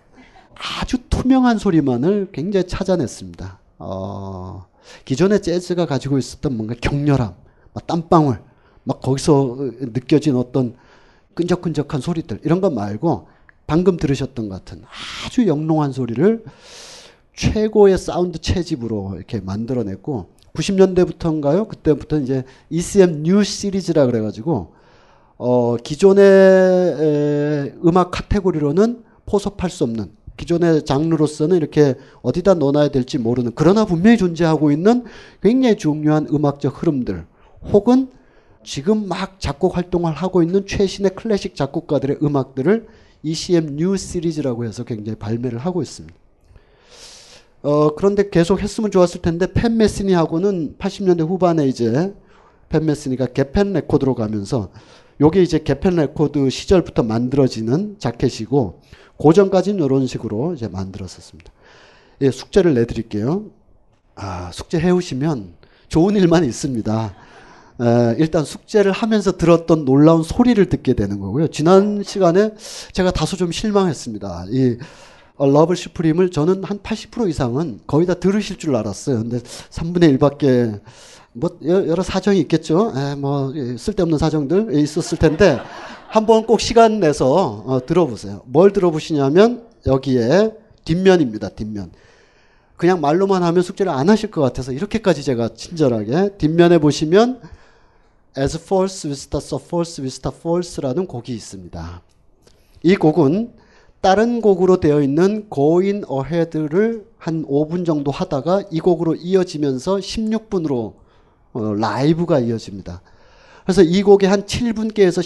아주 0.54 0.98
투명한 1.10 1.58
소리만을 1.58 2.30
굉장히 2.32 2.68
찾아냈습니다. 2.68 3.60
어, 3.80 4.66
기존의 5.06 5.42
재즈가 5.42 5.86
가지고 5.86 6.18
있었던 6.18 6.56
뭔가 6.56 6.76
격렬함, 6.80 7.34
막 7.74 7.88
땀방울, 7.88 8.42
막 8.84 9.02
거기서 9.02 9.58
느껴진 9.80 10.36
어떤 10.36 10.76
끈적끈적한 11.36 12.02
소리들 12.02 12.40
이런 12.44 12.62
것 12.62 12.72
말고 12.72 13.28
방금 13.66 13.98
들으셨던 13.98 14.50
것 14.50 14.56
같은 14.56 14.84
아주 15.26 15.48
영롱한 15.48 15.94
소리를 15.94 16.44
최고의 17.36 17.98
사운드 17.98 18.40
채집으로 18.40 19.14
이렇게 19.16 19.40
만들어냈고 19.40 20.28
90년대부터인가요? 20.54 21.68
그때부터 21.68 22.20
이제 22.20 22.44
ECM 22.70 23.24
New 23.24 23.44
Series라 23.44 24.06
그래가지고 24.06 24.74
어 25.38 25.78
기존의 25.78 26.24
에, 26.24 27.74
음악 27.84 28.12
카테고리로는 28.12 29.04
포섭할 29.26 29.70
수 29.70 29.84
없는 29.84 30.12
기존의 30.38 30.86
장르로서는 30.86 31.58
이렇게 31.58 31.96
어디다 32.22 32.56
넣어놔야 32.56 32.90
될지 32.90 33.18
모르는 33.18 33.52
그러나 33.56 33.86
분명히 33.86 34.18
존재하고 34.18 34.72
있는 34.72 35.04
굉장히 35.42 35.78
중요한 35.78 36.28
음악적 36.32 36.82
흐름들 36.82 37.26
혹은 37.72 38.10
지금 38.64 39.08
막 39.08 39.40
작곡 39.40 39.78
활동을 39.78 40.14
하고 40.14 40.42
있는 40.42 40.66
최신의 40.66 41.16
클래식 41.16 41.56
작곡가들의 41.56 42.18
음악들을 42.24 42.88
ECM 43.24 43.76
New 43.76 43.96
Series라고 43.96 44.66
해서 44.66 44.84
굉장히 44.84 45.18
발매를 45.18 45.60
하고 45.60 45.82
있습니다. 45.82 46.16
어, 47.64 47.96
그런데 47.96 48.30
계속 48.30 48.62
했으면 48.62 48.92
좋았을 48.92 49.22
텐데 49.22 49.48
팻 49.52 49.78
메시니하고는 49.78 50.76
80년대 50.78 51.28
후반에 51.28 51.66
이제 51.66 52.14
팻 52.68 52.86
메시니가 52.86 53.28
게펜 53.28 53.72
레코드로 53.72 54.16
가면서 54.16 54.70
요게 55.22 55.42
이제 55.42 55.60
게펜 55.60 55.96
레코드 55.96 56.50
시절부터 56.50 57.04
만들어지는 57.04 57.98
자켓이고 58.00 58.82
그전까지는 59.24 59.86
이런 59.86 60.06
식으로 60.06 60.54
이제 60.54 60.68
만들었었습니다. 60.68 61.50
예, 62.22 62.30
숙제를 62.30 62.74
내드릴게요. 62.74 63.46
아, 64.16 64.52
숙제 64.52 64.78
해오시면 64.78 65.54
좋은 65.88 66.18
일만 66.18 66.44
있습니다. 66.44 67.16
에, 67.82 68.16
일단 68.20 68.44
숙제를 68.44 68.92
하면서 68.92 69.38
들었던 69.38 69.86
놀라운 69.86 70.24
소리를 70.24 70.68
듣게 70.68 70.94
되는 70.94 71.22
거고요. 71.22 71.48
지난 71.48 72.04
시간에 72.04 72.52
제가 72.92 73.12
다소 73.12 73.38
좀 73.38 73.54
실망했습니다. 73.54 74.48
이 74.50 74.78
러블 75.40 75.78
슈프림을 75.78 76.30
저는 76.30 76.66
한 76.66 76.80
80% 76.80 77.30
이상은 77.30 77.80
거의 77.88 78.06
다 78.06 78.16
들으실 78.16 78.58
줄 78.58 78.76
알았어요. 78.76 79.20
근데 79.20 79.40
3분의 79.40 80.20
1밖에 80.20 80.82
뭐 81.32 81.50
여러 81.64 82.04
사정이 82.04 82.42
있겠죠. 82.42 82.92
에, 82.94 83.16
뭐 83.16 83.54
쓸데없는 83.78 84.18
사정들 84.18 84.76
있었을 84.76 85.18
텐데 85.18 85.62
한번 86.14 86.46
꼭 86.46 86.62
시간 86.62 87.00
내서 87.00 87.64
어, 87.66 87.84
들어보세요. 87.88 88.44
뭘 88.46 88.72
들어보시냐면 88.72 89.68
여기에 89.88 90.52
뒷면입니다. 90.86 91.50
뒷면. 91.50 91.92
그냥 92.78 93.02
말로만 93.02 93.42
하면 93.42 93.64
숙제를 93.64 93.92
안 93.92 94.12
하실 94.12 94.30
것 94.30 94.40
같아서 94.42 94.74
이렇게까지 94.74 95.24
제가 95.24 95.56
친절하게 95.56 96.38
뒷면에 96.38 96.78
보시면 96.78 97.42
As 98.38 98.60
False 98.62 99.10
Vista 99.10 99.40
So 99.40 99.60
False 99.60 100.04
Vista 100.04 100.32
False라는 100.32 101.08
곡이 101.08 101.34
있습니다. 101.34 102.04
이 102.84 102.96
곡은 102.96 103.54
다른 104.02 104.40
곡으로 104.40 104.80
되어 104.80 105.02
있는 105.02 105.48
Going 105.52 106.06
Ahead를 106.12 107.08
한 107.18 107.44
5분 107.44 107.88
정도 107.88 108.12
하다가 108.12 108.66
이 108.70 108.82
곡으로 108.82 109.16
이어지면서 109.16 109.96
16분으로 109.96 110.94
어, 111.54 111.74
라이브가 111.74 112.38
이어집니다. 112.38 113.02
그래서 113.64 113.82
이 113.82 114.04
곡이 114.04 114.26
한 114.26 114.44
7분께에서 114.44 115.22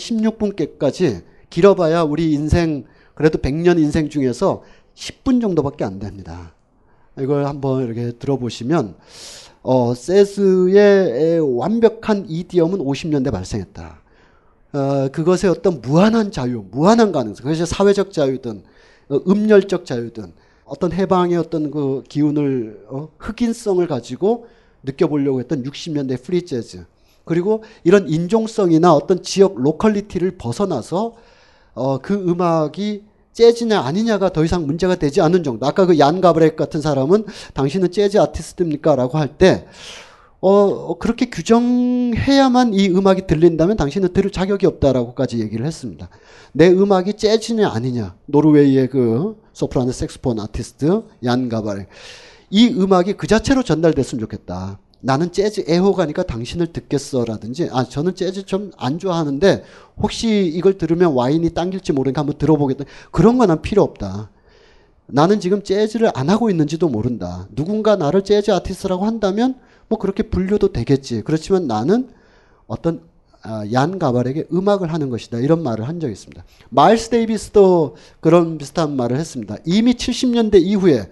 16분께까지 0.77 1.23
길어봐야 1.49 2.03
우리 2.03 2.33
인생 2.33 2.85
그래도 3.15 3.39
100년 3.39 3.79
인생 3.79 4.09
중에서 4.09 4.63
10분 4.95 5.41
정도밖에 5.41 5.83
안 5.83 5.99
됩니다. 5.99 6.53
이걸 7.19 7.45
한번 7.45 7.85
이렇게 7.85 8.11
들어보시면 8.11 8.95
어, 9.63 9.93
재즈의 9.93 11.39
완벽한 11.57 12.25
idiom은 12.29 12.79
50년대 12.79 13.31
발생했다. 13.31 14.01
어, 14.73 15.07
그것의 15.11 15.49
어떤 15.49 15.81
무한한 15.81 16.31
자유, 16.31 16.63
무한한 16.69 17.11
가능성, 17.11 17.43
그것이 17.43 17.65
사회적 17.65 18.11
자유든 18.11 18.63
어, 19.09 19.19
음열적 19.27 19.85
자유든 19.85 20.33
어떤 20.65 20.91
해방의 20.91 21.37
어떤 21.37 21.71
그 21.71 22.03
기운을 22.07 22.85
어, 22.89 23.09
흑인성을 23.17 23.85
가지고 23.87 24.47
느껴보려고 24.83 25.39
했던 25.39 25.63
60년대 25.63 26.21
프리 26.23 26.45
재즈 26.45 26.85
그리고 27.27 27.63
이런 27.83 28.09
인종성이나 28.09 28.93
어떤 28.93 29.21
지역 29.21 29.61
locality를 29.61 30.37
벗어나서 30.37 31.13
어, 31.75 31.99
그 31.99 32.15
음악이 32.15 33.03
재즈냐 33.33 33.81
아니냐가 33.81 34.33
더 34.33 34.43
이상 34.43 34.65
문제가 34.65 34.95
되지 34.95 35.21
않는 35.21 35.43
정도. 35.43 35.67
아까 35.67 35.85
그 35.85 35.99
얀 35.99 36.21
가바렉 36.21 36.55
같은 36.55 36.81
사람은 36.81 37.25
당신은 37.53 37.91
재즈 37.91 38.17
아티스트입니까? 38.17 38.95
라고 38.95 39.19
할 39.19 39.37
때, 39.37 39.67
어, 40.39 40.49
어, 40.49 40.97
그렇게 40.97 41.29
규정해야만 41.29 42.73
이 42.73 42.89
음악이 42.89 43.27
들린다면 43.27 43.77
당신은 43.77 44.13
들을 44.13 44.31
자격이 44.31 44.65
없다라고까지 44.65 45.39
얘기를 45.39 45.67
했습니다. 45.67 46.09
내 46.51 46.67
음악이 46.69 47.13
재즈냐 47.13 47.69
아니냐. 47.69 48.15
노르웨이의 48.25 48.89
그 48.89 49.39
소프라노 49.53 49.91
색소폰 49.91 50.39
아티스트 50.39 51.03
얀 51.23 51.47
가바렉. 51.47 51.89
이 52.49 52.69
음악이 52.69 53.13
그 53.13 53.27
자체로 53.27 53.61
전달됐으면 53.61 54.19
좋겠다. 54.21 54.79
나는 54.99 55.31
재즈 55.31 55.65
애호가니까 55.69 56.23
당신을 56.23 56.67
듣겠어라든지 56.73 57.69
아 57.71 57.83
저는 57.83 58.15
재즈 58.15 58.45
좀 58.45 58.71
안 58.77 58.99
좋아하는데 58.99 59.63
혹시 59.97 60.45
이걸 60.53 60.77
들으면 60.77 61.13
와인이 61.13 61.49
당길지 61.51 61.93
모르니까 61.93 62.21
한번 62.21 62.37
들어보겠다 62.37 62.85
그런 63.11 63.37
건난 63.37 63.61
필요 63.61 63.83
없다. 63.83 64.29
나는 65.07 65.39
지금 65.39 65.63
재즈를 65.63 66.11
안 66.15 66.29
하고 66.29 66.49
있는지도 66.49 66.89
모른다. 66.89 67.47
누군가 67.55 67.95
나를 67.95 68.23
재즈 68.23 68.51
아티스트라고 68.51 69.05
한다면 69.05 69.55
뭐 69.87 69.97
그렇게 69.99 70.23
불려도 70.23 70.73
되겠지. 70.73 71.21
그렇지만 71.21 71.67
나는 71.67 72.09
어떤 72.67 73.01
아, 73.43 73.63
얀 73.71 73.97
가발에게 73.99 74.47
음악을 74.51 74.91
하는 74.91 75.09
것이다. 75.09 75.37
이런 75.37 75.63
말을 75.63 75.87
한 75.87 75.99
적이 76.01 76.11
있습니다. 76.13 76.43
마일스 76.69 77.09
데이비스도 77.09 77.95
그런 78.19 78.57
비슷한 78.57 78.97
말을 78.97 79.17
했습니다. 79.17 79.55
이미 79.63 79.93
70년대 79.93 80.61
이후에 80.61 81.07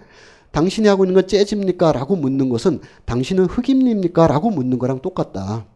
당신이 0.56 0.88
하고 0.88 1.04
있는 1.04 1.14
건 1.14 1.28
재즈입니까? 1.28 1.92
라고 1.92 2.16
묻는 2.16 2.48
것은 2.48 2.80
당신은 3.04 3.44
흑인입니까? 3.44 4.26
라고 4.26 4.48
묻는 4.48 4.78
거랑 4.78 5.02
똑같다. 5.02 5.66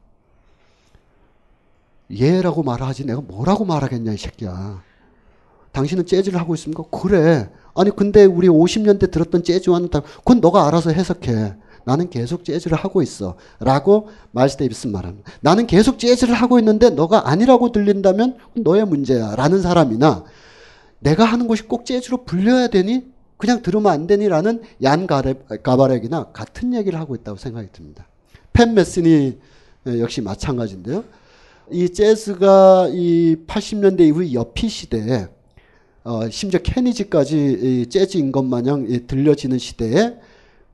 예 2.13 2.41
라고 2.41 2.63
말하지 2.63 3.05
내가 3.05 3.21
뭐라고 3.21 3.67
말하겠냐 3.67 4.15
이 4.15 4.17
새끼야. 4.17 4.83
당신은 5.73 6.07
재즈를 6.07 6.41
하고 6.41 6.55
있습니까? 6.55 6.85
그래. 6.91 7.51
아니 7.75 7.95
근데 7.95 8.25
우리 8.25 8.49
50년대 8.49 9.11
들었던 9.11 9.45
재즈와는 9.45 9.91
다 9.91 10.01
그건 10.01 10.41
너가 10.41 10.67
알아서 10.67 10.93
해석해. 10.93 11.57
나는 11.85 12.09
계속 12.09 12.47
재즈를 12.47 12.79
하고 12.79 13.03
있어. 13.03 13.37
라고 13.59 14.09
마일스 14.31 14.57
데이비슨 14.57 14.93
말합니다. 14.93 15.31
나는 15.43 15.67
계속 15.67 15.99
재즈를 15.99 16.33
하고 16.33 16.59
있는데 16.59 16.89
너가 16.89 17.29
아니라고 17.29 17.71
들린다면 17.73 18.39
너의 18.55 18.87
문제야. 18.87 19.37
라는 19.37 19.61
사람이나 19.61 20.25
내가 21.01 21.27
하는 21.27 21.49
것이 21.49 21.65
꼭 21.65 21.85
재즈로 21.85 22.25
불려야 22.25 22.69
되니? 22.69 23.20
그냥 23.41 23.63
들으면 23.63 23.91
안 23.91 24.07
되니라는 24.07 24.63
얀 24.83 25.07
가바렉이나 25.07 26.27
같은 26.33 26.75
얘기를 26.75 26.99
하고 27.01 27.15
있다고 27.15 27.39
생각이 27.39 27.69
듭니다. 27.73 28.07
팬 28.53 28.75
메스니 28.75 29.39
역시 29.87 30.21
마찬가지인데요. 30.21 31.05
이 31.71 31.89
재즈가 31.89 32.89
이 32.93 33.37
80년대 33.47 34.01
이후 34.01 34.33
여피 34.35 34.69
시대에 34.69 35.29
어, 36.05 36.29
심지어 36.31 36.61
케니지까지 36.63 37.87
재즈인 37.91 38.33
것 38.33 38.43
마냥 38.45 38.87
들려지는 39.07 39.59
시대에 39.59 40.17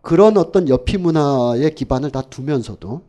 그런 0.01 0.37
어떤 0.37 0.69
여피 0.69 0.99
문화의 0.99 1.75
기반을 1.75 2.11
다 2.11 2.23
두면서도 2.23 3.03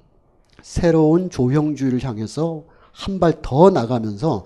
새로운 0.61 1.29
조형주의를 1.29 2.03
향해서 2.03 2.63
한 2.91 3.19
발 3.19 3.41
더 3.41 3.69
나가면서 3.69 4.45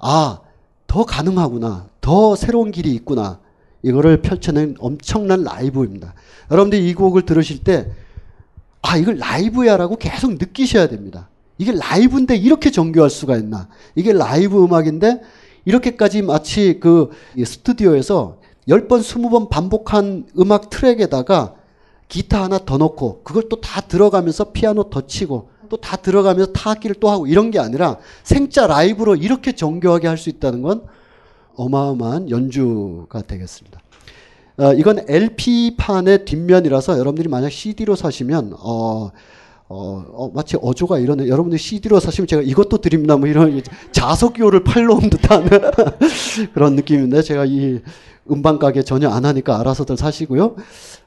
아, 0.00 0.40
더 0.86 1.04
가능하구나. 1.04 1.88
더 2.00 2.36
새로운 2.36 2.70
길이 2.72 2.92
있구나. 2.94 3.40
이거를 3.84 4.22
펼쳐낸 4.22 4.74
엄청난 4.80 5.44
라이브입니다. 5.44 6.14
여러분들 6.50 6.80
이 6.80 6.94
곡을 6.94 7.22
들으실 7.22 7.62
때, 7.62 7.90
아, 8.82 8.96
이걸 8.96 9.16
라이브야라고 9.18 9.96
계속 9.96 10.32
느끼셔야 10.32 10.88
됩니다. 10.88 11.28
이게 11.58 11.72
라이브인데 11.72 12.34
이렇게 12.36 12.70
정교할 12.70 13.10
수가 13.10 13.36
있나. 13.36 13.68
이게 13.94 14.12
라이브 14.12 14.62
음악인데 14.64 15.20
이렇게까지 15.64 16.22
마치 16.22 16.80
그 16.80 17.10
스튜디오에서 17.42 18.38
10번, 18.68 19.00
20번 19.00 19.48
반복한 19.48 20.26
음악 20.38 20.70
트랙에다가 20.70 21.54
기타 22.08 22.42
하나 22.42 22.58
더 22.58 22.76
넣고 22.78 23.22
그걸 23.22 23.48
또 23.48 23.60
다 23.60 23.80
들어가면서 23.82 24.52
피아노 24.52 24.90
더 24.90 25.06
치고 25.06 25.48
또 25.70 25.76
다 25.78 25.96
들어가면서 25.96 26.52
타악기를 26.52 26.96
또 27.00 27.10
하고 27.10 27.26
이런 27.26 27.50
게 27.50 27.58
아니라 27.58 27.98
생자 28.24 28.66
라이브로 28.66 29.16
이렇게 29.16 29.52
정교하게 29.52 30.08
할 30.08 30.18
수 30.18 30.28
있다는 30.28 30.62
건 30.62 30.82
어마어마한 31.56 32.30
연주가 32.30 33.22
되겠습니다. 33.22 33.80
어, 34.56 34.72
이건 34.72 35.04
LP판의 35.08 36.24
뒷면이라서 36.24 36.98
여러분들이 36.98 37.28
만약 37.28 37.50
CD로 37.50 37.96
사시면 37.96 38.54
어, 38.58 39.10
어, 39.68 40.04
어, 40.12 40.30
마치 40.32 40.56
어조가 40.60 40.98
이러네. 40.98 41.26
여러분들 41.26 41.58
CD로 41.58 41.98
사시면 41.98 42.28
제가 42.28 42.42
이것도 42.42 42.78
드립니다. 42.78 43.16
뭐 43.16 43.28
이런 43.28 43.60
자석교를 43.92 44.62
팔러 44.62 44.94
온 44.94 45.10
듯한 45.10 45.48
그런 46.54 46.76
느낌인데 46.76 47.22
제가 47.22 47.46
이 47.46 47.80
음반 48.30 48.58
가게 48.58 48.82
전혀 48.82 49.08
안 49.08 49.24
하니까 49.24 49.58
알아서들 49.60 49.96
사시고요. 49.96 50.56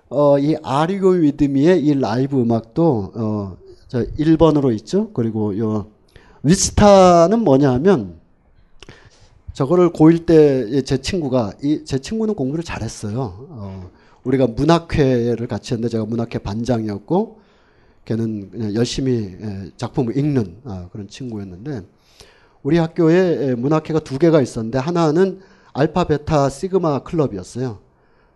어, 0.10 0.40
이 0.40 0.56
아리고 0.64 1.12
위드미의 1.12 1.86
이 1.86 1.94
라이브 1.94 2.42
음악도 2.42 3.12
어, 3.16 3.58
저 3.88 4.04
1번으로 4.04 4.76
있죠. 4.76 5.12
그리고 5.14 5.58
요 5.58 5.88
위스타는 6.44 7.44
뭐냐 7.44 7.72
하면 7.74 8.20
저거를 9.58 9.90
고1 9.90 10.28
때 10.28 10.82
제 10.84 10.98
친구가 11.02 11.54
이 11.64 11.84
제 11.84 11.98
친구는 11.98 12.36
공부를 12.36 12.64
잘했어요. 12.64 13.48
어, 13.50 13.90
우리가 14.24 14.46
문학회를 14.46 15.48
같이 15.48 15.74
했는데 15.74 15.90
제가 15.90 16.06
문학회 16.06 16.38
반장이었고 16.40 17.40
걔는 18.06 18.52
그냥 18.52 18.76
열심히 18.76 19.36
예, 19.42 19.72
작품을 19.76 20.16
읽는 20.16 20.58
아, 20.66 20.90
그런 20.92 21.08
친구였는데 21.08 21.82
우리 22.62 22.78
학교에 22.78 23.50
예, 23.50 23.56
문학회가 23.56 24.02
두 24.02 24.20
개가 24.20 24.42
있었는데 24.42 24.78
하나는 24.78 25.40
알파 25.74 26.04
베타 26.04 26.50
시그마 26.50 27.00
클럽이었어요. 27.00 27.80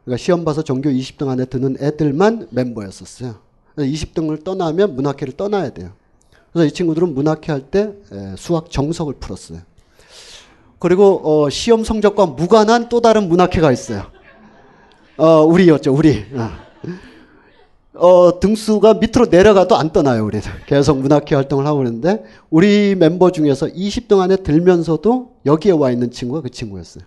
그러니까 0.04 0.18
시험 0.18 0.44
봐서 0.44 0.64
전교 0.64 0.90
20등 0.90 1.28
안에 1.28 1.46
드는 1.46 1.78
애들만 1.80 2.48
멤버였었어요. 2.50 3.36
20등을 3.78 4.44
떠나면 4.44 4.96
문학회를 4.96 5.38
떠나야 5.38 5.70
돼요. 5.70 5.92
그래서 6.52 6.66
이 6.68 6.72
친구들은 6.72 7.14
문학회 7.14 7.52
할 7.52 7.70
때 7.70 7.94
수학 8.38 8.72
정석을 8.72 9.16
풀었어요. 9.20 9.60
그리고 10.82 11.22
어, 11.24 11.50
시험 11.52 11.84
성적과 11.84 12.26
무관한 12.26 12.90
또 12.90 13.02
다른 13.02 13.30
문학회가 13.30 13.72
있어요. 13.72 14.02
어, 15.16 15.44
우리였죠, 15.44 15.94
우리. 15.94 16.26
어. 16.34 16.50
어, 17.94 18.40
등수가 18.40 18.96
밑으로 18.96 19.28
내려가도 19.28 19.76
안 19.76 19.92
떠나요, 19.92 20.26
우리는. 20.26 20.44
계속 20.66 20.98
문학회 20.98 21.36
활동을 21.36 21.68
하고 21.68 21.84
있는데, 21.84 22.24
우리 22.50 22.96
멤버 22.96 23.32
중에서 23.32 23.68
20등 23.68 24.22
안에 24.22 24.38
들면서도 24.38 25.36
여기에 25.46 25.74
와 25.74 25.92
있는 25.92 26.10
친구가 26.10 26.42
그 26.42 26.50
친구였어요. 26.50 27.04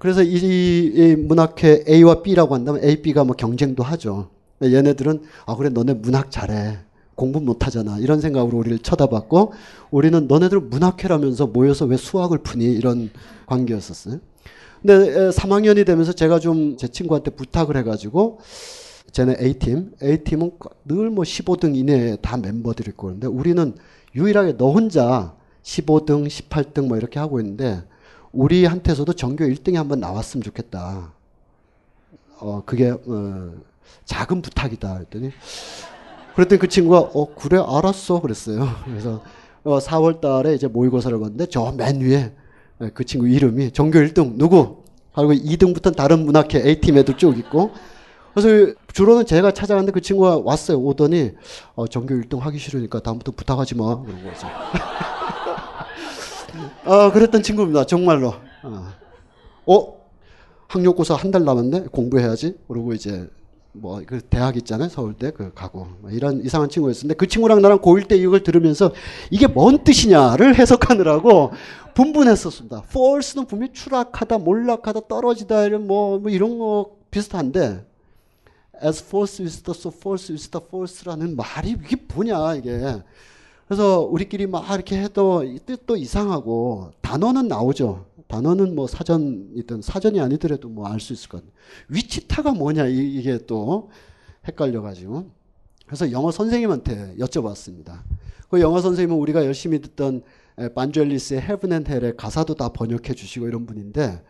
그래서 0.00 0.24
이, 0.24 0.34
이 0.34 1.14
문학회 1.16 1.84
A와 1.88 2.22
B라고 2.22 2.56
한다면 2.56 2.82
A, 2.82 3.00
B가 3.00 3.22
뭐 3.22 3.36
경쟁도 3.36 3.84
하죠. 3.84 4.30
얘네들은 4.60 5.22
아 5.46 5.54
그래 5.54 5.68
너네 5.68 5.94
문학 5.94 6.32
잘해 6.32 6.78
공부 7.14 7.40
못하잖아 7.40 7.98
이런 7.98 8.20
생각으로 8.20 8.58
우리를 8.58 8.78
쳐다봤고 8.80 9.52
우리는 9.90 10.26
너네들 10.26 10.60
문학회라면서 10.60 11.46
모여서 11.48 11.84
왜 11.86 11.96
수학을 11.96 12.38
푸니 12.38 12.64
이런 12.64 13.10
관계였었어요. 13.46 14.18
근데 14.82 15.30
3학년이 15.30 15.86
되면서 15.86 16.12
제가 16.12 16.38
좀 16.40 16.76
제 16.76 16.88
친구한테 16.88 17.30
부탁을 17.30 17.76
해가지고 17.76 18.40
쟤네 19.12 19.36
A팀, 19.40 19.92
A팀은 20.02 20.52
늘 20.84 21.10
뭐 21.10 21.24
15등 21.24 21.76
이내에 21.76 22.16
다 22.16 22.36
멤버들이 22.36 22.90
있고 22.90 23.06
그런데 23.06 23.26
우리는 23.26 23.74
유일하게 24.14 24.56
너 24.56 24.72
혼자 24.72 25.34
15등, 25.62 26.26
18등 26.26 26.88
뭐 26.88 26.96
이렇게 26.96 27.18
하고 27.18 27.40
있는데 27.40 27.82
우리한테서도 28.32 29.12
전교 29.12 29.44
1등이 29.44 29.74
한번 29.74 30.00
나왔으면 30.00 30.42
좋겠다. 30.42 31.12
어, 32.40 32.62
그게, 32.66 32.90
어, 32.90 33.52
작은 34.04 34.42
부탁이다. 34.42 34.96
했더니, 34.98 35.30
그랬더니 36.34 36.58
그 36.58 36.68
친구가, 36.68 36.98
어, 37.14 37.34
그래, 37.34 37.58
알았어. 37.64 38.20
그랬어요. 38.20 38.68
그래서, 38.84 39.22
어, 39.62 39.78
4월 39.78 40.20
달에 40.20 40.54
이제 40.54 40.66
모의고사를 40.66 41.18
봤는데, 41.18 41.46
저 41.46 41.72
맨 41.72 42.00
위에 42.00 42.32
그 42.92 43.04
친구 43.04 43.28
이름이 43.28 43.70
전교 43.72 43.98
1등, 44.00 44.34
누구? 44.36 44.82
하고 45.12 45.32
2등부터는 45.32 45.94
다른 45.94 46.24
문학회 46.24 46.58
A팀 46.66 46.98
애들 46.98 47.16
쭉 47.16 47.38
있고, 47.38 47.70
그래서 48.34 48.74
주로는 48.92 49.26
제가 49.26 49.52
찾아갔는데 49.52 49.92
그 49.92 50.00
친구가 50.00 50.38
왔어요. 50.38 50.78
오더니, 50.80 51.32
어, 51.76 51.86
전교 51.86 52.14
1등 52.16 52.40
하기 52.40 52.58
싫으니까 52.58 52.98
다음부터 53.00 53.30
부탁하지 53.32 53.76
마. 53.76 54.02
그러고 54.02 54.26
와서. 54.26 54.48
어, 56.84 57.12
그랬던 57.14 57.42
친구입니다. 57.44 57.84
정말로. 57.86 58.34
어, 58.64 58.86
어? 59.66 59.94
학력고사 60.68 61.14
한 61.14 61.30
달 61.30 61.44
남았네? 61.44 61.84
공부해야지? 61.92 62.56
그러고 62.66 62.92
이제 62.92 63.28
뭐 63.74 64.00
그 64.06 64.20
대학 64.22 64.56
있잖아요. 64.56 64.88
서울대 64.88 65.30
그 65.30 65.52
가고 65.52 65.86
뭐 66.00 66.10
이런 66.10 66.42
이상한 66.44 66.68
친구였는데 66.68 67.14
그 67.14 67.26
친구랑 67.26 67.60
나랑 67.60 67.78
고1 67.80 68.08
때 68.08 68.16
이걸 68.16 68.42
들으면서 68.42 68.92
이게 69.30 69.46
뭔 69.46 69.82
뜻이냐를 69.84 70.54
해석하느라고 70.58 71.52
분분했었습니다. 71.94 72.84
false는 72.88 73.46
분명히 73.46 73.72
추락하다, 73.72 74.38
몰락하다, 74.38 75.00
떨어지다 75.08 75.64
이런 75.64 75.86
뭐, 75.86 76.18
뭐 76.18 76.30
이런 76.30 76.58
거 76.58 76.96
비슷한데 77.10 77.84
as 78.84 79.04
false 79.04 79.44
is 79.44 79.62
the 79.62 79.76
so 79.76 79.92
false 79.94 80.32
is 80.34 80.48
the 80.48 80.64
false라는 80.64 81.36
말이 81.36 81.70
이게 81.70 81.96
뭐냐 82.12 82.54
이게 82.56 83.02
그래서 83.66 84.00
우리끼리 84.00 84.46
막 84.46 84.68
이렇게 84.72 85.00
해도 85.00 85.44
뜻도 85.64 85.96
이상하고 85.96 86.92
단어는 87.00 87.48
나오죠. 87.48 88.04
단어는 88.34 88.74
뭐 88.74 88.86
사전이든 88.88 89.82
사전이 89.82 90.20
아니더라도 90.20 90.68
뭐 90.68 90.86
알 90.88 90.98
수 90.98 91.12
있을 91.12 91.28
것 91.28 91.38
같아요. 91.38 91.52
위치타가 91.88 92.52
뭐냐 92.52 92.86
이게 92.86 93.38
또 93.46 93.90
헷갈려가지고 94.48 95.30
그래서 95.86 96.10
영어 96.10 96.30
선생님한테 96.32 97.16
여쭤봤습니다. 97.18 98.02
그 98.48 98.60
영어 98.60 98.80
선생님은 98.80 99.16
우리가 99.20 99.44
열심히 99.44 99.80
듣던 99.80 100.22
반젤리스의 100.74 101.40
Heaven 101.42 101.72
and 101.72 101.90
Hell의 101.90 102.16
가사도 102.16 102.54
다 102.54 102.70
번역해 102.70 103.14
주시고 103.14 103.46
이런 103.46 103.66
분인데 103.66 104.22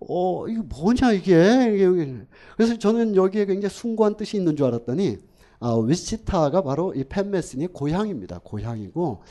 어 0.00 0.48
이게 0.48 0.60
뭐냐 0.60 1.12
이게 1.12 2.24
그래서 2.56 2.76
저는 2.78 3.14
여기에 3.14 3.46
굉장히 3.46 3.72
숭고한 3.72 4.16
뜻이 4.16 4.36
있는 4.38 4.56
줄 4.56 4.66
알았더니 4.66 5.18
아, 5.60 5.74
위치타가 5.76 6.62
바로 6.62 6.94
이 6.94 7.04
팬메슨이 7.04 7.68
고향입니다. 7.68 8.40
고향이고 8.42 9.22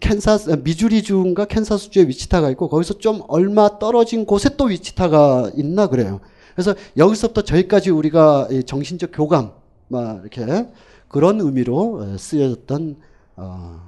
캔사스 0.00 0.50
미주리주인가 0.62 1.46
캔사스주에 1.46 2.08
위치타가 2.08 2.50
있고 2.50 2.68
거기서 2.68 2.98
좀 2.98 3.22
얼마 3.28 3.78
떨어진 3.78 4.26
곳에 4.26 4.50
또 4.56 4.64
위치타가 4.64 5.50
있나 5.56 5.86
그래요. 5.86 6.20
그래서 6.54 6.74
여기서부터 6.96 7.42
저기까지 7.42 7.90
우리가 7.90 8.48
정신적 8.66 9.10
교감 9.12 9.52
막 9.88 10.20
이렇게 10.22 10.66
그런 11.08 11.40
의미로 11.40 12.16
쓰여졌던 12.18 12.96
어, 13.36 13.80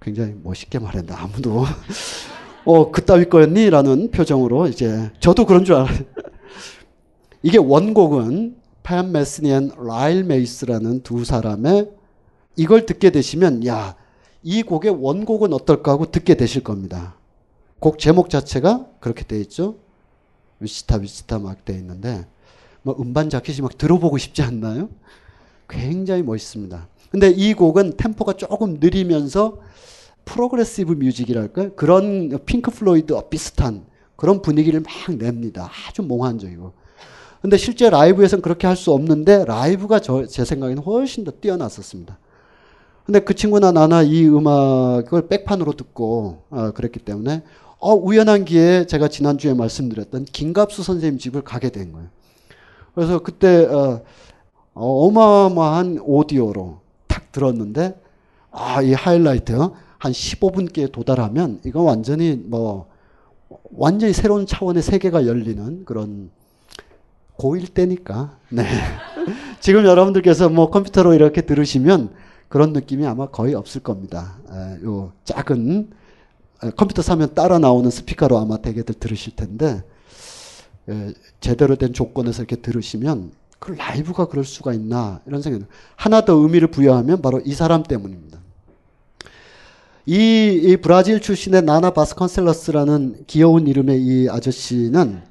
굉장히 0.00 0.34
멋있게 0.42 0.78
말했는데 0.78 1.14
아무도 1.14 1.64
어 2.64 2.90
그따위 2.90 3.24
거였니라는 3.28 4.10
표정으로 4.10 4.68
이제 4.68 5.10
저도 5.20 5.46
그런 5.46 5.64
줄 5.64 5.76
알아요. 5.76 5.88
이게 7.42 7.58
원곡은 7.58 8.56
팻 8.82 9.12
메스니와 9.12 9.72
라일 9.78 10.24
메이스라는 10.24 11.02
두 11.02 11.24
사람의 11.24 11.90
이걸 12.56 12.86
듣게 12.86 13.10
되시면 13.10 13.66
야, 13.66 13.96
이 14.42 14.62
곡의 14.62 14.90
원곡은 14.98 15.52
어떨까 15.52 15.92
하고 15.92 16.10
듣게 16.10 16.34
되실 16.34 16.62
겁니다. 16.62 17.14
곡 17.78 17.98
제목 17.98 18.30
자체가 18.30 18.86
그렇게 19.00 19.24
돼 19.24 19.40
있죠. 19.40 19.76
위치타 20.60 20.96
위치타 20.98 21.38
막 21.38 21.64
돼 21.64 21.74
있는데 21.74 22.26
뭐 22.82 22.96
음반 22.98 23.30
자켓이 23.30 23.60
막 23.60 23.76
들어보고 23.78 24.18
싶지 24.18 24.42
않나요? 24.42 24.88
굉장히 25.68 26.22
멋있습니다. 26.22 26.88
근데 27.10 27.28
이 27.28 27.54
곡은 27.54 27.96
템포가 27.96 28.34
조금 28.34 28.78
느리면서 28.80 29.58
progressive 30.24 30.92
music이랄까 30.92 31.70
그런 31.74 32.38
핑크 32.46 32.70
플로이드 32.70 33.14
비슷한 33.28 33.84
그런 34.16 34.40
분위기를 34.42 34.80
막 34.80 35.16
냅니다. 35.16 35.70
아주 35.88 36.02
몽환적이고. 36.02 36.72
근데 37.40 37.56
실제 37.56 37.90
라이브에서는 37.90 38.40
그렇게 38.40 38.68
할 38.68 38.76
수 38.76 38.92
없는데 38.92 39.44
라이브가 39.46 39.98
저, 40.00 40.26
제 40.26 40.44
생각에는 40.44 40.82
훨씬 40.82 41.24
더 41.24 41.32
뛰어났었습니다. 41.32 42.18
근데 43.04 43.20
그 43.20 43.34
친구나 43.34 43.72
나나 43.72 44.02
이 44.02 44.26
음악을 44.26 45.28
백판으로 45.28 45.72
듣고 45.72 46.42
어, 46.50 46.70
그랬기 46.72 47.00
때문에 47.00 47.42
어, 47.78 47.94
우연한 47.94 48.44
기회에 48.44 48.86
제가 48.86 49.08
지난주에 49.08 49.54
말씀드렸던 49.54 50.26
김갑수 50.26 50.82
선생님 50.82 51.18
집을 51.18 51.42
가게 51.42 51.70
된 51.70 51.92
거예요. 51.92 52.08
그래서 52.94 53.18
그때 53.18 53.64
어, 53.66 54.02
어마어마한 54.74 55.98
오디오로 56.02 56.80
탁 57.08 57.32
들었는데 57.32 58.00
아, 58.52 58.82
이 58.82 58.92
하이라이트 58.92 59.52
한 59.98 60.12
15분께 60.12 60.92
도달하면 60.92 61.60
이거 61.64 61.82
완전히 61.82 62.36
뭐 62.36 62.86
완전히 63.72 64.12
새로운 64.12 64.46
차원의 64.46 64.82
세계가 64.82 65.26
열리는 65.26 65.84
그런 65.84 66.30
고1 67.38 67.74
때니까. 67.74 68.36
네. 68.50 68.64
지금 69.60 69.84
여러분들께서 69.84 70.48
뭐 70.48 70.70
컴퓨터로 70.70 71.14
이렇게 71.14 71.40
들으시면 71.40 72.10
그런 72.52 72.74
느낌이 72.74 73.06
아마 73.06 73.28
거의 73.28 73.54
없을 73.54 73.80
겁니다. 73.80 74.36
요 74.84 75.12
작은 75.24 75.88
에, 76.62 76.70
컴퓨터 76.76 77.00
사면 77.00 77.32
따라 77.32 77.58
나오는 77.58 77.90
스피커로 77.90 78.36
아마 78.36 78.58
대개들 78.58 78.96
들으실 78.96 79.34
텐데 79.36 79.82
에, 80.86 81.14
제대로 81.40 81.76
된 81.76 81.94
조건에서 81.94 82.42
이렇게 82.42 82.56
들으시면 82.56 83.32
그 83.58 83.72
라이브가 83.72 84.26
그럴 84.26 84.44
수가 84.44 84.74
있나 84.74 85.22
이런 85.24 85.40
생각이 85.40 85.64
하나 85.96 86.26
더 86.26 86.34
의미를 86.34 86.70
부여하면 86.70 87.22
바로 87.22 87.40
이 87.42 87.54
사람 87.54 87.84
때문입니다. 87.84 88.38
이, 90.04 90.60
이 90.62 90.76
브라질 90.76 91.22
출신의 91.22 91.62
나나 91.62 91.94
바스컨셀러스라는 91.94 93.24
귀여운 93.28 93.66
이름의 93.66 94.02
이 94.02 94.28
아저씨는 94.28 95.22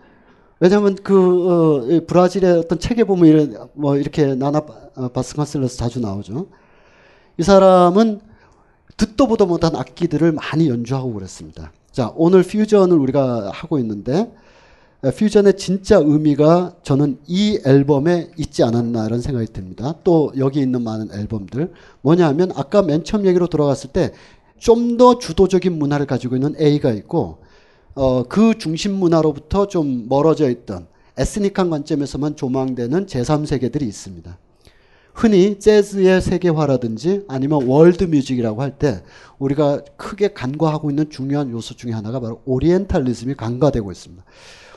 왜냐하면 0.59 0.95
그 1.03 1.51
어, 1.51 2.05
브라질의 2.07 2.57
어떤 2.57 2.79
책에 2.79 3.03
보면 3.03 3.27
이런, 3.27 3.69
뭐 3.73 3.95
이렇게 3.97 4.33
나나 4.33 4.63
어, 4.95 5.09
바스컨셀러스 5.09 5.77
자주 5.77 5.99
나오죠. 5.99 6.47
이 7.41 7.43
사람은 7.43 8.21
듣도 8.97 9.25
보도 9.25 9.47
못한 9.47 9.75
악기들을 9.75 10.31
많이 10.31 10.69
연주하고 10.69 11.11
그랬습니다. 11.11 11.71
자 11.91 12.13
오늘 12.15 12.43
퓨전을 12.43 12.95
우리가 12.95 13.49
하고 13.51 13.79
있는데 13.79 14.31
퓨전의 15.01 15.57
진짜 15.57 15.97
의미가 15.97 16.75
저는 16.83 17.17
이 17.25 17.59
앨범에 17.65 18.29
있지 18.37 18.63
않았나 18.63 19.07
이런 19.07 19.21
생각이 19.21 19.47
듭니다. 19.47 19.95
또 20.03 20.31
여기 20.37 20.59
있는 20.59 20.83
많은 20.83 21.11
앨범들 21.11 21.73
뭐냐면 22.01 22.51
아까 22.55 22.83
맨 22.83 23.03
처음 23.03 23.25
얘기로 23.25 23.47
돌아갔을 23.47 23.89
때 23.89 24.11
좀 24.61 24.97
더 24.97 25.17
주도적인 25.17 25.79
문화를 25.79 26.05
가지고 26.05 26.35
있는 26.35 26.53
A가 26.61 26.91
있고 26.91 27.39
어, 27.95 28.21
그 28.21 28.55
중심 28.59 28.93
문화로부터 28.93 29.67
좀 29.67 30.05
멀어져 30.07 30.51
있던 30.51 30.85
에스닉한 31.17 31.71
관점에서만 31.71 32.35
조망되는 32.35 33.07
제3세계들이 33.07 33.81
있습니다. 33.81 34.37
흔히 35.13 35.59
재즈의 35.59 36.21
세계화라든지 36.21 37.25
아니면 37.27 37.67
world 37.67 38.05
music이라고 38.05 38.61
할 38.61 38.71
때 38.77 39.03
우리가 39.39 39.81
크게 39.97 40.29
간과하고 40.33 40.89
있는 40.89 41.09
중요한 41.09 41.51
요소 41.51 41.75
중에 41.75 41.91
하나가 41.91 42.19
바로 42.19 42.41
오리엔탈리즘이 42.45 43.35
간과되고 43.35 43.91
있습니다. 43.91 44.23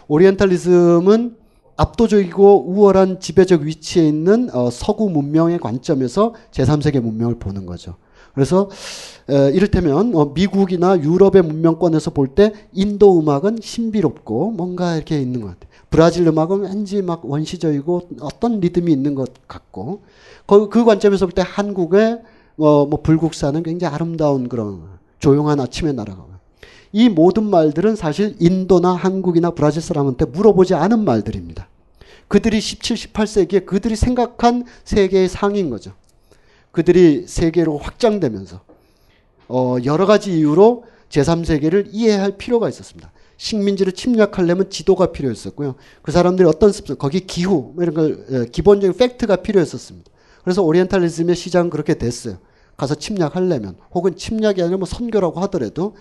오리엔탈리즘은 0.09 1.37
압도적이고 1.77 2.67
우월한 2.71 3.21
지배적 3.21 3.63
위치에 3.63 4.07
있는 4.07 4.49
어, 4.55 4.71
서구 4.71 5.11
문명의 5.11 5.59
관점에서 5.59 6.35
제3세계 6.53 7.01
문명을 7.01 7.39
보는 7.39 7.67
거죠. 7.67 7.97
그래서 8.33 8.69
에, 9.29 9.51
이를테면 9.53 10.15
어, 10.15 10.27
미국이나 10.35 10.99
유럽의 11.01 11.43
문명권에서 11.43 12.11
볼 12.13 12.35
때 12.35 12.53
인도 12.73 13.19
음악은 13.21 13.59
신비롭고 13.63 14.53
뭔가 14.53 14.97
이렇게 14.97 15.21
있는 15.21 15.41
것 15.41 15.49
같아요. 15.49 15.71
브라질 15.95 16.27
음악은 16.27 16.63
왠지 16.63 17.03
막 17.03 17.25
원시적이고 17.25 18.09
어떤 18.19 18.59
리듬이 18.59 18.91
있는 18.91 19.15
것 19.15 19.31
같고 19.47 20.03
그, 20.45 20.69
그 20.69 20.85
관점에서 20.85 21.27
볼 21.27 21.35
때 21.35 21.43
한국의 21.47 22.21
어, 22.57 22.85
뭐 22.85 23.01
불국사는 23.01 23.63
굉장히 23.63 23.95
아름다운 23.95 24.49
그런 24.49 24.83
조용한 25.21 25.61
아침의 25.61 25.95
나라가 25.95 26.27
이 26.91 27.09
모든 27.09 27.45
말들은 27.45 27.95
사실 27.95 28.35
인도나 28.41 28.93
한국이나 28.93 29.51
브라질 29.51 29.83
사람한테 29.83 30.25
물어보지 30.25 30.75
않은 30.75 31.05
말들입니다. 31.05 31.69
그들이 32.27 32.61
17, 32.61 32.97
18세기에 32.97 33.65
그들이 33.65 33.95
생각한 33.95 34.65
세계의 34.83 35.29
상인 35.29 35.71
거죠. 35.71 35.93
그들이 36.73 37.27
세계로 37.29 37.79
확장되면서 37.79 38.61
어, 39.47 39.77
여러 39.85 40.07
가지 40.07 40.37
이유로 40.37 40.87
제3세계를 41.09 41.91
이해할 41.93 42.37
필요가 42.37 42.69
있었습니다. 42.69 43.13
식민지를 43.37 43.93
침략하려면 43.93 44.71
지도가 44.71 45.13
필요했었고요. 45.13 45.75
그 46.03 46.13
사람들이 46.13 46.49
어떤 46.49 46.73
습성, 46.73 46.97
거기 46.97 47.21
기후 47.21 47.73
뭐 47.75 47.83
이런 47.83 47.95
걸 47.95 48.27
예, 48.31 48.47
기본적인 48.47 48.97
팩트가 48.97 49.37
필요했었습니다. 49.37 50.11
그래서 50.43 50.63
오리엔탈리즘의 50.63 51.35
시장은 51.37 51.71
그렇게 51.71 51.95
됐어요. 51.95 52.39
가서 52.77 52.95
침략하려면 52.95 53.77
혹은 53.93 54.17
침략이 54.17 54.63
아니라 54.63 54.79
뭐 54.79 54.87
선교라고 54.87 55.41
하더라도 55.43 55.95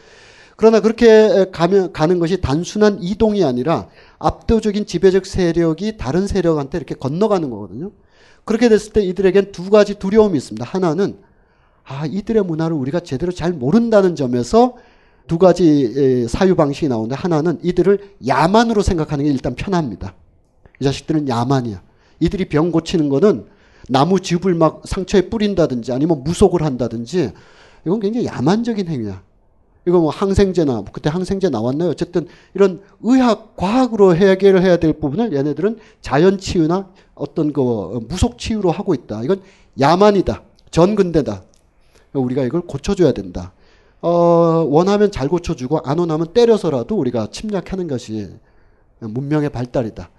그러나 0.56 0.80
그렇게 0.80 1.48
가면 1.52 1.94
가는 1.94 2.20
것이 2.20 2.40
단순한 2.42 3.00
이동이 3.02 3.44
아니라 3.44 3.90
압도적인 4.20 4.86
지배적 4.86 5.26
세력이 5.26 5.98
다른 5.98 6.28
세력한테 6.28 6.78
이렇게 6.78 6.96
건너가는 6.96 7.50
거거든요. 7.50 7.92
그렇게 8.46 8.70
됐을 8.70 8.94
때 8.94 9.02
이들에겐 9.02 9.52
두 9.52 9.70
가지 9.70 9.96
두려움이 9.96 10.38
있습니다. 10.38 10.66
하나는 10.66 11.18
아, 11.86 12.06
이들의 12.06 12.44
문화를 12.44 12.76
우리가 12.76 13.02
제대로 13.02 13.32
잘 13.32 13.52
모른다는 13.52 14.16
점에서 14.16 14.76
두 15.28 15.38
가지 15.38 16.28
사유 16.28 16.56
방식이 16.56 16.88
나오는데 16.88 17.16
하나는 17.16 17.60
이들을 17.64 18.16
야만으로 18.28 18.82
생각하는 18.82 19.26
게 19.26 19.32
일단 19.32 19.56
편합니다. 19.56 20.14
이 20.80 20.84
자식들은 20.84 21.28
야만이야. 21.28 21.82
이들이 22.20 22.50
병 22.50 22.72
고치는 22.72 23.10
거는 23.10 23.46
나무 23.90 24.20
즙을 24.20 24.54
막 24.54 24.82
상처에 24.86 25.30
뿌린다든지 25.30 25.92
아니면 25.92 26.24
무속을 26.24 26.62
한다든지 26.62 27.32
이건 27.86 28.00
굉장히 28.00 28.26
야만적인 28.28 28.88
행위야. 28.88 29.22
이거 29.86 30.00
뭐 30.00 30.10
항생제나 30.10 30.74
뭐 30.74 30.86
그때 30.94 31.10
항생제 31.10 31.50
나왔나요? 31.50 31.90
어쨌든 31.90 32.28
이런 32.54 32.82
의학 33.02 33.58
과학으로 33.58 34.16
해결을 34.16 34.62
해야 34.62 34.78
될 34.78 34.94
부분을 34.94 35.34
얘네들은 35.34 35.80
자연 36.00 36.38
치유나 36.38 36.90
어떤 37.16 37.52
그 37.52 38.00
무속 38.08 38.38
치유로 38.38 38.72
하고 38.72 38.94
있다. 38.94 39.24
이건 39.24 39.42
야만이다. 39.80 40.42
전근대다. 40.72 41.44
우리가 42.14 42.44
이걸 42.44 42.62
고쳐줘야 42.62 43.12
된다. 43.12 43.52
어, 44.04 44.68
원하면 44.70 45.12
잘 45.12 45.30
고쳐주고 45.30 45.80
안 45.86 45.98
원하면 45.98 46.28
때려서라도 46.34 46.98
우리가 46.98 47.28
침략하는 47.32 47.88
것이 47.88 48.30
문명의 49.00 49.50
발달이다. 49.50 50.10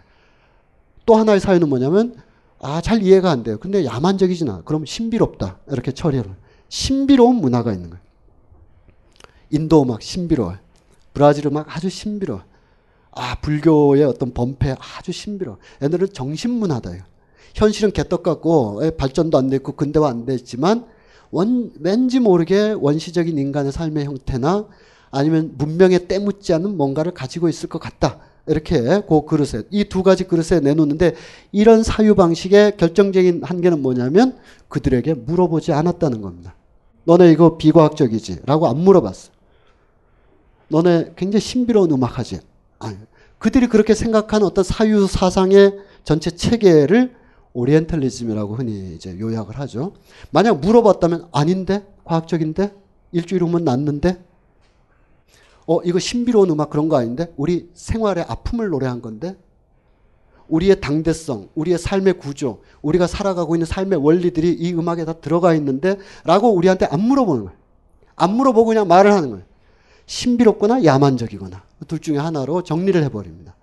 또 1.05 1.17
하나의 1.17 1.39
사유는 1.39 1.69
뭐냐면 1.69 2.17
아, 2.61 2.81
잘 2.81 3.03
이해가 3.03 3.31
안 3.31 3.43
돼요. 3.43 3.59
근데 3.61 3.85
야만적이진 3.85 4.49
않아. 4.49 4.63
그럼 4.63 4.87
신비롭다. 4.87 5.59
이렇게 5.71 5.93
처리를. 5.93 6.35
신비로운 6.71 7.37
문화가 7.37 7.75
있는 7.75 7.91
거예요. 7.91 8.03
인도 9.51 9.83
음악 9.83 10.01
신비로워요. 10.01 10.57
브라질 11.13 11.47
음악 11.47 11.77
아주 11.77 11.91
신비로워. 11.91 12.41
아, 13.13 13.35
불교의 13.43 14.05
어떤 14.05 14.33
범패 14.33 14.77
아주 14.97 15.13
신비로워. 15.13 15.59
얘네들은 15.83 16.15
정신문화다. 16.15 16.91
현실은 17.55 17.93
개떡 17.93 18.23
같고 18.23 18.81
예, 18.85 18.91
발전도 18.91 19.37
안 19.37 19.51
됐고 19.51 19.73
근대화 19.73 20.09
안 20.09 20.25
됐지만 20.25 20.87
원, 21.35 21.73
왠지 21.81 22.21
모르게 22.21 22.71
원시적인 22.79 23.37
인간의 23.37 23.73
삶의 23.73 24.05
형태나 24.05 24.67
아니면 25.11 25.53
문명에 25.59 26.07
때묻지 26.07 26.55
않은 26.55 26.77
뭔가를 26.77 27.13
가지고 27.13 27.49
있을 27.49 27.69
것 27.69 27.81
같다. 27.81 28.19
이렇게 28.47 28.81
그 29.09 29.25
그릇에 29.25 29.65
이 29.71 29.85
두 29.85 30.03
가지 30.05 30.25
그릇에 30.25 30.61
내놓는데 30.61 31.15
이런 31.51 31.83
사유 31.83 32.15
방식의 32.15 32.77
결정적인 32.77 33.43
한계는 33.43 33.83
뭐냐면 33.83 34.39
그들에게 34.69 35.15
물어보지 35.15 35.73
않았다는 35.73 36.23
겁니다. 36.23 36.55
너네 37.05 37.33
이거 37.33 37.57
비과학적이지? 37.57 38.43
라고 38.47 38.69
안 38.69 38.79
물어봤어. 38.79 39.33
너네 40.69 41.15
굉장히 41.17 41.41
신비로운 41.41 41.91
음악 41.91 42.19
하지? 42.19 42.39
아니, 42.79 42.97
그들이 43.39 43.67
그렇게 43.67 43.95
생각하는 43.95 44.47
어떤 44.47 44.63
사유 44.63 45.07
사상의 45.07 45.79
전체 46.05 46.31
체계를 46.31 47.15
오리엔탈리즘이라고 47.55 48.57
흔히 48.57 48.95
이제 48.95 49.19
요약을 49.19 49.59
하죠. 49.61 49.95
만약 50.31 50.61
물어봤다면 50.61 51.29
아닌데? 51.33 51.87
과학적인데? 52.05 52.75
일주일 53.13 53.43
후면 53.43 53.65
낫는데? 53.65 54.23
어, 55.67 55.81
이거 55.83 55.99
신비로운 55.99 56.51
음악 56.51 56.69
그런 56.69 56.89
거 56.89 56.97
아닌데? 56.97 57.33
우리 57.37 57.71
생활의 57.73 58.25
아픔을 58.29 58.69
노래한 58.69 59.01
건데? 59.01 59.37
우리의 60.49 60.81
당대성, 60.81 61.49
우리의 61.55 61.79
삶의 61.79 62.19
구조, 62.19 62.61
우리가 62.83 63.07
살아가고 63.07 63.55
있는 63.55 63.65
삶의 63.65 64.05
원리들이 64.05 64.53
이 64.53 64.75
음악에 64.75 65.05
다 65.05 65.15
들어가 65.15 65.55
있는데? 65.55 65.97
라고 66.25 66.53
우리한테 66.53 66.87
안 66.87 67.01
물어보는 67.01 67.45
거예요. 67.45 67.59
안 68.17 68.35
물어보고 68.35 68.67
그냥 68.67 68.89
말을 68.89 69.13
하는 69.13 69.31
거예요. 69.31 69.45
신비롭거나 70.07 70.85
야만적이거나 70.85 71.63
둘 71.89 71.99
중에 72.01 72.19
하나로 72.19 72.63
정리를 72.63 73.03
해버립니다. 73.05 73.55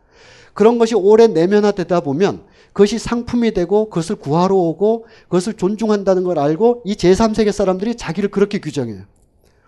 그런 0.53 0.79
것이 0.79 0.95
오래 0.95 1.27
내면화되다 1.27 2.01
보면 2.01 2.43
그것이 2.73 2.99
상품이 2.99 3.53
되고 3.53 3.89
그것을 3.89 4.15
구하러 4.15 4.55
오고 4.55 5.05
그것을 5.23 5.53
존중한다는 5.53 6.23
걸 6.23 6.39
알고 6.39 6.83
이 6.85 6.95
제3세계 6.95 7.51
사람들이 7.51 7.95
자기를 7.95 8.31
그렇게 8.31 8.59
규정해요. 8.59 9.03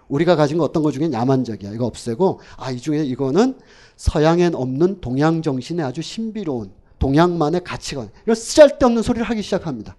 우리가 0.08 0.36
가진 0.36 0.58
거 0.58 0.64
어떤 0.64 0.84
것 0.84 0.92
중에 0.92 1.12
야만적이야. 1.12 1.72
이거 1.72 1.86
없애고 1.86 2.40
아, 2.58 2.72
이 2.72 2.78
중에 2.78 3.04
이거는 3.04 3.58
서양엔 3.98 4.56
없는 4.56 5.02
동양 5.02 5.42
정신의 5.42 5.86
아주 5.86 6.02
신비로운 6.02 6.72
동양만의 7.00 7.64
가치관. 7.64 8.10
이런 8.26 8.36
쓰잘데없는 8.36 9.02
소리를 9.02 9.28
하기 9.28 9.42
시작합니다. 9.42 9.98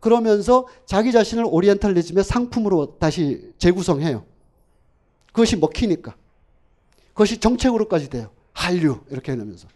그러면서 0.00 0.66
자기 0.86 1.12
자신을 1.12 1.44
오리엔탈리즘의 1.46 2.24
상품으로 2.24 2.98
다시 2.98 3.52
재구성해요. 3.58 4.24
그것이 5.32 5.56
먹히니까. 5.56 6.16
그것이 7.08 7.38
정책으로까지 7.38 8.10
돼요. 8.10 8.30
한류 8.52 9.00
이렇게 9.10 9.32
해놓으면서. 9.32 9.68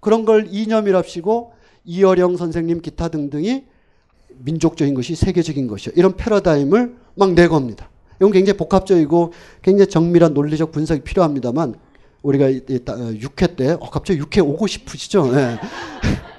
그런 0.00 0.24
걸 0.24 0.46
이념이랍시고 0.50 1.52
이어령 1.88 2.36
선생님 2.36 2.82
기타 2.82 3.08
등등이 3.08 3.64
민족적인 4.40 4.94
것이 4.94 5.14
세계적인 5.14 5.66
것이요. 5.66 5.94
이런 5.96 6.16
패러다임을 6.16 6.96
막 7.14 7.32
내겁니다. 7.32 7.88
이건 8.16 8.32
굉장히 8.32 8.58
복합적이고 8.58 9.32
굉장히 9.62 9.88
정밀한 9.88 10.34
논리적 10.34 10.70
분석이 10.70 11.00
필요합니다만 11.00 11.74
우리가 12.22 12.50
6회 12.50 13.42
어, 13.52 13.56
때 13.56 13.70
어, 13.72 13.90
갑자기 13.90 14.20
6회 14.20 14.44
오고 14.44 14.66
싶으시죠? 14.66 15.32
네. 15.32 15.56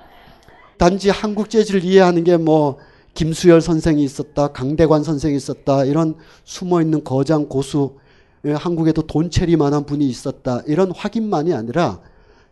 단지 0.77 1.09
한국 1.09 1.49
재즈를 1.49 1.84
이해하는 1.84 2.23
게 2.23 2.38
뭐 2.38 2.77
김수열 3.19 3.59
선생이 3.59 4.01
있었다, 4.03 4.47
강대관 4.47 5.03
선생이 5.03 5.35
있었다 5.35 5.84
이런 5.84 6.15
숨어 6.45 6.81
있는 6.81 7.03
거장 7.03 7.49
고수 7.49 7.97
예, 8.45 8.53
한국에도 8.53 9.01
돈체리만한 9.01 9.85
분이 9.85 10.07
있었다 10.07 10.61
이런 10.67 10.91
확인만이 10.91 11.53
아니라 11.53 11.99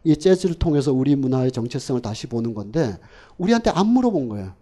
이 0.03 0.15
재즈를 0.15 0.56
통해서 0.56 0.94
우리 0.94 1.15
문화의 1.15 1.52
정체성을 1.52 2.02
다시 2.02 2.28
보는 2.28 2.53
건데 2.53 2.98
우리한테 3.38 3.69
안 3.72 3.88
물어본 3.88 4.30
거예요. 4.30 4.53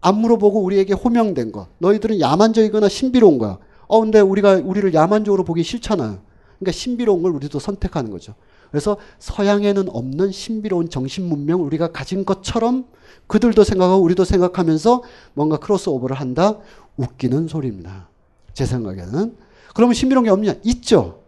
안 0.00 0.16
물어보고 0.18 0.60
우리에게 0.62 0.94
호명된 0.94 1.52
거. 1.52 1.68
너희들은 1.78 2.20
야만적이거나 2.20 2.88
신비로운 2.88 3.38
거야. 3.38 3.58
어 3.86 4.00
근데 4.00 4.20
우리가 4.20 4.60
우리를 4.62 4.92
야만적으로 4.94 5.44
보기 5.44 5.62
싫잖아요. 5.62 6.18
그러니까 6.58 6.72
신비로운 6.72 7.22
걸 7.22 7.32
우리도 7.32 7.58
선택하는 7.58 8.10
거죠. 8.10 8.34
그래서 8.70 8.98
서양에는 9.18 9.88
없는 9.88 10.30
신비로운 10.30 10.90
정신 10.90 11.24
문명을 11.28 11.64
우리가 11.64 11.92
가진 11.92 12.24
것처럼 12.24 12.84
그들도 13.26 13.64
생각하고 13.64 14.02
우리도 14.02 14.24
생각하면서 14.24 15.02
뭔가 15.34 15.58
크로스오버를 15.58 16.16
한다. 16.16 16.58
웃기는 16.96 17.48
소리입니다. 17.48 18.08
제 18.52 18.66
생각에는. 18.66 19.36
그러면 19.74 19.94
신비로운 19.94 20.24
게 20.24 20.30
없냐? 20.30 20.54
있죠. 20.64 21.20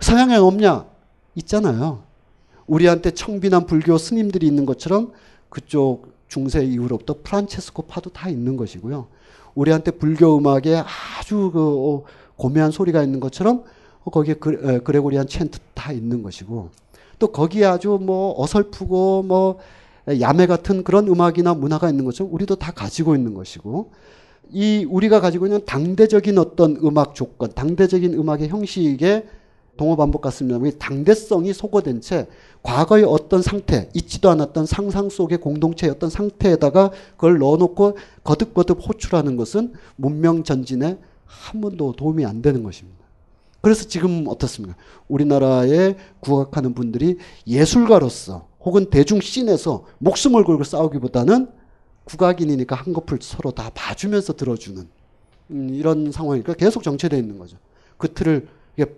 서양에 0.00 0.36
없냐? 0.36 0.86
있잖아요. 1.36 2.02
우리한테 2.70 3.10
청빈한 3.10 3.66
불교 3.66 3.98
스님들이 3.98 4.46
있는 4.46 4.64
것처럼 4.64 5.10
그쪽 5.48 6.12
중세 6.28 6.64
이후로부터 6.64 7.16
프란체스코 7.24 7.82
파도 7.82 8.10
다 8.10 8.28
있는 8.28 8.56
것이고요. 8.56 9.08
우리한테 9.56 9.90
불교 9.90 10.38
음악에 10.38 10.80
아주 11.18 11.50
그 11.52 12.02
고매한 12.36 12.70
소리가 12.70 13.02
있는 13.02 13.18
것처럼 13.18 13.64
거기에 14.04 14.34
그레 14.34 15.00
고리안 15.00 15.26
챈트 15.26 15.58
다 15.74 15.90
있는 15.90 16.22
것이고 16.22 16.70
또 17.18 17.32
거기에 17.32 17.64
아주 17.64 17.98
뭐 18.00 18.40
어설프고 18.40 19.24
뭐 19.24 19.58
야매 20.20 20.46
같은 20.46 20.84
그런 20.84 21.08
음악이나 21.08 21.54
문화가 21.54 21.90
있는 21.90 22.04
것처럼 22.04 22.32
우리도 22.32 22.54
다 22.56 22.70
가지고 22.70 23.16
있는 23.16 23.34
것이고 23.34 23.90
이 24.52 24.86
우리가 24.88 25.20
가지고 25.20 25.46
있는 25.46 25.64
당대적인 25.64 26.38
어떤 26.38 26.76
음악 26.84 27.16
조건, 27.16 27.52
당대적인 27.52 28.14
음악의 28.14 28.48
형식에 28.48 29.26
동호 29.76 29.96
반복 29.96 30.20
같습니다. 30.20 30.58
당대성이 30.78 31.52
소거된 31.54 32.02
채 32.02 32.26
과거의 32.62 33.04
어떤 33.04 33.42
상태, 33.42 33.88
있지도 33.94 34.30
않았던 34.30 34.66
상상 34.66 35.08
속의 35.08 35.38
공동체의 35.38 35.92
어떤 35.92 36.10
상태에다가 36.10 36.90
그걸 37.12 37.38
넣어놓고 37.38 37.96
거듭거듭 38.22 38.86
호출하는 38.86 39.36
것은 39.36 39.72
문명 39.96 40.44
전진에 40.44 40.98
한 41.24 41.60
번도 41.60 41.92
도움이 41.92 42.26
안 42.26 42.42
되는 42.42 42.62
것입니다. 42.62 43.00
그래서 43.62 43.86
지금 43.86 44.24
어떻습니까? 44.26 44.76
우리나라에 45.08 45.96
국악하는 46.20 46.74
분들이 46.74 47.18
예술가로서 47.46 48.48
혹은 48.60 48.90
대중 48.90 49.20
scene에서 49.20 49.84
목숨을 49.98 50.44
걸고 50.44 50.64
싸우기보다는 50.64 51.48
국악인이니까 52.04 52.76
한꺼풀 52.76 53.18
서로 53.22 53.52
다 53.52 53.70
봐주면서 53.74 54.34
들어주는 54.34 54.88
음, 55.50 55.68
이런 55.70 56.12
상황이니까 56.12 56.54
계속 56.54 56.82
정체되어 56.82 57.18
있는 57.18 57.38
거죠. 57.38 57.56
그 57.96 58.12
틀을 58.12 58.48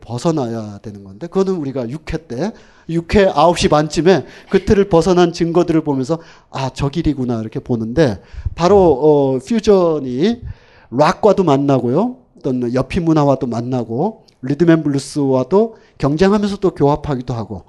벗어나야 0.01 0.79
되는 0.79 1.03
건데 1.03 1.27
그거는 1.27 1.59
우리가 1.61 1.87
6회 1.87 2.29
때 2.29 2.53
6회 2.89 3.33
9시 3.33 3.71
반쯤에 3.71 4.27
그 4.51 4.65
틀을 4.65 4.89
벗어난 4.89 5.33
증거들을 5.33 5.83
보면서 5.83 6.19
아 6.51 6.71
저 6.75 6.89
길이구나 6.89 7.41
이렇게 7.41 7.59
보는데 7.61 8.21
바로 8.55 8.79
어, 8.79 9.39
퓨전이 9.39 10.43
락과도 10.91 11.43
만나고요. 11.45 12.17
어떤 12.39 12.75
여피 12.75 13.01
문화와도 13.01 13.47
만나고 13.47 14.25
리듬앤블루스와도 14.43 15.77
경쟁하면서 15.99 16.57
또 16.59 16.71
교합하기도 16.75 17.33
하고 17.35 17.65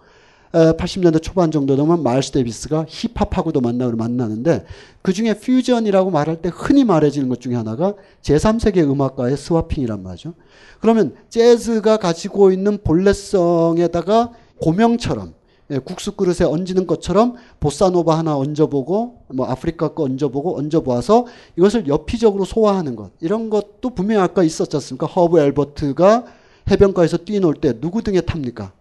80년대 0.54 1.22
초반 1.22 1.50
정도 1.50 1.76
되면 1.76 2.04
마일스 2.04 2.32
데이비스가 2.32 2.86
힙합하고도 2.88 3.60
만나고 3.60 3.98
만나는데 3.98 4.66
그 5.02 5.12
중에 5.12 5.34
퓨전이라고 5.34 6.12
말할 6.12 6.42
때 6.42 6.52
흔히 6.54 6.84
말해지는 6.84 7.28
것 7.28 7.42
중에 7.42 7.56
하나가 7.56 7.96
제3세계 8.22 8.90
음악가의 8.90 9.36
스와핑이란 9.36 10.04
말이죠. 10.04 10.34
그러면 10.80 11.16
재즈가 11.30 11.98
가지고 11.98 12.52
있는 12.52 12.78
본래성에다가 12.84 14.32
고명처럼 14.62 15.34
예, 15.72 15.80
국수 15.80 16.12
그릇에 16.12 16.46
얹는 16.46 16.86
것처럼 16.88 17.36
보사노바 17.60 18.18
하나 18.18 18.38
얹어보고 18.38 19.24
뭐 19.34 19.46
아프리카 19.48 19.94
거 19.94 20.04
얹어보고 20.04 20.58
얹어보아서 20.58 21.26
이것을 21.58 21.88
여피적으로 21.88 22.46
소화하는 22.46 22.96
것 22.96 23.12
이런 23.22 23.50
것도 23.50 23.92
분명히 23.96 24.22
아까 24.22 24.44
있었지 24.44 24.76
않습니까? 24.76 25.08
허브 25.08 25.40
앨퍼트가 25.40 26.26
해변가에서 26.70 27.18
뛰놀 27.18 27.56
때 27.56 27.80
누구 27.80 28.04
등에 28.04 28.22
탑니까? 28.22 28.74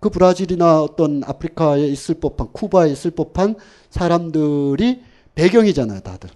그 0.00 0.08
브라질이나 0.08 0.82
어떤 0.82 1.22
아프리카에 1.24 1.86
있을 1.86 2.16
법한 2.16 2.48
쿠바에 2.52 2.90
있을 2.90 3.10
법한 3.12 3.56
사람들이 3.90 5.02
배경이잖아요, 5.34 6.00
다들. 6.00 6.30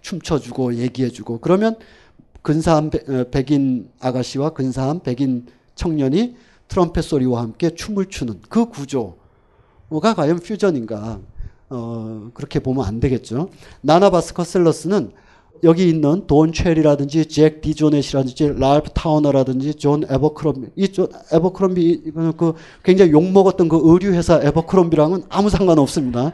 춤춰주고 0.00 0.74
얘기해주고 0.74 1.38
그러면 1.38 1.76
근사한 2.42 2.90
어, 3.08 3.24
백인 3.30 3.90
아가씨와 4.00 4.50
근사한 4.50 5.00
백인 5.00 5.46
청년이 5.74 6.36
트럼펫 6.68 7.04
소리와 7.04 7.42
함께 7.42 7.70
춤을 7.70 8.06
추는 8.06 8.40
그 8.48 8.66
구조가 8.66 10.14
과연 10.14 10.38
퓨전인가? 10.40 11.20
어, 11.70 12.30
그렇게 12.34 12.60
보면 12.60 12.84
안 12.84 13.00
되겠죠. 13.00 13.50
나나 13.80 14.10
바스콘셀로스는 14.10 15.12
여기 15.64 15.88
있는 15.88 16.26
돈 16.26 16.52
체리라든지 16.52 17.26
잭 17.26 17.60
디조넷이라든지 17.60 18.54
랄프 18.58 18.90
타우너라든지 18.90 19.74
존 19.74 20.04
에버크롬비 20.08 20.68
이존 20.76 21.08
에버크롬비 21.32 22.12
그 22.36 22.54
굉장히 22.82 23.12
욕 23.12 23.24
먹었던 23.30 23.68
그 23.68 23.80
의류 23.82 24.12
회사 24.12 24.40
에버크롬비랑은 24.42 25.24
아무 25.28 25.50
상관 25.50 25.78
없습니다. 25.78 26.32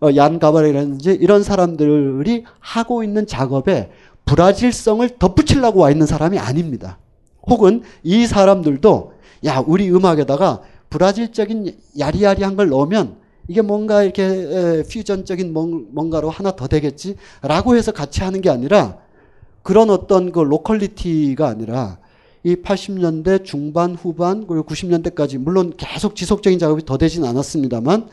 어, 0.00 0.08
얀 0.16 0.38
가바렉이라든지 0.38 1.12
이런 1.20 1.42
사람들이 1.42 2.44
하고 2.60 3.04
있는 3.04 3.26
작업에 3.26 3.90
브라질성을 4.24 5.08
덧붙이려고 5.18 5.80
와 5.80 5.90
있는 5.90 6.06
사람이 6.06 6.38
아닙니다. 6.38 6.98
혹은 7.46 7.82
이 8.02 8.26
사람들도 8.26 9.12
야 9.46 9.62
우리 9.66 9.90
음악에다가 9.90 10.62
브라질적인 10.90 11.76
야리야리한 11.98 12.56
걸 12.56 12.68
넣으면 12.68 13.21
이게 13.48 13.60
뭔가 13.60 14.02
이렇게 14.02 14.84
퓨전적인 14.90 15.52
뭔가로 15.52 16.30
하나 16.30 16.52
더 16.52 16.68
되겠지라고 16.68 17.76
해서 17.76 17.92
같이 17.92 18.22
하는 18.22 18.40
게 18.40 18.50
아니라 18.50 18.98
그런 19.62 19.90
어떤 19.90 20.32
그 20.32 20.40
locality가 20.40 21.46
아니라 21.46 21.98
이 22.44 22.56
80년대 22.56 23.44
중반 23.44 23.94
후반 23.94 24.46
그리고 24.46 24.64
90년대까지 24.66 25.38
물론 25.38 25.72
계속 25.76 26.16
지속적인 26.16 26.58
작업이 26.58 26.84
더 26.84 26.98
되진 26.98 27.24
않았습니다만 27.24 28.08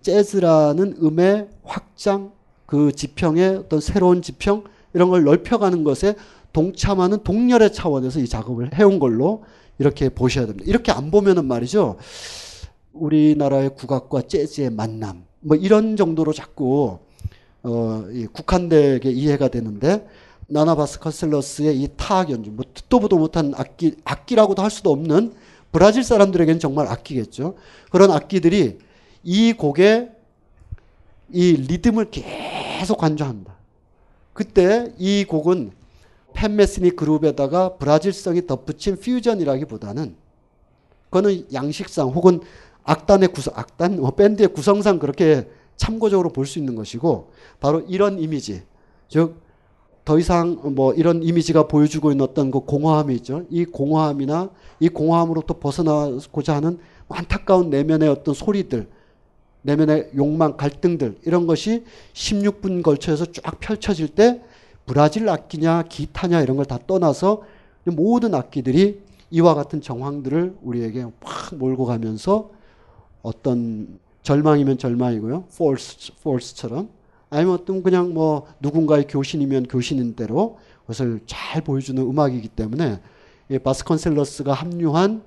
재즈라는 0.00 0.96
음의 1.02 1.48
확장 1.62 2.32
그 2.64 2.92
지평의 2.92 3.56
어떤 3.56 3.80
새로운 3.80 4.22
지평 4.22 4.64
이런 4.94 5.10
걸 5.10 5.24
넓혀가는 5.24 5.84
것에 5.84 6.14
동참하는 6.52 7.22
동렬의 7.22 7.72
차원에서 7.72 8.20
이 8.20 8.26
작업을 8.26 8.74
해온 8.74 8.98
걸로 8.98 9.44
이렇게 9.78 10.08
보셔야 10.08 10.46
됩니다. 10.46 10.64
이렇게 10.66 10.90
안 10.90 11.10
보면은 11.10 11.44
말이죠. 11.44 11.96
우리나라의 12.98 13.70
국악과 13.74 14.22
재즈의 14.22 14.70
만남 14.70 15.24
뭐 15.40 15.56
이런 15.56 15.96
정도로 15.96 16.32
자꾸 16.32 16.98
어, 17.62 18.04
이 18.12 18.26
국한되게 18.26 19.10
이해가 19.10 19.48
되는데 19.48 20.06
나나바스 20.48 21.00
커슬러스의 21.00 21.80
이 21.80 21.88
타악 21.96 22.30
연주 22.30 22.50
뭐 22.50 22.64
듣도 22.72 23.00
보도 23.00 23.18
못한 23.18 23.52
악기 23.56 23.96
악기라고도 24.04 24.62
할 24.62 24.70
수도 24.70 24.90
없는 24.90 25.34
브라질 25.72 26.04
사람들에게는 26.04 26.60
정말 26.60 26.86
악기겠죠. 26.86 27.56
그런 27.90 28.10
악기들이 28.10 28.78
이 29.24 29.52
곡에 29.52 30.10
이 31.32 31.52
리듬을 31.52 32.10
계속 32.10 32.98
간주한다. 32.98 33.54
그때 34.32 34.92
이 34.98 35.24
곡은 35.24 35.72
팬메스니 36.34 36.90
그룹에다가 36.90 37.76
브라질성이 37.76 38.46
덧붙인 38.46 38.96
퓨전이라기보다는 39.00 40.14
그거는 41.06 41.46
양식상 41.52 42.08
혹은 42.08 42.40
악단의 42.86 43.28
구성, 43.28 43.52
악단, 43.56 44.00
뭐 44.00 44.10
밴드의 44.12 44.48
구성상 44.48 44.98
그렇게 44.98 45.48
참고적으로 45.76 46.30
볼 46.30 46.46
수 46.46 46.58
있는 46.58 46.74
것이고 46.74 47.30
바로 47.60 47.80
이런 47.88 48.18
이미지, 48.18 48.62
즉 49.08 49.46
더 50.06 50.20
이상 50.20 50.60
뭐 50.76 50.94
이런 50.94 51.20
이미지가 51.24 51.66
보여주고 51.66 52.12
있는 52.12 52.24
어떤 52.24 52.52
그 52.52 52.60
공허함이 52.60 53.12
있죠. 53.16 53.42
이 53.50 53.64
공허함이나 53.64 54.50
이 54.78 54.88
공허함으로부터 54.88 55.58
벗어나고자 55.58 56.54
하는 56.54 56.78
안타까운 57.08 57.70
내면의 57.70 58.08
어떤 58.08 58.32
소리들, 58.32 58.88
내면의 59.62 60.10
욕망, 60.16 60.56
갈등들 60.56 61.18
이런 61.24 61.48
것이 61.48 61.82
16분 62.14 62.84
걸쳐서 62.84 63.32
쫙 63.32 63.58
펼쳐질 63.58 64.06
때 64.06 64.40
브라질 64.86 65.28
악기냐 65.28 65.82
기타냐 65.88 66.40
이런 66.40 66.56
걸 66.56 66.66
다 66.66 66.78
떠나서 66.86 67.42
모든 67.82 68.32
악기들이 68.36 69.00
이와 69.32 69.54
같은 69.54 69.80
정황들을 69.80 70.58
우리에게 70.62 71.04
확 71.20 71.56
몰고 71.56 71.84
가면서 71.84 72.50
어떤 73.26 73.98
절망이면 74.22 74.78
절망이고요. 74.78 75.44
false, 75.52 76.14
false처럼. 76.20 76.88
아니면 77.28 77.54
어떤 77.54 77.82
그냥 77.82 78.14
뭐 78.14 78.46
누군가의 78.60 79.08
교신이면 79.08 79.66
교신인 79.66 80.14
대로 80.14 80.58
그것을 80.82 81.20
잘 81.26 81.60
보여주는 81.62 82.00
음악이기 82.00 82.48
때문에 82.48 83.00
바스컨셀러스가 83.64 84.52
합류한 84.52 85.22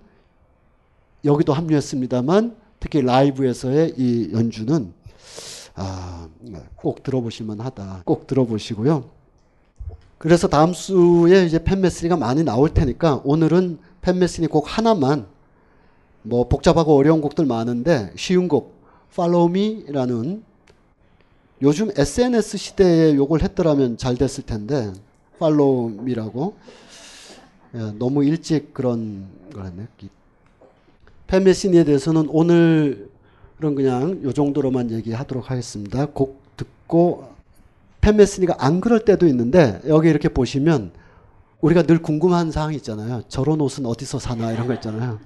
여기도 1.25 1.51
합류했습니다만 1.51 2.55
특히 2.79 3.01
라이브에서의 3.01 3.95
이 3.97 4.29
연주는 4.31 4.93
아, 5.75 6.29
꼭 6.77 7.03
들어보실만 7.03 7.59
하다. 7.59 8.03
꼭 8.05 8.27
들어보시고요. 8.27 9.03
그래서 10.17 10.47
다음 10.47 10.73
수에 10.73 11.45
이제 11.45 11.61
팬메스리가 11.61 12.15
많이 12.15 12.43
나올 12.43 12.69
테니까 12.73 13.21
오늘은 13.25 13.79
팬메슨이 14.01 14.47
곡 14.47 14.77
하나만 14.77 15.27
뭐 16.29 16.47
복잡하고 16.47 16.95
어려운 16.95 17.21
곡들 17.21 17.45
많은데 17.45 18.11
쉬운 18.15 18.47
곡 18.47 18.79
Follow 19.11 19.49
Me라는 19.49 20.43
요즘 21.61 21.89
SNS 21.95 22.57
시대에 22.57 23.15
욕을 23.15 23.41
했더라면 23.41 23.97
잘 23.97 24.15
됐을 24.15 24.45
텐데 24.45 24.93
Follow 25.35 25.91
Me라고 25.99 26.55
예, 27.75 27.79
너무 27.97 28.23
일찍 28.23 28.73
그런 28.73 29.27
걸 29.53 29.65
했네. 29.65 29.87
팬메슨에 31.27 31.83
대해서는 31.83 32.27
오늘은 32.29 33.09
그냥 33.59 34.21
요 34.23 34.31
정도로만 34.31 34.91
얘기하도록 34.91 35.51
하겠습니다. 35.51 36.05
곡 36.07 36.41
듣고 36.57 37.29
팬메슨이가 38.01 38.55
안 38.59 38.81
그럴 38.81 39.03
때도 39.05 39.27
있는데 39.27 39.81
여기 39.87 40.09
이렇게 40.09 40.29
보시면 40.29 40.91
우리가 41.61 41.83
늘 41.83 42.01
궁금한 42.01 42.51
사항이 42.51 42.75
있잖아요. 42.77 43.23
저런 43.27 43.61
옷은 43.61 43.85
어디서 43.85 44.17
사나 44.17 44.51
이런 44.51 44.65
거 44.65 44.73
있잖아요. 44.75 45.19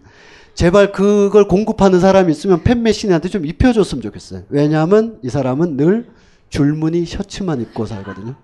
제발 0.54 0.92
그걸 0.92 1.48
공급하는 1.48 2.00
사람이 2.00 2.32
있으면 2.32 2.64
팬메신한테 2.64 3.30
좀 3.30 3.46
입혀줬으면 3.46 4.02
좋겠어요. 4.02 4.44
왜냐하면 4.50 5.20
이 5.24 5.30
사람은 5.30 5.78
늘 5.78 6.08
줄무늬 6.50 7.06
셔츠만 7.06 7.62
입고 7.62 7.86
살거든요. 7.86 8.36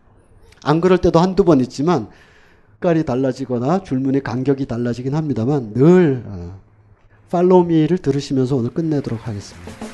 안 0.63 0.81
그럴 0.81 0.97
때도 0.97 1.19
한두 1.19 1.45
번 1.45 1.61
있지만 1.61 2.09
색깔이 2.79 3.03
달라지거나 3.05 3.83
줄무늬 3.83 4.21
간격이 4.21 4.65
달라지긴 4.65 5.13
합니다만 5.13 5.73
늘 5.73 6.23
어, 6.25 6.59
팔로미를 7.29 7.97
들으시면서 7.99 8.55
오늘 8.55 8.71
끝내도록 8.71 9.27
하겠습니다. 9.27 9.88